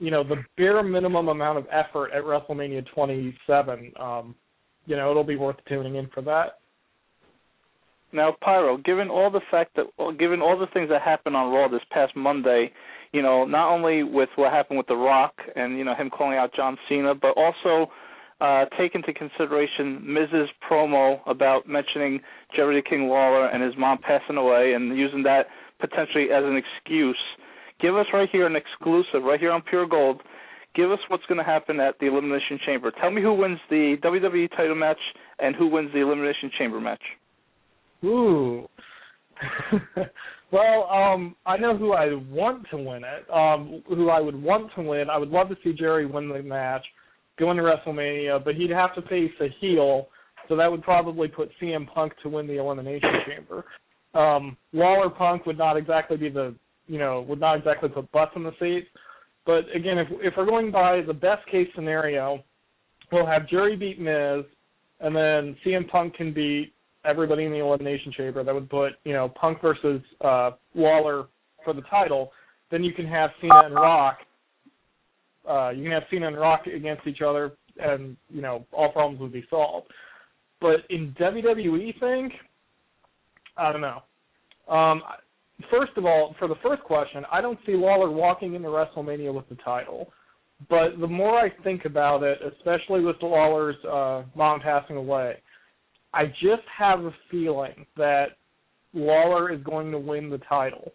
you 0.00 0.10
know, 0.10 0.24
the 0.24 0.42
bare 0.58 0.82
minimum 0.82 1.28
amount 1.28 1.56
of 1.56 1.66
effort 1.70 2.10
at 2.10 2.24
WrestleMania 2.24 2.84
27, 2.92 3.92
um, 3.98 4.34
you 4.86 4.96
know, 4.96 5.10
it'll 5.10 5.24
be 5.24 5.36
worth 5.36 5.56
tuning 5.68 5.94
in 5.94 6.08
for 6.12 6.20
that. 6.22 6.58
Now, 8.12 8.34
Pyro, 8.42 8.76
given 8.76 9.08
all 9.08 9.30
the 9.30 9.40
fact 9.52 9.76
that, 9.76 9.86
given 10.18 10.42
all 10.42 10.58
the 10.58 10.66
things 10.74 10.88
that 10.88 11.00
happened 11.00 11.36
on 11.36 11.54
Raw 11.54 11.68
this 11.68 11.80
past 11.92 12.16
Monday, 12.16 12.72
you 13.12 13.22
know, 13.22 13.44
not 13.44 13.72
only 13.72 14.02
with 14.02 14.28
what 14.36 14.52
happened 14.52 14.78
with 14.78 14.86
The 14.86 14.96
Rock 14.96 15.34
and 15.56 15.78
you 15.78 15.84
know 15.84 15.94
him 15.94 16.10
calling 16.10 16.38
out 16.38 16.54
John 16.54 16.76
Cena, 16.88 17.14
but 17.14 17.36
also 17.36 17.90
uh, 18.40 18.64
take 18.78 18.94
into 18.94 19.12
consideration 19.12 20.00
Miz's 20.02 20.48
promo 20.68 21.20
about 21.26 21.68
mentioning 21.68 22.20
Jerry 22.54 22.82
King 22.88 23.08
Lawler 23.08 23.48
and 23.48 23.62
his 23.62 23.74
mom 23.76 23.98
passing 23.98 24.36
away, 24.36 24.72
and 24.74 24.96
using 24.96 25.22
that 25.24 25.46
potentially 25.80 26.28
as 26.32 26.44
an 26.44 26.56
excuse. 26.56 27.18
Give 27.80 27.96
us 27.96 28.06
right 28.12 28.28
here 28.30 28.46
an 28.46 28.56
exclusive, 28.56 29.22
right 29.24 29.40
here 29.40 29.52
on 29.52 29.62
Pure 29.62 29.88
Gold. 29.88 30.20
Give 30.74 30.92
us 30.92 30.98
what's 31.08 31.24
going 31.26 31.38
to 31.38 31.44
happen 31.44 31.80
at 31.80 31.98
the 31.98 32.06
Elimination 32.06 32.60
Chamber. 32.64 32.92
Tell 33.00 33.10
me 33.10 33.22
who 33.22 33.34
wins 33.34 33.58
the 33.70 33.96
WWE 34.02 34.50
title 34.50 34.76
match 34.76 35.00
and 35.40 35.56
who 35.56 35.66
wins 35.66 35.90
the 35.92 36.00
Elimination 36.00 36.50
Chamber 36.56 36.80
match. 36.80 37.02
Ooh. 38.04 38.68
well, 40.52 40.88
um, 40.90 41.36
I 41.46 41.56
know 41.56 41.76
who 41.76 41.92
I 41.92 42.14
want 42.14 42.66
to 42.70 42.76
win 42.76 43.02
it. 43.04 43.30
Um, 43.32 43.82
who 43.88 44.10
I 44.10 44.20
would 44.20 44.40
want 44.40 44.70
to 44.76 44.82
win. 44.82 45.08
I 45.10 45.18
would 45.18 45.30
love 45.30 45.48
to 45.48 45.56
see 45.62 45.72
Jerry 45.72 46.06
win 46.06 46.28
the 46.28 46.42
match, 46.42 46.84
go 47.38 47.50
into 47.50 47.62
WrestleMania, 47.62 48.44
but 48.44 48.54
he'd 48.54 48.70
have 48.70 48.94
to 48.96 49.02
face 49.02 49.32
a 49.40 49.48
heel, 49.60 50.08
so 50.48 50.56
that 50.56 50.70
would 50.70 50.82
probably 50.82 51.28
put 51.28 51.50
CM 51.60 51.86
Punk 51.92 52.12
to 52.22 52.28
win 52.28 52.46
the 52.46 52.58
Elimination 52.58 53.10
Chamber. 53.26 53.64
Um, 54.14 54.56
Lawler 54.72 55.08
Punk 55.08 55.46
would 55.46 55.58
not 55.58 55.76
exactly 55.76 56.16
be 56.16 56.28
the 56.28 56.54
you 56.88 56.98
know 56.98 57.20
would 57.28 57.38
not 57.38 57.56
exactly 57.56 57.88
put 57.88 58.10
butts 58.10 58.32
in 58.34 58.42
the 58.42 58.52
seats. 58.58 58.88
But 59.46 59.64
again, 59.74 59.98
if 59.98 60.08
if 60.20 60.34
we're 60.36 60.46
going 60.46 60.72
by 60.72 61.02
the 61.02 61.14
best 61.14 61.46
case 61.46 61.68
scenario, 61.74 62.42
we'll 63.12 63.26
have 63.26 63.48
Jerry 63.48 63.76
beat 63.76 64.00
Miz, 64.00 64.44
and 64.98 65.14
then 65.14 65.56
CM 65.64 65.88
Punk 65.88 66.14
can 66.14 66.34
beat 66.34 66.72
everybody 67.04 67.44
in 67.44 67.52
the 67.52 67.58
elimination 67.58 68.12
chamber. 68.16 68.44
That 68.44 68.54
would 68.54 68.70
put 68.70 68.92
you 69.04 69.12
know 69.12 69.28
Punk 69.28 69.60
versus 69.60 70.00
uh, 70.20 70.52
Lawler 70.74 71.26
for 71.64 71.74
the 71.74 71.82
title. 71.82 72.32
Then 72.70 72.84
you 72.84 72.92
can 72.92 73.06
have 73.06 73.30
Cena 73.40 73.62
and 73.64 73.74
Rock. 73.74 74.18
Uh, 75.48 75.70
you 75.70 75.82
can 75.82 75.92
have 75.92 76.04
Cena 76.10 76.28
and 76.28 76.38
Rock 76.38 76.66
against 76.66 77.06
each 77.06 77.20
other, 77.26 77.52
and 77.78 78.16
you 78.28 78.42
know 78.42 78.66
all 78.72 78.92
problems 78.92 79.20
would 79.20 79.32
be 79.32 79.44
solved. 79.50 79.88
But 80.60 80.80
in 80.90 81.14
WWE, 81.18 81.98
think 81.98 82.32
I 83.56 83.72
don't 83.72 83.80
know. 83.80 84.02
Um, 84.72 85.02
first 85.70 85.92
of 85.96 86.04
all, 86.04 86.34
for 86.38 86.48
the 86.48 86.54
first 86.62 86.82
question, 86.82 87.24
I 87.32 87.40
don't 87.40 87.58
see 87.66 87.72
Lawler 87.72 88.10
walking 88.10 88.54
into 88.54 88.68
WrestleMania 88.68 89.34
with 89.34 89.48
the 89.48 89.56
title. 89.56 90.12
But 90.68 91.00
the 91.00 91.06
more 91.06 91.38
I 91.38 91.50
think 91.64 91.86
about 91.86 92.22
it, 92.22 92.38
especially 92.56 93.02
with 93.02 93.16
Lawler's 93.22 93.82
uh, 93.84 94.24
mom 94.36 94.60
passing 94.60 94.96
away, 94.96 95.36
I 96.12 96.26
just 96.26 96.62
have 96.76 97.00
a 97.00 97.14
feeling 97.30 97.86
that 97.96 98.36
Lawler 98.92 99.52
is 99.52 99.62
going 99.62 99.90
to 99.92 99.98
win 99.98 100.30
the 100.30 100.38
title. 100.38 100.92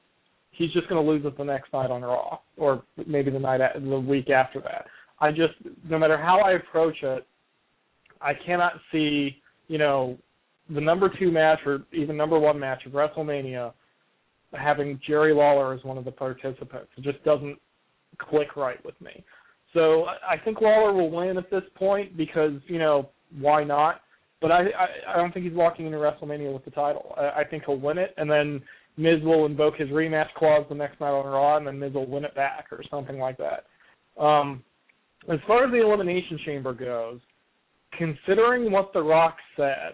He's 0.51 0.71
just 0.71 0.87
going 0.89 1.03
to 1.03 1.09
lose 1.09 1.25
it 1.25 1.37
the 1.37 1.43
next 1.43 1.71
night 1.73 1.91
on 1.91 2.01
Raw, 2.01 2.39
or 2.57 2.83
maybe 3.05 3.31
the 3.31 3.39
night 3.39 3.61
the 3.73 3.99
week 3.99 4.29
after 4.29 4.61
that. 4.61 4.85
I 5.19 5.31
just, 5.31 5.53
no 5.87 5.97
matter 5.97 6.17
how 6.17 6.39
I 6.39 6.53
approach 6.53 6.97
it, 7.01 7.25
I 8.21 8.33
cannot 8.45 8.73
see, 8.91 9.41
you 9.67 9.77
know, 9.77 10.17
the 10.69 10.81
number 10.81 11.11
two 11.19 11.31
match 11.31 11.59
or 11.65 11.83
even 11.93 12.17
number 12.17 12.39
one 12.39 12.59
match 12.59 12.85
of 12.85 12.93
WrestleMania 12.93 13.73
having 14.53 14.99
Jerry 15.05 15.33
Lawler 15.33 15.73
as 15.73 15.83
one 15.83 15.97
of 15.97 16.05
the 16.05 16.11
participants. 16.11 16.89
It 16.97 17.03
just 17.03 17.23
doesn't 17.23 17.57
click 18.17 18.55
right 18.55 18.83
with 18.85 18.99
me. 19.01 19.23
So 19.73 20.05
I 20.27 20.37
think 20.43 20.61
Lawler 20.61 20.93
will 20.93 21.11
win 21.11 21.37
at 21.37 21.51
this 21.51 21.63
point 21.75 22.15
because 22.15 22.53
you 22.67 22.79
know 22.79 23.09
why 23.37 23.63
not? 23.63 24.01
But 24.41 24.51
I 24.51 24.61
I, 24.63 25.13
I 25.13 25.17
don't 25.17 25.33
think 25.33 25.45
he's 25.45 25.55
walking 25.55 25.85
into 25.85 25.97
WrestleMania 25.97 26.53
with 26.53 26.65
the 26.65 26.71
title. 26.71 27.13
I, 27.17 27.41
I 27.41 27.43
think 27.49 27.63
he'll 27.65 27.79
win 27.79 27.97
it, 27.97 28.13
and 28.17 28.29
then 28.29 28.61
Miz 28.97 29.21
will 29.23 29.45
invoke 29.45 29.75
his 29.75 29.89
rematch 29.89 30.33
clause 30.37 30.65
the 30.69 30.75
next 30.75 30.99
night 30.99 31.11
on 31.11 31.25
Raw, 31.25 31.57
and 31.57 31.67
then 31.67 31.79
Miz 31.79 31.93
will 31.93 32.09
win 32.09 32.25
it 32.25 32.35
back 32.35 32.67
or 32.71 32.81
something 32.89 33.19
like 33.19 33.37
that. 33.37 33.65
Um, 34.21 34.63
as 35.31 35.39
far 35.47 35.65
as 35.65 35.71
the 35.71 35.81
Elimination 35.81 36.39
Chamber 36.45 36.73
goes, 36.73 37.19
considering 37.97 38.71
what 38.71 38.91
The 38.93 39.01
Rock 39.01 39.37
said, 39.57 39.93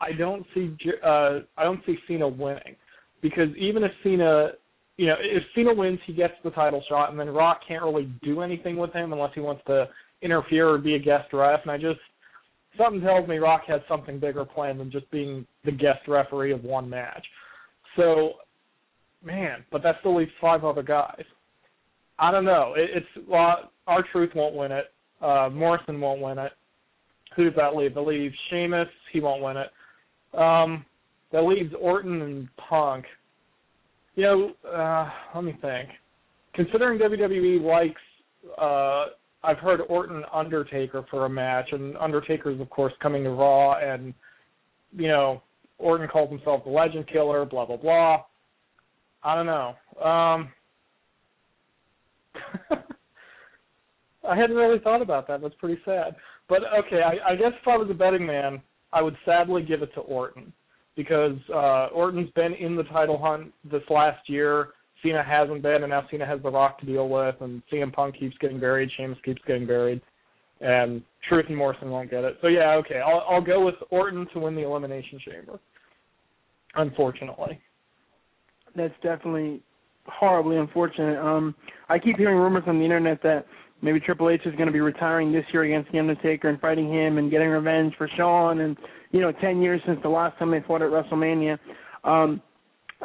I 0.00 0.12
don't 0.12 0.46
see 0.54 0.76
uh, 1.04 1.40
I 1.56 1.64
don't 1.64 1.80
see 1.86 1.96
Cena 2.06 2.28
winning 2.28 2.76
because 3.22 3.48
even 3.56 3.82
if 3.82 3.90
Cena 4.02 4.52
you 4.96 5.06
know, 5.06 5.16
if 5.20 5.42
Cena 5.54 5.74
wins, 5.74 5.98
he 6.06 6.12
gets 6.12 6.34
the 6.42 6.50
title 6.50 6.82
shot, 6.88 7.10
and 7.10 7.20
then 7.20 7.28
Rock 7.28 7.60
can't 7.66 7.84
really 7.84 8.10
do 8.22 8.40
anything 8.40 8.76
with 8.76 8.92
him 8.92 9.12
unless 9.12 9.32
he 9.34 9.40
wants 9.40 9.62
to 9.66 9.88
interfere 10.22 10.68
or 10.70 10.78
be 10.78 10.94
a 10.94 10.98
guest 10.98 11.32
ref. 11.32 11.60
And 11.62 11.70
I 11.70 11.76
just 11.76 12.00
something 12.78 13.00
tells 13.00 13.28
me 13.28 13.38
Rock 13.38 13.62
has 13.68 13.80
something 13.88 14.18
bigger 14.18 14.44
planned 14.44 14.80
than 14.80 14.90
just 14.90 15.10
being 15.10 15.46
the 15.64 15.72
guest 15.72 16.00
referee 16.08 16.52
of 16.52 16.64
one 16.64 16.88
match. 16.88 17.24
So, 17.96 18.34
man, 19.24 19.64
but 19.70 19.82
that 19.82 19.96
still 20.00 20.16
leaves 20.16 20.30
five 20.40 20.64
other 20.64 20.82
guys. 20.82 21.24
I 22.18 22.30
don't 22.30 22.44
know. 22.44 22.74
It, 22.76 22.90
it's 22.94 23.28
well, 23.28 23.70
R-Truth 23.86 24.30
won't 24.34 24.54
win 24.54 24.72
it. 24.72 24.86
Uh, 25.20 25.48
Morrison 25.52 26.00
won't 26.00 26.20
win 26.20 26.38
it. 26.38 26.52
Who 27.36 27.44
does 27.44 27.54
that 27.56 27.76
leave? 27.76 27.94
That 27.94 28.02
leaves 28.02 28.34
Sheamus. 28.50 28.88
He 29.12 29.20
won't 29.20 29.42
win 29.42 29.56
it. 29.56 29.68
Um, 30.38 30.84
that 31.32 31.42
leaves 31.42 31.72
Orton 31.78 32.22
and 32.22 32.48
Punk. 32.56 33.04
You 34.14 34.22
know, 34.22 34.50
uh, 34.70 35.10
let 35.34 35.44
me 35.44 35.56
think. 35.60 35.90
Considering 36.54 36.98
WWE 36.98 37.62
likes, 37.62 38.00
uh, 38.58 39.06
I've 39.42 39.58
heard 39.58 39.80
Orton 39.88 40.22
Undertaker 40.32 41.04
for 41.10 41.26
a 41.26 41.28
match, 41.28 41.68
and 41.72 41.96
Undertaker's 41.96 42.60
of 42.60 42.70
course 42.70 42.92
coming 43.00 43.24
to 43.24 43.30
Raw, 43.30 43.78
and 43.78 44.12
you 44.96 45.08
know, 45.08 45.42
Orton 45.78 46.08
calls 46.08 46.30
himself 46.30 46.64
the 46.64 46.70
Legend 46.70 47.06
Killer, 47.08 47.44
blah 47.44 47.66
blah 47.66 47.76
blah. 47.76 48.24
I 49.22 49.34
don't 49.34 49.46
know. 49.46 49.74
Um, 50.04 50.50
I 54.28 54.36
hadn't 54.36 54.56
really 54.56 54.78
thought 54.80 55.02
about 55.02 55.28
that. 55.28 55.40
That's 55.40 55.54
pretty 55.56 55.80
sad. 55.84 56.16
But 56.48 56.62
okay, 56.86 57.02
I, 57.02 57.32
I 57.32 57.36
guess 57.36 57.52
if 57.60 57.68
I 57.68 57.76
was 57.76 57.88
a 57.90 57.94
betting 57.94 58.26
man, 58.26 58.60
I 58.92 59.02
would 59.02 59.16
sadly 59.24 59.62
give 59.62 59.82
it 59.82 59.92
to 59.94 60.00
Orton 60.00 60.52
because 60.96 61.36
uh, 61.52 61.88
Orton's 61.92 62.30
been 62.34 62.54
in 62.54 62.76
the 62.76 62.84
title 62.84 63.18
hunt 63.18 63.52
this 63.70 63.82
last 63.90 64.28
year. 64.28 64.68
Cena 65.02 65.22
hasn't 65.22 65.62
been, 65.62 65.82
and 65.82 65.90
now 65.90 66.06
Cena 66.10 66.26
has 66.26 66.40
The 66.42 66.50
Rock 66.50 66.78
to 66.80 66.86
deal 66.86 67.08
with, 67.08 67.34
and 67.40 67.62
CM 67.72 67.92
Punk 67.92 68.18
keeps 68.18 68.36
getting 68.38 68.58
buried, 68.60 68.90
Sheamus 68.96 69.18
keeps 69.24 69.42
getting 69.46 69.66
buried, 69.66 70.00
and 70.60 71.02
Truth 71.28 71.46
and 71.48 71.56
Morrison 71.56 71.90
won't 71.90 72.10
get 72.10 72.24
it. 72.24 72.36
So 72.40 72.48
yeah, 72.48 72.74
okay, 72.74 73.00
I'll 73.00 73.24
I'll 73.28 73.42
go 73.42 73.64
with 73.64 73.74
Orton 73.90 74.26
to 74.32 74.40
win 74.40 74.54
the 74.54 74.62
Elimination 74.62 75.20
Chamber. 75.24 75.58
Unfortunately, 76.74 77.60
that's 78.74 78.94
definitely 79.02 79.62
horribly 80.06 80.56
unfortunate. 80.56 81.18
Um, 81.18 81.54
I 81.88 81.98
keep 81.98 82.16
hearing 82.16 82.36
rumors 82.36 82.64
on 82.66 82.78
the 82.78 82.84
internet 82.84 83.22
that 83.22 83.46
maybe 83.82 84.00
Triple 84.00 84.30
H 84.30 84.42
is 84.46 84.54
going 84.54 84.66
to 84.66 84.72
be 84.72 84.80
retiring 84.80 85.32
this 85.32 85.44
year 85.52 85.64
against 85.64 85.90
the 85.92 85.98
Undertaker 85.98 86.48
and 86.48 86.60
fighting 86.60 86.92
him 86.92 87.18
and 87.18 87.30
getting 87.30 87.48
revenge 87.48 87.94
for 87.98 88.08
Shawn 88.16 88.60
and 88.60 88.76
you 89.16 89.20
know, 89.20 89.32
10 89.32 89.62
years 89.62 89.80
since 89.86 89.98
the 90.02 90.08
last 90.08 90.38
time 90.38 90.50
they 90.50 90.60
fought 90.66 90.82
at 90.82 90.90
WrestleMania. 90.90 91.58
Um, 92.04 92.42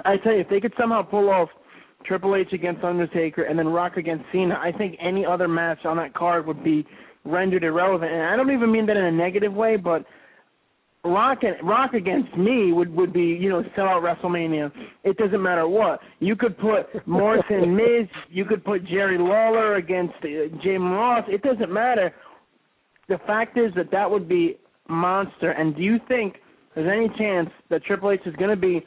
I 0.05 0.17
tell 0.17 0.33
you, 0.33 0.39
if 0.39 0.49
they 0.49 0.59
could 0.59 0.73
somehow 0.79 1.03
pull 1.03 1.29
off 1.29 1.49
Triple 2.05 2.35
H 2.35 2.53
against 2.53 2.83
Undertaker 2.83 3.43
and 3.43 3.57
then 3.57 3.67
Rock 3.67 3.97
against 3.97 4.25
Cena, 4.31 4.59
I 4.61 4.71
think 4.71 4.97
any 5.01 5.25
other 5.25 5.47
match 5.47 5.85
on 5.85 5.97
that 5.97 6.13
card 6.13 6.45
would 6.47 6.63
be 6.63 6.85
rendered 7.25 7.63
irrelevant. 7.63 8.11
And 8.11 8.23
I 8.23 8.35
don't 8.35 8.51
even 8.51 8.71
mean 8.71 8.85
that 8.87 8.97
in 8.97 9.05
a 9.05 9.11
negative 9.11 9.53
way, 9.53 9.77
but 9.77 10.05
Rock 11.03 11.39
and 11.41 11.55
Rock 11.67 11.93
against 11.93 12.35
me 12.37 12.71
would 12.73 12.95
would 12.95 13.11
be 13.11 13.23
you 13.23 13.49
know 13.49 13.63
sell 13.75 13.87
out 13.87 14.03
WrestleMania. 14.03 14.71
It 15.03 15.17
doesn't 15.17 15.41
matter 15.41 15.67
what. 15.67 15.99
You 16.19 16.35
could 16.35 16.57
put 16.59 17.07
Morrison 17.07 17.75
Miz. 17.75 18.07
You 18.29 18.45
could 18.45 18.63
put 18.63 18.85
Jerry 18.85 19.17
Lawler 19.17 19.75
against 19.75 20.13
uh, 20.23 20.55
Jim 20.63 20.91
Ross. 20.91 21.25
It 21.27 21.41
doesn't 21.41 21.71
matter. 21.71 22.13
The 23.09 23.17
fact 23.25 23.57
is 23.57 23.73
that 23.75 23.89
that 23.91 24.09
would 24.09 24.29
be 24.29 24.57
monster. 24.87 25.51
And 25.51 25.75
do 25.75 25.81
you 25.81 25.97
think 26.07 26.35
there's 26.75 26.87
any 26.87 27.09
chance 27.17 27.49
that 27.69 27.83
Triple 27.83 28.11
H 28.11 28.21
is 28.25 28.35
going 28.35 28.51
to 28.51 28.55
be 28.55 28.85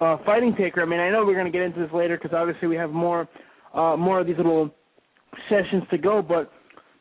uh, 0.00 0.18
fighting 0.24 0.54
Taker? 0.56 0.82
I 0.82 0.84
mean, 0.84 1.00
I 1.00 1.10
know 1.10 1.24
we're 1.24 1.34
going 1.34 1.50
to 1.50 1.52
get 1.52 1.62
into 1.62 1.80
this 1.80 1.90
later 1.92 2.18
because 2.20 2.34
obviously 2.36 2.68
we 2.68 2.76
have 2.76 2.90
more 2.90 3.28
uh, 3.74 3.96
more 3.96 4.20
of 4.20 4.26
these 4.26 4.36
little 4.36 4.70
sessions 5.48 5.82
to 5.90 5.98
go. 5.98 6.22
But 6.22 6.50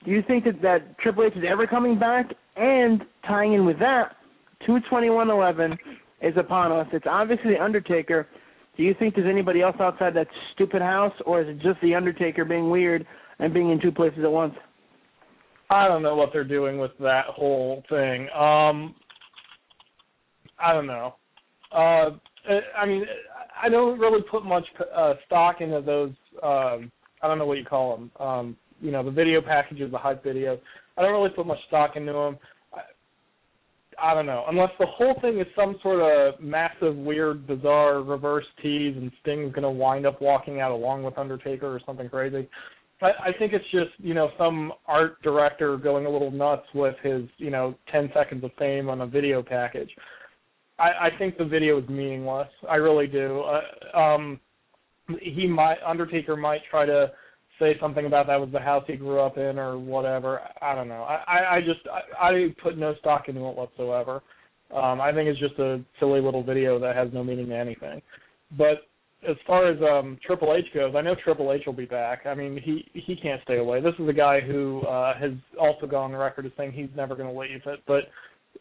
do 0.04 0.12
you 0.12 0.22
think 0.28 0.44
that 0.46 0.62
that 0.62 0.98
Triple 1.00 1.24
H 1.24 1.34
is 1.36 1.44
ever 1.48 1.68
coming 1.68 1.98
back? 1.98 2.28
And 2.56 3.02
tying 3.28 3.54
in 3.54 3.66
with 3.66 3.80
that, 3.80 4.16
two 4.66 4.78
twenty 4.90 5.10
one 5.10 5.30
eleven 5.30 5.78
is 6.22 6.34
upon 6.38 6.72
us. 6.72 6.88
It's 6.94 7.06
obviously 7.10 7.52
the 7.54 7.64
Undertaker. 7.64 8.28
Do 8.78 8.84
you 8.84 8.94
think 8.98 9.16
there's 9.16 9.28
anybody 9.30 9.62
else 9.62 9.76
outside 9.80 10.14
that 10.16 10.28
stupid 10.54 10.82
house, 10.82 11.14
or 11.26 11.42
is 11.42 11.48
it 11.48 11.62
just 11.62 11.80
the 11.82 11.96
Undertaker 11.96 12.44
being 12.44 12.70
weird 12.70 13.06
and 13.40 13.54
being 13.54 13.70
in 13.70 13.82
two 13.82 13.92
places 13.92 14.20
at 14.24 14.32
once? 14.32 14.54
I 15.70 15.88
don't 15.88 16.04
know 16.04 16.16
what 16.16 16.30
they're 16.32 16.44
doing 16.44 16.78
with 16.78 16.92
that 17.00 17.26
whole 17.28 17.84
thing. 17.90 18.30
Um, 18.30 18.96
I 20.60 20.74
don't 20.74 20.88
know. 20.88 21.16
Uh, 21.72 22.12
I 22.78 22.86
mean, 22.86 23.06
I 23.62 23.70
don't 23.70 24.00
really 24.00 24.22
put 24.30 24.44
much 24.46 24.66
uh, 24.96 25.14
stock 25.26 25.62
into 25.62 25.82
those. 25.82 26.12
Um, 26.44 26.92
I 27.22 27.28
don't 27.28 27.38
know 27.38 27.46
what 27.46 27.58
you 27.58 27.66
call 27.66 27.98
them. 27.98 28.12
Um, 28.20 28.58
you 28.82 28.92
know, 28.92 29.04
the 29.04 29.12
video 29.12 29.42
packages, 29.42 29.92
the 29.92 29.98
hype 29.98 30.24
videos. 30.24 30.60
I 30.98 31.02
don't 31.02 31.14
really 31.14 31.34
put 31.36 31.48
much 31.48 31.60
stock 31.68 31.96
into 31.96 32.14
them. 32.14 32.38
I, 32.74 34.12
I 34.12 34.14
don't 34.14 34.26
know, 34.26 34.46
unless 34.50 34.72
the 34.80 34.86
whole 34.86 35.16
thing 35.22 35.40
is 35.40 35.48
some 35.56 35.78
sort 35.82 36.02
of 36.02 36.40
massive, 36.42 36.96
weird, 36.96 37.48
bizarre 37.48 38.02
reverse 38.02 38.46
tease, 38.62 38.96
and 38.98 39.12
Sting's 39.22 39.54
going 39.54 39.64
to 39.64 39.70
wind 39.70 40.06
up 40.06 40.22
walking 40.22 40.60
out 40.60 40.72
along 40.72 41.04
with 41.04 41.18
Undertaker 41.18 41.68
or 41.68 41.80
something 41.86 42.10
crazy. 42.10 42.48
I, 43.02 43.08
I 43.08 43.32
think 43.38 43.54
it's 43.54 43.66
just 43.72 43.92
you 43.98 44.14
know 44.14 44.30
some 44.38 44.74
art 44.88 45.22
director 45.22 45.78
going 45.78 46.06
a 46.06 46.10
little 46.10 46.32
nuts 46.32 46.66
with 46.74 46.96
his 47.04 47.24
you 47.38 47.50
know 47.50 47.76
ten 47.92 48.10
seconds 48.14 48.44
of 48.44 48.52
fame 48.58 48.90
on 48.90 49.02
a 49.02 49.08
video 49.08 49.42
package. 49.42 49.90
I, 50.78 50.84
I 50.84 51.10
think 51.18 51.38
the 51.38 51.46
video 51.46 51.80
is 51.80 51.88
meaningless. 51.90 52.50
I 52.70 52.76
really 52.76 53.08
do. 53.08 53.44
Uh, 53.44 53.98
um, 53.98 54.40
he 55.22 55.48
might 55.48 55.78
Undertaker 55.86 56.36
might 56.36 56.62
try 56.70 56.86
to 56.86 57.12
say 57.60 57.76
something 57.80 58.06
about 58.06 58.28
that 58.28 58.40
was 58.40 58.50
the 58.52 58.60
house 58.60 58.84
he 58.88 58.96
grew 58.96 59.20
up 59.20 59.38
in 59.38 59.58
or 59.58 59.78
whatever. 59.78 60.42
I 60.62 60.76
don't 60.76 60.88
know. 60.90 61.04
I 61.04 61.58
I 61.58 61.60
just 61.62 61.80
I, 61.88 62.28
I 62.28 62.56
put 62.62 62.78
no 62.78 62.96
stock 63.00 63.28
into 63.28 63.48
it 63.48 63.56
whatsoever. 63.56 64.22
Um, 64.76 65.00
I 65.00 65.12
think 65.14 65.30
it's 65.30 65.40
just 65.40 65.58
a 65.60 65.82
silly 66.00 66.22
little 66.22 66.44
video 66.44 66.80
that 66.80 66.96
has 66.96 67.10
no 67.14 67.24
meaning 67.24 67.48
to 67.48 67.56
anything. 67.56 68.02
But 68.58 68.88
as 69.28 69.38
far 69.48 69.68
as 69.68 69.78
um 69.82 70.18
Triple 70.26 70.56
H 70.56 70.66
goes, 70.74 70.94
I 70.96 71.02
know 71.02 71.16
Triple 71.24 71.54
H 71.54 71.64
will 71.66 71.74
be 71.74 71.86
back. 71.86 72.26
I 72.26 72.36
mean, 72.36 72.60
he 72.62 72.86
he 72.94 73.16
can't 73.16 73.42
stay 73.44 73.58
away. 73.58 73.80
This 73.80 73.94
is 74.00 74.10
a 74.10 74.14
guy 74.14 74.42
who 74.42 74.82
uh 74.82 75.18
has 75.18 75.32
also 75.60 75.88
gone 75.88 76.14
on 76.14 76.20
record 76.20 76.46
as 76.46 76.52
saying 76.58 76.74
he's 76.74 76.90
never 76.96 77.16
going 77.16 77.34
to 77.34 77.40
leave 77.40 77.62
it, 77.66 77.80
but 77.88 78.04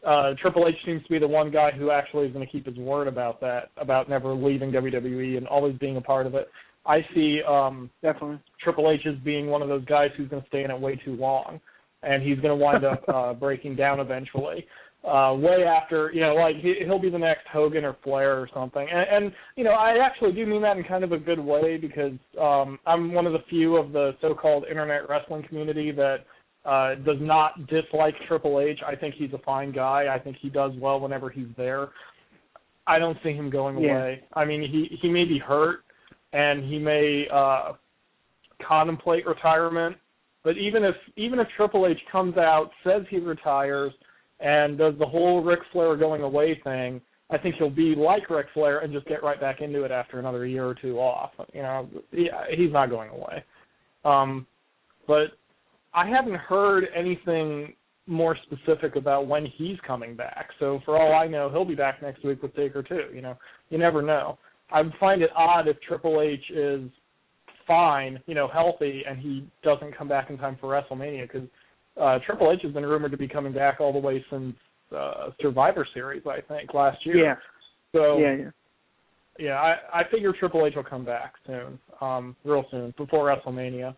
uh 0.05 0.33
Triple 0.41 0.67
H 0.67 0.75
seems 0.85 1.03
to 1.03 1.09
be 1.09 1.19
the 1.19 1.27
one 1.27 1.51
guy 1.51 1.71
who 1.71 1.91
actually 1.91 2.27
is 2.27 2.33
going 2.33 2.45
to 2.45 2.51
keep 2.51 2.65
his 2.65 2.77
word 2.77 3.07
about 3.07 3.39
that, 3.41 3.69
about 3.77 4.09
never 4.09 4.33
leaving 4.33 4.71
WWE 4.71 5.37
and 5.37 5.47
always 5.47 5.77
being 5.77 5.97
a 5.97 6.01
part 6.01 6.25
of 6.25 6.35
it. 6.35 6.49
I 6.85 7.05
see 7.13 7.41
um 7.47 7.89
definitely 8.01 8.39
Triple 8.63 8.91
H 8.91 9.05
as 9.07 9.15
being 9.23 9.47
one 9.47 9.61
of 9.61 9.69
those 9.69 9.85
guys 9.85 10.09
who's 10.17 10.29
going 10.29 10.41
to 10.41 10.47
stay 10.47 10.63
in 10.63 10.71
it 10.71 10.79
way 10.79 10.99
too 11.03 11.15
long 11.15 11.59
and 12.03 12.21
he's 12.21 12.39
going 12.39 12.57
to 12.57 12.63
wind 12.63 12.83
up 12.83 13.03
uh 13.13 13.33
breaking 13.33 13.75
down 13.75 13.99
eventually 13.99 14.65
uh, 15.05 15.33
way 15.35 15.63
after, 15.63 16.11
you 16.13 16.21
know, 16.21 16.33
like 16.33 16.55
he, 16.57 16.75
he'll 16.85 16.99
be 16.99 17.09
the 17.09 17.17
next 17.17 17.47
Hogan 17.51 17.85
or 17.85 17.95
Flair 18.03 18.39
or 18.39 18.49
something. 18.53 18.87
And, 18.91 19.25
and 19.25 19.33
you 19.55 19.63
know, 19.63 19.71
I 19.71 19.97
actually 20.03 20.31
do 20.31 20.45
mean 20.45 20.61
that 20.63 20.77
in 20.77 20.83
kind 20.83 21.03
of 21.03 21.11
a 21.11 21.17
good 21.17 21.39
way 21.39 21.77
because 21.77 22.13
um, 22.41 22.79
I'm 22.87 23.13
one 23.13 23.27
of 23.27 23.33
the 23.33 23.43
few 23.49 23.75
of 23.77 23.91
the 23.91 24.15
so-called 24.21 24.65
internet 24.69 25.07
wrestling 25.07 25.43
community 25.47 25.91
that 25.91 26.25
uh, 26.65 26.95
does 26.95 27.17
not 27.19 27.67
dislike 27.67 28.15
Triple 28.27 28.59
H. 28.59 28.79
I 28.85 28.95
think 28.95 29.15
he's 29.15 29.33
a 29.33 29.37
fine 29.39 29.71
guy. 29.71 30.13
I 30.13 30.19
think 30.19 30.37
he 30.41 30.49
does 30.49 30.71
well 30.79 30.99
whenever 30.99 31.29
he's 31.29 31.47
there. 31.55 31.89
I 32.87 32.99
don't 32.99 33.17
see 33.23 33.33
him 33.33 33.49
going 33.49 33.77
Yeah. 33.77 33.91
away. 33.91 34.23
I 34.33 34.45
mean, 34.45 34.61
he 34.61 34.97
he 35.01 35.09
may 35.09 35.25
be 35.25 35.39
hurt, 35.39 35.83
and 36.33 36.63
he 36.63 36.79
may 36.79 37.27
uh 37.31 37.73
contemplate 38.61 39.25
retirement. 39.25 39.97
But 40.43 40.57
even 40.57 40.83
if 40.83 40.95
even 41.15 41.39
if 41.39 41.47
Triple 41.55 41.87
H 41.87 41.99
comes 42.11 42.37
out, 42.37 42.71
says 42.83 43.03
he 43.09 43.17
retires, 43.17 43.93
and 44.39 44.77
does 44.77 44.93
the 44.99 45.05
whole 45.05 45.43
Ric 45.43 45.59
Flair 45.71 45.95
going 45.95 46.21
away 46.21 46.59
thing, 46.63 47.01
I 47.31 47.37
think 47.37 47.55
he'll 47.55 47.69
be 47.69 47.95
like 47.95 48.29
Ric 48.29 48.47
Flair 48.53 48.79
and 48.79 48.93
just 48.93 49.07
get 49.07 49.23
right 49.23 49.39
back 49.41 49.61
into 49.61 49.83
it 49.83 49.91
after 49.91 50.19
another 50.19 50.45
year 50.45 50.65
or 50.65 50.75
two 50.75 50.99
off. 50.99 51.31
You 51.53 51.63
know, 51.63 51.89
yeah, 52.11 52.45
he's 52.55 52.71
not 52.71 52.89
going 52.89 53.09
away. 53.09 53.43
Um, 54.03 54.45
but 55.07 55.29
I 55.95 56.07
haven't 56.07 56.35
heard 56.35 56.85
anything 56.95 57.73
more 58.05 58.37
specific 58.43 58.97
about 58.97 59.27
when 59.27 59.45
he's 59.45 59.77
coming 59.87 60.15
back. 60.15 60.49
So 60.59 60.79
for 60.85 61.01
all 61.01 61.13
I 61.13 61.27
know, 61.27 61.49
he'll 61.49 61.65
be 61.65 61.75
back 61.75 62.01
next 62.01 62.23
week 62.23 62.43
with 62.43 62.55
Taker 62.55 62.83
too. 62.83 63.05
You 63.13 63.21
know, 63.21 63.35
you 63.69 63.77
never 63.77 64.01
know. 64.01 64.37
I 64.71 64.81
would 64.81 64.93
find 64.99 65.21
it 65.21 65.29
odd 65.35 65.67
if 65.67 65.77
Triple 65.87 66.21
H 66.21 66.43
is 66.51 66.89
fine, 67.65 68.19
you 68.27 68.35
know, 68.35 68.47
healthy, 68.47 69.03
and 69.07 69.17
he 69.17 69.47
doesn't 69.63 69.97
come 69.97 70.07
back 70.07 70.29
in 70.29 70.37
time 70.37 70.57
for 70.59 70.69
WrestleMania 70.69 71.31
because 71.31 71.47
uh, 71.99 72.19
Triple 72.25 72.51
H 72.51 72.59
has 72.63 72.73
been 72.73 72.85
rumored 72.85 73.11
to 73.11 73.17
be 73.17 73.27
coming 73.27 73.53
back 73.53 73.79
all 73.79 73.93
the 73.93 73.99
way 73.99 74.23
since 74.29 74.53
uh, 74.95 75.29
Survivor 75.41 75.87
Series, 75.93 76.23
I 76.27 76.41
think, 76.41 76.73
last 76.73 77.03
year. 77.05 77.17
Yeah. 77.17 77.35
So 77.93 78.17
Yeah, 78.19 78.35
yeah. 78.35 78.49
yeah, 79.39 79.53
I, 79.53 80.01
I 80.01 80.03
figure 80.11 80.33
Triple 80.37 80.65
H 80.65 80.73
will 80.75 80.83
come 80.83 81.05
back 81.05 81.33
soon, 81.47 81.79
um, 82.01 82.35
real 82.43 82.65
soon, 82.69 82.93
before 82.97 83.33
WrestleMania. 83.33 83.95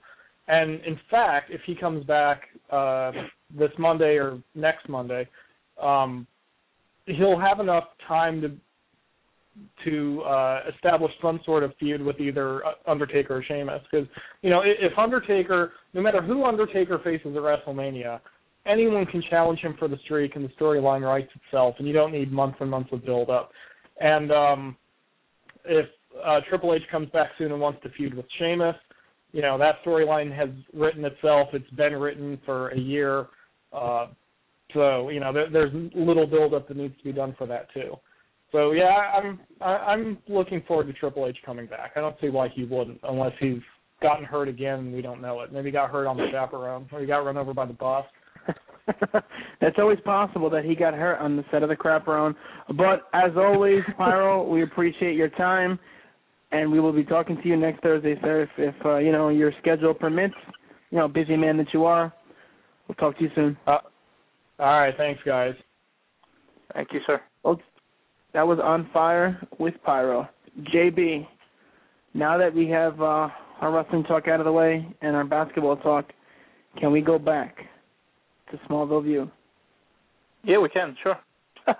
And 0.48 0.82
in 0.86 1.00
fact, 1.12 1.52
if 1.52 1.62
he 1.66 1.76
comes 1.76 2.06
back 2.06 2.44
uh, 2.72 3.12
this 3.58 3.72
Monday 3.78 4.16
or 4.16 4.42
next 4.56 4.88
Monday, 4.88 5.28
um, 5.82 6.26
he'll 7.06 7.40
have 7.40 7.60
enough 7.60 7.86
time 8.08 8.42
to 8.42 8.52
to 9.84 10.22
uh, 10.22 10.60
establish 10.76 11.12
some 11.20 11.40
sort 11.44 11.64
of 11.64 11.74
feud 11.80 12.00
with 12.00 12.20
either 12.20 12.62
Undertaker 12.86 13.38
or 13.38 13.44
Sheamus. 13.44 13.82
Because 13.92 14.08
you 14.42 14.50
know, 14.50 14.62
if 14.62 14.92
if 14.92 14.98
Undertaker, 14.98 15.74
no 15.94 16.02
matter 16.02 16.22
who 16.22 16.46
Undertaker 16.46 17.00
faces 17.04 17.36
at 17.36 17.42
WrestleMania, 17.42 18.20
anyone 18.68 19.06
can 19.08 19.24
challenge 19.30 19.60
him 19.60 19.76
for 19.80 19.88
the 19.88 19.98
streak, 20.06 20.36
and 20.36 20.46
the 20.46 20.54
storyline 20.60 21.02
writes 21.02 21.32
itself, 21.36 21.76
and 21.80 21.88
you 21.88 21.94
don't 21.94 22.12
need 22.12 22.32
months 22.32 22.58
and 22.60 22.70
months 22.70 22.90
of 22.92 23.04
build 23.04 23.30
up. 23.30 23.52
And 24.00 24.32
um, 24.32 24.78
if 25.66 25.88
uh, 26.24 26.40
Triple 26.50 26.74
H 26.74 26.84
comes 26.92 27.10
back 27.10 27.30
soon 27.38 27.52
and 27.52 27.60
wants 27.60 27.82
to 27.84 27.90
feud 27.90 28.14
with 28.14 28.26
Sheamus, 28.38 28.76
you 29.38 29.44
know 29.44 29.56
that 29.60 29.76
storyline 29.86 30.36
has 30.36 30.50
written 30.74 31.06
itself. 31.06 31.50
It's 31.54 31.70
been 31.70 31.94
written 31.96 32.40
for 32.44 32.70
a 32.70 32.80
year, 32.80 33.28
uh, 33.72 34.08
so 34.74 35.10
you 35.10 35.20
know 35.20 35.32
there, 35.32 35.48
there's 35.48 35.72
little 35.96 36.26
build 36.26 36.56
up 36.56 36.68
that 36.68 36.76
needs 36.76 36.98
to 36.98 37.04
be 37.04 37.12
done 37.14 37.36
for 37.38 37.46
that 37.46 37.72
too. 37.72 37.98
So 38.52 38.72
yeah, 38.72 38.96
I'm 39.16 39.40
I- 39.62 39.94
I'm 39.94 40.18
looking 40.28 40.64
forward 40.68 40.88
to 40.88 40.94
Triple 40.94 41.28
H 41.28 41.38
coming 41.46 41.68
back. 41.68 41.92
I 41.96 42.02
don't 42.02 42.16
see 42.20 42.30
why 42.30 42.48
he 42.48 42.64
wouldn't, 42.64 43.00
unless 43.04 43.34
he's 43.40 43.62
gotten 44.02 44.26
hurt 44.26 44.48
again 44.48 44.92
we 44.92 45.04
don't 45.04 45.22
know 45.22 45.42
it. 45.42 45.54
Maybe 45.54 45.68
he 45.68 45.72
got 45.72 45.92
hurt 45.92 46.08
on 46.08 46.18
the 46.18 46.26
chaperone, 46.32 46.90
or 46.92 47.00
he 47.00 47.06
got 47.06 47.20
run 47.20 47.38
over 47.38 47.54
by 47.54 47.68
the 47.68 47.74
bus. 47.74 48.06
That's 49.62 49.76
always 49.78 50.00
possible 50.04 50.50
that 50.50 50.66
he 50.66 50.74
got 50.74 50.96
hurt 50.96 51.20
on 51.20 51.36
the 51.36 51.46
set 51.52 51.62
of 51.62 51.70
the 51.70 51.76
Chaperone. 51.76 52.36
But 52.76 53.04
as 53.14 53.34
always, 53.38 53.84
Pyro, 53.98 54.48
we 54.50 54.64
appreciate 54.64 55.16
your 55.16 55.30
time, 55.30 55.78
and 56.52 56.72
we 56.72 56.80
will 56.80 56.94
be 56.94 57.04
talking 57.04 57.38
to 57.42 57.48
you 57.48 57.58
next 57.58 57.82
Thursday, 57.82 58.16
sir. 58.22 58.44
If, 58.44 58.50
if 58.58 58.86
uh, 58.86 58.98
you 58.98 59.12
know 59.12 59.30
your 59.30 59.52
schedule 59.60 59.94
permits, 59.94 60.36
you 60.92 60.98
know, 60.98 61.08
busy 61.08 61.36
man 61.36 61.58
that 61.58 61.74
you 61.74 61.86
are. 61.86 62.14
We'll 62.88 62.96
talk 62.96 63.18
to 63.18 63.24
you 63.24 63.30
soon. 63.36 63.58
Uh, 63.68 63.80
all 64.60 64.80
right, 64.80 64.94
thanks 64.98 65.22
guys. 65.26 65.54
Thank 66.74 66.90
you, 66.94 67.02
sir. 67.06 67.22
Well, 67.44 67.60
that 68.34 68.48
was 68.48 68.60
on 68.64 68.90
fire 68.94 69.46
with 69.60 69.74
Pyro. 69.84 70.28
JB, 70.74 71.28
now 72.14 72.38
that 72.38 72.54
we 72.54 72.68
have 72.70 73.00
uh, 73.02 73.30
our 73.62 73.72
wrestling 73.72 74.04
talk 74.04 74.28
out 74.28 74.40
of 74.40 74.46
the 74.46 74.52
way 74.52 74.88
and 75.02 75.16
our 75.16 75.26
basketball 75.26 75.78
talk, 75.78 76.06
can 76.80 76.92
we 76.92 77.02
go 77.02 77.20
back 77.20 77.58
to 78.52 78.58
Smallville 78.70 79.04
View? 79.04 79.30
Yeah, 80.44 80.60
we 80.60 80.70
can. 80.70 80.96
Sure. 81.04 81.18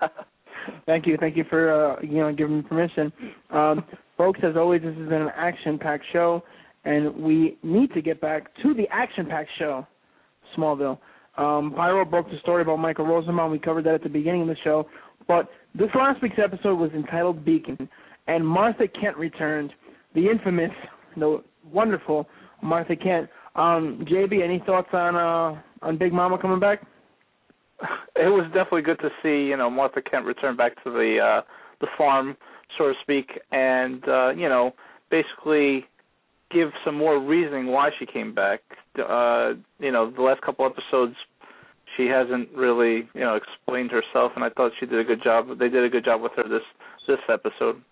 Thank 0.86 1.06
you, 1.06 1.16
thank 1.18 1.36
you 1.36 1.44
for 1.48 1.72
uh, 1.72 2.00
you 2.02 2.18
know 2.18 2.32
giving 2.32 2.58
me 2.58 2.62
permission, 2.62 3.12
um, 3.50 3.84
folks. 4.18 4.40
As 4.42 4.56
always, 4.56 4.82
this 4.82 4.94
has 4.94 5.08
been 5.08 5.22
an 5.22 5.30
action-packed 5.34 6.04
show, 6.12 6.42
and 6.84 7.16
we 7.16 7.56
need 7.62 7.92
to 7.94 8.02
get 8.02 8.20
back 8.20 8.50
to 8.62 8.74
the 8.74 8.86
action-packed 8.90 9.48
show, 9.58 9.86
Smallville. 10.56 10.98
Um, 11.38 11.72
Pyro 11.74 12.04
broke 12.04 12.28
the 12.28 12.38
story 12.40 12.62
about 12.62 12.78
Michael 12.78 13.06
Rosenbaum. 13.06 13.50
We 13.50 13.58
covered 13.58 13.86
that 13.86 13.94
at 13.94 14.02
the 14.02 14.08
beginning 14.08 14.42
of 14.42 14.48
the 14.48 14.56
show, 14.64 14.86
but 15.26 15.48
this 15.74 15.88
last 15.94 16.20
week's 16.20 16.38
episode 16.42 16.74
was 16.74 16.90
entitled 16.92 17.44
Beacon, 17.44 17.88
and 18.26 18.46
Martha 18.46 18.88
Kent 18.88 19.16
returned, 19.16 19.72
the 20.14 20.28
infamous, 20.28 20.72
the 21.16 21.42
wonderful 21.72 22.28
Martha 22.62 22.96
Kent. 22.96 23.30
Um, 23.54 24.04
JB, 24.10 24.42
any 24.42 24.62
thoughts 24.66 24.88
on 24.92 25.16
uh, 25.16 25.60
on 25.80 25.96
Big 25.96 26.12
Mama 26.12 26.38
coming 26.38 26.60
back? 26.60 26.82
it 28.16 28.28
was 28.28 28.44
definitely 28.46 28.82
good 28.82 28.98
to 28.98 29.10
see 29.22 29.48
you 29.48 29.56
know 29.56 29.70
Martha 29.70 30.02
Kent 30.02 30.24
return 30.24 30.56
back 30.56 30.82
to 30.84 30.90
the 30.90 31.18
uh 31.18 31.42
the 31.80 31.86
farm 31.96 32.36
so 32.76 32.88
to 32.88 32.94
speak 33.02 33.40
and 33.52 34.06
uh 34.08 34.30
you 34.30 34.48
know 34.48 34.72
basically 35.10 35.86
give 36.50 36.70
some 36.84 36.96
more 36.96 37.18
reasoning 37.18 37.66
why 37.66 37.90
she 37.98 38.06
came 38.06 38.34
back 38.34 38.60
uh 38.98 39.52
you 39.78 39.92
know 39.92 40.10
the 40.10 40.22
last 40.22 40.40
couple 40.42 40.66
episodes 40.66 41.14
she 41.96 42.06
hasn't 42.06 42.48
really 42.54 43.08
you 43.14 43.20
know 43.20 43.36
explained 43.36 43.90
herself 43.90 44.32
and 44.34 44.44
I 44.44 44.50
thought 44.50 44.72
she 44.78 44.86
did 44.86 44.98
a 44.98 45.04
good 45.04 45.22
job 45.22 45.58
they 45.58 45.68
did 45.68 45.84
a 45.84 45.88
good 45.88 46.04
job 46.04 46.20
with 46.20 46.32
her 46.36 46.48
this 46.48 46.62
this 47.06 47.20
episode 47.28 47.82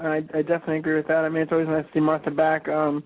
I, 0.00 0.16
I 0.34 0.42
definitely 0.42 0.78
agree 0.78 0.96
with 0.96 1.08
that. 1.08 1.24
I 1.24 1.28
mean, 1.28 1.42
it's 1.42 1.52
always 1.52 1.68
nice 1.68 1.84
to 1.84 1.90
see 1.92 2.00
Martha 2.00 2.30
back. 2.30 2.66
Um, 2.66 3.04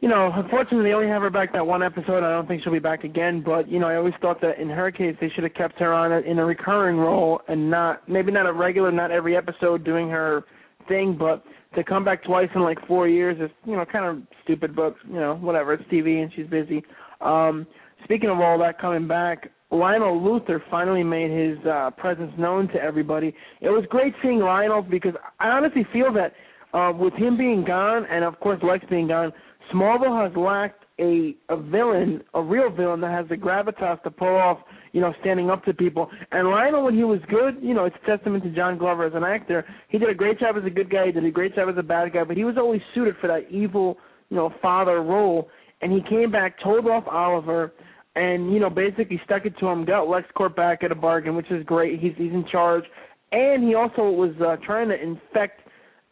you 0.00 0.08
know, 0.08 0.30
unfortunately, 0.34 0.88
they 0.88 0.94
only 0.94 1.08
have 1.08 1.20
her 1.20 1.30
back 1.30 1.52
that 1.52 1.66
one 1.66 1.82
episode. 1.82 2.24
I 2.24 2.32
don't 2.32 2.48
think 2.48 2.62
she'll 2.62 2.72
be 2.72 2.78
back 2.78 3.04
again. 3.04 3.42
But 3.44 3.70
you 3.70 3.78
know, 3.78 3.86
I 3.86 3.96
always 3.96 4.14
thought 4.20 4.40
that 4.40 4.58
in 4.58 4.68
her 4.70 4.90
case, 4.90 5.14
they 5.20 5.28
should 5.28 5.44
have 5.44 5.54
kept 5.54 5.78
her 5.78 5.92
on 5.92 6.10
in 6.24 6.38
a 6.38 6.44
recurring 6.44 6.96
role 6.96 7.42
and 7.48 7.70
not 7.70 8.08
maybe 8.08 8.32
not 8.32 8.46
a 8.46 8.52
regular, 8.52 8.90
not 8.90 9.10
every 9.10 9.36
episode 9.36 9.84
doing 9.84 10.08
her 10.08 10.44
thing, 10.88 11.16
but 11.18 11.44
to 11.76 11.84
come 11.84 12.04
back 12.04 12.24
twice 12.24 12.48
in 12.54 12.62
like 12.62 12.78
four 12.86 13.08
years 13.08 13.38
is 13.40 13.50
you 13.66 13.76
know 13.76 13.84
kind 13.84 14.06
of 14.06 14.22
stupid. 14.42 14.74
But 14.74 14.96
you 15.06 15.20
know, 15.20 15.36
whatever. 15.36 15.74
It's 15.74 15.84
TV 15.90 16.22
and 16.22 16.32
she's 16.34 16.46
busy. 16.46 16.82
Um, 17.20 17.66
speaking 18.04 18.30
of 18.30 18.40
all 18.40 18.58
that 18.58 18.80
coming 18.80 19.06
back, 19.06 19.50
Lionel 19.70 20.18
Luthor 20.18 20.60
finally 20.70 21.04
made 21.04 21.30
his 21.30 21.58
uh, 21.66 21.90
presence 21.90 22.32
known 22.38 22.68
to 22.68 22.82
everybody. 22.82 23.34
It 23.60 23.68
was 23.68 23.84
great 23.90 24.14
seeing 24.22 24.38
Lionel 24.38 24.80
because 24.80 25.12
I 25.38 25.48
honestly 25.48 25.86
feel 25.92 26.10
that 26.14 26.32
uh, 26.72 26.92
with 26.96 27.12
him 27.14 27.36
being 27.36 27.64
gone 27.64 28.06
and 28.10 28.24
of 28.24 28.38
course 28.40 28.60
Lex 28.62 28.84
being 28.88 29.08
gone, 29.08 29.32
Smallville 29.72 30.28
has 30.28 30.36
lacked 30.36 30.84
a 30.98 31.34
a 31.48 31.56
villain, 31.56 32.22
a 32.34 32.42
real 32.42 32.70
villain 32.70 33.00
that 33.00 33.10
has 33.10 33.26
the 33.28 33.36
gravitas 33.36 34.02
to 34.02 34.10
pull 34.10 34.28
off, 34.28 34.58
you 34.92 35.00
know, 35.00 35.14
standing 35.20 35.50
up 35.50 35.64
to 35.64 35.74
people. 35.74 36.10
And 36.32 36.48
Lionel, 36.48 36.84
when 36.84 36.94
he 36.94 37.04
was 37.04 37.20
good, 37.28 37.56
you 37.62 37.74
know, 37.74 37.84
it's 37.84 37.96
a 38.02 38.06
testament 38.06 38.44
to 38.44 38.50
John 38.50 38.78
Glover 38.78 39.06
as 39.06 39.14
an 39.14 39.24
actor. 39.24 39.66
He 39.88 39.98
did 39.98 40.10
a 40.10 40.14
great 40.14 40.38
job 40.38 40.56
as 40.56 40.64
a 40.64 40.70
good 40.70 40.90
guy. 40.90 41.06
He 41.06 41.12
did 41.12 41.24
a 41.24 41.30
great 41.30 41.54
job 41.54 41.68
as 41.68 41.78
a 41.78 41.82
bad 41.82 42.12
guy, 42.12 42.24
but 42.24 42.36
he 42.36 42.44
was 42.44 42.56
always 42.58 42.80
suited 42.94 43.14
for 43.20 43.26
that 43.28 43.50
evil, 43.50 43.98
you 44.28 44.36
know, 44.36 44.52
father 44.60 45.02
role. 45.02 45.48
And 45.82 45.92
he 45.92 46.02
came 46.08 46.30
back, 46.30 46.60
told 46.62 46.86
off 46.86 47.04
Oliver, 47.06 47.72
and 48.16 48.52
you 48.52 48.60
know, 48.60 48.70
basically 48.70 49.20
stuck 49.24 49.46
it 49.46 49.56
to 49.60 49.68
him. 49.68 49.84
Got 49.84 50.06
LexCorp 50.06 50.56
back 50.56 50.82
at 50.82 50.92
a 50.92 50.96
bargain, 50.96 51.36
which 51.36 51.50
is 51.50 51.64
great. 51.64 52.00
He's 52.00 52.12
he's 52.16 52.32
in 52.32 52.44
charge, 52.50 52.84
and 53.32 53.62
he 53.66 53.74
also 53.74 54.10
was 54.10 54.34
uh, 54.40 54.56
trying 54.64 54.88
to 54.88 55.00
infect 55.00 55.60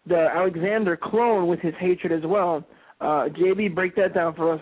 the 0.07 0.29
Alexander 0.35 0.97
clone 0.97 1.49
with 1.49 1.61
his 1.61 1.75
hatred 1.79 2.13
as 2.13 2.27
well. 2.27 2.65
Uh, 3.01 3.29
JB, 3.29 3.75
break 3.75 3.95
that 3.97 4.15
down 4.15 4.35
for 4.35 4.55
us. 4.55 4.61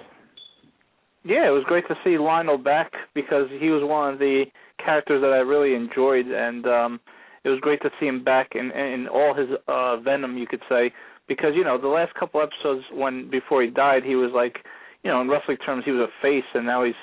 Yeah, 1.24 1.49
it 1.49 1.51
was 1.51 1.64
great 1.66 1.87
to 1.89 1.95
see 2.05 2.18
Lionel 2.18 2.59
back 2.59 2.93
because 3.14 3.49
he 3.59 3.70
was 3.70 3.82
one 3.82 4.12
of 4.12 4.18
the 4.20 4.45
characters 4.84 5.20
that 5.22 5.32
I 5.32 5.39
really 5.39 5.74
enjoyed, 5.74 6.26
and 6.26 6.66
um, 6.66 7.01
it 7.45 7.49
was 7.49 7.59
great 7.61 7.80
to 7.82 7.91
see 7.99 8.07
him 8.07 8.22
back 8.22 8.51
in, 8.55 8.70
in 8.70 9.09
all 9.09 9.34
his 9.34 9.49
uh, 9.66 9.97
venom, 9.99 10.37
you 10.39 10.47
could 10.47 10.62
say. 10.68 10.93
Because 11.26 11.51
you 11.57 11.64
know, 11.64 11.80
the 11.80 11.89
last 11.89 12.14
couple 12.14 12.41
episodes, 12.41 12.84
when 12.93 13.28
before 13.28 13.62
he 13.62 13.70
died, 13.70 14.05
he 14.05 14.14
was 14.14 14.30
like, 14.34 14.59
you 15.03 15.11
know, 15.11 15.20
in 15.20 15.28
wrestling 15.28 15.57
terms, 15.66 15.82
he 15.84 15.91
was 15.91 16.09
a 16.09 16.22
face, 16.22 16.45
and 16.55 16.64
now 16.64 16.84
he's 16.84 16.95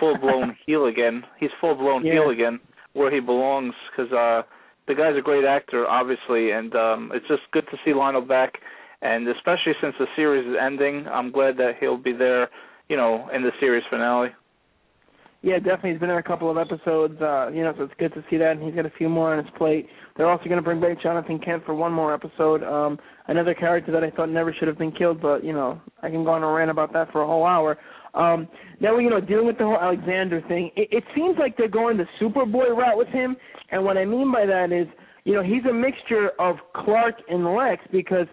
full 0.00 0.16
blown 0.16 0.56
heel 0.66 0.86
again. 0.86 1.22
He's 1.38 1.50
full 1.60 1.74
blown 1.74 2.06
Yeah. 2.06 2.14
heel 2.14 2.30
again, 2.30 2.60
where 2.94 3.12
he 3.12 3.20
belongs. 3.20 3.74
Because 3.90 4.10
uh, 4.12 4.42
the 4.86 4.94
guy's 4.94 5.16
a 5.18 5.20
great 5.22 5.44
actor, 5.44 5.86
obviously, 5.86 6.52
and 6.52 6.74
um, 6.74 7.10
it's 7.14 7.28
just 7.28 7.42
good 7.52 7.66
to 7.70 7.76
see 7.84 7.92
Lionel 7.92 8.22
back. 8.22 8.54
And 9.02 9.28
especially 9.28 9.74
since 9.80 9.94
the 9.98 10.06
series 10.16 10.46
is 10.46 10.56
ending, 10.60 11.06
I'm 11.06 11.30
glad 11.30 11.56
that 11.58 11.74
he'll 11.80 11.96
be 11.96 12.12
there 12.12 12.48
you 12.88 12.96
know, 12.96 13.28
in 13.34 13.42
the 13.42 13.52
series 13.60 13.84
finale. 13.90 14.30
Yeah, 15.40 15.58
definitely. 15.58 15.92
He's 15.92 16.00
been 16.00 16.10
in 16.10 16.16
a 16.16 16.22
couple 16.22 16.50
of 16.50 16.58
episodes, 16.58 17.20
uh, 17.22 17.50
you 17.50 17.62
know, 17.62 17.72
so 17.76 17.84
it's 17.84 17.94
good 17.96 18.12
to 18.14 18.24
see 18.28 18.38
that. 18.38 18.52
And 18.52 18.62
he's 18.62 18.74
got 18.74 18.86
a 18.86 18.92
few 18.98 19.08
more 19.08 19.32
on 19.32 19.44
his 19.44 19.52
plate. 19.56 19.86
They're 20.16 20.28
also 20.28 20.44
going 20.46 20.56
to 20.56 20.62
bring 20.62 20.80
back 20.80 21.00
Jonathan 21.00 21.38
Kent 21.38 21.64
for 21.64 21.74
one 21.74 21.92
more 21.92 22.12
episode. 22.12 22.64
Um, 22.64 22.98
another 23.28 23.54
character 23.54 23.92
that 23.92 24.02
I 24.02 24.10
thought 24.10 24.30
never 24.30 24.52
should 24.52 24.66
have 24.66 24.78
been 24.78 24.90
killed, 24.90 25.20
but 25.20 25.44
you 25.44 25.52
know, 25.52 25.80
I 26.02 26.10
can 26.10 26.24
go 26.24 26.30
on 26.30 26.42
a 26.42 26.50
rant 26.50 26.72
about 26.72 26.92
that 26.94 27.12
for 27.12 27.22
a 27.22 27.26
whole 27.26 27.46
hour. 27.46 27.78
Um, 28.14 28.48
now, 28.80 28.98
you 28.98 29.10
know, 29.10 29.20
dealing 29.20 29.46
with 29.46 29.58
the 29.58 29.64
whole 29.64 29.78
Alexander 29.78 30.40
thing, 30.48 30.72
it, 30.74 30.88
it 30.90 31.04
seems 31.14 31.36
like 31.38 31.56
they're 31.56 31.68
going 31.68 31.98
the 31.98 32.06
Superboy 32.20 32.76
route 32.76 32.98
with 32.98 33.08
him. 33.08 33.36
And 33.70 33.84
what 33.84 33.96
I 33.96 34.04
mean 34.04 34.32
by 34.32 34.44
that 34.44 34.72
is, 34.72 34.88
you 35.22 35.34
know, 35.34 35.42
he's 35.42 35.64
a 35.70 35.72
mixture 35.72 36.30
of 36.40 36.56
Clark 36.74 37.16
and 37.28 37.54
Lex 37.54 37.84
because 37.92 38.26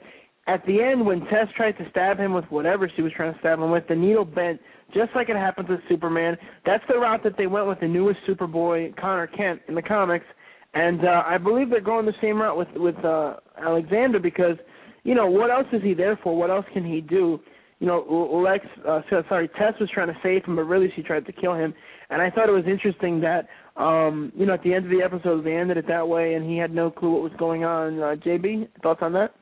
at 0.48 0.66
the 0.66 0.82
end 0.82 1.06
when 1.06 1.22
Tess 1.22 1.48
tried 1.56 1.74
to 1.74 1.90
stab 1.90 2.20
him 2.20 2.34
with 2.34 2.46
whatever 2.46 2.90
she 2.96 3.02
was 3.02 3.12
trying 3.14 3.34
to 3.34 3.40
stab 3.40 3.60
him 3.60 3.72
with, 3.72 3.88
the 3.88 3.96
needle 3.96 4.26
bent 4.26 4.60
just 4.94 5.10
like 5.16 5.30
it 5.30 5.36
happens 5.36 5.70
with 5.70 5.80
Superman. 5.90 6.38
That's 6.66 6.84
the 6.88 6.98
route 6.98 7.24
that 7.24 7.38
they 7.38 7.48
went 7.48 7.68
with 7.68 7.80
the 7.80 7.88
newest 7.88 8.20
Superboy, 8.28 8.96
Connor 8.98 9.28
Kent, 9.28 9.62
in 9.68 9.76
the 9.76 9.82
comics. 9.82 10.26
And 10.74 11.06
uh, 11.06 11.24
I 11.26 11.38
believe 11.38 11.70
they're 11.70 11.82
going 11.82 12.06
the 12.06 12.14
same 12.22 12.42
route 12.42 12.58
with 12.58 12.68
with 12.76 12.98
uh, 13.04 13.36
Alexander 13.58 14.20
because, 14.20 14.58
you 15.04 15.16
know, 15.16 15.28
what 15.28 15.50
else 15.50 15.68
is 15.72 15.82
he 15.82 15.94
there 15.94 16.20
for? 16.22 16.38
What 16.38 16.50
else 16.50 16.66
can 16.74 16.86
he 16.86 17.02
do? 17.02 17.40
You 17.80 17.88
know, 17.88 18.42
Lex, 18.44 18.66
uh, 18.88 19.02
sorry, 19.10 19.50
Tess 19.50 19.74
was 19.80 19.90
trying 19.94 20.08
to 20.08 20.18
save 20.24 20.46
him, 20.46 20.56
but 20.56 20.64
really 20.64 20.92
she 20.96 21.02
tried 21.02 21.26
to 21.26 21.34
kill 21.34 21.54
him. 21.54 21.74
And 22.10 22.22
I 22.22 22.30
thought 22.30 22.48
it 22.48 22.54
was 22.54 22.66
interesting 22.68 23.22
that, 23.22 23.48
um, 23.76 24.32
you 24.36 24.46
know, 24.46 24.54
at 24.54 24.64
the 24.64 24.74
end 24.74 24.86
of 24.86 24.92
the 24.92 25.04
episode 25.04 25.44
they 25.44 25.56
ended 25.56 25.78
it 25.78 25.88
that 25.88 26.08
way, 26.08 26.36
and 26.36 26.50
he 26.50 26.58
had 26.58 26.74
no 26.74 26.90
clue 26.90 27.12
what 27.12 27.22
was 27.22 27.34
going 27.38 27.64
on. 27.64 28.00
Uh, 28.00 28.16
JB, 28.16 28.68
thoughts 28.82 29.02
on 29.02 29.12
that? 29.14 29.34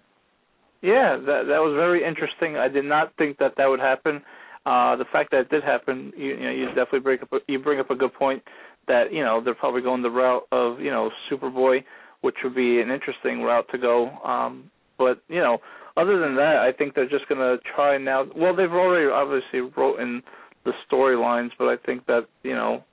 Yeah, 0.84 1.15
that 1.15 1.47
that 1.47 1.63
was 1.63 1.73
very 1.75 2.05
interesting. 2.05 2.57
I 2.57 2.67
did 2.67 2.84
not 2.84 3.15
think 3.17 3.38
that 3.38 3.53
that 3.55 3.67
would 3.67 3.79
happen. 3.79 4.21
Uh, 4.65 4.97
the 4.97 5.05
fact 5.11 5.31
that 5.31 5.41
it 5.41 5.49
did 5.49 5.63
happen, 5.63 6.11
you, 6.15 6.36
you 6.36 6.43
know, 6.43 6.51
you 6.51 6.65
definitely 6.67 6.99
bring 6.99 7.19
up 7.21 7.31
a, 7.31 7.38
you 7.47 7.57
bring 7.59 7.79
up 7.79 7.89
a 7.89 7.95
good 7.95 8.13
point 8.13 8.43
that 8.89 9.13
you 9.13 9.23
know 9.23 9.41
they're 9.43 9.55
probably 9.55 9.81
going 9.81 10.01
the 10.01 10.11
route 10.11 10.43
of 10.51 10.81
you 10.81 10.91
know 10.91 11.09
Superboy, 11.31 11.86
which 12.21 12.36
would 12.43 12.53
be 12.53 12.81
an 12.81 12.91
interesting 12.91 13.41
route 13.41 13.65
to 13.71 13.77
go. 13.77 14.09
Um, 14.25 14.69
but 14.97 15.21
you 15.29 15.39
know, 15.39 15.59
other 15.95 16.19
than 16.19 16.36
that, 16.36 16.57
I 16.57 16.73
think 16.77 16.95
they're 16.95 17.09
just 17.09 17.29
going 17.29 17.39
to 17.39 17.57
try 17.75 17.97
now. 17.97 18.25
Well, 18.36 18.53
they've 18.53 18.69
already 18.69 19.09
obviously 19.09 19.61
wrote 19.77 20.01
in 20.01 20.21
the 20.65 20.73
storylines, 20.91 21.51
but 21.57 21.69
I 21.69 21.77
think 21.77 22.05
that 22.07 22.27
you 22.43 22.55
know 22.55 22.84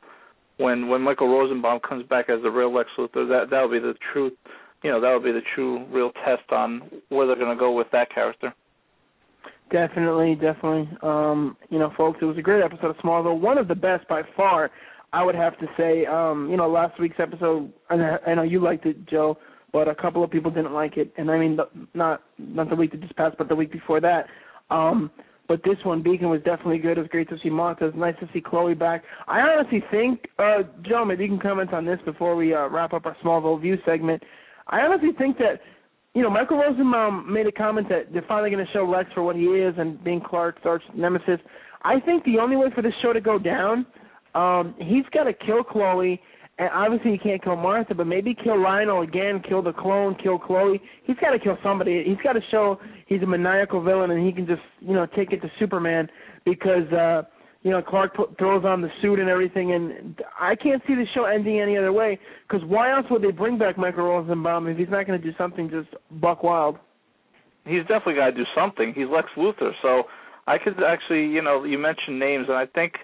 when 0.59 0.89
when 0.89 1.03
Michael 1.03 1.29
Rosenbaum 1.29 1.81
comes 1.81 2.07
back 2.07 2.31
as 2.31 2.41
the 2.45 2.51
real 2.51 2.73
Lex 2.73 2.89
Luthor, 2.97 3.29
that 3.29 3.49
that'll 3.51 3.69
be 3.69 3.81
the 3.81 3.95
truth. 4.13 4.35
You 4.83 4.91
know, 4.91 5.01
that'll 5.01 5.21
be 5.21 5.33
the 5.33 5.43
true, 5.55 5.85
real 5.87 6.11
test 6.25 6.51
on 6.51 6.83
where 7.09 7.27
they're 7.27 7.37
going 7.37 7.55
to 7.55 7.61
go 7.61 7.73
with 7.73 7.89
that 7.93 8.13
character. 8.15 8.55
Definitely, 9.71 10.35
definitely. 10.35 10.89
Um, 11.03 11.57
you 11.69 11.79
know, 11.79 11.93
folks, 11.97 12.19
it 12.21 12.25
was 12.25 12.39
a 12.39 12.43
great 12.43 12.63
episode 12.63 12.91
of 12.91 12.97
Smallville, 12.97 13.39
one 13.39 13.59
of 13.59 13.69
the 13.69 13.75
best 13.75 14.09
by 14.09 14.23
far. 14.37 14.71
I 15.13 15.23
would 15.25 15.35
have 15.35 15.59
to 15.59 15.67
say, 15.77 16.07
um, 16.07 16.49
you 16.51 16.57
know, 16.57 16.69
last 16.69 16.99
week's 17.01 17.19
episode. 17.19 17.73
I, 17.89 18.17
I 18.27 18.35
know 18.35 18.43
you 18.43 18.61
liked 18.63 18.87
it, 18.87 19.09
Joe, 19.09 19.39
but 19.73 19.89
a 19.89 19.95
couple 19.95 20.25
of 20.25 20.31
people 20.31 20.51
didn't 20.51 20.73
like 20.73 20.97
it, 20.97 21.13
and 21.17 21.31
I 21.31 21.39
mean, 21.39 21.59
not 21.95 22.23
not 22.39 22.71
the 22.71 22.77
week 22.77 22.93
that 22.93 23.01
just 23.01 23.17
passed, 23.17 23.37
but 23.39 23.49
the 23.49 23.55
week 23.55 23.73
before 23.73 24.01
that. 24.01 24.27
Um, 24.71 25.11
but 25.49 25.65
this 25.65 25.79
one, 25.83 26.01
Beacon, 26.01 26.31
was 26.31 26.41
definitely 26.43 26.79
good. 26.79 26.97
It 26.97 27.01
was 27.01 27.11
great 27.11 27.29
to 27.31 27.37
see 27.43 27.51
was 27.51 27.93
nice 27.97 28.15
to 28.21 28.29
see 28.33 28.41
Chloe 28.41 28.75
back. 28.75 29.03
I 29.27 29.41
honestly 29.41 29.83
think, 29.91 30.29
uh, 30.39 30.63
Joe, 30.83 31.05
maybe 31.05 31.25
you 31.25 31.31
can 31.31 31.41
comment 31.41 31.73
on 31.73 31.85
this 31.85 31.99
before 32.05 32.37
we 32.37 32.55
uh, 32.55 32.69
wrap 32.69 32.93
up 32.93 33.05
our 33.05 33.17
Smallville 33.23 33.61
View 33.61 33.77
segment. 33.85 34.23
I 34.71 34.81
honestly 34.81 35.11
think 35.19 35.39
that 35.39 35.61
you 36.15 36.23
know, 36.23 36.31
Michael 36.31 36.59
Rosenbaum 36.59 37.33
made 37.33 37.47
a 37.47 37.53
comment 37.53 37.89
that 37.89 38.13
they're 38.13 38.25
finally 38.27 38.51
going 38.51 38.65
to 38.65 38.73
show 38.73 38.85
Lex 38.85 39.09
for 39.15 39.23
what 39.23 39.37
he 39.37 39.43
is 39.43 39.75
and 39.79 40.03
being 40.03 40.21
Clark's 40.21 40.63
arch 40.65 40.83
nemesis. 40.95 41.39
I 41.83 42.01
think 42.01 42.25
the 42.25 42.39
only 42.39 42.57
way 42.57 42.67
for 42.75 42.83
this 42.83 42.93
show 43.01 43.13
to 43.13 43.21
go 43.21 43.39
down, 43.39 43.87
um, 44.35 44.75
he's 44.79 45.05
got 45.15 45.25
to 45.25 45.33
kill 45.33 45.63
Chloe, 45.63 46.21
and 46.59 46.69
obviously 46.75 47.13
he 47.13 47.19
can't 47.19 47.43
kill 47.43 47.57
Martha, 47.57 47.95
but 47.95 48.09
maybe 48.09 48.35
kill 48.35 48.61
Lionel 48.61 49.03
again, 49.03 49.41
kill 49.49 49.63
the 49.63 49.73
clone, 49.73 50.17
kill 50.21 50.39
Chloe. 50.39 50.81
He's 51.05 51.17
got 51.21 51.31
to 51.31 51.39
kill 51.39 51.57
somebody. 51.63 52.03
He's 52.05 52.19
got 52.25 52.33
to 52.33 52.41
show 52.51 52.81
he's 53.07 53.23
a 53.23 53.27
maniacal 53.27 53.81
villain 53.81 54.11
and 54.11 54.27
he 54.27 54.33
can 54.33 54.47
just, 54.47 54.63
you 54.81 54.95
know, 54.95 55.07
take 55.07 55.33
it 55.33 55.41
to 55.43 55.51
Superman 55.59 56.09
because. 56.45 56.93
uh 56.93 57.23
you 57.63 57.71
know, 57.71 57.83
Clark 57.83 58.15
put, 58.15 58.39
throws 58.39 58.65
on 58.65 58.81
the 58.81 58.89
suit 59.03 59.19
and 59.19 59.29
everything, 59.29 59.73
and 59.73 60.19
I 60.39 60.55
can't 60.55 60.83
see 60.87 60.95
the 60.95 61.05
show 61.15 61.25
ending 61.25 61.61
any 61.61 61.77
other 61.77 61.93
way. 61.93 62.19
Because 62.49 62.67
why 62.67 62.91
else 62.97 63.07
would 63.11 63.23
they 63.23 63.33
bring 63.33 63.59
back 63.59 63.77
Michael 63.77 64.05
Rosenbaum 64.05 64.67
if 64.67 64.79
he's 64.79 64.89
not 64.89 65.07
going 65.07 65.21
to 65.21 65.25
do 65.31 65.37
something 65.37 65.69
just 65.69 65.89
buck 66.21 66.43
wild? 66.43 66.79
He's 67.67 67.83
definitely 67.83 68.15
got 68.15 68.27
to 68.27 68.33
do 68.33 68.45
something. 68.55 68.95
He's 68.97 69.07
Lex 69.13 69.29
Luthor, 69.37 69.73
so 69.83 70.05
I 70.47 70.57
could 70.57 70.83
actually, 70.83 71.27
you 71.27 71.43
know, 71.43 71.65
you 71.65 71.79
mentioned 71.79 72.19
names, 72.19 72.47
and 72.49 72.57
I 72.57 72.65
think 72.65 72.95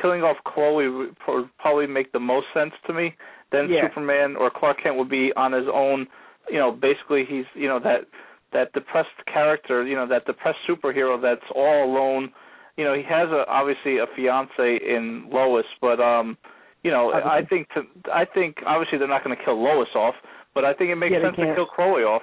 killing 0.00 0.22
off 0.22 0.36
Chloe 0.46 0.88
would 0.88 1.16
probably 1.58 1.88
make 1.88 2.12
the 2.12 2.20
most 2.20 2.46
sense 2.54 2.72
to 2.86 2.92
me. 2.92 3.14
Then 3.50 3.68
yeah. 3.68 3.88
Superman 3.88 4.36
or 4.36 4.50
Clark 4.50 4.78
Kent 4.82 4.96
would 4.96 5.10
be 5.10 5.32
on 5.36 5.52
his 5.52 5.66
own. 5.72 6.06
You 6.48 6.58
know, 6.58 6.70
basically 6.70 7.24
he's, 7.28 7.46
you 7.54 7.66
know, 7.66 7.80
that 7.80 8.06
that 8.52 8.72
depressed 8.72 9.08
character, 9.32 9.84
you 9.84 9.96
know, 9.96 10.06
that 10.06 10.24
depressed 10.26 10.58
superhero 10.68 11.20
that's 11.20 11.44
all 11.54 11.84
alone 11.84 12.30
you 12.76 12.84
know, 12.84 12.94
he 12.94 13.02
has 13.02 13.28
a 13.30 13.44
obviously 13.48 13.98
a 13.98 14.06
fiance 14.16 14.50
in 14.58 15.28
Lois, 15.30 15.66
but 15.80 16.00
um, 16.00 16.36
you 16.82 16.90
know, 16.90 17.12
I 17.12 17.42
think 17.48 17.68
to 17.70 17.82
I 18.12 18.24
think 18.24 18.56
obviously 18.66 18.98
they're 18.98 19.08
not 19.08 19.24
going 19.24 19.36
to 19.36 19.44
kill 19.44 19.62
Lois 19.62 19.88
off, 19.94 20.14
but 20.54 20.64
I 20.64 20.74
think 20.74 20.90
it 20.90 20.96
makes 20.96 21.12
yeah, 21.12 21.22
sense 21.22 21.36
to 21.36 21.54
kill 21.54 21.66
Chloe 21.66 22.02
off. 22.02 22.22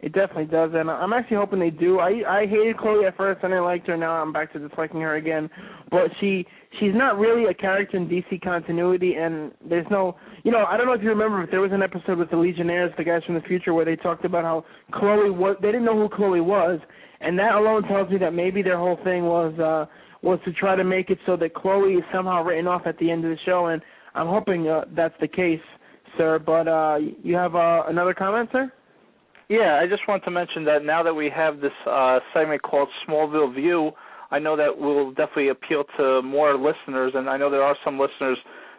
It 0.00 0.12
definitely 0.12 0.44
does, 0.44 0.70
and 0.74 0.88
I'm 0.88 1.12
actually 1.12 1.38
hoping 1.38 1.58
they 1.58 1.70
do. 1.70 1.98
I 1.98 2.22
I 2.28 2.46
hated 2.46 2.76
Chloe 2.76 3.04
at 3.04 3.16
first, 3.16 3.42
and 3.42 3.52
I 3.52 3.58
liked 3.58 3.88
her. 3.88 3.96
Now 3.96 4.12
I'm 4.22 4.32
back 4.32 4.52
to 4.52 4.58
disliking 4.60 5.00
her 5.00 5.16
again. 5.16 5.50
But 5.90 6.10
she 6.20 6.46
she's 6.78 6.94
not 6.94 7.18
really 7.18 7.46
a 7.50 7.54
character 7.54 7.96
in 7.96 8.08
DC 8.08 8.40
continuity, 8.42 9.14
and 9.14 9.50
there's 9.68 9.86
no, 9.90 10.14
you 10.44 10.52
know, 10.52 10.64
I 10.68 10.76
don't 10.76 10.86
know 10.86 10.92
if 10.92 11.02
you 11.02 11.08
remember, 11.08 11.40
but 11.40 11.50
there 11.50 11.60
was 11.60 11.72
an 11.72 11.82
episode 11.82 12.18
with 12.18 12.30
the 12.30 12.36
Legionnaires, 12.36 12.92
the 12.96 13.02
guys 13.02 13.24
from 13.24 13.34
the 13.34 13.40
future, 13.40 13.74
where 13.74 13.84
they 13.84 13.96
talked 13.96 14.24
about 14.24 14.44
how 14.44 14.64
Chloe 14.92 15.30
was. 15.30 15.56
They 15.60 15.68
didn't 15.68 15.84
know 15.84 15.96
who 15.96 16.08
Chloe 16.14 16.40
was, 16.40 16.78
and 17.20 17.38
that 17.38 17.54
alone 17.54 17.82
tells 17.84 18.10
me 18.10 18.18
that 18.18 18.32
maybe 18.32 18.62
their 18.62 18.78
whole 18.78 18.98
thing 19.04 19.24
was 19.24 19.58
uh 19.58 19.86
was 20.22 20.38
to 20.44 20.52
try 20.52 20.74
to 20.74 20.84
make 20.84 21.10
it 21.10 21.18
so 21.26 21.36
that 21.36 21.54
Chloe 21.54 21.94
is 21.94 22.04
somehow 22.12 22.42
written 22.42 22.66
off 22.66 22.82
at 22.86 22.98
the 22.98 23.08
end 23.08 23.24
of 23.24 23.30
the 23.30 23.38
show, 23.46 23.66
and 23.66 23.80
I'm 24.14 24.26
hoping 24.26 24.66
uh, 24.66 24.84
that's 24.96 25.14
the 25.20 25.28
case, 25.28 25.60
sir. 26.16 26.38
But 26.38 26.68
uh 26.68 26.98
you 27.22 27.34
have 27.34 27.54
uh, 27.54 27.84
another 27.88 28.14
comment, 28.14 28.48
sir? 28.52 28.72
Yeah, 29.48 29.80
I 29.82 29.86
just 29.86 30.02
want 30.06 30.24
to 30.24 30.30
mention 30.30 30.64
that 30.64 30.84
now 30.84 31.02
that 31.02 31.14
we 31.14 31.30
have 31.34 31.60
this 31.60 31.72
uh 31.86 32.18
segment 32.34 32.62
called 32.62 32.88
Smallville 33.06 33.54
View, 33.54 33.92
I 34.30 34.38
know 34.38 34.56
that 34.56 34.76
will 34.76 35.10
definitely 35.10 35.48
appeal 35.48 35.84
to 35.96 36.22
more 36.22 36.54
listeners, 36.56 37.12
and 37.14 37.28
I 37.30 37.36
know 37.36 37.50
there 37.50 37.62
are 37.62 37.76
some 37.84 37.98
listeners 37.98 38.38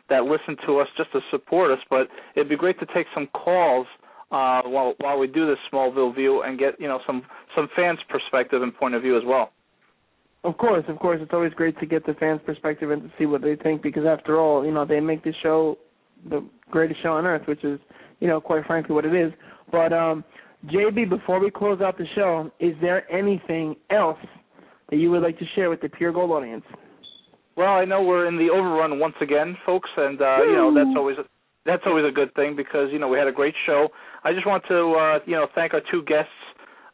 that 0.10 0.24
listen 0.24 0.58
to 0.66 0.80
us 0.80 0.88
just 0.98 1.12
to 1.12 1.20
support 1.32 1.72
us. 1.72 1.80
But 1.90 2.08
it'd 2.36 2.50
be 2.50 2.56
great 2.58 2.80
to 2.80 2.86
take 2.94 3.08
some 3.14 3.28
calls 3.28 3.88
uh, 4.32 4.62
while 4.64 4.94
while 5.00 5.18
we 5.18 5.28
do 5.28 5.48
this 5.48 5.58
Smallville 5.72 6.16
view 6.16 6.44
and 6.44 6.60
get 6.60 6.80
you 6.80 6.88
know 6.88 7.00
some 7.06 7.24
some 7.56 7.70
fans' 7.76 8.00
perspective 8.10 8.62
and 8.62 8.76
point 8.76 8.96
of 8.96 9.02
view 9.02 9.18
as 9.18 9.24
well. 9.26 9.52
Of 10.44 10.58
course, 10.58 10.86
of 10.88 11.00
course, 11.00 11.20
it's 11.22 11.34
always 11.34 11.54
great 11.54 11.78
to 11.80 11.86
get 11.86 12.06
the 12.06 12.14
fans' 12.14 12.40
perspective 12.46 12.92
and 12.92 13.02
to 13.04 13.12
see 13.18 13.26
what 13.26 13.42
they 13.42 13.56
think 13.56 13.82
because 13.82 14.06
after 14.06 14.40
all, 14.40 14.66
you 14.66 14.72
know, 14.72 14.86
they 14.86 15.00
make 15.00 15.24
this 15.24 15.36
show 15.44 15.78
the 16.30 16.46
greatest 16.72 17.02
show 17.02 17.14
on 17.14 17.26
earth, 17.26 17.48
which 17.48 17.64
is, 17.64 17.80
you 18.20 18.28
know, 18.28 18.40
quite 18.40 18.66
frankly 18.66 18.96
what 18.96 19.06
it 19.06 19.14
is. 19.14 19.34
But 19.72 19.92
um 19.94 20.24
JB, 20.68 21.10
before 21.10 21.40
we 21.40 21.50
close 21.50 21.80
out 21.82 21.98
the 21.98 22.06
show, 22.16 22.52
is 22.60 22.76
there 22.82 23.10
anything 23.12 23.76
else 23.90 24.18
that 24.90 24.98
you 24.98 25.10
would 25.12 25.22
like 25.22 25.40
to 25.40 25.46
share 25.56 25.70
with 25.70 25.82
the 25.82 25.90
Pure 25.90 26.14
Gold 26.14 26.32
audience? 26.32 26.66
Well, 27.56 27.70
I 27.70 27.86
know 27.86 28.04
we're 28.04 28.28
in 28.28 28.38
the 28.38 28.50
overrun 28.50 29.00
once 29.00 29.16
again, 29.22 29.58
folks, 29.66 29.90
and 29.96 30.22
uh, 30.22 30.38
you 30.44 30.56
know 30.56 30.74
that's 30.74 30.96
always 30.98 31.18
a, 31.18 31.24
that's 31.66 31.84
always 31.86 32.06
a 32.06 32.12
good 32.12 32.34
thing 32.36 32.56
because 32.56 32.90
you 32.92 33.00
know 33.00 33.08
we 33.08 33.18
had 33.18 33.28
a 33.28 33.32
great 33.32 33.56
show. 33.66 33.90
I 34.24 34.34
just 34.34 34.46
want 34.46 34.64
to 34.68 34.94
uh, 34.94 35.20
you 35.26 35.36
know 35.36 35.48
thank 35.56 35.74
our 35.74 35.82
two 35.92 36.04
guests. 36.04 36.32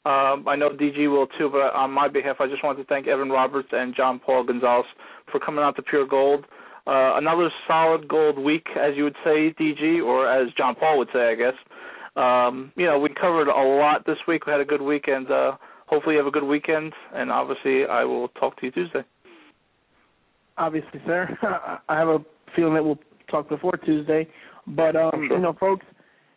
Um, 0.06 0.48
I 0.48 0.56
know 0.56 0.70
DG 0.70 1.10
will 1.10 1.28
too, 1.40 1.50
but 1.52 1.74
on 1.74 1.92
my 1.92 2.08
behalf, 2.08 2.38
I 2.40 2.48
just 2.48 2.64
want 2.64 2.78
to 2.78 2.84
thank 2.86 3.08
Evan 3.08 3.30
Roberts 3.30 3.70
and 3.72 3.96
Gian 3.96 4.20
Paul 4.20 4.44
Gonzalez 4.44 4.86
for 5.32 5.40
coming 5.40 5.64
out 5.64 5.76
to 5.78 5.82
Pure 5.82 6.08
Gold. 6.08 6.46
Uh, 6.88 7.18
another 7.18 7.50
solid 7.68 8.08
gold 8.08 8.38
week, 8.38 8.68
as 8.80 8.96
you 8.96 9.04
would 9.06 9.16
say, 9.24 9.52
DG, 9.60 10.06
or 10.06 10.32
as 10.32 10.54
Gian 10.56 10.76
Paul 10.76 11.00
would 11.00 11.08
say, 11.12 11.32
I 11.32 11.36
guess. 11.36 11.56
Um, 12.16 12.72
you 12.76 12.86
know, 12.86 13.00
we 13.00 13.10
covered 13.10 13.48
a 13.48 13.78
lot 13.80 14.06
this 14.06 14.18
week. 14.28 14.46
We 14.46 14.52
had 14.52 14.62
a 14.62 14.66
good 14.66 14.84
weekend. 14.84 15.32
Uh, 15.32 15.54
hopefully, 15.88 16.16
you 16.16 16.20
have 16.20 16.28
a 16.28 16.32
good 16.32 16.44
weekend, 16.44 16.94
and 17.14 17.32
obviously, 17.32 17.86
I 17.86 18.04
will 18.04 18.28
talk 18.30 18.60
to 18.60 18.68
you 18.68 18.72
Tuesday. 18.72 19.04
Obviously, 20.58 21.02
sir. 21.08 21.36
I 21.90 21.98
have 21.98 22.08
a 22.08 22.20
feeling 22.56 22.76
that 22.76 22.84
we'll 22.84 23.00
talk 23.30 23.50
before 23.50 23.74
Tuesday, 23.84 24.28
but 24.68 24.96
um, 24.96 25.12
sure. 25.14 25.38
you 25.38 25.40
know, 25.40 25.56
folks, 25.60 25.86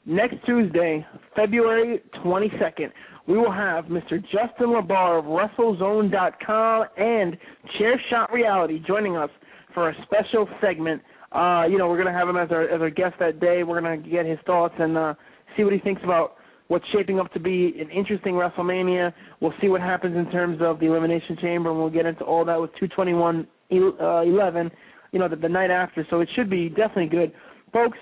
next 0.07 0.37
Tuesday, 0.47 1.05
February 1.35 2.03
22nd, 2.25 2.91
we 3.27 3.37
will 3.37 3.53
have 3.53 3.87
Mr. 3.87 4.21
Justin 4.23 4.69
LaBar 4.69 5.19
of 5.19 5.25
WrestleZone.com 5.27 6.85
and 6.97 7.37
Chairshot 7.79 8.33
Reality 8.33 8.83
joining 8.87 9.17
us 9.17 9.31
for 9.75 9.91
a 9.91 9.95
special 10.05 10.49
segment. 10.61 11.03
Uh, 11.31 11.65
you 11.69 11.77
know, 11.77 11.89
we're 11.89 12.03
going 12.03 12.13
to 12.13 12.19
have 12.19 12.29
him 12.29 12.39
as 12.39 12.51
our 12.51 12.63
as 12.69 12.81
our 12.81 12.89
guest 12.89 13.15
that 13.21 13.39
day. 13.39 13.63
We're 13.63 13.81
going 13.81 14.03
to 14.03 14.09
get 14.09 14.25
his 14.25 14.39
thoughts 14.47 14.75
and 14.79 14.97
uh, 14.97 15.15
see 15.57 15.65
what 15.65 15.75
he 15.75 15.79
thinks 15.79 16.01
about 16.03 16.37
what's 16.69 16.85
shaping 16.93 17.19
up 17.19 17.33
to 17.33 17.41
be 17.41 17.75
an 17.79 17.91
interesting 17.91 18.35
WrestleMania. 18.35 19.13
We'll 19.41 19.55
see 19.61 19.69
what 19.69 19.81
happens 19.81 20.17
in 20.17 20.31
terms 20.31 20.59
of 20.63 20.81
the 20.81 20.87
Elimination 20.87 21.37
Chamber, 21.41 21.71
and 21.71 21.79
we'll 21.79 21.91
get 21.91 22.07
into 22.07 22.25
all 22.25 22.45
that 22.45 22.61
with 22.61 22.71
221 22.79 23.47
uh, 23.71 24.21
11, 24.23 24.71
you 25.13 25.19
know, 25.19 25.29
the, 25.29 25.37
the 25.37 25.49
night 25.49 25.71
after. 25.71 26.07
So 26.11 26.21
it 26.21 26.29
should 26.35 26.49
be 26.49 26.69
definitely 26.69 27.09
good. 27.09 27.33
Folks, 27.73 27.99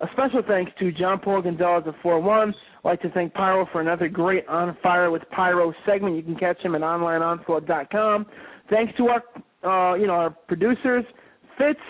a 0.00 0.06
special 0.12 0.42
thanks 0.46 0.70
to 0.78 0.92
Gian 0.92 1.18
Paul 1.18 1.42
Gonzalez 1.42 1.84
of 1.86 1.94
4-1. 2.04 2.48
I'd 2.48 2.54
like 2.84 3.00
to 3.02 3.10
thank 3.10 3.32
Pyro 3.32 3.66
for 3.72 3.80
another 3.80 4.08
great 4.08 4.46
On 4.48 4.76
Fire 4.82 5.10
with 5.10 5.22
Pyro 5.30 5.72
segment. 5.86 6.16
You 6.16 6.22
can 6.22 6.36
catch 6.36 6.60
him 6.60 6.74
at 6.74 6.82
onlineonslaught.com. 6.82 8.26
Thanks 8.68 8.92
to 8.98 9.08
our, 9.08 9.22
uh, 9.92 9.94
you 9.94 10.06
know, 10.06 10.14
our 10.14 10.30
producers, 10.30 11.04
Fitz, 11.56 11.80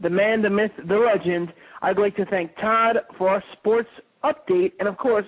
the 0.00 0.10
man, 0.10 0.42
the 0.42 0.50
myth, 0.50 0.72
the 0.88 0.96
legend. 0.96 1.52
I'd 1.82 1.98
like 1.98 2.16
to 2.16 2.24
thank 2.26 2.56
Todd 2.56 2.96
for 3.18 3.28
our 3.28 3.42
sports 3.52 3.88
update, 4.24 4.72
and 4.80 4.88
of 4.88 4.96
course, 4.96 5.26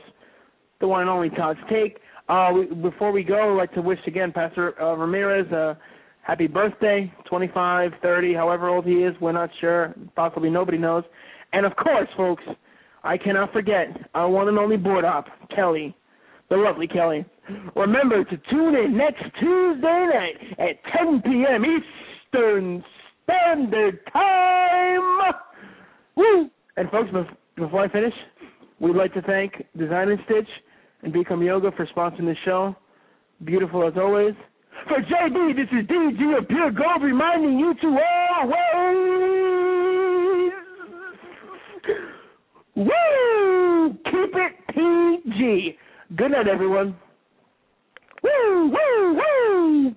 the 0.81 0.89
one 0.89 1.03
and 1.03 1.11
only 1.11 1.31
Todd's 1.31 1.61
take. 1.70 1.99
Uh, 2.28 2.51
we, 2.55 2.66
before 2.66 3.12
we 3.12 3.23
go, 3.23 3.53
I'd 3.53 3.57
like 3.59 3.74
to 3.74 3.82
wish 3.82 3.99
again 4.07 4.32
Pastor 4.32 4.81
uh, 4.82 4.95
Ramirez 4.95 5.51
a 5.53 5.78
happy 6.25 6.47
birthday, 6.47 7.13
25, 7.29 7.93
30, 8.03 8.35
however 8.35 8.69
old 8.69 8.85
he 8.85 8.95
is. 8.95 9.15
We're 9.21 9.33
not 9.33 9.51
sure. 9.61 9.95
Possibly 10.17 10.51
nobody 10.51 10.79
knows. 10.79 11.05
And 11.53 11.65
of 11.65 11.77
course, 11.77 12.09
folks, 12.17 12.43
I 13.05 13.17
cannot 13.19 13.53
forget 13.53 13.89
our 14.15 14.29
one 14.29 14.49
and 14.49 14.59
only 14.59 14.77
board 14.77 15.05
op, 15.05 15.27
Kelly, 15.55 15.95
the 16.49 16.57
lovely 16.57 16.89
Kelly. 16.89 17.25
Remember 17.77 18.25
to 18.25 18.37
tune 18.51 18.75
in 18.75 18.97
next 18.97 19.23
Tuesday 19.39 20.09
night 20.13 20.37
at 20.59 20.77
10 20.99 21.23
p.m. 21.23 21.65
Eastern 21.65 22.83
Standard 23.23 24.01
Time. 24.13 25.33
Woo! 26.17 26.51
And 26.77 26.91
folks, 26.91 27.11
before 27.57 27.83
I 27.83 27.89
finish, 27.89 28.15
we'd 28.81 28.97
like 28.97 29.13
to 29.15 29.23
thank 29.23 29.53
Design 29.77 30.09
and 30.09 30.19
Stitch 30.25 30.49
and 31.03 31.13
Become 31.13 31.43
Yoga 31.43 31.71
for 31.77 31.87
sponsoring 31.95 32.27
the 32.27 32.37
show. 32.45 32.75
Beautiful 33.45 33.87
as 33.87 33.95
always. 33.97 34.35
For 34.89 35.01
JB, 35.01 35.56
this 35.56 35.69
is 35.73 35.86
DG 35.86 36.39
of 36.39 36.47
Pure 36.47 36.73
Gold 36.73 37.02
reminding 37.02 37.59
you 37.59 37.74
to 37.81 37.98
always 38.36 38.52
woo 42.77 43.97
keep 44.05 44.35
it 44.35 44.52
PG. 44.74 45.78
Good 46.16 46.32
night, 46.32 46.48
everyone. 46.48 46.97
Woo 48.23 48.69
woo 48.69 49.15
woo. 49.15 49.97